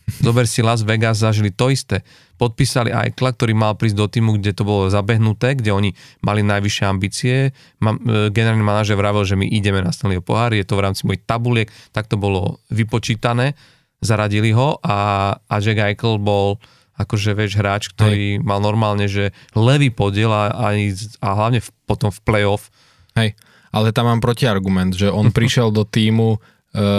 Zober 0.04 0.44
si 0.44 0.60
Las 0.60 0.84
Vegas, 0.84 1.24
zažili 1.24 1.48
to 1.48 1.72
isté 1.72 2.04
podpísali 2.34 2.90
Aikla, 2.90 3.30
ktorý 3.34 3.54
mal 3.54 3.78
prísť 3.78 3.96
do 3.98 4.06
týmu, 4.10 4.38
kde 4.38 4.52
to 4.52 4.66
bolo 4.66 4.90
zabehnuté, 4.90 5.54
kde 5.54 5.70
oni 5.70 5.90
mali 6.20 6.42
najvyššie 6.42 6.84
ambície. 6.84 7.34
E, 7.48 7.90
generálny 8.34 8.64
manažer 8.64 8.98
vravel, 8.98 9.22
že 9.22 9.38
my 9.38 9.46
ideme 9.46 9.80
na 9.80 9.94
Stanleyho 9.94 10.24
pohár, 10.24 10.50
je 10.50 10.66
to 10.66 10.74
v 10.74 10.84
rámci 10.84 11.06
mojich 11.06 11.22
tabuliek, 11.22 11.70
tak 11.94 12.10
to 12.10 12.18
bolo 12.18 12.58
vypočítané, 12.74 13.54
zaradili 14.02 14.50
ho 14.50 14.82
a, 14.82 15.30
a 15.38 15.54
Jack 15.62 15.80
Eichel 15.80 16.18
bol 16.18 16.58
akože 16.94 17.34
vieš 17.34 17.58
hráč, 17.58 17.90
ktorý 17.90 18.38
Hej. 18.38 18.42
mal 18.46 18.62
normálne, 18.62 19.10
že 19.10 19.34
levý 19.58 19.90
podiel 19.90 20.30
a, 20.30 20.50
a, 20.50 20.68
a 21.22 21.28
hlavne 21.34 21.58
v, 21.58 21.68
potom 21.90 22.10
v 22.10 22.20
playoff. 22.22 22.70
Hej, 23.18 23.34
ale 23.74 23.90
tam 23.90 24.06
mám 24.10 24.22
protiargument, 24.22 24.94
že 24.94 25.10
on 25.10 25.30
prišiel 25.38 25.70
do 25.70 25.86
týmu 25.86 26.38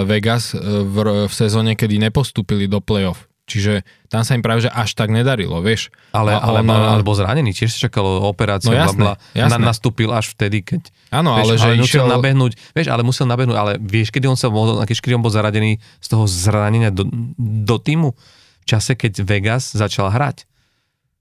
Vegas 0.08 0.56
uh, 0.56 0.84
v, 0.88 1.28
v 1.28 1.34
sezóne, 1.36 1.76
kedy 1.76 2.00
nepostúpili 2.00 2.72
do 2.72 2.80
playoff. 2.80 3.28
Čiže 3.46 3.86
tam 4.10 4.26
sa 4.26 4.34
im 4.34 4.42
práve 4.42 4.66
že 4.66 4.74
až 4.74 4.98
tak 4.98 5.14
nedarilo, 5.14 5.62
vieš. 5.62 5.94
Ale, 6.10 6.34
ale, 6.34 6.66
on, 6.66 6.98
ale 6.98 7.06
bol 7.06 7.14
zranený, 7.14 7.54
tiež 7.54 7.78
sa 7.78 7.86
čakalo 7.86 8.26
operácia, 8.26 8.74
no 8.74 8.74
jasné, 8.74 8.98
bla, 8.98 9.14
bla. 9.14 9.38
Jasné. 9.38 9.62
Na, 9.62 9.70
nastúpil 9.70 10.10
až 10.10 10.34
vtedy, 10.34 10.66
keď... 10.66 10.90
Áno, 11.14 11.38
ale 11.38 11.54
že 11.54 11.70
ale 11.70 11.78
išiel... 11.78 12.10
nabehnúť, 12.10 12.58
vieš, 12.74 12.90
ale 12.90 13.06
musel 13.06 13.30
nabehnúť, 13.30 13.54
ale 13.54 13.72
vieš, 13.78 14.10
kedy 14.10 14.26
on 14.26 14.34
sa 14.34 14.50
bol, 14.50 14.82
kedy 14.82 15.14
on 15.14 15.22
bol 15.22 15.30
zaradený 15.30 15.78
z 16.02 16.08
toho 16.10 16.26
zranenia 16.26 16.90
do, 16.90 17.06
do 17.38 17.78
týmu? 17.78 18.18
V 18.18 18.66
čase, 18.66 18.98
keď 18.98 19.22
Vegas 19.22 19.78
začal 19.78 20.10
hrať. 20.10 20.50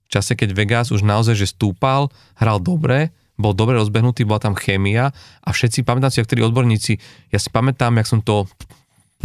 V 0.05 0.09
čase, 0.09 0.33
keď 0.33 0.49
Vegas 0.57 0.89
už 0.89 1.05
naozaj, 1.05 1.37
že 1.37 1.53
stúpal, 1.53 2.09
hral 2.41 2.57
dobre, 2.57 3.13
bol 3.35 3.51
dobre 3.51 3.75
rozbehnutý, 3.75 4.23
bola 4.23 4.39
tam 4.39 4.55
chémia 4.55 5.11
a 5.43 5.49
všetci, 5.51 5.83
pamätám 5.83 6.11
si, 6.11 6.23
ktorí 6.23 6.41
odborníci, 6.43 6.97
ja 7.31 7.39
si 7.39 7.51
pamätám, 7.51 7.99
jak 7.99 8.07
som 8.07 8.19
to 8.23 8.47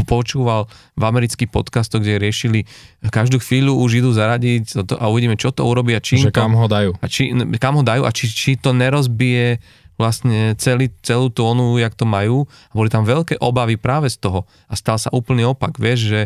počúval 0.04 0.70
v 0.96 1.02
amerických 1.02 1.50
podcastoch, 1.50 2.00
kde 2.00 2.22
riešili 2.22 2.64
každú 3.10 3.42
chvíľu 3.42 3.76
už 3.76 4.00
idú 4.00 4.10
zaradiť 4.14 4.86
a 4.96 5.04
uvidíme, 5.10 5.36
čo 5.36 5.52
to 5.52 5.66
urobia. 5.66 6.00
Čím 6.00 6.30
že 6.30 6.32
kam 6.32 6.56
ho 6.56 6.66
dajú. 6.70 6.96
A 7.00 7.06
či, 7.10 7.34
kam 7.60 7.76
ho 7.76 7.84
dajú 7.84 8.02
a 8.06 8.10
či, 8.14 8.30
či 8.30 8.50
to 8.56 8.72
nerozbije 8.72 9.60
vlastne 10.00 10.56
celý, 10.56 10.88
celú 11.04 11.28
tú 11.28 11.44
onu, 11.44 11.76
jak 11.76 11.92
to 11.92 12.08
majú. 12.08 12.48
A 12.72 12.74
boli 12.74 12.88
tam 12.88 13.04
veľké 13.04 13.36
obavy 13.36 13.76
práve 13.76 14.08
z 14.08 14.16
toho. 14.16 14.48
A 14.72 14.72
stal 14.72 14.96
sa 14.96 15.12
úplný 15.12 15.44
opak, 15.44 15.76
vieš, 15.76 16.08
že, 16.08 16.22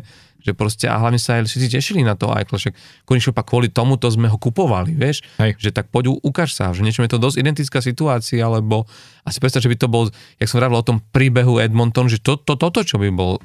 že 0.46 0.54
proste, 0.54 0.86
a 0.86 0.94
hlavne 1.02 1.18
sa 1.18 1.42
aj 1.42 1.50
všetci 1.50 1.68
tešili 1.74 2.00
na 2.06 2.14
to 2.14 2.30
Eichel, 2.30 2.60
však 2.60 2.74
konečne 3.02 3.34
pak 3.34 3.50
kvôli 3.50 3.66
tomuto 3.66 4.06
sme 4.06 4.30
ho 4.30 4.38
kupovali, 4.38 4.94
vieš, 4.94 5.26
Hej. 5.42 5.58
že 5.58 5.70
tak 5.74 5.90
poď 5.90 6.14
ukáž 6.22 6.54
sa, 6.54 6.70
že 6.70 6.86
niečo 6.86 7.02
je 7.02 7.10
to 7.10 7.18
dosť 7.18 7.40
identická 7.42 7.82
situácia, 7.82 8.44
alebo 8.44 8.86
asi 9.26 9.42
predstav, 9.42 9.64
že 9.64 9.72
by 9.72 9.76
to 9.80 9.88
bol, 9.90 10.06
jak 10.38 10.46
som 10.46 10.60
vravil 10.62 10.78
o 10.78 10.86
tom 10.86 11.02
príbehu 11.10 11.58
Edmonton, 11.58 12.06
že 12.06 12.20
to, 12.20 12.36
to, 12.36 12.54
toto, 12.60 12.84
čo 12.84 13.00
by 13.00 13.08
bol 13.10 13.40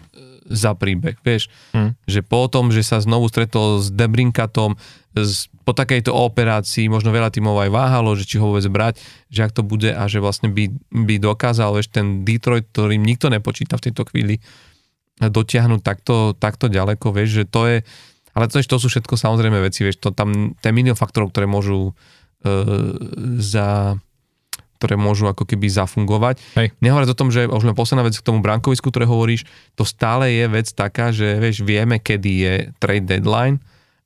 za 0.50 0.74
príbeh, 0.74 1.16
vieš. 1.22 1.48
Hmm. 1.72 1.94
Že 2.10 2.26
po 2.26 2.50
tom, 2.50 2.74
že 2.74 2.82
sa 2.82 2.98
znovu 3.00 3.30
stretol 3.30 3.80
s 3.80 3.94
Debrinkatom, 3.94 4.76
z, 5.18 5.50
po 5.66 5.74
takejto 5.74 6.14
operácii 6.14 6.86
možno 6.86 7.10
veľa 7.10 7.34
tímov 7.34 7.58
aj 7.66 7.70
váhalo, 7.74 8.14
že 8.14 8.30
či 8.30 8.38
ho 8.38 8.54
vôbec 8.54 8.66
brať, 8.70 9.02
že 9.34 9.46
ak 9.46 9.56
to 9.58 9.66
bude 9.66 9.90
a 9.90 10.04
že 10.06 10.22
vlastne 10.22 10.54
by, 10.54 10.70
by 10.94 11.16
dokázal, 11.18 11.74
vieš, 11.74 11.90
ten 11.90 12.22
Detroit, 12.22 12.70
ktorým 12.70 13.02
nikto 13.02 13.34
nepočíta 13.34 13.78
v 13.82 13.90
tejto 13.90 14.06
chvíli, 14.10 14.38
dotiahnuť 15.20 15.82
takto, 15.84 16.38
takto 16.38 16.72
ďaleko, 16.72 17.12
vieš, 17.12 17.44
že 17.44 17.46
to 17.50 17.62
je, 17.68 17.78
ale 18.38 18.46
to, 18.48 18.62
to 18.62 18.78
sú 18.80 18.88
všetko 18.88 19.18
samozrejme 19.18 19.58
veci, 19.60 19.84
vieš, 19.84 20.00
to 20.00 20.14
tam, 20.14 20.54
ten 20.62 20.72
milión 20.72 20.96
faktorov, 20.96 21.34
ktoré 21.34 21.50
môžu 21.50 21.92
e, 22.46 22.54
za 23.42 24.00
ktoré 24.80 24.96
môžu 24.96 25.28
ako 25.28 25.44
keby 25.44 25.68
zafungovať. 25.68 26.40
Hej. 26.56 26.72
Nehovoriac 26.80 27.12
o 27.12 27.20
tom, 27.20 27.36
že 27.36 27.52
už 27.52 27.68
len 27.68 27.76
posledná 27.76 28.08
vec 28.08 28.16
k 28.16 28.24
tomu 28.24 28.40
brankovisku, 28.40 28.88
ktoré 28.88 29.04
hovoríš, 29.04 29.44
to 29.76 29.84
stále 29.84 30.32
je 30.32 30.48
vec 30.48 30.72
taká, 30.72 31.12
že 31.12 31.36
vieš, 31.36 31.68
vieme, 31.68 32.00
kedy 32.00 32.32
je 32.32 32.54
trade 32.80 33.04
deadline 33.04 33.60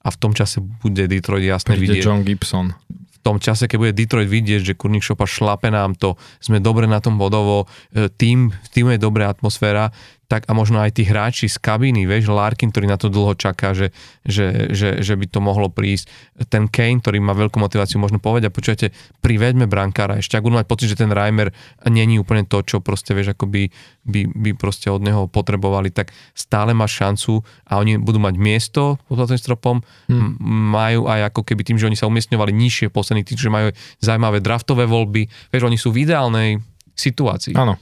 a 0.03 0.07
v 0.11 0.17
tom 0.19 0.35
čase 0.35 0.59
bude 0.59 1.07
Detroit 1.07 1.47
jasne 1.47 1.79
Príde 1.79 1.95
vidieť. 1.95 2.03
John 2.03 2.21
Gibson. 2.27 2.75
V 2.91 3.19
tom 3.23 3.39
čase, 3.39 3.71
keď 3.71 3.77
bude 3.79 3.93
Detroit 3.95 4.27
vidieť, 4.27 4.61
že 4.61 4.73
Kurník 4.75 4.99
Šopa 4.99 5.23
šlape 5.23 5.71
nám 5.71 5.95
to, 5.95 6.19
sme 6.43 6.59
dobre 6.59 6.91
na 6.91 6.99
tom 6.99 7.15
bodovo, 7.15 7.71
e, 7.95 8.11
tým, 8.11 8.51
tým 8.75 8.91
je 8.91 8.99
dobrá 8.99 9.31
atmosféra, 9.31 9.95
tak 10.31 10.47
a 10.47 10.55
možno 10.55 10.79
aj 10.79 10.97
tí 10.97 11.03
hráči 11.03 11.51
z 11.51 11.59
kabíny, 11.59 12.07
vieš, 12.07 12.31
Larkin, 12.31 12.71
ktorý 12.71 12.87
na 12.87 12.97
to 12.97 13.11
dlho 13.11 13.35
čaká, 13.35 13.75
že, 13.75 13.91
že, 14.23 14.71
že, 14.71 15.03
že 15.03 15.13
by 15.19 15.25
to 15.29 15.39
mohlo 15.43 15.67
prísť. 15.67 16.09
Ten 16.47 16.71
Kane, 16.71 17.03
ktorý 17.03 17.19
má 17.19 17.35
veľkú 17.35 17.59
motiváciu, 17.59 17.99
možno 17.99 18.23
povedať, 18.23 18.49
počujete, 18.49 18.87
privedme 19.19 19.67
brankára, 19.67 20.17
ešte 20.17 20.39
ak 20.39 20.45
budú 20.47 20.57
mať 20.57 20.67
pocit, 20.67 20.87
že 20.89 20.99
ten 20.99 21.11
Reimer 21.11 21.51
není 21.85 22.17
úplne 22.17 22.47
to, 22.47 22.63
čo 22.63 22.79
proste, 22.79 23.11
vieš, 23.11 23.35
ako 23.35 23.45
by, 23.51 23.63
by, 24.07 24.21
by 24.31 24.49
proste 24.55 24.87
od 24.87 25.03
neho 25.03 25.27
potrebovali, 25.27 25.91
tak 25.91 26.15
stále 26.33 26.71
má 26.71 26.87
šancu 26.87 27.43
a 27.67 27.77
oni 27.83 27.99
budú 27.99 28.23
mať 28.23 28.35
miesto 28.39 28.97
pod 29.05 29.27
tým 29.27 29.37
stropom, 29.37 29.83
hmm. 30.07 30.39
majú 30.71 31.11
aj 31.11 31.29
ako 31.29 31.41
keby 31.45 31.61
tým, 31.67 31.77
že 31.77 31.87
oni 31.91 31.99
sa 31.99 32.07
umiestňovali 32.07 32.51
nižšie 32.55 32.89
v 32.89 32.95
posledných 32.95 33.27
tým, 33.27 33.37
že 33.37 33.51
majú 33.51 33.67
zaujímavé 33.99 34.39
draftové 34.39 34.87
voľby, 34.87 35.27
vieš, 35.51 35.63
oni 35.67 35.77
sú 35.77 35.91
v 35.91 36.07
ideálnej 36.07 36.63
situácii. 36.95 37.53
Áno, 37.53 37.77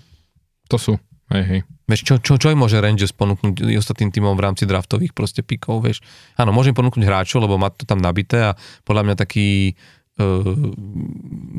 to 0.68 0.80
sú. 0.80 0.94
Hej, 1.32 1.44
hej. 1.48 1.62
Vieš, 1.92 2.08
čo, 2.08 2.16
čo, 2.24 2.40
čo 2.40 2.48
im 2.56 2.64
môže 2.64 2.80
Rangers 2.80 3.12
ponúknuť 3.12 3.68
ostatným 3.76 4.16
týmom 4.16 4.32
v 4.40 4.48
rámci 4.48 4.64
draftových 4.64 5.12
proste 5.12 5.44
pikov, 5.44 5.84
vieš. 5.84 6.00
Áno, 6.40 6.56
môžem 6.56 6.72
ponúknuť 6.72 7.04
hráčov, 7.04 7.44
lebo 7.44 7.60
má 7.60 7.68
to 7.68 7.84
tam 7.84 8.00
nabité 8.00 8.56
a 8.56 8.56
podľa 8.88 9.12
mňa 9.12 9.16
taký 9.20 9.76
uh, 10.16 10.72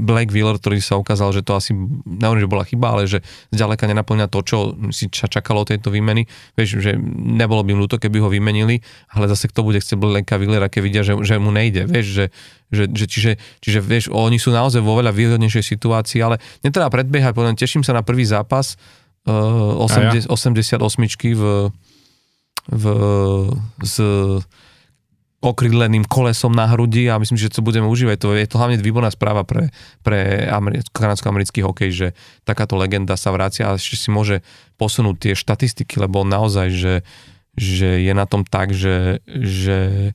Black 0.09 0.33
Wheeler, 0.33 0.57
ktorý 0.57 0.81
sa 0.81 0.97
ukázal, 0.97 1.37
že 1.37 1.45
to 1.45 1.53
asi, 1.53 1.77
nehovorím, 2.09 2.49
že 2.49 2.51
bola 2.51 2.65
chyba, 2.65 2.87
ale 2.97 3.05
že 3.05 3.21
zďaleka 3.53 3.85
nenaplňa 3.85 4.33
to, 4.33 4.41
čo 4.41 4.59
si 4.89 5.13
čakalo 5.13 5.69
od 5.69 5.77
tejto 5.77 5.93
výmeny. 5.93 6.25
Vieš, 6.57 6.81
že 6.81 6.97
nebolo 7.13 7.61
by 7.61 7.77
im 7.77 7.81
ľúto, 7.85 8.01
keby 8.01 8.25
ho 8.25 8.33
vymenili, 8.33 8.81
ale 9.13 9.29
zase 9.29 9.53
kto 9.53 9.61
bude 9.69 9.85
chcieť 9.85 10.01
Blacka 10.01 10.41
Wheelera, 10.41 10.73
keď 10.73 10.81
vidia, 10.81 11.03
že, 11.05 11.13
že 11.21 11.37
mu 11.37 11.53
nejde, 11.53 11.85
vieš, 11.85 12.07
že, 12.09 12.25
že, 12.73 12.85
že 12.89 13.05
čiže, 13.05 13.33
čiže 13.61 13.79
vieš, 13.85 14.05
oni 14.09 14.41
sú 14.41 14.49
naozaj 14.49 14.81
vo 14.81 14.97
veľa 14.97 15.13
výhodnejšej 15.13 15.65
situácii, 15.77 16.25
ale 16.25 16.41
netreba 16.65 16.89
predbiehať, 16.89 17.37
poviem, 17.37 17.53
teším 17.53 17.85
sa 17.85 17.93
na 17.93 18.01
prvý 18.01 18.25
zápas, 18.25 18.81
80, 19.27 20.27
ja? 20.27 20.31
88 20.31 20.79
v, 21.39 21.45
v, 22.73 22.85
z 23.83 23.97
okrydleným 25.43 26.07
kolesom 26.07 26.55
na 26.55 26.71
hrudi 26.71 27.11
a 27.11 27.19
myslím, 27.19 27.35
že 27.35 27.51
to 27.51 27.67
budeme 27.67 27.91
užívať. 27.91 28.17
To 28.23 28.39
je 28.39 28.47
to 28.47 28.63
hlavne 28.63 28.79
výborná 28.79 29.11
správa 29.11 29.43
pre, 29.43 29.75
pre 30.07 30.47
kanadsko-americký 30.95 31.67
hokej, 31.67 31.91
že 31.91 32.09
takáto 32.47 32.79
legenda 32.79 33.19
sa 33.19 33.35
vracia 33.35 33.67
a 33.67 33.75
ešte 33.75 33.99
si 33.99 34.09
môže 34.15 34.47
posunúť 34.79 35.17
tie 35.19 35.33
štatistiky, 35.35 35.99
lebo 35.99 36.23
naozaj, 36.23 36.69
že, 36.71 36.95
že 37.59 38.07
je 38.07 38.13
na 38.15 38.23
tom 38.23 38.47
tak, 38.47 38.71
že, 38.71 39.19
že 39.27 40.15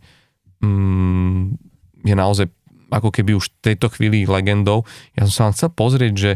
mm, 0.64 1.60
je 2.08 2.16
naozaj 2.16 2.48
ako 2.88 3.12
keby 3.12 3.36
už 3.36 3.52
v 3.52 3.76
tejto 3.76 3.92
chvíli 3.92 4.24
legendou. 4.24 4.88
Ja 5.20 5.28
som 5.28 5.32
sa 5.36 5.44
vám 5.44 5.54
chcel 5.60 5.70
pozrieť, 5.76 6.14
že, 6.16 6.32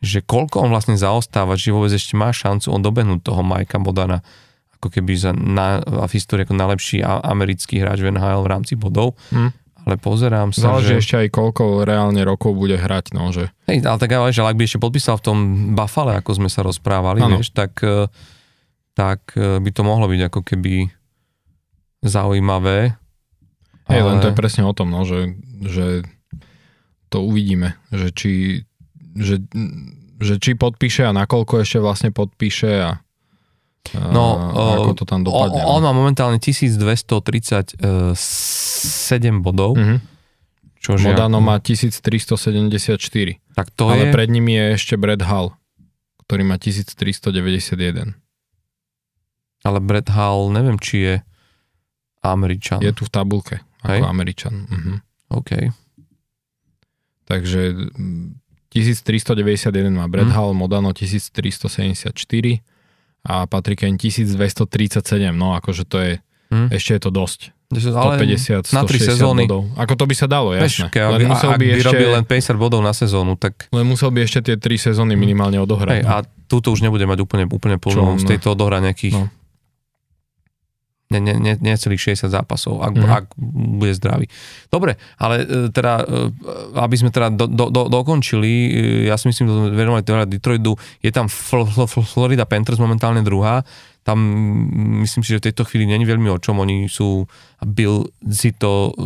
že 0.00 0.24
koľko 0.24 0.64
on 0.64 0.72
vlastne 0.72 0.96
zaostáva, 0.96 1.60
že 1.60 1.76
vôbec 1.76 1.92
ešte 1.92 2.16
má 2.16 2.32
šancu 2.32 2.72
on 2.72 2.80
dobehnúť 2.80 3.20
toho 3.20 3.44
Majka 3.44 3.76
Bodana 3.76 4.24
ako 4.80 4.88
keby 4.88 5.12
za 5.12 5.36
na, 5.36 5.84
v 5.84 6.12
histórii 6.16 6.48
ako 6.48 6.56
najlepší 6.56 7.04
americký 7.04 7.84
hráč 7.84 8.00
v 8.00 8.16
NHL 8.16 8.40
v 8.40 8.48
rámci 8.48 8.72
bodov. 8.80 9.12
Hmm. 9.28 9.52
Ale 9.84 10.00
pozerám 10.00 10.56
sa, 10.56 10.76
Záleží 10.76 10.96
že... 10.96 11.00
ešte 11.04 11.14
aj 11.24 11.28
koľko 11.32 11.84
reálne 11.84 12.20
rokov 12.24 12.56
bude 12.56 12.76
hrať, 12.80 13.16
no, 13.16 13.32
že... 13.32 13.48
Hej, 13.68 13.84
ale 13.84 13.96
tak 14.00 14.12
ale, 14.12 14.32
že 14.32 14.44
ak 14.44 14.56
by 14.56 14.64
ešte 14.64 14.80
podpísal 14.80 15.20
v 15.20 15.24
tom 15.24 15.38
Buffalo, 15.72 16.16
ako 16.16 16.36
sme 16.36 16.48
sa 16.52 16.60
rozprávali, 16.64 17.20
ano. 17.24 17.40
vieš, 17.40 17.52
tak, 17.52 17.80
e, 17.80 18.08
tak 18.92 19.36
e, 19.36 19.56
by 19.56 19.70
to 19.72 19.82
mohlo 19.84 20.04
byť 20.08 20.20
ako 20.32 20.40
keby 20.44 20.88
zaujímavé. 22.04 22.92
Hej, 23.88 24.00
ale... 24.04 24.08
len 24.08 24.16
to 24.20 24.28
je 24.32 24.36
presne 24.36 24.68
o 24.68 24.72
tom, 24.76 24.92
no, 24.92 25.04
že, 25.08 25.36
že 25.64 26.04
to 27.08 27.24
uvidíme, 27.24 27.76
že 27.88 28.12
či, 28.12 28.32
že, 29.16 29.42
že 30.20 30.34
či 30.38 30.54
podpíše 30.54 31.06
a 31.06 31.12
nakoľko 31.16 31.62
ešte 31.62 31.78
vlastne 31.82 32.10
podpíše 32.14 32.70
a 32.80 32.90
No, 33.90 34.52
ako 34.52 34.92
to 34.92 35.04
tam 35.08 35.24
dopadne. 35.24 35.64
On, 35.64 35.80
on 35.80 35.82
no? 35.82 35.88
má 35.88 35.92
momentálne 35.96 36.36
1237 36.36 37.72
bodov. 39.40 39.74
Mm-hmm. 39.74 39.98
Čože 40.80 41.12
Modano 41.12 41.40
ako... 41.40 41.48
má 41.48 41.56
1374. 41.60 43.40
Tak 43.56 43.72
to 43.72 43.88
Ale 43.88 44.08
je... 44.08 44.12
pred 44.14 44.28
nimi 44.28 44.52
je 44.56 44.76
ešte 44.76 44.94
Brad 45.00 45.24
Hall, 45.24 45.56
ktorý 46.28 46.44
má 46.44 46.60
1391. 46.60 48.14
Ale 49.60 49.78
Brad 49.80 50.08
Hall, 50.12 50.52
neviem, 50.52 50.80
či 50.80 50.96
je 51.04 51.14
Američan. 52.20 52.80
Je 52.84 52.92
tu 52.92 53.08
v 53.08 53.12
tabulke 53.12 53.64
ako 53.84 53.92
Hej? 53.92 54.00
Američan. 54.04 54.54
Mhm. 54.68 54.92
OK. 55.30 55.50
Takže 57.28 57.60
1391 58.70 59.90
má 59.90 60.06
Brad 60.06 60.30
mm. 60.30 60.34
Hall, 60.34 60.54
Modano 60.54 60.94
1374 60.94 62.14
a 63.26 63.44
Patrick 63.44 63.84
Kane 63.84 63.98
1237, 63.98 65.36
no 65.36 65.52
akože 65.58 65.84
to 65.84 65.96
je, 66.00 66.12
hmm. 66.48 66.72
ešte 66.72 66.96
je 66.96 67.00
to 67.04 67.10
dosť. 67.12 67.40
150, 67.70 68.66
160 68.66 68.74
na 68.74 68.82
3 68.82 68.98
sezóny. 68.98 69.42
bodov. 69.46 69.62
Ako 69.78 69.94
to 69.94 70.04
by 70.08 70.14
sa 70.16 70.26
dalo, 70.26 70.50
jasné. 70.56 70.90
Veš, 70.90 71.06
len 71.06 71.28
musel 71.28 71.50
ak 71.54 71.58
by, 71.60 71.66
by 71.68 71.78
ešte, 71.78 71.96
len 72.02 72.24
50 72.26 72.58
bodov 72.58 72.80
na 72.82 72.90
sezónu, 72.90 73.38
tak... 73.38 73.70
Len 73.70 73.86
musel 73.86 74.10
by 74.10 74.26
ešte 74.26 74.50
tie 74.50 74.56
3 74.58 74.90
sezóny 74.90 75.14
hm. 75.14 75.20
minimálne 75.20 75.58
odohrať. 75.62 76.02
Hej, 76.02 76.08
no. 76.08 76.10
A 76.10 76.16
túto 76.48 76.72
už 76.74 76.82
nebude 76.82 77.06
mať 77.06 77.22
úplne, 77.22 77.44
úplne 77.46 77.76
plnú 77.78 78.18
z 78.18 78.24
tejto 78.26 78.58
odohra 78.58 78.82
nejakých 78.82 79.20
no 79.20 79.28
ne, 81.10 81.18
ne, 81.18 81.34
ne, 81.34 81.52
ne 81.58 81.72
celých 81.74 82.14
60 82.14 82.30
zápasov, 82.30 82.78
ak, 82.86 82.94
mm. 82.94 83.10
ak 83.10 83.24
bude 83.78 83.92
zdravý. 83.98 84.30
Dobre, 84.70 84.94
ale 85.18 85.42
e, 85.42 85.44
teda, 85.74 86.06
e, 86.06 86.78
aby 86.78 86.96
sme 86.96 87.10
teda 87.10 87.34
do, 87.34 87.50
do, 87.50 87.66
do, 87.68 87.90
dokončili, 87.90 88.50
e, 88.50 88.70
ja 89.10 89.18
si 89.18 89.26
myslím, 89.26 89.50
že 89.50 89.74
venovali 89.74 90.06
teda 90.06 90.30
Detroitu, 90.30 90.78
je 91.02 91.10
tam 91.10 91.26
Florida 91.26 92.46
Panthers 92.46 92.78
momentálne 92.78 93.26
druhá, 93.26 93.66
tam 94.06 94.16
myslím 95.04 95.20
si, 95.26 95.36
že 95.36 95.42
v 95.42 95.46
tejto 95.52 95.66
chvíli 95.68 95.84
není 95.84 96.08
veľmi 96.08 96.30
o 96.32 96.40
čom, 96.40 96.62
oni 96.62 96.88
sú, 96.88 97.28
Bill 97.60 98.08
Zito 98.24 98.96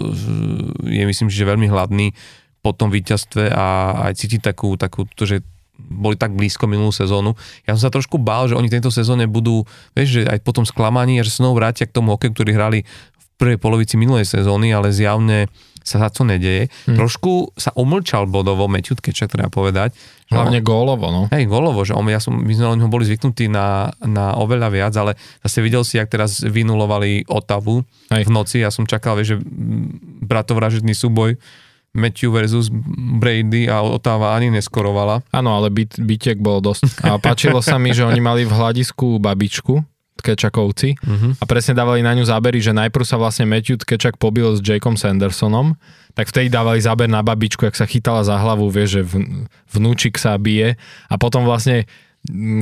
je 0.86 1.02
myslím, 1.02 1.26
že 1.32 1.42
veľmi 1.42 1.66
hladný 1.66 2.14
po 2.62 2.72
tom 2.72 2.88
víťazstve 2.88 3.52
a 3.52 3.66
aj 4.08 4.12
cíti 4.16 4.38
takú, 4.40 4.76
takú 4.78 5.04
to, 5.12 5.28
že 5.28 5.44
boli 5.78 6.14
tak 6.14 6.32
blízko 6.32 6.70
minulú 6.70 6.94
sezónu. 6.94 7.34
Ja 7.66 7.74
som 7.74 7.90
sa 7.90 7.92
trošku 7.92 8.16
bál, 8.16 8.46
že 8.46 8.56
oni 8.56 8.70
tejto 8.70 8.94
sezóne 8.94 9.26
budú, 9.26 9.66
vieš, 9.92 10.20
že 10.20 10.30
aj 10.30 10.40
potom 10.46 10.62
sklamaní 10.62 11.18
a 11.18 11.26
že 11.26 11.34
sa 11.34 11.46
znovu 11.46 11.58
vrátia 11.58 11.84
k 11.84 11.94
tomu 11.94 12.14
hokeju, 12.14 12.32
ktorý 12.32 12.50
hrali 12.54 12.78
v 12.84 13.24
prvej 13.36 13.58
polovici 13.58 13.98
minulej 13.98 14.26
sezóny, 14.26 14.70
ale 14.70 14.94
zjavne 14.94 15.50
sa 15.84 16.00
za 16.00 16.08
to 16.08 16.24
nedeje. 16.24 16.72
Hmm. 16.88 16.96
Trošku 16.96 17.52
sa 17.60 17.68
omlčal 17.76 18.24
bodovo 18.24 18.64
Matthew 18.64 18.96
Tkečak, 19.04 19.36
treba 19.36 19.52
povedať. 19.52 19.92
Hlavne 20.32 20.64
no, 20.64 20.64
gólovo, 20.64 21.06
no. 21.12 21.22
Hej, 21.28 21.44
gólovo, 21.44 21.84
že 21.84 21.92
on, 21.92 22.08
ja 22.08 22.24
som, 22.24 22.40
my 22.40 22.52
sme 22.56 22.72
od 22.72 22.78
neho 22.80 22.88
boli 22.88 23.04
zvyknutí 23.04 23.52
na, 23.52 23.92
na 24.00 24.32
oveľa 24.40 24.72
viac, 24.72 24.96
ale 24.96 25.20
zase 25.44 25.60
videl 25.60 25.84
si, 25.84 26.00
jak 26.00 26.08
teraz 26.08 26.40
vynulovali 26.40 27.28
Otavu 27.28 27.84
Hej. 28.08 28.24
v 28.24 28.30
noci. 28.32 28.56
Ja 28.64 28.72
som 28.72 28.88
čakal, 28.88 29.20
vieš, 29.20 29.36
že 29.36 29.44
bratovražedný 30.24 30.96
súboj 30.96 31.36
Matthew 31.94 32.34
versus 32.34 32.66
Brady 33.22 33.70
a 33.70 33.80
Otáva 33.86 34.34
ani 34.34 34.50
neskorovala. 34.50 35.22
Áno, 35.30 35.54
ale 35.54 35.70
byt, 35.70 36.02
bytiek 36.02 36.42
bol 36.42 36.58
dosť. 36.58 37.06
A 37.06 37.16
páčilo 37.22 37.62
sa 37.62 37.78
mi, 37.78 37.94
že 37.94 38.02
oni 38.02 38.18
mali 38.18 38.42
v 38.42 38.52
hľadisku 38.52 39.22
babičku, 39.22 39.80
Tkečakovci 40.14 40.94
uh-huh. 40.94 41.36
a 41.36 41.44
presne 41.44 41.74
dávali 41.74 42.00
na 42.00 42.14
ňu 42.14 42.24
zábery, 42.24 42.62
že 42.62 42.70
najprv 42.70 43.04
sa 43.04 43.18
vlastne 43.18 43.50
Matthew 43.50 43.82
Tkečak 43.82 44.16
pobil 44.16 44.46
s 44.56 44.62
Jakeom 44.62 44.94
Sandersonom, 44.94 45.74
tak 46.14 46.30
vtedy 46.30 46.48
dávali 46.48 46.78
záber 46.78 47.10
na 47.10 47.20
babičku, 47.20 47.66
ak 47.66 47.74
sa 47.74 47.84
chytala 47.84 48.22
za 48.22 48.38
hlavu, 48.38 48.70
vie, 48.70 48.86
že 48.86 49.02
vnúčik 49.74 50.16
sa 50.16 50.38
bije 50.38 50.78
a 51.10 51.14
potom 51.18 51.42
vlastne 51.42 51.90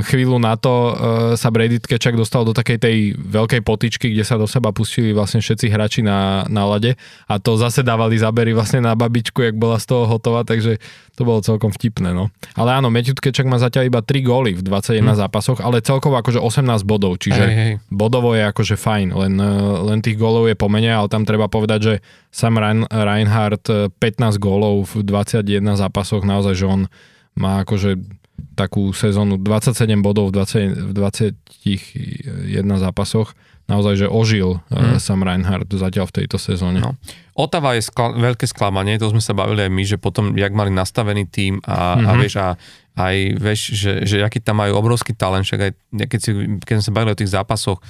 chvíľu 0.03 0.43
na 0.43 0.59
to 0.59 0.73
uh, 0.75 0.93
sa 1.39 1.55
Brady 1.55 1.79
Tkečak 1.79 2.19
dostal 2.19 2.43
do 2.43 2.51
takej 2.51 2.83
tej 2.83 2.97
veľkej 3.15 3.63
potičky, 3.63 4.11
kde 4.11 4.27
sa 4.27 4.35
do 4.35 4.51
seba 4.51 4.75
pustili 4.75 5.15
vlastne 5.15 5.39
všetci 5.39 5.71
hráči 5.71 6.01
na, 6.03 6.43
na 6.51 6.67
lade 6.67 6.99
a 7.31 7.39
to 7.39 7.55
zase 7.55 7.87
dávali 7.87 8.19
zábery 8.19 8.51
vlastne 8.59 8.83
na 8.83 8.99
babičku, 8.99 9.39
jak 9.39 9.55
bola 9.55 9.79
z 9.79 9.87
toho 9.87 10.11
hotová, 10.11 10.43
takže 10.43 10.83
to 11.15 11.23
bolo 11.23 11.39
celkom 11.47 11.71
vtipné. 11.71 12.11
No. 12.11 12.35
Ale 12.59 12.75
áno, 12.75 12.91
Matthew 12.91 13.23
Tkečak 13.23 13.47
má 13.47 13.63
zatiaľ 13.63 13.87
iba 13.87 14.03
3 14.03 14.27
góly 14.27 14.51
v 14.59 14.67
21 14.67 14.99
hmm. 14.99 15.15
zápasoch, 15.15 15.63
ale 15.63 15.79
celkovo 15.79 16.19
akože 16.19 16.43
18 16.43 16.83
bodov, 16.83 17.23
čiže 17.23 17.45
hej, 17.47 17.55
hej. 17.55 17.73
bodovo 17.87 18.35
je 18.35 18.43
akože 18.43 18.75
fajn, 18.75 19.15
len, 19.15 19.35
e, 19.39 19.55
len 19.87 20.03
tých 20.03 20.19
gólov 20.19 20.51
je 20.51 20.59
pomene, 20.59 20.91
ale 20.91 21.07
tam 21.07 21.23
treba 21.23 21.47
povedať, 21.47 21.81
že 21.81 21.95
Sam 22.35 22.59
Reinhardt 22.91 23.71
15 23.71 24.43
gólov 24.43 24.91
v 24.91 25.07
21 25.07 25.79
zápasoch, 25.79 26.27
naozaj, 26.27 26.59
že 26.59 26.67
on 26.67 26.91
má 27.39 27.63
akože 27.63 28.22
takú 28.55 28.93
sezónu 28.93 29.41
27 29.41 29.89
bodov 30.05 30.31
v, 30.31 30.43
20, 30.43 30.91
v 30.91 30.93
21 30.93 32.83
zápasoch. 32.83 33.35
Naozaj, 33.71 34.05
že 34.05 34.07
ožil 34.11 34.59
mm. 34.69 34.99
Sam 34.99 35.23
Reinhardt 35.23 35.71
zatiaľ 35.71 36.11
v 36.11 36.23
tejto 36.23 36.37
sezóne. 36.37 36.83
No. 36.83 36.99
Otava 37.33 37.79
je 37.79 37.87
skla- 37.87 38.13
veľké 38.13 38.45
sklamanie, 38.45 38.99
to 38.99 39.09
sme 39.09 39.23
sa 39.23 39.33
bavili 39.33 39.65
aj 39.65 39.73
my, 39.73 39.83
že 39.87 39.97
potom, 39.97 40.35
jak 40.35 40.53
mali 40.53 40.69
nastavený 40.75 41.31
tým 41.31 41.63
a, 41.65 41.97
mm-hmm. 41.97 42.05
a 42.05 42.11
mhm. 42.13 42.19
vieš, 42.21 42.35
a 42.37 42.47
aj 42.93 43.17
vieš, 43.41 43.61
že, 43.73 43.93
že 44.05 44.17
aký 44.21 44.43
tam 44.43 44.61
majú 44.61 44.77
obrovský 44.77 45.17
talent, 45.17 45.49
však 45.49 45.61
aj 45.63 45.73
keď, 46.11 46.21
si, 46.21 46.31
keď 46.61 46.75
sme 46.77 46.85
sa 46.85 46.93
bavili 46.93 47.11
o 47.15 47.21
tých 47.21 47.33
zápasoch, 47.33 47.81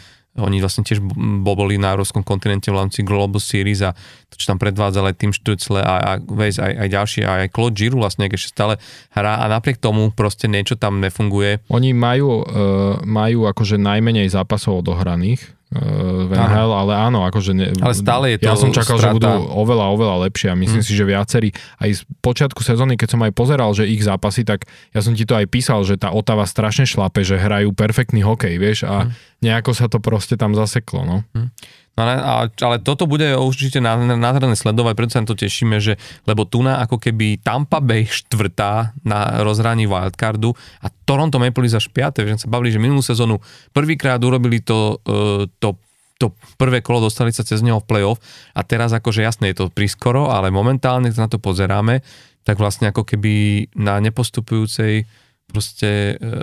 oni 0.40 0.64
vlastne 0.64 0.80
tiež 0.80 1.04
boli 1.44 1.76
na 1.76 1.92
európskom 1.92 2.24
kontinente 2.24 2.72
v 2.72 2.80
rámci 2.80 3.04
Global 3.04 3.36
Series 3.36 3.84
a 3.84 3.92
to, 4.32 4.40
čo 4.40 4.48
tam 4.48 4.56
predvádzali 4.56 5.12
aj 5.12 5.16
tým 5.20 5.32
Štucle 5.36 5.84
a, 5.84 5.94
a 6.00 6.10
aj, 6.16 6.52
aj 6.56 6.88
ďalší, 6.88 7.20
aj 7.28 7.52
Claude 7.52 7.76
Giroux 7.76 8.00
vlastne 8.00 8.32
ešte 8.32 8.56
stále 8.56 8.80
hrá 9.12 9.44
a 9.44 9.44
napriek 9.52 9.76
tomu 9.76 10.08
proste 10.08 10.48
niečo 10.48 10.80
tam 10.80 11.04
nefunguje. 11.04 11.60
Oni 11.68 11.92
majú, 11.92 12.48
uh, 12.48 12.96
majú 13.04 13.44
akože 13.44 13.76
najmenej 13.76 14.32
zápasov 14.32 14.80
odohraných 14.80 15.61
v 15.73 16.31
NHL, 16.36 16.70
ale 16.70 16.93
áno, 16.93 17.24
akože... 17.24 17.57
Ne, 17.57 17.73
ale 17.81 17.97
stále 17.97 18.36
je 18.36 18.44
to 18.44 18.53
Ja 18.53 18.55
som 18.61 18.69
čakal, 18.69 19.01
strata. 19.01 19.09
že 19.09 19.16
budú 19.16 19.32
oveľa, 19.57 19.86
oveľa 19.97 20.16
lepšie 20.28 20.53
a 20.53 20.57
myslím 20.57 20.85
hmm. 20.85 20.89
si, 20.89 20.93
že 20.93 21.05
viacerí, 21.09 21.49
aj 21.81 21.90
z 21.97 22.01
počiatku 22.20 22.61
sezóny, 22.61 23.01
keď 23.01 23.16
som 23.16 23.20
aj 23.24 23.32
pozeral, 23.32 23.73
že 23.73 23.89
ich 23.89 24.05
zápasy, 24.05 24.44
tak 24.44 24.69
ja 24.93 25.01
som 25.01 25.16
ti 25.16 25.24
to 25.24 25.32
aj 25.32 25.49
písal, 25.49 25.81
že 25.89 25.97
tá 25.97 26.12
Otava 26.12 26.44
strašne 26.44 26.85
šlape, 26.85 27.24
že 27.24 27.40
hrajú 27.40 27.73
perfektný 27.73 28.20
hokej, 28.20 28.61
vieš, 28.61 28.85
a 28.85 29.09
hmm. 29.09 29.40
nejako 29.40 29.73
sa 29.73 29.89
to 29.89 29.97
proste 29.97 30.36
tam 30.36 30.53
zaseklo, 30.53 31.09
no. 31.09 31.24
Hmm. 31.32 31.49
No, 31.93 32.09
ale, 32.09 32.48
ale 32.48 32.77
toto 32.81 33.05
bude 33.05 33.36
určite 33.36 33.77
nádherné 33.77 34.56
sledovať, 34.56 34.94
preto 34.97 35.12
sa 35.12 35.28
to 35.28 35.36
tešíme, 35.36 35.77
že, 35.77 36.01
lebo 36.24 36.48
tu 36.48 36.64
na 36.64 36.81
ako 36.81 36.97
keby 36.97 37.44
Tampa 37.44 37.85
Bay 37.85 38.09
štvrtá 38.09 38.97
na 39.05 39.44
rozhraní 39.44 39.85
wildcardu 39.85 40.56
a 40.81 40.89
Toronto 41.05 41.36
Maple 41.36 41.69
Leafs 41.69 41.77
až 41.77 41.93
piaté, 41.93 42.24
že 42.24 42.40
sa 42.40 42.48
bavili, 42.48 42.73
že 42.73 42.81
minulú 42.81 43.05
sezónu 43.05 43.44
prvýkrát 43.77 44.16
urobili 44.24 44.64
to, 44.64 45.05
e, 45.05 45.52
to 45.60 45.77
to 46.23 46.31
prvé 46.55 46.86
kolo 46.86 47.10
dostali 47.10 47.35
sa 47.35 47.43
cez 47.43 47.66
neho 47.66 47.82
v 47.82 47.89
playoff 47.90 48.23
a 48.55 48.62
teraz 48.62 48.94
akože 48.94 49.27
jasné 49.27 49.51
je 49.51 49.66
to 49.66 49.74
prískoro, 49.74 50.31
ale 50.31 50.55
momentálne, 50.55 51.10
keď 51.10 51.19
na 51.19 51.27
to 51.27 51.43
pozeráme, 51.43 51.98
tak 52.47 52.62
vlastne 52.62 52.94
ako 52.94 53.02
keby 53.02 53.66
na 53.74 53.98
nepostupujúcej 53.98 55.02
proste 55.51 56.14
e, 56.14 56.35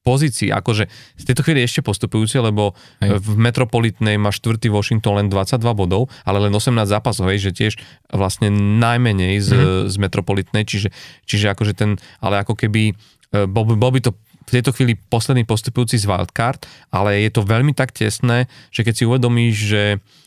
pozícii, 0.00 0.48
akože 0.48 0.88
z 1.20 1.24
tejto 1.28 1.44
chvíli 1.44 1.60
ešte 1.60 1.84
postupujúci, 1.84 2.40
lebo 2.40 2.72
hej. 3.04 3.20
v 3.20 3.36
Metropolitnej 3.36 4.16
má 4.16 4.32
štvrtý 4.32 4.72
Washington 4.72 5.20
len 5.20 5.28
22 5.28 5.60
bodov, 5.76 6.08
ale 6.24 6.40
len 6.40 6.52
18 6.52 6.72
zápasov, 6.88 7.28
hej, 7.28 7.50
že 7.50 7.52
tiež 7.52 7.72
vlastne 8.08 8.48
najmenej 8.80 9.34
z, 9.44 9.50
mm. 9.52 9.80
z 9.92 9.96
Metropolitnej, 10.00 10.64
čiže, 10.64 10.88
čiže 11.28 11.52
akože 11.52 11.72
ten, 11.76 12.00
ale 12.24 12.40
ako 12.40 12.56
keby, 12.56 12.96
e, 13.36 13.44
bol, 13.44 13.68
bol 13.76 13.92
by 13.92 14.00
to 14.00 14.16
v 14.50 14.50
tejto 14.58 14.72
chvíli 14.72 14.96
posledný 14.96 15.44
postupujúci 15.44 16.00
z 16.00 16.08
wildcard, 16.08 16.64
ale 16.90 17.20
je 17.22 17.30
to 17.30 17.44
veľmi 17.44 17.76
tak 17.76 17.92
tesné, 17.92 18.48
že 18.72 18.82
keď 18.82 18.94
si 18.96 19.04
uvedomíš, 19.04 19.54
že, 19.54 19.84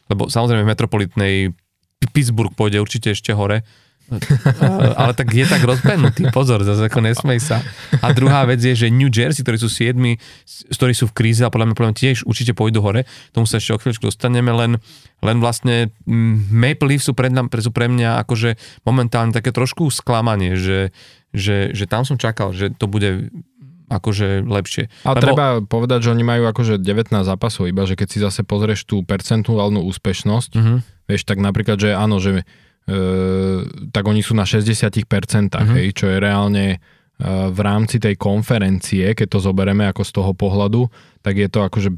lebo 0.07 0.29
samozrejme 0.29 0.63
v 0.63 0.71
metropolitnej 0.71 1.33
Pittsburgh 2.13 2.53
pôjde 2.53 2.77
určite 2.77 3.11
ešte 3.11 3.33
hore, 3.33 3.65
ale 5.01 5.13
tak 5.17 5.31
je 5.31 5.45
tak 5.47 5.61
rozbenutý, 5.63 6.29
pozor, 6.29 6.61
zase 6.61 6.87
ako 6.87 6.99
nesmej 7.01 7.39
sa. 7.39 7.63
A 8.01 8.11
druhá 8.11 8.43
vec 8.45 8.61
je, 8.61 8.73
že 8.73 8.93
New 8.93 9.09
Jersey, 9.09 9.41
ktorí 9.41 9.57
sú 9.57 9.69
siedmi, 9.69 10.17
ktorí 10.73 10.93
sú 10.93 11.09
v 11.09 11.15
kríze 11.15 11.41
a 11.45 11.53
podľa 11.53 11.71
mňa, 11.71 11.75
podľa 11.75 11.89
mňa 11.93 12.01
tiež 12.01 12.17
určite 12.27 12.53
pôjdu 12.53 12.79
hore, 12.83 13.07
tomu 13.31 13.49
sa 13.49 13.57
ešte 13.57 13.73
o 13.73 13.79
chvíľučku 13.79 14.09
dostaneme, 14.09 14.51
len, 14.53 14.81
len 15.23 15.37
vlastne 15.41 15.93
mm, 16.05 16.49
Maple 16.49 16.87
Leafs 16.95 17.07
sú 17.09 17.13
pre, 17.17 17.31
sú 17.59 17.71
pre 17.71 17.87
mňa 17.89 18.21
akože 18.27 18.57
momentálne 18.85 19.33
také 19.33 19.49
trošku 19.49 19.89
sklamanie, 19.89 20.57
že, 20.59 20.93
že, 21.33 21.73
že 21.73 21.85
tam 21.89 22.05
som 22.05 22.19
čakal, 22.19 22.53
že 22.53 22.71
to 22.73 22.85
bude 22.85 23.33
akože 23.93 24.43
lepšie. 24.47 24.89
Ale 25.05 25.19
Lebo... 25.19 25.25
treba 25.27 25.45
povedať, 25.61 26.09
že 26.09 26.11
oni 26.13 26.23
majú 26.25 26.49
akože 26.49 26.81
19 26.81 27.13
zápasov, 27.13 27.69
iba 27.69 27.85
že 27.85 27.93
keď 27.93 28.07
si 28.09 28.17
zase 28.17 28.41
pozrieš 28.41 28.89
tú 28.89 29.05
percentuálnu 29.05 29.83
úspešnosť, 29.85 30.51
uh-huh. 30.57 30.77
vieš, 31.05 31.23
tak 31.27 31.37
napríklad, 31.37 31.77
že 31.77 31.93
áno, 31.93 32.17
že 32.17 32.47
tak 33.95 34.03
oni 34.03 34.19
sú 34.19 34.35
na 34.35 34.43
60%, 34.43 35.07
uh-huh. 35.07 35.75
hej, 35.79 35.95
čo 35.95 36.11
je 36.11 36.17
reálne 36.19 36.67
e, 36.75 36.77
v 37.47 37.59
rámci 37.63 37.95
tej 37.95 38.19
konferencie, 38.19 39.15
keď 39.15 39.27
to 39.27 39.39
zoberieme 39.39 39.87
ako 39.87 40.03
z 40.03 40.11
toho 40.11 40.31
pohľadu, 40.35 40.91
tak 41.23 41.39
je 41.39 41.47
to 41.47 41.63
akože 41.63 41.89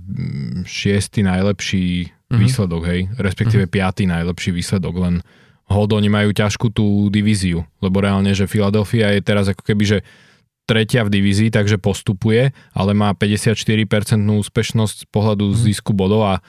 šiestý 0.70 1.26
najlepší 1.26 1.88
uh-huh. 2.06 2.38
výsledok, 2.38 2.82
hej, 2.86 3.10
respektíve 3.18 3.66
uh-huh. 3.66 3.76
piatý 3.82 4.06
najlepší 4.06 4.54
výsledok, 4.54 4.94
len 5.02 5.16
hod 5.66 5.90
oni 5.90 6.10
majú 6.14 6.30
ťažkú 6.30 6.70
tú 6.70 7.10
divíziu, 7.10 7.66
lebo 7.82 8.06
reálne, 8.06 8.30
že 8.38 8.46
Philadelphia 8.46 9.18
je 9.18 9.22
teraz 9.26 9.50
ako 9.50 9.66
keby, 9.66 9.84
že 9.84 9.98
tretia 10.66 11.06
v 11.06 11.14
divízii, 11.14 11.54
takže 11.54 11.78
postupuje, 11.78 12.50
ale 12.74 12.92
má 12.98 13.14
54% 13.14 14.18
úspešnosť 14.18 14.98
z 15.06 15.08
pohľadu 15.14 15.54
mm. 15.54 15.58
zisku 15.62 15.94
bodov 15.94 16.26
a 16.26 16.34
e, 16.38 16.42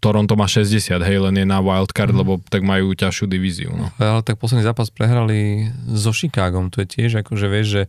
Toronto 0.00 0.34
má 0.40 0.48
60, 0.48 0.96
hej, 0.96 1.18
len 1.20 1.34
je 1.36 1.44
na 1.44 1.60
wildcard, 1.60 2.16
mm. 2.16 2.18
lebo 2.18 2.40
tak 2.48 2.64
majú 2.64 2.96
ťažšiu 2.96 3.28
divíziu. 3.28 3.70
No. 3.76 3.92
Ale 4.00 4.24
tak 4.24 4.40
posledný 4.40 4.64
zápas 4.64 4.88
prehrali 4.88 5.68
so 5.92 6.16
Chicagom, 6.16 6.72
to 6.72 6.80
je 6.82 6.88
tiež 6.88 7.20
akože 7.20 7.46
vieš, 7.52 7.68
že 7.68 7.82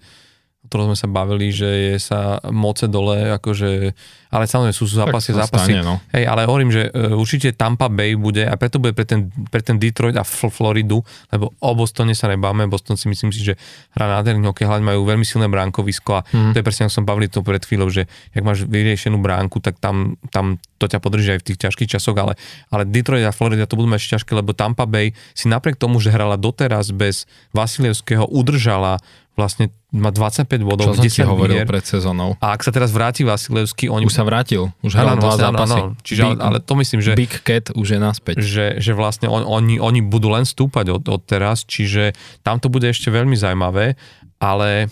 o 0.59 0.65
ktorom 0.67 0.91
sme 0.91 0.97
sa 0.99 1.07
bavili, 1.07 1.55
že 1.55 1.69
je 1.71 1.95
sa 2.03 2.43
moce 2.51 2.91
dole, 2.91 3.31
akože, 3.31 3.95
ale 4.29 4.45
samozrejme 4.45 4.75
sú, 4.77 4.85
sú 4.85 5.01
zápasy, 5.01 5.33
zápasy. 5.33 5.73
Stane, 5.73 5.81
no. 5.81 5.97
Hej, 6.13 6.29
ale 6.29 6.45
hovorím, 6.45 6.69
že 6.69 6.93
uh, 6.93 7.17
určite 7.17 7.49
Tampa 7.57 7.89
Bay 7.89 8.13
bude 8.13 8.45
a 8.45 8.53
preto 8.61 8.77
bude 8.77 8.93
pre 8.93 9.03
ten, 9.03 9.33
pre 9.49 9.65
ten 9.65 9.81
Detroit 9.81 10.13
a 10.13 10.23
Floridu, 10.25 11.01
lebo 11.33 11.49
o 11.57 11.71
Bostone 11.73 12.13
sa 12.13 12.29
nebáme, 12.29 12.69
Boston 12.69 12.93
si 12.93 13.09
myslím 13.09 13.33
si, 13.33 13.41
že 13.41 13.57
hrá 13.97 14.05
nádherný 14.19 14.45
hokej, 14.53 14.69
hľaď 14.69 14.81
majú 14.85 15.01
veľmi 15.09 15.25
silné 15.25 15.49
bránkovisko 15.49 16.11
a 16.13 16.21
mm. 16.29 16.53
to 16.53 16.55
je 16.61 16.65
presne, 16.65 16.85
ako 16.85 16.93
som 17.01 17.05
bavili 17.09 17.25
to 17.25 17.41
pred 17.41 17.65
chvíľou, 17.65 17.89
že 17.89 18.05
ak 18.37 18.45
máš 18.45 18.69
vyriešenú 18.69 19.17
bránku, 19.17 19.57
tak 19.65 19.81
tam, 19.81 20.21
tam 20.29 20.61
to 20.77 20.85
ťa 20.85 21.01
podrží 21.01 21.33
aj 21.33 21.41
v 21.41 21.45
tých 21.49 21.59
ťažkých 21.65 21.89
časoch, 21.97 22.15
ale, 22.15 22.37
ale 22.69 22.85
Detroit 22.85 23.25
a 23.25 23.33
Florida 23.33 23.65
to 23.65 23.75
budú 23.75 23.89
mať 23.89 23.99
ešte 24.05 24.13
ťažké, 24.21 24.31
lebo 24.37 24.53
Tampa 24.53 24.85
Bay 24.85 25.17
si 25.33 25.49
napriek 25.49 25.75
tomu, 25.75 25.97
že 25.97 26.13
hrala 26.13 26.37
doteraz 26.37 26.93
bez 26.93 27.25
Vasilievského, 27.51 28.29
udržala 28.29 29.01
vlastne 29.39 29.71
má 29.89 30.11
25 30.11 30.51
bodov. 30.61 30.93
Čo 30.93 31.01
som 31.01 31.07
ti 31.07 31.23
hovoril 31.23 31.63
hier. 31.63 31.69
pred 31.69 31.81
sezónou. 31.81 32.35
A 32.43 32.53
ak 32.53 32.61
sa 32.61 32.69
teraz 32.69 32.91
vráti 32.91 33.23
Vasilevský, 33.23 33.87
oni... 33.87 34.05
Už 34.05 34.13
sa 34.19 34.27
vrátil, 34.27 34.67
už 34.83 34.91
hral 34.99 35.15
dva 35.15 35.31
vlastne, 35.31 35.45
zápasy. 35.47 35.79
Áno, 35.79 35.95
čiže, 36.03 36.21
Big, 36.27 36.39
ale, 36.43 36.57
to 36.59 36.73
myslím, 36.75 36.99
že... 36.99 37.11
Big 37.15 37.35
Cat 37.39 37.71
už 37.71 37.87
je 37.95 37.99
naspäť. 38.03 38.35
Že, 38.43 38.67
že 38.83 38.91
vlastne 38.91 39.31
on, 39.31 39.47
oni, 39.47 39.79
oni 39.79 40.03
budú 40.03 40.27
len 40.35 40.43
stúpať 40.43 40.91
od, 40.91 41.03
od 41.07 41.21
teraz, 41.23 41.63
čiže 41.63 42.11
tam 42.43 42.59
to 42.59 42.67
bude 42.67 42.83
ešte 42.83 43.07
veľmi 43.07 43.39
zaujímavé, 43.39 43.95
ale... 44.43 44.91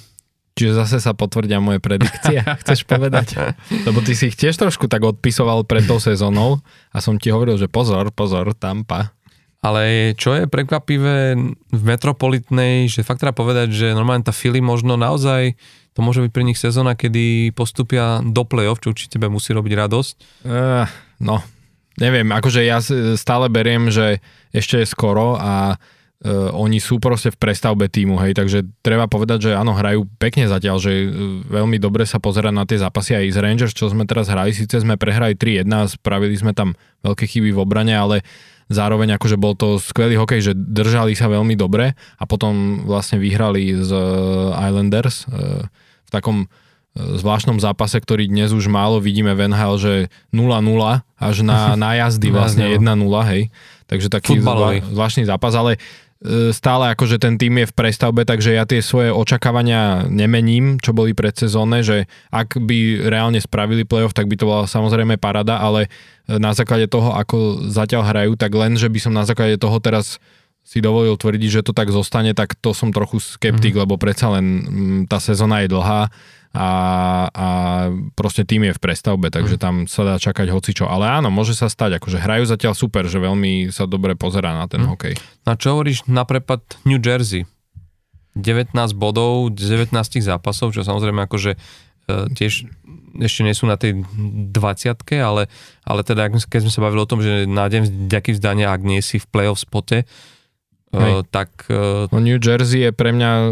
Čiže 0.58 0.74
zase 0.74 0.98
sa 0.98 1.14
potvrdia 1.14 1.62
moje 1.62 1.78
predikcie, 1.78 2.42
chceš 2.66 2.88
povedať? 2.90 3.38
Lebo 3.88 4.02
ty 4.02 4.18
si 4.18 4.34
ich 4.34 4.40
tiež 4.40 4.58
trošku 4.58 4.90
tak 4.90 5.06
odpisoval 5.06 5.68
pred 5.70 5.86
tou 5.86 6.02
sezónou 6.02 6.64
a 6.90 6.98
som 6.98 7.20
ti 7.22 7.30
hovoril, 7.30 7.62
že 7.62 7.70
pozor, 7.70 8.10
pozor, 8.10 8.58
Tampa. 8.58 9.14
Ale 9.62 10.14
čo 10.18 10.34
je 10.34 10.50
prekvapivé 10.50 11.38
v 11.70 11.82
Metropolitnej, 11.82 12.90
že 12.90 13.06
fakt 13.06 13.22
treba 13.22 13.38
povedať, 13.38 13.70
že 13.70 13.88
normálne 13.94 14.26
tá 14.26 14.34
Philly 14.34 14.62
možno 14.66 14.98
naozaj 14.98 15.58
to 15.98 16.06
môže 16.06 16.22
byť 16.22 16.30
pre 16.30 16.46
nich 16.46 16.62
sezóna, 16.62 16.94
kedy 16.94 17.58
postupia 17.58 18.22
do 18.22 18.46
play-off, 18.46 18.78
čo 18.78 18.94
určite 18.94 19.18
tebe 19.18 19.34
musí 19.34 19.50
robiť 19.50 19.74
radosť. 19.74 20.16
Uh, 20.46 20.86
no, 21.18 21.42
neviem, 21.98 22.30
akože 22.30 22.62
ja 22.62 22.78
stále 23.18 23.50
beriem, 23.50 23.90
že 23.90 24.22
ešte 24.54 24.86
je 24.86 24.94
skoro 24.94 25.42
a 25.42 25.74
uh, 25.74 26.54
oni 26.54 26.78
sú 26.78 27.02
proste 27.02 27.34
v 27.34 27.42
prestavbe 27.42 27.90
týmu, 27.90 28.22
hej, 28.22 28.38
takže 28.38 28.70
treba 28.86 29.10
povedať, 29.10 29.50
že 29.50 29.52
áno, 29.58 29.74
hrajú 29.74 30.06
pekne 30.22 30.46
zatiaľ, 30.46 30.78
že 30.78 31.10
uh, 31.10 31.42
veľmi 31.50 31.82
dobre 31.82 32.06
sa 32.06 32.22
pozerá 32.22 32.54
na 32.54 32.70
tie 32.70 32.78
zápasy 32.78 33.18
aj 33.18 33.34
z 33.34 33.38
Rangers, 33.42 33.74
čo 33.74 33.90
sme 33.90 34.06
teraz 34.06 34.30
hrali, 34.30 34.54
síce 34.54 34.78
sme 34.78 35.02
prehrali 35.02 35.34
3-1 35.34 35.66
a 35.74 35.90
spravili 35.90 36.38
sme 36.38 36.54
tam 36.54 36.78
veľké 37.02 37.26
chyby 37.26 37.58
v 37.58 37.62
obrane, 37.66 37.98
ale 37.98 38.22
zároveň 38.70 39.16
akože 39.16 39.40
bol 39.40 39.56
to 39.56 39.80
skvelý 39.80 40.20
hokej, 40.20 40.52
že 40.52 40.54
držali 40.54 41.16
sa 41.16 41.32
veľmi 41.32 41.56
dobre 41.56 41.96
a 41.96 42.24
potom 42.28 42.84
vlastne 42.84 43.18
vyhrali 43.18 43.74
z 43.80 43.92
eh, 43.92 44.68
Islanders 44.68 45.26
eh, 45.28 45.66
v 46.08 46.12
takom 46.12 46.38
eh, 46.44 46.48
zvláštnom 46.96 47.60
zápase, 47.60 48.00
ktorý 48.00 48.32
dnes 48.32 48.56
už 48.56 48.72
málo 48.72 49.04
vidíme 49.04 49.36
v 49.36 49.52
NHL, 49.52 49.76
že 49.78 49.94
0-0 50.32 50.48
až 51.04 51.36
na 51.44 51.74
nájazdy 51.84 52.28
vlastne 52.32 52.66
1-0, 52.72 52.82
hej. 53.30 53.52
Takže 53.88 54.08
taký 54.12 54.40
zvlá, 54.40 54.84
zvláštny 54.84 55.24
zápas, 55.28 55.56
ale 55.56 55.80
E, 56.18 56.50
stále 56.50 56.90
akože 56.98 57.22
ten 57.22 57.38
tým 57.38 57.62
je 57.62 57.70
v 57.70 57.78
prestavbe, 57.78 58.26
takže 58.26 58.58
ja 58.58 58.66
tie 58.66 58.82
svoje 58.82 59.14
očakávania 59.14 60.10
nemením, 60.10 60.82
čo 60.82 60.90
boli 60.90 61.14
predsezónne, 61.14 61.86
že 61.86 62.10
ak 62.34 62.58
by 62.58 63.06
reálne 63.06 63.38
spravili 63.38 63.86
playoff, 63.86 64.18
tak 64.18 64.26
by 64.26 64.34
to 64.34 64.50
bola 64.50 64.66
samozrejme 64.66 65.22
parada, 65.22 65.62
ale 65.62 65.86
e, 66.26 66.42
na 66.42 66.58
základe 66.58 66.90
toho, 66.90 67.14
ako 67.14 67.70
zatiaľ 67.70 68.10
hrajú, 68.10 68.34
tak 68.34 68.50
len, 68.58 68.74
že 68.82 68.90
by 68.90 68.98
som 68.98 69.14
na 69.14 69.30
základe 69.30 69.62
toho 69.62 69.78
teraz 69.78 70.18
si 70.68 70.84
dovolil 70.84 71.16
tvrdiť, 71.16 71.48
že 71.48 71.64
to 71.64 71.72
tak 71.72 71.96
zostane, 71.96 72.36
tak 72.36 72.60
to 72.60 72.76
som 72.76 72.92
trochu 72.92 73.24
skeptik, 73.24 73.72
mm. 73.72 73.88
lebo 73.88 73.96
predsa 73.96 74.36
len 74.36 74.46
mm, 74.46 75.02
tá 75.08 75.24
sezóna 75.24 75.64
je 75.64 75.72
dlhá 75.72 76.12
a, 76.52 76.70
a 77.32 77.48
proste 78.20 78.44
tým 78.44 78.68
je 78.68 78.76
v 78.76 78.84
prestavbe, 78.84 79.32
takže 79.32 79.56
mm. 79.56 79.62
tam 79.64 79.76
sa 79.88 80.04
dá 80.04 80.16
čakať 80.20 80.52
hocičo. 80.52 80.84
Ale 80.92 81.08
áno, 81.08 81.32
môže 81.32 81.56
sa 81.56 81.72
stať, 81.72 82.04
akože 82.04 82.20
hrajú 82.20 82.44
zatiaľ 82.52 82.76
super, 82.76 83.08
že 83.08 83.24
veľmi 83.24 83.72
sa 83.72 83.88
dobre 83.88 84.20
pozerá 84.20 84.60
na 84.60 84.68
ten 84.68 84.84
mm. 84.84 84.90
hokej. 84.92 85.16
Na 85.48 85.56
čo 85.56 85.80
hovoríš 85.80 86.04
na 86.12 86.28
prepad 86.28 86.60
New 86.84 87.00
Jersey? 87.00 87.48
19 88.36 88.76
bodov, 89.00 89.56
19 89.56 89.96
zápasov, 90.20 90.76
čo 90.76 90.84
samozrejme 90.84 91.26
akože 91.26 91.56
e, 91.56 91.58
tiež 92.36 92.70
ešte 93.18 93.42
nie 93.42 93.56
sú 93.58 93.66
na 93.66 93.80
tej 93.80 94.04
20 94.04 94.54
ale, 95.24 95.50
ale 95.82 96.02
teda 96.06 96.30
keď 96.30 96.60
sme 96.68 96.72
sa 96.76 96.84
bavili 96.86 97.02
o 97.02 97.10
tom, 97.10 97.24
že 97.24 97.50
nájdem 97.50 98.06
ďaký 98.06 98.38
vzdania, 98.38 98.70
ak 98.70 98.86
nie 98.86 99.02
si 99.02 99.18
v 99.18 99.26
playoff 99.26 99.64
spote, 99.64 100.06
Uh, 100.88 101.20
tak... 101.28 101.68
Uh, 101.68 102.08
no 102.16 102.24
New 102.24 102.40
Jersey 102.40 102.88
je 102.88 102.92
pre 102.96 103.12
mňa 103.12 103.32
uh, 103.32 103.52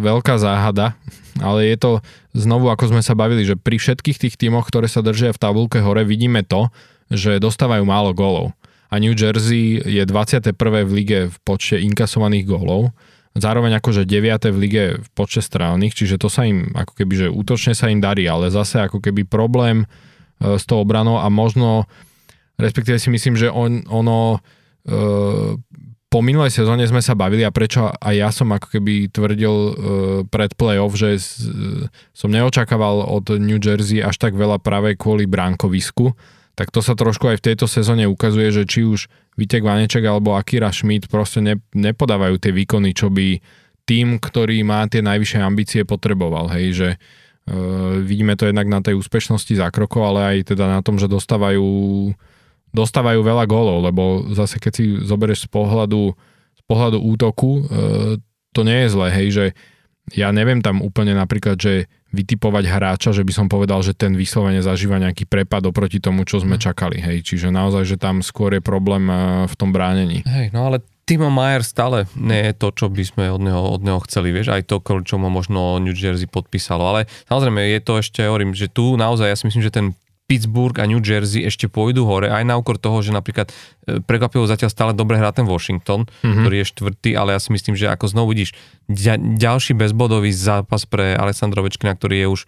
veľká 0.00 0.40
záhada, 0.40 0.96
ale 1.36 1.68
je 1.68 1.76
to 1.76 1.90
znovu, 2.32 2.72
ako 2.72 2.96
sme 2.96 3.02
sa 3.04 3.12
bavili, 3.12 3.44
že 3.44 3.60
pri 3.60 3.76
všetkých 3.76 4.16
tých 4.16 4.34
tímoch, 4.40 4.64
ktoré 4.64 4.88
sa 4.88 5.04
držia 5.04 5.36
v 5.36 5.42
tabulke 5.42 5.84
hore, 5.84 6.08
vidíme 6.08 6.40
to, 6.40 6.72
že 7.12 7.42
dostávajú 7.42 7.84
málo 7.84 8.16
gólov. 8.16 8.56
A 8.90 8.98
New 8.98 9.14
Jersey 9.14 9.78
je 9.78 10.02
21. 10.02 10.56
v 10.88 10.90
lige 10.90 11.18
v 11.30 11.36
počte 11.44 11.78
inkasovaných 11.78 12.48
gólov, 12.48 12.90
zároveň 13.38 13.78
akože 13.78 14.08
9. 14.08 14.50
v 14.50 14.58
lige 14.58 14.84
v 14.98 15.08
počte 15.14 15.44
strelných, 15.44 15.94
čiže 15.94 16.18
to 16.18 16.26
sa 16.26 16.48
im, 16.48 16.74
ako 16.74 16.96
keby, 16.96 17.14
že 17.14 17.26
útočne 17.30 17.76
sa 17.76 17.86
im 17.92 18.02
darí, 18.02 18.26
ale 18.26 18.50
zase 18.50 18.82
ako 18.82 18.98
keby 18.98 19.28
problém 19.28 19.86
s 20.40 20.64
tou 20.64 20.80
obranou 20.80 21.20
a 21.20 21.28
možno, 21.28 21.84
respektíve 22.56 22.96
si 22.96 23.12
myslím, 23.12 23.36
že 23.36 23.52
on, 23.52 23.84
ono 23.86 24.40
po 26.10 26.26
minulej 26.26 26.50
sezóne 26.50 26.82
sme 26.90 26.98
sa 26.98 27.14
bavili 27.14 27.46
a 27.46 27.54
prečo 27.54 27.86
aj 27.86 28.14
ja 28.18 28.28
som 28.34 28.50
ako 28.50 28.66
keby 28.76 29.14
tvrdil 29.14 29.54
uh, 29.54 29.72
pred 30.26 30.50
playoff, 30.58 30.98
že 30.98 31.22
z, 31.22 31.46
uh, 31.46 31.86
som 32.10 32.34
neočakával 32.34 33.06
od 33.06 33.38
New 33.38 33.62
Jersey 33.62 34.02
až 34.02 34.18
tak 34.18 34.34
veľa 34.34 34.58
práve 34.58 34.98
kvôli 34.98 35.30
bránkovisku, 35.30 36.10
tak 36.58 36.74
to 36.74 36.82
sa 36.82 36.98
trošku 36.98 37.30
aj 37.30 37.38
v 37.38 37.46
tejto 37.54 37.70
sezóne 37.70 38.10
ukazuje, 38.10 38.50
že 38.50 38.66
či 38.66 38.82
už 38.82 39.06
Vitek 39.38 39.62
Vaneček 39.62 40.02
alebo 40.02 40.34
Akira 40.34 40.74
Schmidt 40.74 41.06
proste 41.06 41.38
ne, 41.38 41.62
nepodávajú 41.78 42.42
tie 42.42 42.50
výkony, 42.50 42.90
čo 42.90 43.06
by 43.06 43.38
tým, 43.86 44.18
ktorý 44.18 44.66
má 44.66 44.82
tie 44.90 45.06
najvyššie 45.06 45.40
ambície 45.40 45.86
potreboval, 45.86 46.50
hej, 46.58 46.66
že 46.74 46.88
uh, 46.98 48.02
vidíme 48.02 48.34
to 48.34 48.50
jednak 48.50 48.66
na 48.66 48.82
tej 48.82 48.98
úspešnosti 48.98 49.54
zákrokov, 49.54 50.02
ale 50.02 50.20
aj 50.26 50.58
teda 50.58 50.66
na 50.66 50.82
tom, 50.82 50.98
že 50.98 51.06
dostávajú 51.06 51.62
dostávajú 52.70 53.20
veľa 53.22 53.44
gólov, 53.50 53.82
lebo 53.86 54.02
zase 54.34 54.62
keď 54.62 54.72
si 54.72 54.84
zoberieš 55.02 55.46
z 55.46 55.48
pohľadu, 55.50 56.14
z 56.56 56.62
pohľadu 56.66 56.98
útoku, 57.02 57.50
e, 57.60 57.62
to 58.50 58.60
nie 58.62 58.86
je 58.86 58.88
zlé, 58.94 59.08
hej, 59.14 59.28
že 59.30 59.44
ja 60.10 60.34
neviem 60.34 60.58
tam 60.58 60.82
úplne 60.82 61.14
napríklad, 61.14 61.54
že 61.54 61.86
vytipovať 62.10 62.64
hráča, 62.66 63.10
že 63.14 63.22
by 63.22 63.30
som 63.30 63.46
povedal, 63.46 63.78
že 63.86 63.94
ten 63.94 64.18
vyslovene 64.18 64.58
zažíva 64.58 64.98
nejaký 64.98 65.30
prepad 65.30 65.62
oproti 65.70 66.02
tomu, 66.02 66.26
čo 66.26 66.42
sme 66.42 66.58
mhm. 66.58 66.62
čakali, 66.62 66.98
hej, 66.98 67.22
čiže 67.22 67.54
naozaj, 67.54 67.86
že 67.86 67.96
tam 67.98 68.22
skôr 68.22 68.58
je 68.58 68.62
problém 68.62 69.06
e, 69.06 69.46
v 69.46 69.54
tom 69.54 69.70
bránení. 69.70 70.26
Hej, 70.26 70.50
no 70.50 70.70
ale 70.70 70.82
Timo 71.10 71.26
Mayer 71.26 71.66
stále 71.66 72.06
nie 72.14 72.38
je 72.50 72.54
to, 72.54 72.70
čo 72.70 72.86
by 72.86 73.02
sme 73.02 73.24
od 73.34 73.42
neho, 73.42 73.58
od 73.58 73.82
neho 73.82 73.98
chceli, 74.06 74.30
vieš, 74.30 74.54
aj 74.54 74.70
to, 74.70 74.78
čo 75.02 75.18
mu 75.18 75.26
možno 75.26 75.82
New 75.82 75.90
Jersey 75.90 76.30
podpísalo, 76.30 76.86
ale 76.86 77.10
samozrejme 77.26 77.66
je 77.66 77.80
to 77.82 77.92
ešte, 77.98 78.22
hovorím, 78.22 78.54
že 78.54 78.70
tu 78.70 78.94
naozaj 78.94 79.26
ja 79.26 79.34
si 79.34 79.50
myslím, 79.50 79.66
že 79.66 79.74
ten 79.74 79.86
Pittsburgh 80.30 80.78
a 80.78 80.86
New 80.86 81.02
Jersey 81.02 81.42
ešte 81.42 81.66
pôjdu 81.66 82.06
hore, 82.06 82.30
aj 82.30 82.46
na 82.46 82.54
úkor 82.54 82.78
toho, 82.78 83.02
že 83.02 83.10
napríklad 83.10 83.50
e, 83.50 83.98
prekvapivo 83.98 84.46
zatiaľ 84.46 84.70
stále 84.70 84.92
dobre 84.94 85.18
hrá 85.18 85.34
ten 85.34 85.42
Washington, 85.42 86.06
mm-hmm. 86.06 86.46
ktorý 86.46 86.56
je 86.62 86.66
štvrtý, 86.70 87.10
ale 87.18 87.34
ja 87.34 87.42
si 87.42 87.50
myslím, 87.50 87.74
že 87.74 87.90
ako 87.90 88.06
znovu 88.06 88.38
vidíš, 88.38 88.54
ďalší 89.18 89.74
bezbodový 89.74 90.30
zápas 90.30 90.86
pre 90.86 91.18
Alessandro 91.18 91.66
Večkina, 91.66 91.98
ktorý 91.98 92.14
je 92.22 92.26
už, 92.30 92.40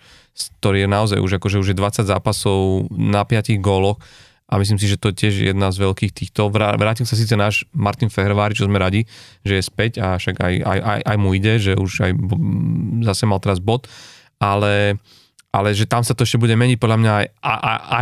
ktorý 0.63 0.87
je 0.87 0.89
naozaj 0.89 1.19
už 1.19 1.43
akože 1.43 1.59
už 1.59 1.75
je 1.75 1.77
20 1.77 2.07
zápasov 2.07 2.87
na 2.95 3.27
5 3.27 3.59
góloch 3.59 3.99
a 4.47 4.61
myslím 4.63 4.79
si, 4.79 4.87
že 4.87 5.01
to 5.01 5.11
je 5.11 5.27
tiež 5.27 5.35
jedna 5.51 5.73
z 5.73 5.81
veľkých 5.81 6.13
týchto. 6.13 6.53
Vrátil 6.53 7.09
sa 7.09 7.17
síce 7.17 7.33
náš 7.35 7.65
Martin 7.73 8.13
Fehrvári, 8.13 8.53
čo 8.53 8.69
sme 8.69 8.77
radi, 8.77 9.09
že 9.43 9.59
je 9.59 9.65
späť 9.65 9.99
a 9.99 10.21
však 10.21 10.39
aj, 10.39 10.55
aj, 10.61 10.79
aj, 10.79 11.01
aj 11.09 11.17
mu 11.17 11.33
ide, 11.33 11.57
že 11.57 11.73
už 11.73 11.91
aj 12.05 12.13
zase 13.11 13.25
mal 13.25 13.41
teraz 13.41 13.65
bod, 13.65 13.89
ale 14.37 15.01
ale 15.53 15.77
že 15.77 15.85
tam 15.85 16.01
sa 16.01 16.17
to 16.17 16.25
ešte 16.25 16.41
bude 16.41 16.57
meniť, 16.57 16.81
podľa 16.81 16.99
mňa 16.99 17.13
aj 17.13 17.27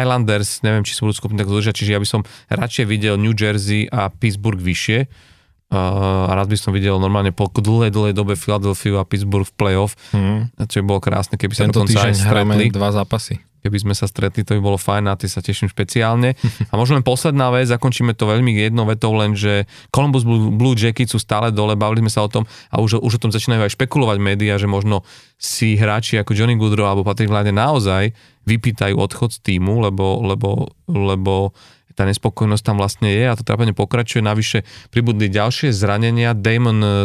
Islanders, 0.06 0.62
neviem, 0.62 0.86
či 0.86 0.94
sa 0.94 1.02
budú 1.02 1.18
schopní 1.18 1.36
tak 1.36 1.50
udržať, 1.50 1.82
čiže 1.82 1.92
ja 1.92 2.00
by 2.00 2.08
som 2.08 2.22
radšej 2.46 2.86
videl 2.86 3.18
New 3.18 3.34
Jersey 3.34 3.90
a 3.90 4.08
Pittsburgh 4.08 4.62
vyššie, 4.62 5.28
Uh, 5.70 6.26
a 6.26 6.34
rád 6.34 6.50
by 6.50 6.58
som 6.58 6.74
videl 6.74 6.98
normálne 6.98 7.30
po 7.30 7.46
dlhej, 7.46 7.94
dlhej 7.94 8.10
dobe 8.10 8.34
Philadelphia 8.34 8.98
a 8.98 9.06
Pittsburgh 9.06 9.46
v 9.46 9.54
playoff, 9.54 9.94
mm. 10.10 10.66
čo 10.66 10.82
by 10.82 10.84
bolo 10.90 10.98
krásne, 10.98 11.38
keby 11.38 11.54
sa 11.54 11.70
Tento 11.70 11.86
dokonca 11.86 12.10
aj 12.10 12.26
stretli. 12.26 12.74
dva 12.74 12.90
zápasy. 12.90 13.38
Keby 13.60 13.76
sme 13.76 13.94
sa 13.94 14.08
stretli, 14.08 14.40
to 14.40 14.56
by 14.56 14.62
bolo 14.64 14.80
fajn, 14.80 15.12
a 15.12 15.14
ty 15.20 15.28
sa 15.28 15.44
teším 15.44 15.68
špeciálne. 15.68 16.32
A 16.68 16.74
možno 16.80 16.96
len 16.96 17.04
posledná 17.04 17.52
vec, 17.52 17.68
zakončíme 17.68 18.16
to 18.16 18.24
veľmi 18.24 18.56
jednou 18.56 18.88
vetou, 18.88 19.12
len 19.12 19.36
že 19.36 19.68
Columbus 19.92 20.24
Blue, 20.24 20.48
Blue 20.48 20.72
Jackets 20.72 21.12
sú 21.12 21.20
stále 21.20 21.52
dole, 21.52 21.76
bavili 21.76 22.00
sme 22.08 22.12
sa 22.12 22.24
o 22.24 22.32
tom 22.32 22.48
a 22.72 22.80
už, 22.80 23.04
už 23.04 23.20
o 23.20 23.22
tom 23.22 23.32
začínajú 23.32 23.68
aj 23.68 23.74
špekulovať 23.76 24.18
médiá, 24.18 24.56
že 24.56 24.64
možno 24.64 25.04
si 25.36 25.76
hráči 25.76 26.20
ako 26.20 26.32
Johnny 26.32 26.56
Goodrow 26.56 26.88
alebo 26.88 27.04
Patrick 27.04 27.32
Lade 27.32 27.52
naozaj 27.52 28.12
vypýtajú 28.48 28.96
odchod 28.96 29.36
z 29.36 29.38
týmu, 29.44 29.84
lebo, 29.84 30.24
lebo, 30.24 30.72
lebo 30.88 31.52
tá 32.00 32.08
nespokojnosť 32.08 32.64
tam 32.64 32.80
vlastne 32.80 33.12
je 33.12 33.24
a 33.28 33.36
to 33.36 33.44
trápenie 33.44 33.76
pokračuje. 33.76 34.24
Navyše 34.24 34.64
pribudli 34.88 35.28
ďalšie 35.28 35.68
zranenia. 35.68 36.32
Damon 36.32 37.04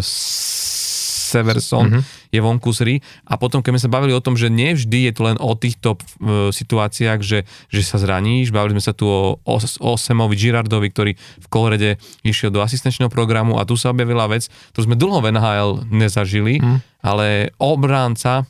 Severson 1.36 1.86
mm-hmm. 1.91 2.32
je 2.32 2.40
vonku 2.40 2.72
z 2.72 2.80
hry. 2.80 2.95
A 3.28 3.36
potom, 3.36 3.60
keď 3.60 3.76
sme 3.76 3.84
sa 3.84 3.90
bavili 3.91 4.16
o 4.16 4.24
tom, 4.24 4.40
že 4.40 4.48
nie 4.48 4.72
vždy 4.72 5.12
je 5.12 5.14
to 5.14 5.22
len 5.28 5.38
o 5.44 5.52
týchto 5.60 5.99
uh, 5.99 6.49
situáciách, 6.56 7.20
že, 7.20 7.44
že 7.68 7.82
sa 7.84 7.99
zraníš, 7.99 8.56
bavili 8.56 8.80
sme 8.80 8.84
sa 8.84 8.95
tu 8.95 9.06
o, 9.06 9.36
o, 9.36 9.57
o 9.60 9.91
Semovi 9.99 10.40
Girardovi, 10.40 10.88
ktorý 10.90 11.12
v 11.16 11.48
Kolorede 11.52 11.99
išiel 12.24 12.56
do 12.56 12.64
asistenčného 12.64 13.12
programu 13.12 13.60
a 13.60 13.68
tu 13.68 13.76
sa 13.76 13.91
objavila 13.91 14.32
vec, 14.32 14.48
ktorú 14.72 14.84
sme 14.88 14.95
dlho 14.95 15.20
v 15.20 15.28
NHL 15.36 15.70
nezažili, 15.91 16.64
mm. 16.64 17.03
ale 17.03 17.52
obránca 17.60 18.48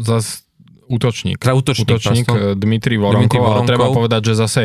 Zas 0.00 0.48
útočník. 0.88 1.40
Útočník, 1.40 1.88
útočník 1.88 2.26
eh, 2.28 2.52
Dmitri 2.56 2.96
Voronkov, 3.00 3.28
Dmitri 3.28 3.38
Voronkov. 3.38 3.64
Ale 3.64 3.70
treba 3.70 3.86
povedať, 3.92 4.20
že 4.32 4.34
zase 4.36 4.62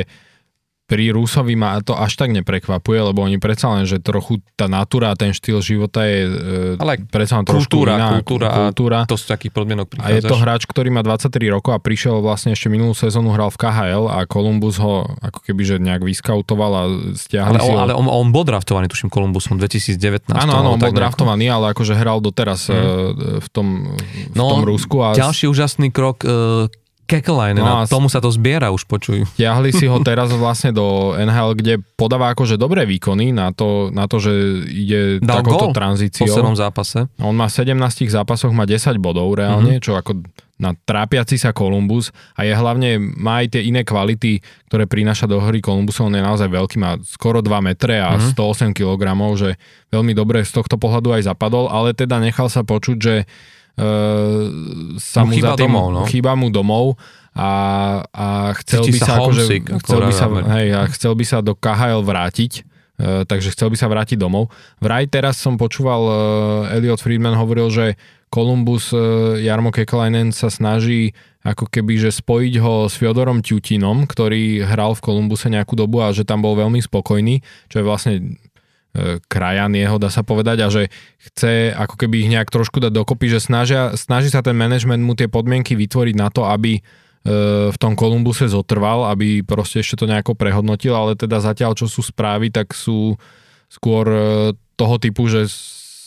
pri 0.88 1.11
Rusovi 1.11 1.59
ma 1.59 1.84
to 1.84 1.99
až 1.99 2.15
tak 2.15 2.31
neprekvapuje, 2.31 3.11
lebo 3.11 3.19
oni 3.19 3.43
predsa 3.43 3.68
len, 3.76 3.84
že 3.84 3.99
trochu 3.99 4.39
tá 4.55 4.72
natúra 4.72 5.11
a 5.11 5.19
ten 5.19 5.35
štýl 5.35 5.59
života 5.59 6.07
je 6.07 6.23
e, 6.23 6.80
Ale 6.80 7.03
predsa 7.11 7.35
len 7.35 7.43
trošku 7.43 7.84
kultúra, 7.84 7.99
iná. 7.99 8.09
Kultúra, 8.23 8.47
kultúra. 8.72 8.97
A 9.03 9.11
to 9.11 9.19
z 9.19 9.27
takých 9.27 9.51
podmienok 9.51 9.91
prichádzaš. 9.91 10.07
A 10.07 10.15
je 10.15 10.23
to 10.23 10.35
hráč, 10.39 10.64
ktorý 10.64 10.88
má 10.95 11.03
23 11.03 11.51
rokov 11.51 11.76
a 11.76 11.80
prišiel 11.84 12.23
vlastne 12.23 12.55
ešte 12.55 12.72
minulú 12.72 12.95
sezónu 12.95 13.35
hral 13.35 13.51
v 13.51 13.59
KHL 13.59 14.07
a 14.07 14.23
Columbus 14.31 14.80
ho 14.80 15.03
ako 15.19 15.43
keby 15.43 15.61
že 15.68 15.76
nejak 15.76 16.07
vyskautoval 16.07 16.72
a 16.72 16.84
stiahli 17.19 17.59
ale, 17.59 17.68
si 17.68 17.72
ho. 17.76 17.77
Ale 17.84 17.91
on, 17.91 18.07
on 18.07 18.31
bol 18.31 18.47
draftovaný, 18.47 18.88
tuším, 18.88 19.11
Columbusom 19.11 19.59
2019. 19.59 20.31
Áno, 20.31 20.55
áno, 20.55 20.68
on 20.72 20.80
bol 20.80 20.95
draftovaný, 20.95 21.51
ale 21.51 21.76
akože 21.76 21.99
hral 21.99 22.23
doteraz 22.23 22.72
hmm. 22.72 23.43
v 23.43 23.47
tom, 23.51 23.68
v 24.31 24.35
no, 24.39 24.55
tom 24.55 24.64
Rusku. 24.64 25.03
A... 25.03 25.11
Ďalší 25.19 25.51
úžasný 25.51 25.91
krok 25.91 26.23
uh, 26.23 26.72
Kekelainen 27.07 27.63
no 27.63 27.81
a 27.81 27.88
tomu 27.88 28.11
sa 28.11 28.19
to 28.19 28.27
zbiera 28.27 28.67
už, 28.75 28.84
počuj. 28.84 29.23
Ťahli 29.39 29.71
si 29.71 29.88
ho 29.88 29.95
teraz 30.07 30.27
vlastne 30.35 30.75
do 30.75 31.15
NHL, 31.15 31.55
kde 31.55 31.73
podáva 31.95 32.35
akože 32.35 32.59
dobré 32.59 32.84
výkony 32.84 33.31
na 33.31 33.55
to, 33.55 33.88
na 33.95 34.11
to 34.11 34.19
že 34.19 34.34
ide 34.67 35.23
Dal 35.23 35.39
takouto 35.39 35.71
tranzíciou. 35.71 36.27
v 36.27 36.59
zápase. 36.59 37.07
On 37.23 37.31
má 37.31 37.47
17 37.47 37.79
zápasoch, 38.11 38.51
má 38.51 38.67
10 38.67 38.99
bodov 38.99 39.39
reálne, 39.39 39.79
mm-hmm. 39.79 39.85
čo 39.88 39.95
ako 39.95 40.19
na 40.57 40.73
trápiaci 40.73 41.38
sa 41.38 41.53
Columbus 41.53 42.09
a 42.34 42.41
je 42.41 42.51
hlavne, 42.51 42.97
má 42.97 43.45
aj 43.45 43.55
tie 43.55 43.61
iné 43.69 43.85
kvality, 43.85 44.41
ktoré 44.67 44.89
prináša 44.89 45.29
do 45.29 45.38
hry 45.38 45.61
Columbus, 45.61 46.01
on 46.01 46.11
je 46.11 46.19
naozaj 46.19 46.49
veľký, 46.49 46.75
má 46.81 46.97
skoro 47.05 47.45
2 47.45 47.49
metre 47.61 48.01
a 48.01 48.17
mm-hmm. 48.17 48.73
108 48.73 48.73
kg, 48.73 49.01
že 49.38 49.55
veľmi 49.93 50.17
dobre 50.17 50.41
z 50.41 50.51
tohto 50.51 50.81
pohľadu 50.81 51.13
aj 51.13 51.29
zapadol, 51.29 51.69
ale 51.69 51.93
teda 51.93 52.17
nechal 52.17 52.49
sa 52.49 52.65
počuť, 52.65 52.97
že 52.97 53.15
sa 54.97 55.21
mu, 55.21 55.37
mu 55.37 55.37
za 55.37 55.53
tým, 55.53 55.69
domov, 55.69 55.87
no? 55.93 56.01
chýba 56.09 56.33
mu 56.33 56.49
domov 56.49 56.97
a, 57.37 57.51
a 58.09 58.27
chcel 58.65 58.89
Cíti 58.89 58.97
by 58.97 58.99
sa, 59.05 59.13
akože, 59.21 59.43
chcel 59.85 59.99
by 60.01 60.13
sa, 60.13 60.25
hej, 60.57 60.67
a 60.73 60.81
chcel 60.89 61.13
by 61.13 61.25
sa 61.29 61.37
do 61.45 61.53
KHL 61.53 62.01
vrátiť, 62.01 62.65
uh, 62.97 63.21
takže 63.29 63.53
chcel 63.53 63.69
by 63.69 63.77
sa 63.77 63.85
vrátiť 63.85 64.17
domov. 64.17 64.49
Vraj 64.81 65.05
teraz 65.05 65.37
som 65.37 65.53
počúval, 65.53 66.01
uh, 66.09 66.73
Elliot 66.73 66.97
Friedman 66.97 67.37
hovoril, 67.37 67.69
že 67.69 67.93
Columbus 68.33 68.89
uh, 68.89 69.37
Jarmo 69.37 69.69
Kekalainen 69.69 70.33
sa 70.33 70.49
snaží 70.49 71.13
ako 71.45 71.69
keby, 71.69 72.01
že 72.01 72.11
spojiť 72.11 72.53
ho 72.59 72.89
s 72.89 72.97
Fiodorom 72.97 73.45
Tutinom, 73.45 74.09
ktorý 74.09 74.65
hral 74.65 74.97
v 74.97 75.03
Kolumbuse 75.05 75.47
nejakú 75.47 75.77
dobu 75.77 76.01
a 76.01 76.11
že 76.11 76.25
tam 76.25 76.41
bol 76.41 76.57
veľmi 76.57 76.81
spokojný, 76.81 77.39
čo 77.69 77.79
je 77.79 77.85
vlastne 77.85 78.13
E, 78.25 78.47
krajan 79.30 79.77
jeho, 79.77 79.97
dá 80.01 80.09
sa 80.09 80.26
povedať, 80.26 80.57
a 80.65 80.68
že 80.73 80.89
chce 81.31 81.73
ako 81.76 81.95
keby 81.99 82.26
ich 82.26 82.31
nejak 82.34 82.49
trošku 82.49 82.81
dať 82.81 82.91
dokopy, 82.93 83.30
že 83.30 83.43
snažia, 83.43 83.93
snaží 83.93 84.34
sa 84.34 84.41
ten 84.41 84.57
management 84.57 85.03
mu 85.05 85.14
tie 85.14 85.30
podmienky 85.30 85.77
vytvoriť 85.77 86.15
na 86.18 86.34
to, 86.34 86.49
aby 86.49 86.80
e, 86.80 86.81
v 87.69 87.77
tom 87.77 87.93
Kolumbuse 87.93 88.49
zotrval, 88.49 89.05
aby 89.14 89.45
proste 89.45 89.85
ešte 89.85 90.01
to 90.01 90.09
nejako 90.09 90.34
prehodnotil, 90.34 90.97
ale 90.97 91.14
teda 91.14 91.38
zatiaľ, 91.38 91.77
čo 91.77 91.85
sú 91.85 92.01
správy, 92.01 92.49
tak 92.49 92.73
sú 92.73 93.14
skôr 93.69 94.05
e, 94.09 94.22
toho 94.73 94.95
typu, 94.97 95.30
že 95.30 95.45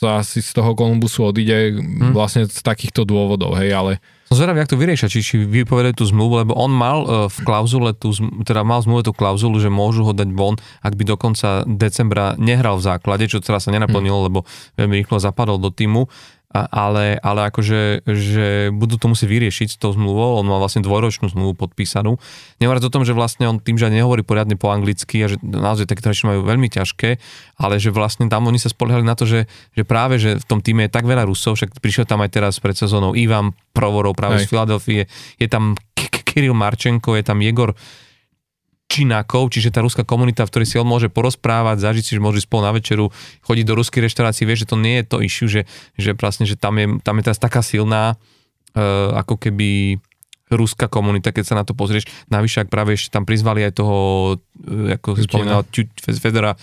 sa 0.00 0.24
asi 0.24 0.40
z 0.40 0.56
toho 0.56 0.72
Kolumbusu 0.72 1.28
odíde 1.28 1.76
hmm. 1.76 2.16
vlastne 2.16 2.48
z 2.48 2.60
takýchto 2.64 3.04
dôvodov, 3.04 3.54
hej, 3.60 3.70
ale 3.76 3.92
som 4.30 4.46
zvedavý, 4.46 4.62
jak 4.62 4.70
to 4.70 4.78
vyriešia, 4.78 5.10
či, 5.10 5.26
či 5.26 5.42
vypovedajú 5.42 5.94
tú 5.98 6.04
zmluvu, 6.06 6.46
lebo 6.46 6.52
on 6.54 6.70
mal 6.70 7.02
uh, 7.02 7.08
v 7.26 7.38
klauzule 7.42 7.98
tú, 7.98 8.14
teda 8.46 8.62
mal 8.62 8.78
zmluve 8.78 9.02
tú 9.02 9.10
klauzulu, 9.10 9.58
že 9.58 9.66
môžu 9.66 10.06
ho 10.06 10.14
dať 10.14 10.30
von, 10.38 10.54
ak 10.86 10.94
by 10.94 11.02
do 11.02 11.18
konca 11.18 11.66
decembra 11.66 12.38
nehral 12.38 12.78
v 12.78 12.86
základe, 12.94 13.26
čo 13.26 13.42
teraz 13.42 13.66
sa 13.66 13.74
nenaplnilo, 13.74 14.22
hmm. 14.22 14.26
lebo 14.30 14.38
veľmi 14.78 15.02
rýchlo 15.02 15.18
zapadol 15.18 15.58
do 15.58 15.74
týmu 15.74 16.06
ale, 16.50 17.14
ale 17.22 17.40
akože 17.46 18.02
že 18.10 18.74
budú 18.74 18.98
to 18.98 19.06
musieť 19.06 19.30
vyriešiť 19.30 19.68
s 19.70 19.78
tou 19.78 19.94
zmluvou, 19.94 20.42
on 20.42 20.46
má 20.50 20.58
vlastne 20.58 20.82
dvojročnú 20.82 21.30
zmluvu 21.30 21.54
podpísanú. 21.54 22.18
Nehovoriac 22.58 22.90
o 22.90 22.94
tom, 22.94 23.06
že 23.06 23.14
vlastne 23.14 23.46
on 23.46 23.62
tým, 23.62 23.78
že 23.78 23.86
nehovorí 23.86 24.26
poriadne 24.26 24.58
po 24.58 24.74
anglicky 24.74 25.22
a 25.22 25.30
že 25.30 25.38
naozaj 25.38 25.86
také 25.86 26.02
hráči 26.02 26.26
majú 26.26 26.42
veľmi 26.42 26.66
ťažké, 26.66 27.22
ale 27.62 27.78
že 27.78 27.94
vlastne 27.94 28.26
tam 28.26 28.50
oni 28.50 28.58
sa 28.58 28.66
spoliehali 28.66 29.06
na 29.06 29.14
to, 29.14 29.30
že, 29.30 29.46
že 29.78 29.86
práve, 29.86 30.18
že 30.18 30.42
v 30.42 30.46
tom 30.46 30.58
týme 30.58 30.90
je 30.90 30.94
tak 30.94 31.06
veľa 31.06 31.30
Rusov, 31.30 31.54
však 31.54 31.78
prišiel 31.78 32.10
tam 32.10 32.18
aj 32.26 32.34
teraz 32.34 32.58
pred 32.58 32.74
sezónou 32.74 33.14
Ivan 33.14 33.54
Provorov 33.70 34.18
práve 34.18 34.42
Hej. 34.42 34.44
z 34.44 34.48
Filadelfie, 34.50 35.02
je 35.38 35.46
tam 35.46 35.78
Kirill 36.26 36.58
Marčenko, 36.58 37.14
je 37.14 37.22
tam 37.22 37.38
Jegor 37.38 37.78
Činákov, 38.90 39.54
čiže 39.54 39.70
tá 39.70 39.86
ruská 39.86 40.02
komunita, 40.02 40.42
v 40.42 40.50
ktorej 40.50 40.66
si 40.66 40.74
on 40.74 40.82
môže 40.82 41.06
porozprávať, 41.06 41.78
zažiť 41.78 42.02
si, 42.02 42.12
že 42.18 42.22
môže 42.22 42.42
spolu 42.42 42.66
na 42.66 42.74
večeru, 42.74 43.14
chodiť 43.46 43.62
do 43.62 43.78
ruskej 43.78 44.02
reštaurácie, 44.02 44.42
vie, 44.42 44.58
že 44.58 44.66
to 44.66 44.74
nie 44.74 44.98
je 44.98 45.04
to 45.06 45.16
issue, 45.22 45.46
že, 45.46 45.62
že 45.94 46.18
vlastne, 46.18 46.42
že 46.42 46.58
tam 46.58 46.74
je, 46.74 46.98
tam 47.06 47.14
je 47.14 47.22
teraz 47.22 47.38
taká 47.38 47.62
silná, 47.62 48.18
uh, 48.18 49.14
ako 49.14 49.38
keby 49.38 50.02
ruská 50.50 50.90
komunita, 50.90 51.30
keď 51.30 51.44
sa 51.46 51.54
na 51.54 51.62
to 51.62 51.78
pozrieš. 51.78 52.10
Navyše, 52.34 52.66
ak 52.66 52.68
práve 52.74 52.98
ešte 52.98 53.14
tam 53.14 53.22
prizvali 53.22 53.62
aj 53.62 53.78
toho, 53.78 53.96
uh, 54.34 54.98
ako 54.98 55.08
si 55.14 55.30
spomínal, 55.30 55.62
Fedora, 56.18 56.58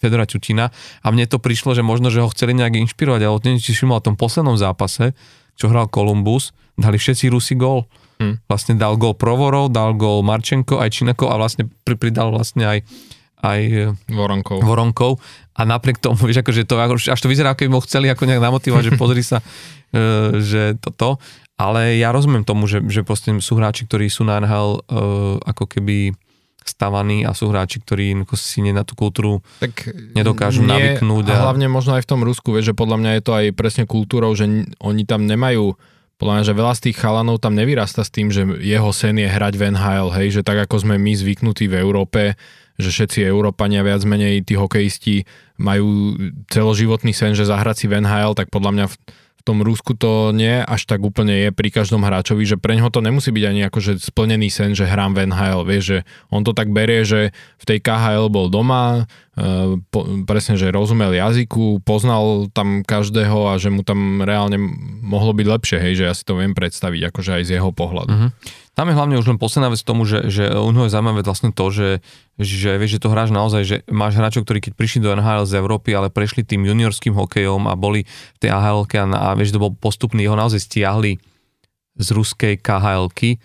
Fedora 0.00 0.24
Čutina. 0.24 0.72
A 1.04 1.12
mne 1.12 1.28
to 1.28 1.36
prišlo, 1.36 1.76
že 1.76 1.84
možno, 1.84 2.08
že 2.08 2.24
ho 2.24 2.32
chceli 2.32 2.56
nejak 2.56 2.80
inšpirovať, 2.88 3.20
ale 3.20 3.36
neviem, 3.44 3.60
či 3.60 3.76
si 3.76 3.84
v 3.84 4.00
tom 4.00 4.16
poslednom 4.16 4.56
zápase, 4.56 5.12
čo 5.60 5.68
hral 5.68 5.92
Kolumbus, 5.92 6.56
dali 6.80 6.96
všetci 6.96 7.28
Rusi 7.28 7.52
gól 7.52 7.84
Hmm. 8.20 8.36
Vlastne 8.44 8.76
dal 8.76 9.00
gol 9.00 9.16
Provorov, 9.16 9.72
dal 9.72 9.96
gol 9.96 10.20
Marčenko, 10.20 10.76
aj 10.76 10.92
Činako 10.92 11.32
a 11.32 11.40
vlastne 11.40 11.72
pridal 11.88 12.28
vlastne 12.36 12.68
aj 12.68 12.78
aj 13.40 13.60
e, 13.64 13.84
Voronkov. 14.12 14.60
Voronkov. 14.60 15.12
A 15.56 15.64
napriek 15.64 15.96
tomu, 15.96 16.20
vieš, 16.28 16.44
akože 16.44 16.68
to, 16.68 16.76
až 16.76 17.20
to 17.20 17.28
vyzerá, 17.32 17.56
ako 17.56 17.66
by 17.66 17.76
ho 17.80 17.86
chceli 17.88 18.06
ako 18.12 18.28
nejak 18.28 18.44
namotivovať, 18.44 18.92
že 18.92 19.00
pozri 19.00 19.24
sa, 19.24 19.40
e, 19.96 20.40
že 20.40 20.76
toto. 20.78 21.16
Ale 21.60 22.00
ja 22.00 22.08
rozumiem 22.12 22.44
tomu, 22.44 22.64
že, 22.64 22.80
že 22.88 23.04
proste 23.04 23.36
sú 23.44 23.56
hráči, 23.60 23.84
ktorí 23.84 24.08
sú 24.08 24.24
na 24.24 24.40
NHL 24.40 24.80
uh, 24.80 25.36
ako 25.44 25.68
keby 25.68 26.16
stavaní 26.64 27.28
a 27.28 27.36
sú 27.36 27.52
hráči, 27.52 27.84
ktorí 27.84 28.16
si 28.32 28.64
nie 28.64 28.72
na 28.72 28.80
tú 28.80 28.96
kultúru 28.96 29.44
tak 29.60 29.92
nedokážu 30.16 30.64
nie, 30.64 30.72
navyknúť. 30.72 31.28
A... 31.28 31.36
a 31.36 31.42
hlavne 31.44 31.68
možno 31.68 32.00
aj 32.00 32.08
v 32.08 32.10
tom 32.16 32.24
Rusku, 32.24 32.56
vieš, 32.56 32.72
že 32.72 32.78
podľa 32.80 32.96
mňa 33.04 33.10
je 33.12 33.22
to 33.28 33.32
aj 33.36 33.44
presne 33.52 33.84
kultúrou, 33.84 34.32
že 34.32 34.48
oni 34.80 35.02
tam 35.04 35.28
nemajú 35.28 35.76
podľa 36.20 36.34
mňa, 36.36 36.48
že 36.52 36.58
veľa 36.60 36.74
z 36.76 36.82
tých 36.84 37.00
chalanov 37.00 37.40
tam 37.40 37.56
nevyrasta 37.56 38.04
s 38.04 38.12
tým, 38.12 38.28
že 38.28 38.44
jeho 38.60 38.92
sen 38.92 39.16
je 39.16 39.24
hrať 39.24 39.56
v 39.56 39.72
NHL, 39.72 40.12
hej, 40.12 40.28
že 40.36 40.42
tak 40.44 40.60
ako 40.68 40.84
sme 40.84 41.00
my 41.00 41.16
zvyknutí 41.16 41.64
v 41.64 41.80
Európe, 41.80 42.36
že 42.76 42.92
všetci 42.92 43.24
Európania 43.24 43.80
viac 43.80 44.04
menej, 44.04 44.44
tí 44.44 44.52
hokejisti 44.52 45.24
majú 45.56 46.12
celoživotný 46.52 47.16
sen, 47.16 47.32
že 47.32 47.48
zahrať 47.48 47.76
si 47.84 47.86
v 47.88 48.04
NHL, 48.04 48.36
tak 48.36 48.52
podľa 48.52 48.72
mňa 48.76 48.86
v, 48.92 48.94
v 49.40 49.42
tom 49.48 49.64
Rusku 49.64 49.96
to 49.96 50.36
nie 50.36 50.60
až 50.60 50.84
tak 50.84 51.00
úplne 51.00 51.48
je 51.48 51.50
pri 51.56 51.72
každom 51.72 52.04
hráčovi, 52.04 52.44
že 52.44 52.60
pre 52.60 52.76
ňoho 52.76 52.92
to 52.92 53.00
nemusí 53.00 53.32
byť 53.32 53.44
ani 53.48 53.60
akože 53.72 53.96
splnený 54.04 54.52
sen, 54.52 54.76
že 54.76 54.84
hrám 54.84 55.16
v 55.16 55.24
NHL, 55.24 55.64
vieš, 55.64 55.84
že 55.88 55.98
on 56.28 56.44
to 56.44 56.52
tak 56.52 56.68
berie, 56.68 57.00
že 57.08 57.32
v 57.56 57.64
tej 57.64 57.80
KHL 57.80 58.28
bol 58.28 58.52
doma, 58.52 59.08
po, 59.94 60.00
presne, 60.26 60.58
že 60.58 60.74
rozumel 60.74 61.14
jazyku, 61.14 61.86
poznal 61.86 62.50
tam 62.50 62.82
každého 62.82 63.54
a 63.54 63.62
že 63.62 63.70
mu 63.70 63.86
tam 63.86 64.26
reálne 64.26 64.58
mohlo 65.00 65.30
byť 65.30 65.46
lepšie, 65.46 65.78
hej, 65.78 66.02
že 66.02 66.04
ja 66.10 66.14
si 66.18 66.26
to 66.26 66.34
viem 66.34 66.50
predstaviť, 66.50 67.14
akože 67.14 67.38
aj 67.38 67.42
z 67.46 67.50
jeho 67.56 67.70
pohľadu. 67.70 68.10
Mm-hmm. 68.10 68.30
Tam 68.74 68.86
je 68.90 68.96
hlavne 68.96 69.16
už 69.20 69.30
len 69.30 69.38
posledná 69.38 69.70
vec 69.70 69.82
tomu, 69.86 70.02
že, 70.02 70.26
že 70.30 70.50
u 70.50 70.70
je 70.72 70.90
zaujímavé 70.90 71.22
vlastne 71.22 71.54
to, 71.54 71.66
že, 71.70 72.02
že 72.42 72.74
vieš, 72.74 72.98
že 72.98 73.02
to 73.06 73.12
hráš 73.12 73.30
naozaj, 73.30 73.62
že 73.62 73.76
máš 73.86 74.18
hráčov, 74.18 74.42
ktorí 74.42 74.58
keď 74.58 74.72
prišli 74.74 75.04
do 75.04 75.14
NHL 75.14 75.46
z 75.46 75.62
Európy, 75.62 75.94
ale 75.94 76.10
prešli 76.10 76.42
tým 76.42 76.66
juniorským 76.66 77.14
hokejom 77.14 77.70
a 77.70 77.74
boli 77.78 78.08
v 78.08 78.38
tej 78.40 78.50
AHL 78.50 78.88
a, 78.88 79.30
a 79.30 79.38
vieš, 79.38 79.54
to 79.54 79.62
bol 79.62 79.74
postupný, 79.74 80.26
ho 80.26 80.34
naozaj 80.34 80.64
stiahli 80.64 81.22
z 82.00 82.08
ruskej 82.14 82.58
KHL 82.62 83.12
e, 83.14 83.36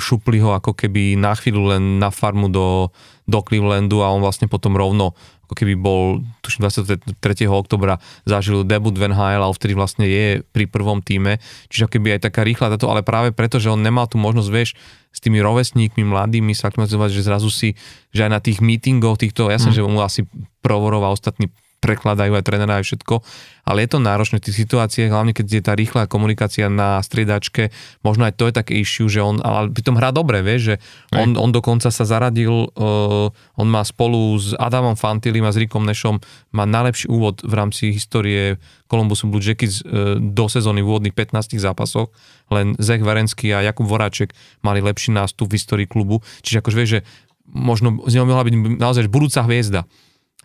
šupli 0.00 0.38
ho 0.40 0.56
ako 0.56 0.72
keby 0.74 1.14
na 1.20 1.36
chvíľu 1.36 1.76
len 1.76 2.02
na 2.02 2.08
farmu 2.10 2.48
do, 2.50 2.90
do 3.30 3.40
Clevelandu 3.46 4.02
a 4.02 4.10
on 4.10 4.18
vlastne 4.18 4.50
potom 4.50 4.74
rovno 4.74 5.14
ako 5.50 5.66
keby 5.66 5.74
bol, 5.74 6.22
tuším 6.46 6.70
23. 6.70 7.10
oktobra 7.50 7.98
zažil 8.22 8.62
debut 8.62 8.94
Van 8.94 9.10
Hale 9.10 9.42
a 9.42 9.50
vtedy 9.50 9.74
vlastne 9.74 10.06
je 10.06 10.46
pri 10.46 10.70
prvom 10.70 11.02
týme, 11.02 11.42
čiže 11.66 11.90
keby 11.90 12.14
aj 12.14 12.30
taká 12.30 12.46
rýchla 12.46 12.70
táto, 12.70 12.86
ale 12.86 13.02
práve 13.02 13.34
preto, 13.34 13.58
že 13.58 13.66
on 13.66 13.82
nemal 13.82 14.06
tú 14.06 14.14
možnosť, 14.22 14.50
vieš, 14.54 14.78
s 15.10 15.18
tými 15.18 15.42
rovesníkmi 15.42 16.06
mladými 16.06 16.54
sa 16.54 16.70
aklimatizovať, 16.70 17.10
že 17.10 17.26
zrazu 17.26 17.50
si, 17.50 17.74
že 18.14 18.26
aj 18.26 18.30
na 18.30 18.38
tých 18.38 18.62
meetingoch 18.62 19.18
týchto, 19.18 19.50
ja 19.50 19.58
som, 19.58 19.74
mm. 19.74 19.76
že 19.76 19.82
mu 19.82 19.98
asi 19.98 20.22
Provorov 20.62 21.02
a 21.02 21.10
ostatní 21.10 21.50
prekladajú 21.80 22.36
aj 22.36 22.44
trénera 22.44 22.78
aj 22.78 22.84
všetko, 22.86 23.24
ale 23.64 23.84
je 23.84 23.90
to 23.90 23.98
náročné 24.04 24.36
v 24.38 24.46
tých 24.48 24.60
situáciách, 24.64 25.10
hlavne 25.10 25.32
keď 25.32 25.46
je 25.48 25.62
tá 25.64 25.72
rýchla 25.72 26.04
komunikácia 26.04 26.68
na 26.68 27.00
striedačke, 27.00 27.72
možno 28.04 28.28
aj 28.28 28.36
to 28.36 28.48
je 28.48 28.54
také 28.54 28.72
issue, 28.76 29.08
že 29.08 29.24
on, 29.24 29.40
ale 29.40 29.72
pri 29.72 29.82
tom 29.84 29.96
hrá 29.96 30.12
dobre, 30.12 30.44
vieš, 30.44 30.60
že 30.60 30.74
on, 31.16 31.40
on 31.40 31.50
dokonca 31.50 31.88
sa 31.88 32.04
zaradil, 32.04 32.68
uh, 32.76 33.32
on 33.56 33.68
má 33.68 33.80
spolu 33.80 34.36
s 34.36 34.52
Adamom 34.60 34.94
Fantilim 34.94 35.48
a 35.48 35.52
s 35.52 35.60
Rikom 35.60 35.88
Nešom, 35.88 36.20
má 36.52 36.68
najlepší 36.68 37.08
úvod 37.08 37.40
v 37.40 37.52
rámci 37.56 37.96
histórie 37.96 38.60
Columbusu 38.92 39.32
Blue 39.32 39.40
Jackets 39.40 39.80
uh, 39.80 40.20
do 40.20 40.44
sezóny 40.52 40.84
v 40.84 40.88
úvodných 40.92 41.16
15 41.16 41.56
zápasoch, 41.56 42.12
len 42.52 42.76
Zech 42.76 43.00
Varenský 43.00 43.56
a 43.56 43.64
Jakub 43.64 43.88
Voráček 43.88 44.36
mali 44.60 44.84
lepší 44.84 45.16
nástup 45.16 45.48
v 45.48 45.56
histórii 45.56 45.88
klubu, 45.88 46.20
čiže 46.44 46.60
akože 46.60 46.76
vieš, 46.76 46.90
že 46.98 47.02
možno 47.50 48.02
z 48.06 48.18
neho 48.18 48.26
mohla 48.26 48.46
byť 48.46 48.54
naozaj 48.78 49.10
budúca 49.10 49.42
hviezda. 49.46 49.86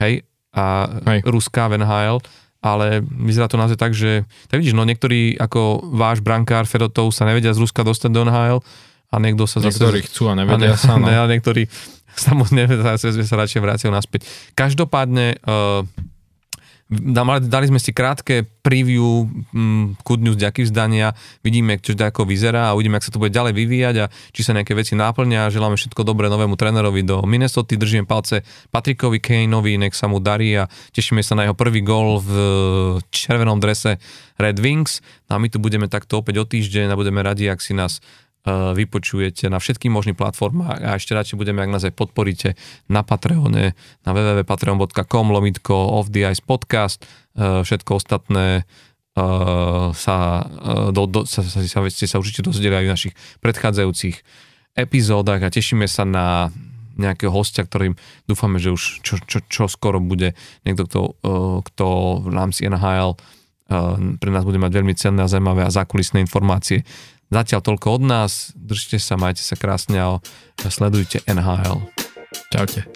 Hej, 0.02 0.26
a 0.56 0.88
Hej. 1.12 1.28
ruská 1.28 1.68
v 1.68 1.84
NHL, 1.84 2.24
ale 2.66 3.04
vyzerá 3.04 3.46
to 3.46 3.60
naozaj 3.60 3.78
tak, 3.78 3.94
že 3.94 4.26
tak 4.50 4.64
vidíš, 4.64 4.74
no 4.74 4.88
niektorí 4.88 5.38
ako 5.38 5.92
váš 5.94 6.24
brankár 6.26 6.66
Fedotov 6.66 7.14
sa 7.14 7.28
nevedia 7.30 7.54
z 7.54 7.62
Ruska 7.62 7.86
dostať 7.86 8.10
do 8.10 8.26
NHL 8.26 8.60
a 9.12 9.16
niekto 9.22 9.46
sa 9.46 9.62
zase... 9.62 9.78
Niektorí 9.78 10.02
chcú 10.08 10.32
a 10.32 10.34
nevedia 10.34 10.74
a 10.74 10.76
ne, 10.76 10.80
sa, 10.80 10.98
no. 10.98 11.06
Ne, 11.08 11.16
a 11.20 11.26
niektorí 11.30 11.70
sa 12.24 12.34
mu 12.34 12.48
nevedia, 12.50 12.98
sa 12.98 13.36
radšej 13.38 13.62
vrátil 13.62 13.92
naspäť. 13.94 14.26
Každopádne 14.58 15.44
uh, 15.46 15.86
Dali 16.86 17.66
sme 17.66 17.82
si 17.82 17.90
krátke 17.98 18.46
preview 18.62 19.26
Good 20.06 20.22
News 20.22 20.38
ďaký 20.38 20.70
vzdania, 20.70 21.18
vidíme, 21.42 21.82
čo 21.82 21.98
ako 21.98 22.30
vyzerá 22.30 22.70
a 22.70 22.76
uvidíme, 22.78 23.02
ak 23.02 23.10
sa 23.10 23.10
to 23.10 23.18
bude 23.18 23.34
ďalej 23.34 23.58
vyvíjať 23.58 23.96
a 24.06 24.10
či 24.30 24.46
sa 24.46 24.54
nejaké 24.54 24.78
veci 24.78 24.94
náplňa. 24.94 25.50
Želáme 25.50 25.82
všetko 25.82 26.06
dobré 26.06 26.30
novému 26.30 26.54
trénerovi 26.54 27.02
do 27.02 27.26
Minnesota, 27.26 27.74
držíme 27.74 28.06
palce 28.06 28.46
Patrikovi 28.70 29.18
Kaneovi, 29.18 29.82
nech 29.82 29.98
sa 29.98 30.06
mu 30.06 30.22
darí 30.22 30.54
a 30.62 30.70
tešíme 30.94 31.26
sa 31.26 31.34
na 31.34 31.50
jeho 31.50 31.58
prvý 31.58 31.82
gol 31.82 32.22
v 32.22 32.32
červenom 33.10 33.58
drese 33.58 33.98
Red 34.38 34.62
Wings. 34.62 35.02
No 35.26 35.38
a 35.38 35.42
my 35.42 35.50
tu 35.50 35.58
budeme 35.58 35.90
takto 35.90 36.22
opäť 36.22 36.38
o 36.38 36.46
týždeň 36.46 36.94
a 36.94 37.00
budeme 37.00 37.26
radi, 37.26 37.50
ak 37.50 37.66
si 37.66 37.74
nás 37.74 37.98
vypočujete 38.46 39.50
na 39.50 39.58
všetkých 39.58 39.90
možných 39.90 40.18
platformách 40.18 40.86
a 40.86 41.02
ešte 41.02 41.18
radšej 41.18 41.38
budeme, 41.38 41.66
ak 41.66 41.74
nás 41.74 41.84
aj 41.84 41.98
podporíte 41.98 42.54
na 42.86 43.02
Patreone, 43.02 43.74
na 44.06 44.10
www.patreon.com 44.14 45.26
lomitko 45.34 45.74
off 45.74 46.14
the 46.14 46.30
ice 46.30 46.46
podcast, 46.46 47.02
eh, 47.02 47.66
všetko 47.66 47.98
ostatné 47.98 48.62
eh, 48.62 49.88
sa, 49.98 50.18
do, 50.94 51.04
do, 51.10 51.26
sa, 51.26 51.42
sa, 51.42 51.60
sa, 51.66 51.80
ste 51.90 52.06
sa 52.06 52.22
určite 52.22 52.46
dozvedeli 52.46 52.86
aj 52.86 52.86
v 52.86 52.94
našich 52.94 53.14
predchádzajúcich 53.42 54.16
epizódach 54.78 55.42
a 55.42 55.50
tešíme 55.50 55.90
sa 55.90 56.06
na 56.06 56.54
nejakého 56.96 57.34
hostia, 57.34 57.66
ktorým 57.66 57.98
dúfame, 58.30 58.62
že 58.62 58.72
už 58.72 59.04
čo, 59.04 59.20
čo, 59.26 59.42
čo 59.50 59.64
skoro 59.68 60.00
bude 60.00 60.32
niekto, 60.64 60.88
kto, 60.88 61.02
kto 61.68 61.86
v 62.24 62.28
rámci 62.32 62.72
NHL 62.72 63.20
pre 64.22 64.30
nás 64.30 64.46
bude 64.46 64.62
mať 64.62 64.72
veľmi 64.78 64.94
cenné 64.94 65.26
a 65.26 65.32
zaujímavé 65.32 65.66
a 65.66 65.74
zákulisné 65.74 66.22
informácie 66.22 66.86
Zatiaľ 67.36 67.68
toľko 67.68 68.00
od 68.00 68.04
nás, 68.08 68.56
držte 68.56 68.96
sa, 68.96 69.20
majte 69.20 69.44
sa 69.44 69.60
krásne 69.60 70.00
a 70.00 70.24
sledujte 70.72 71.20
NHL. 71.28 71.84
Čaute. 72.48 72.88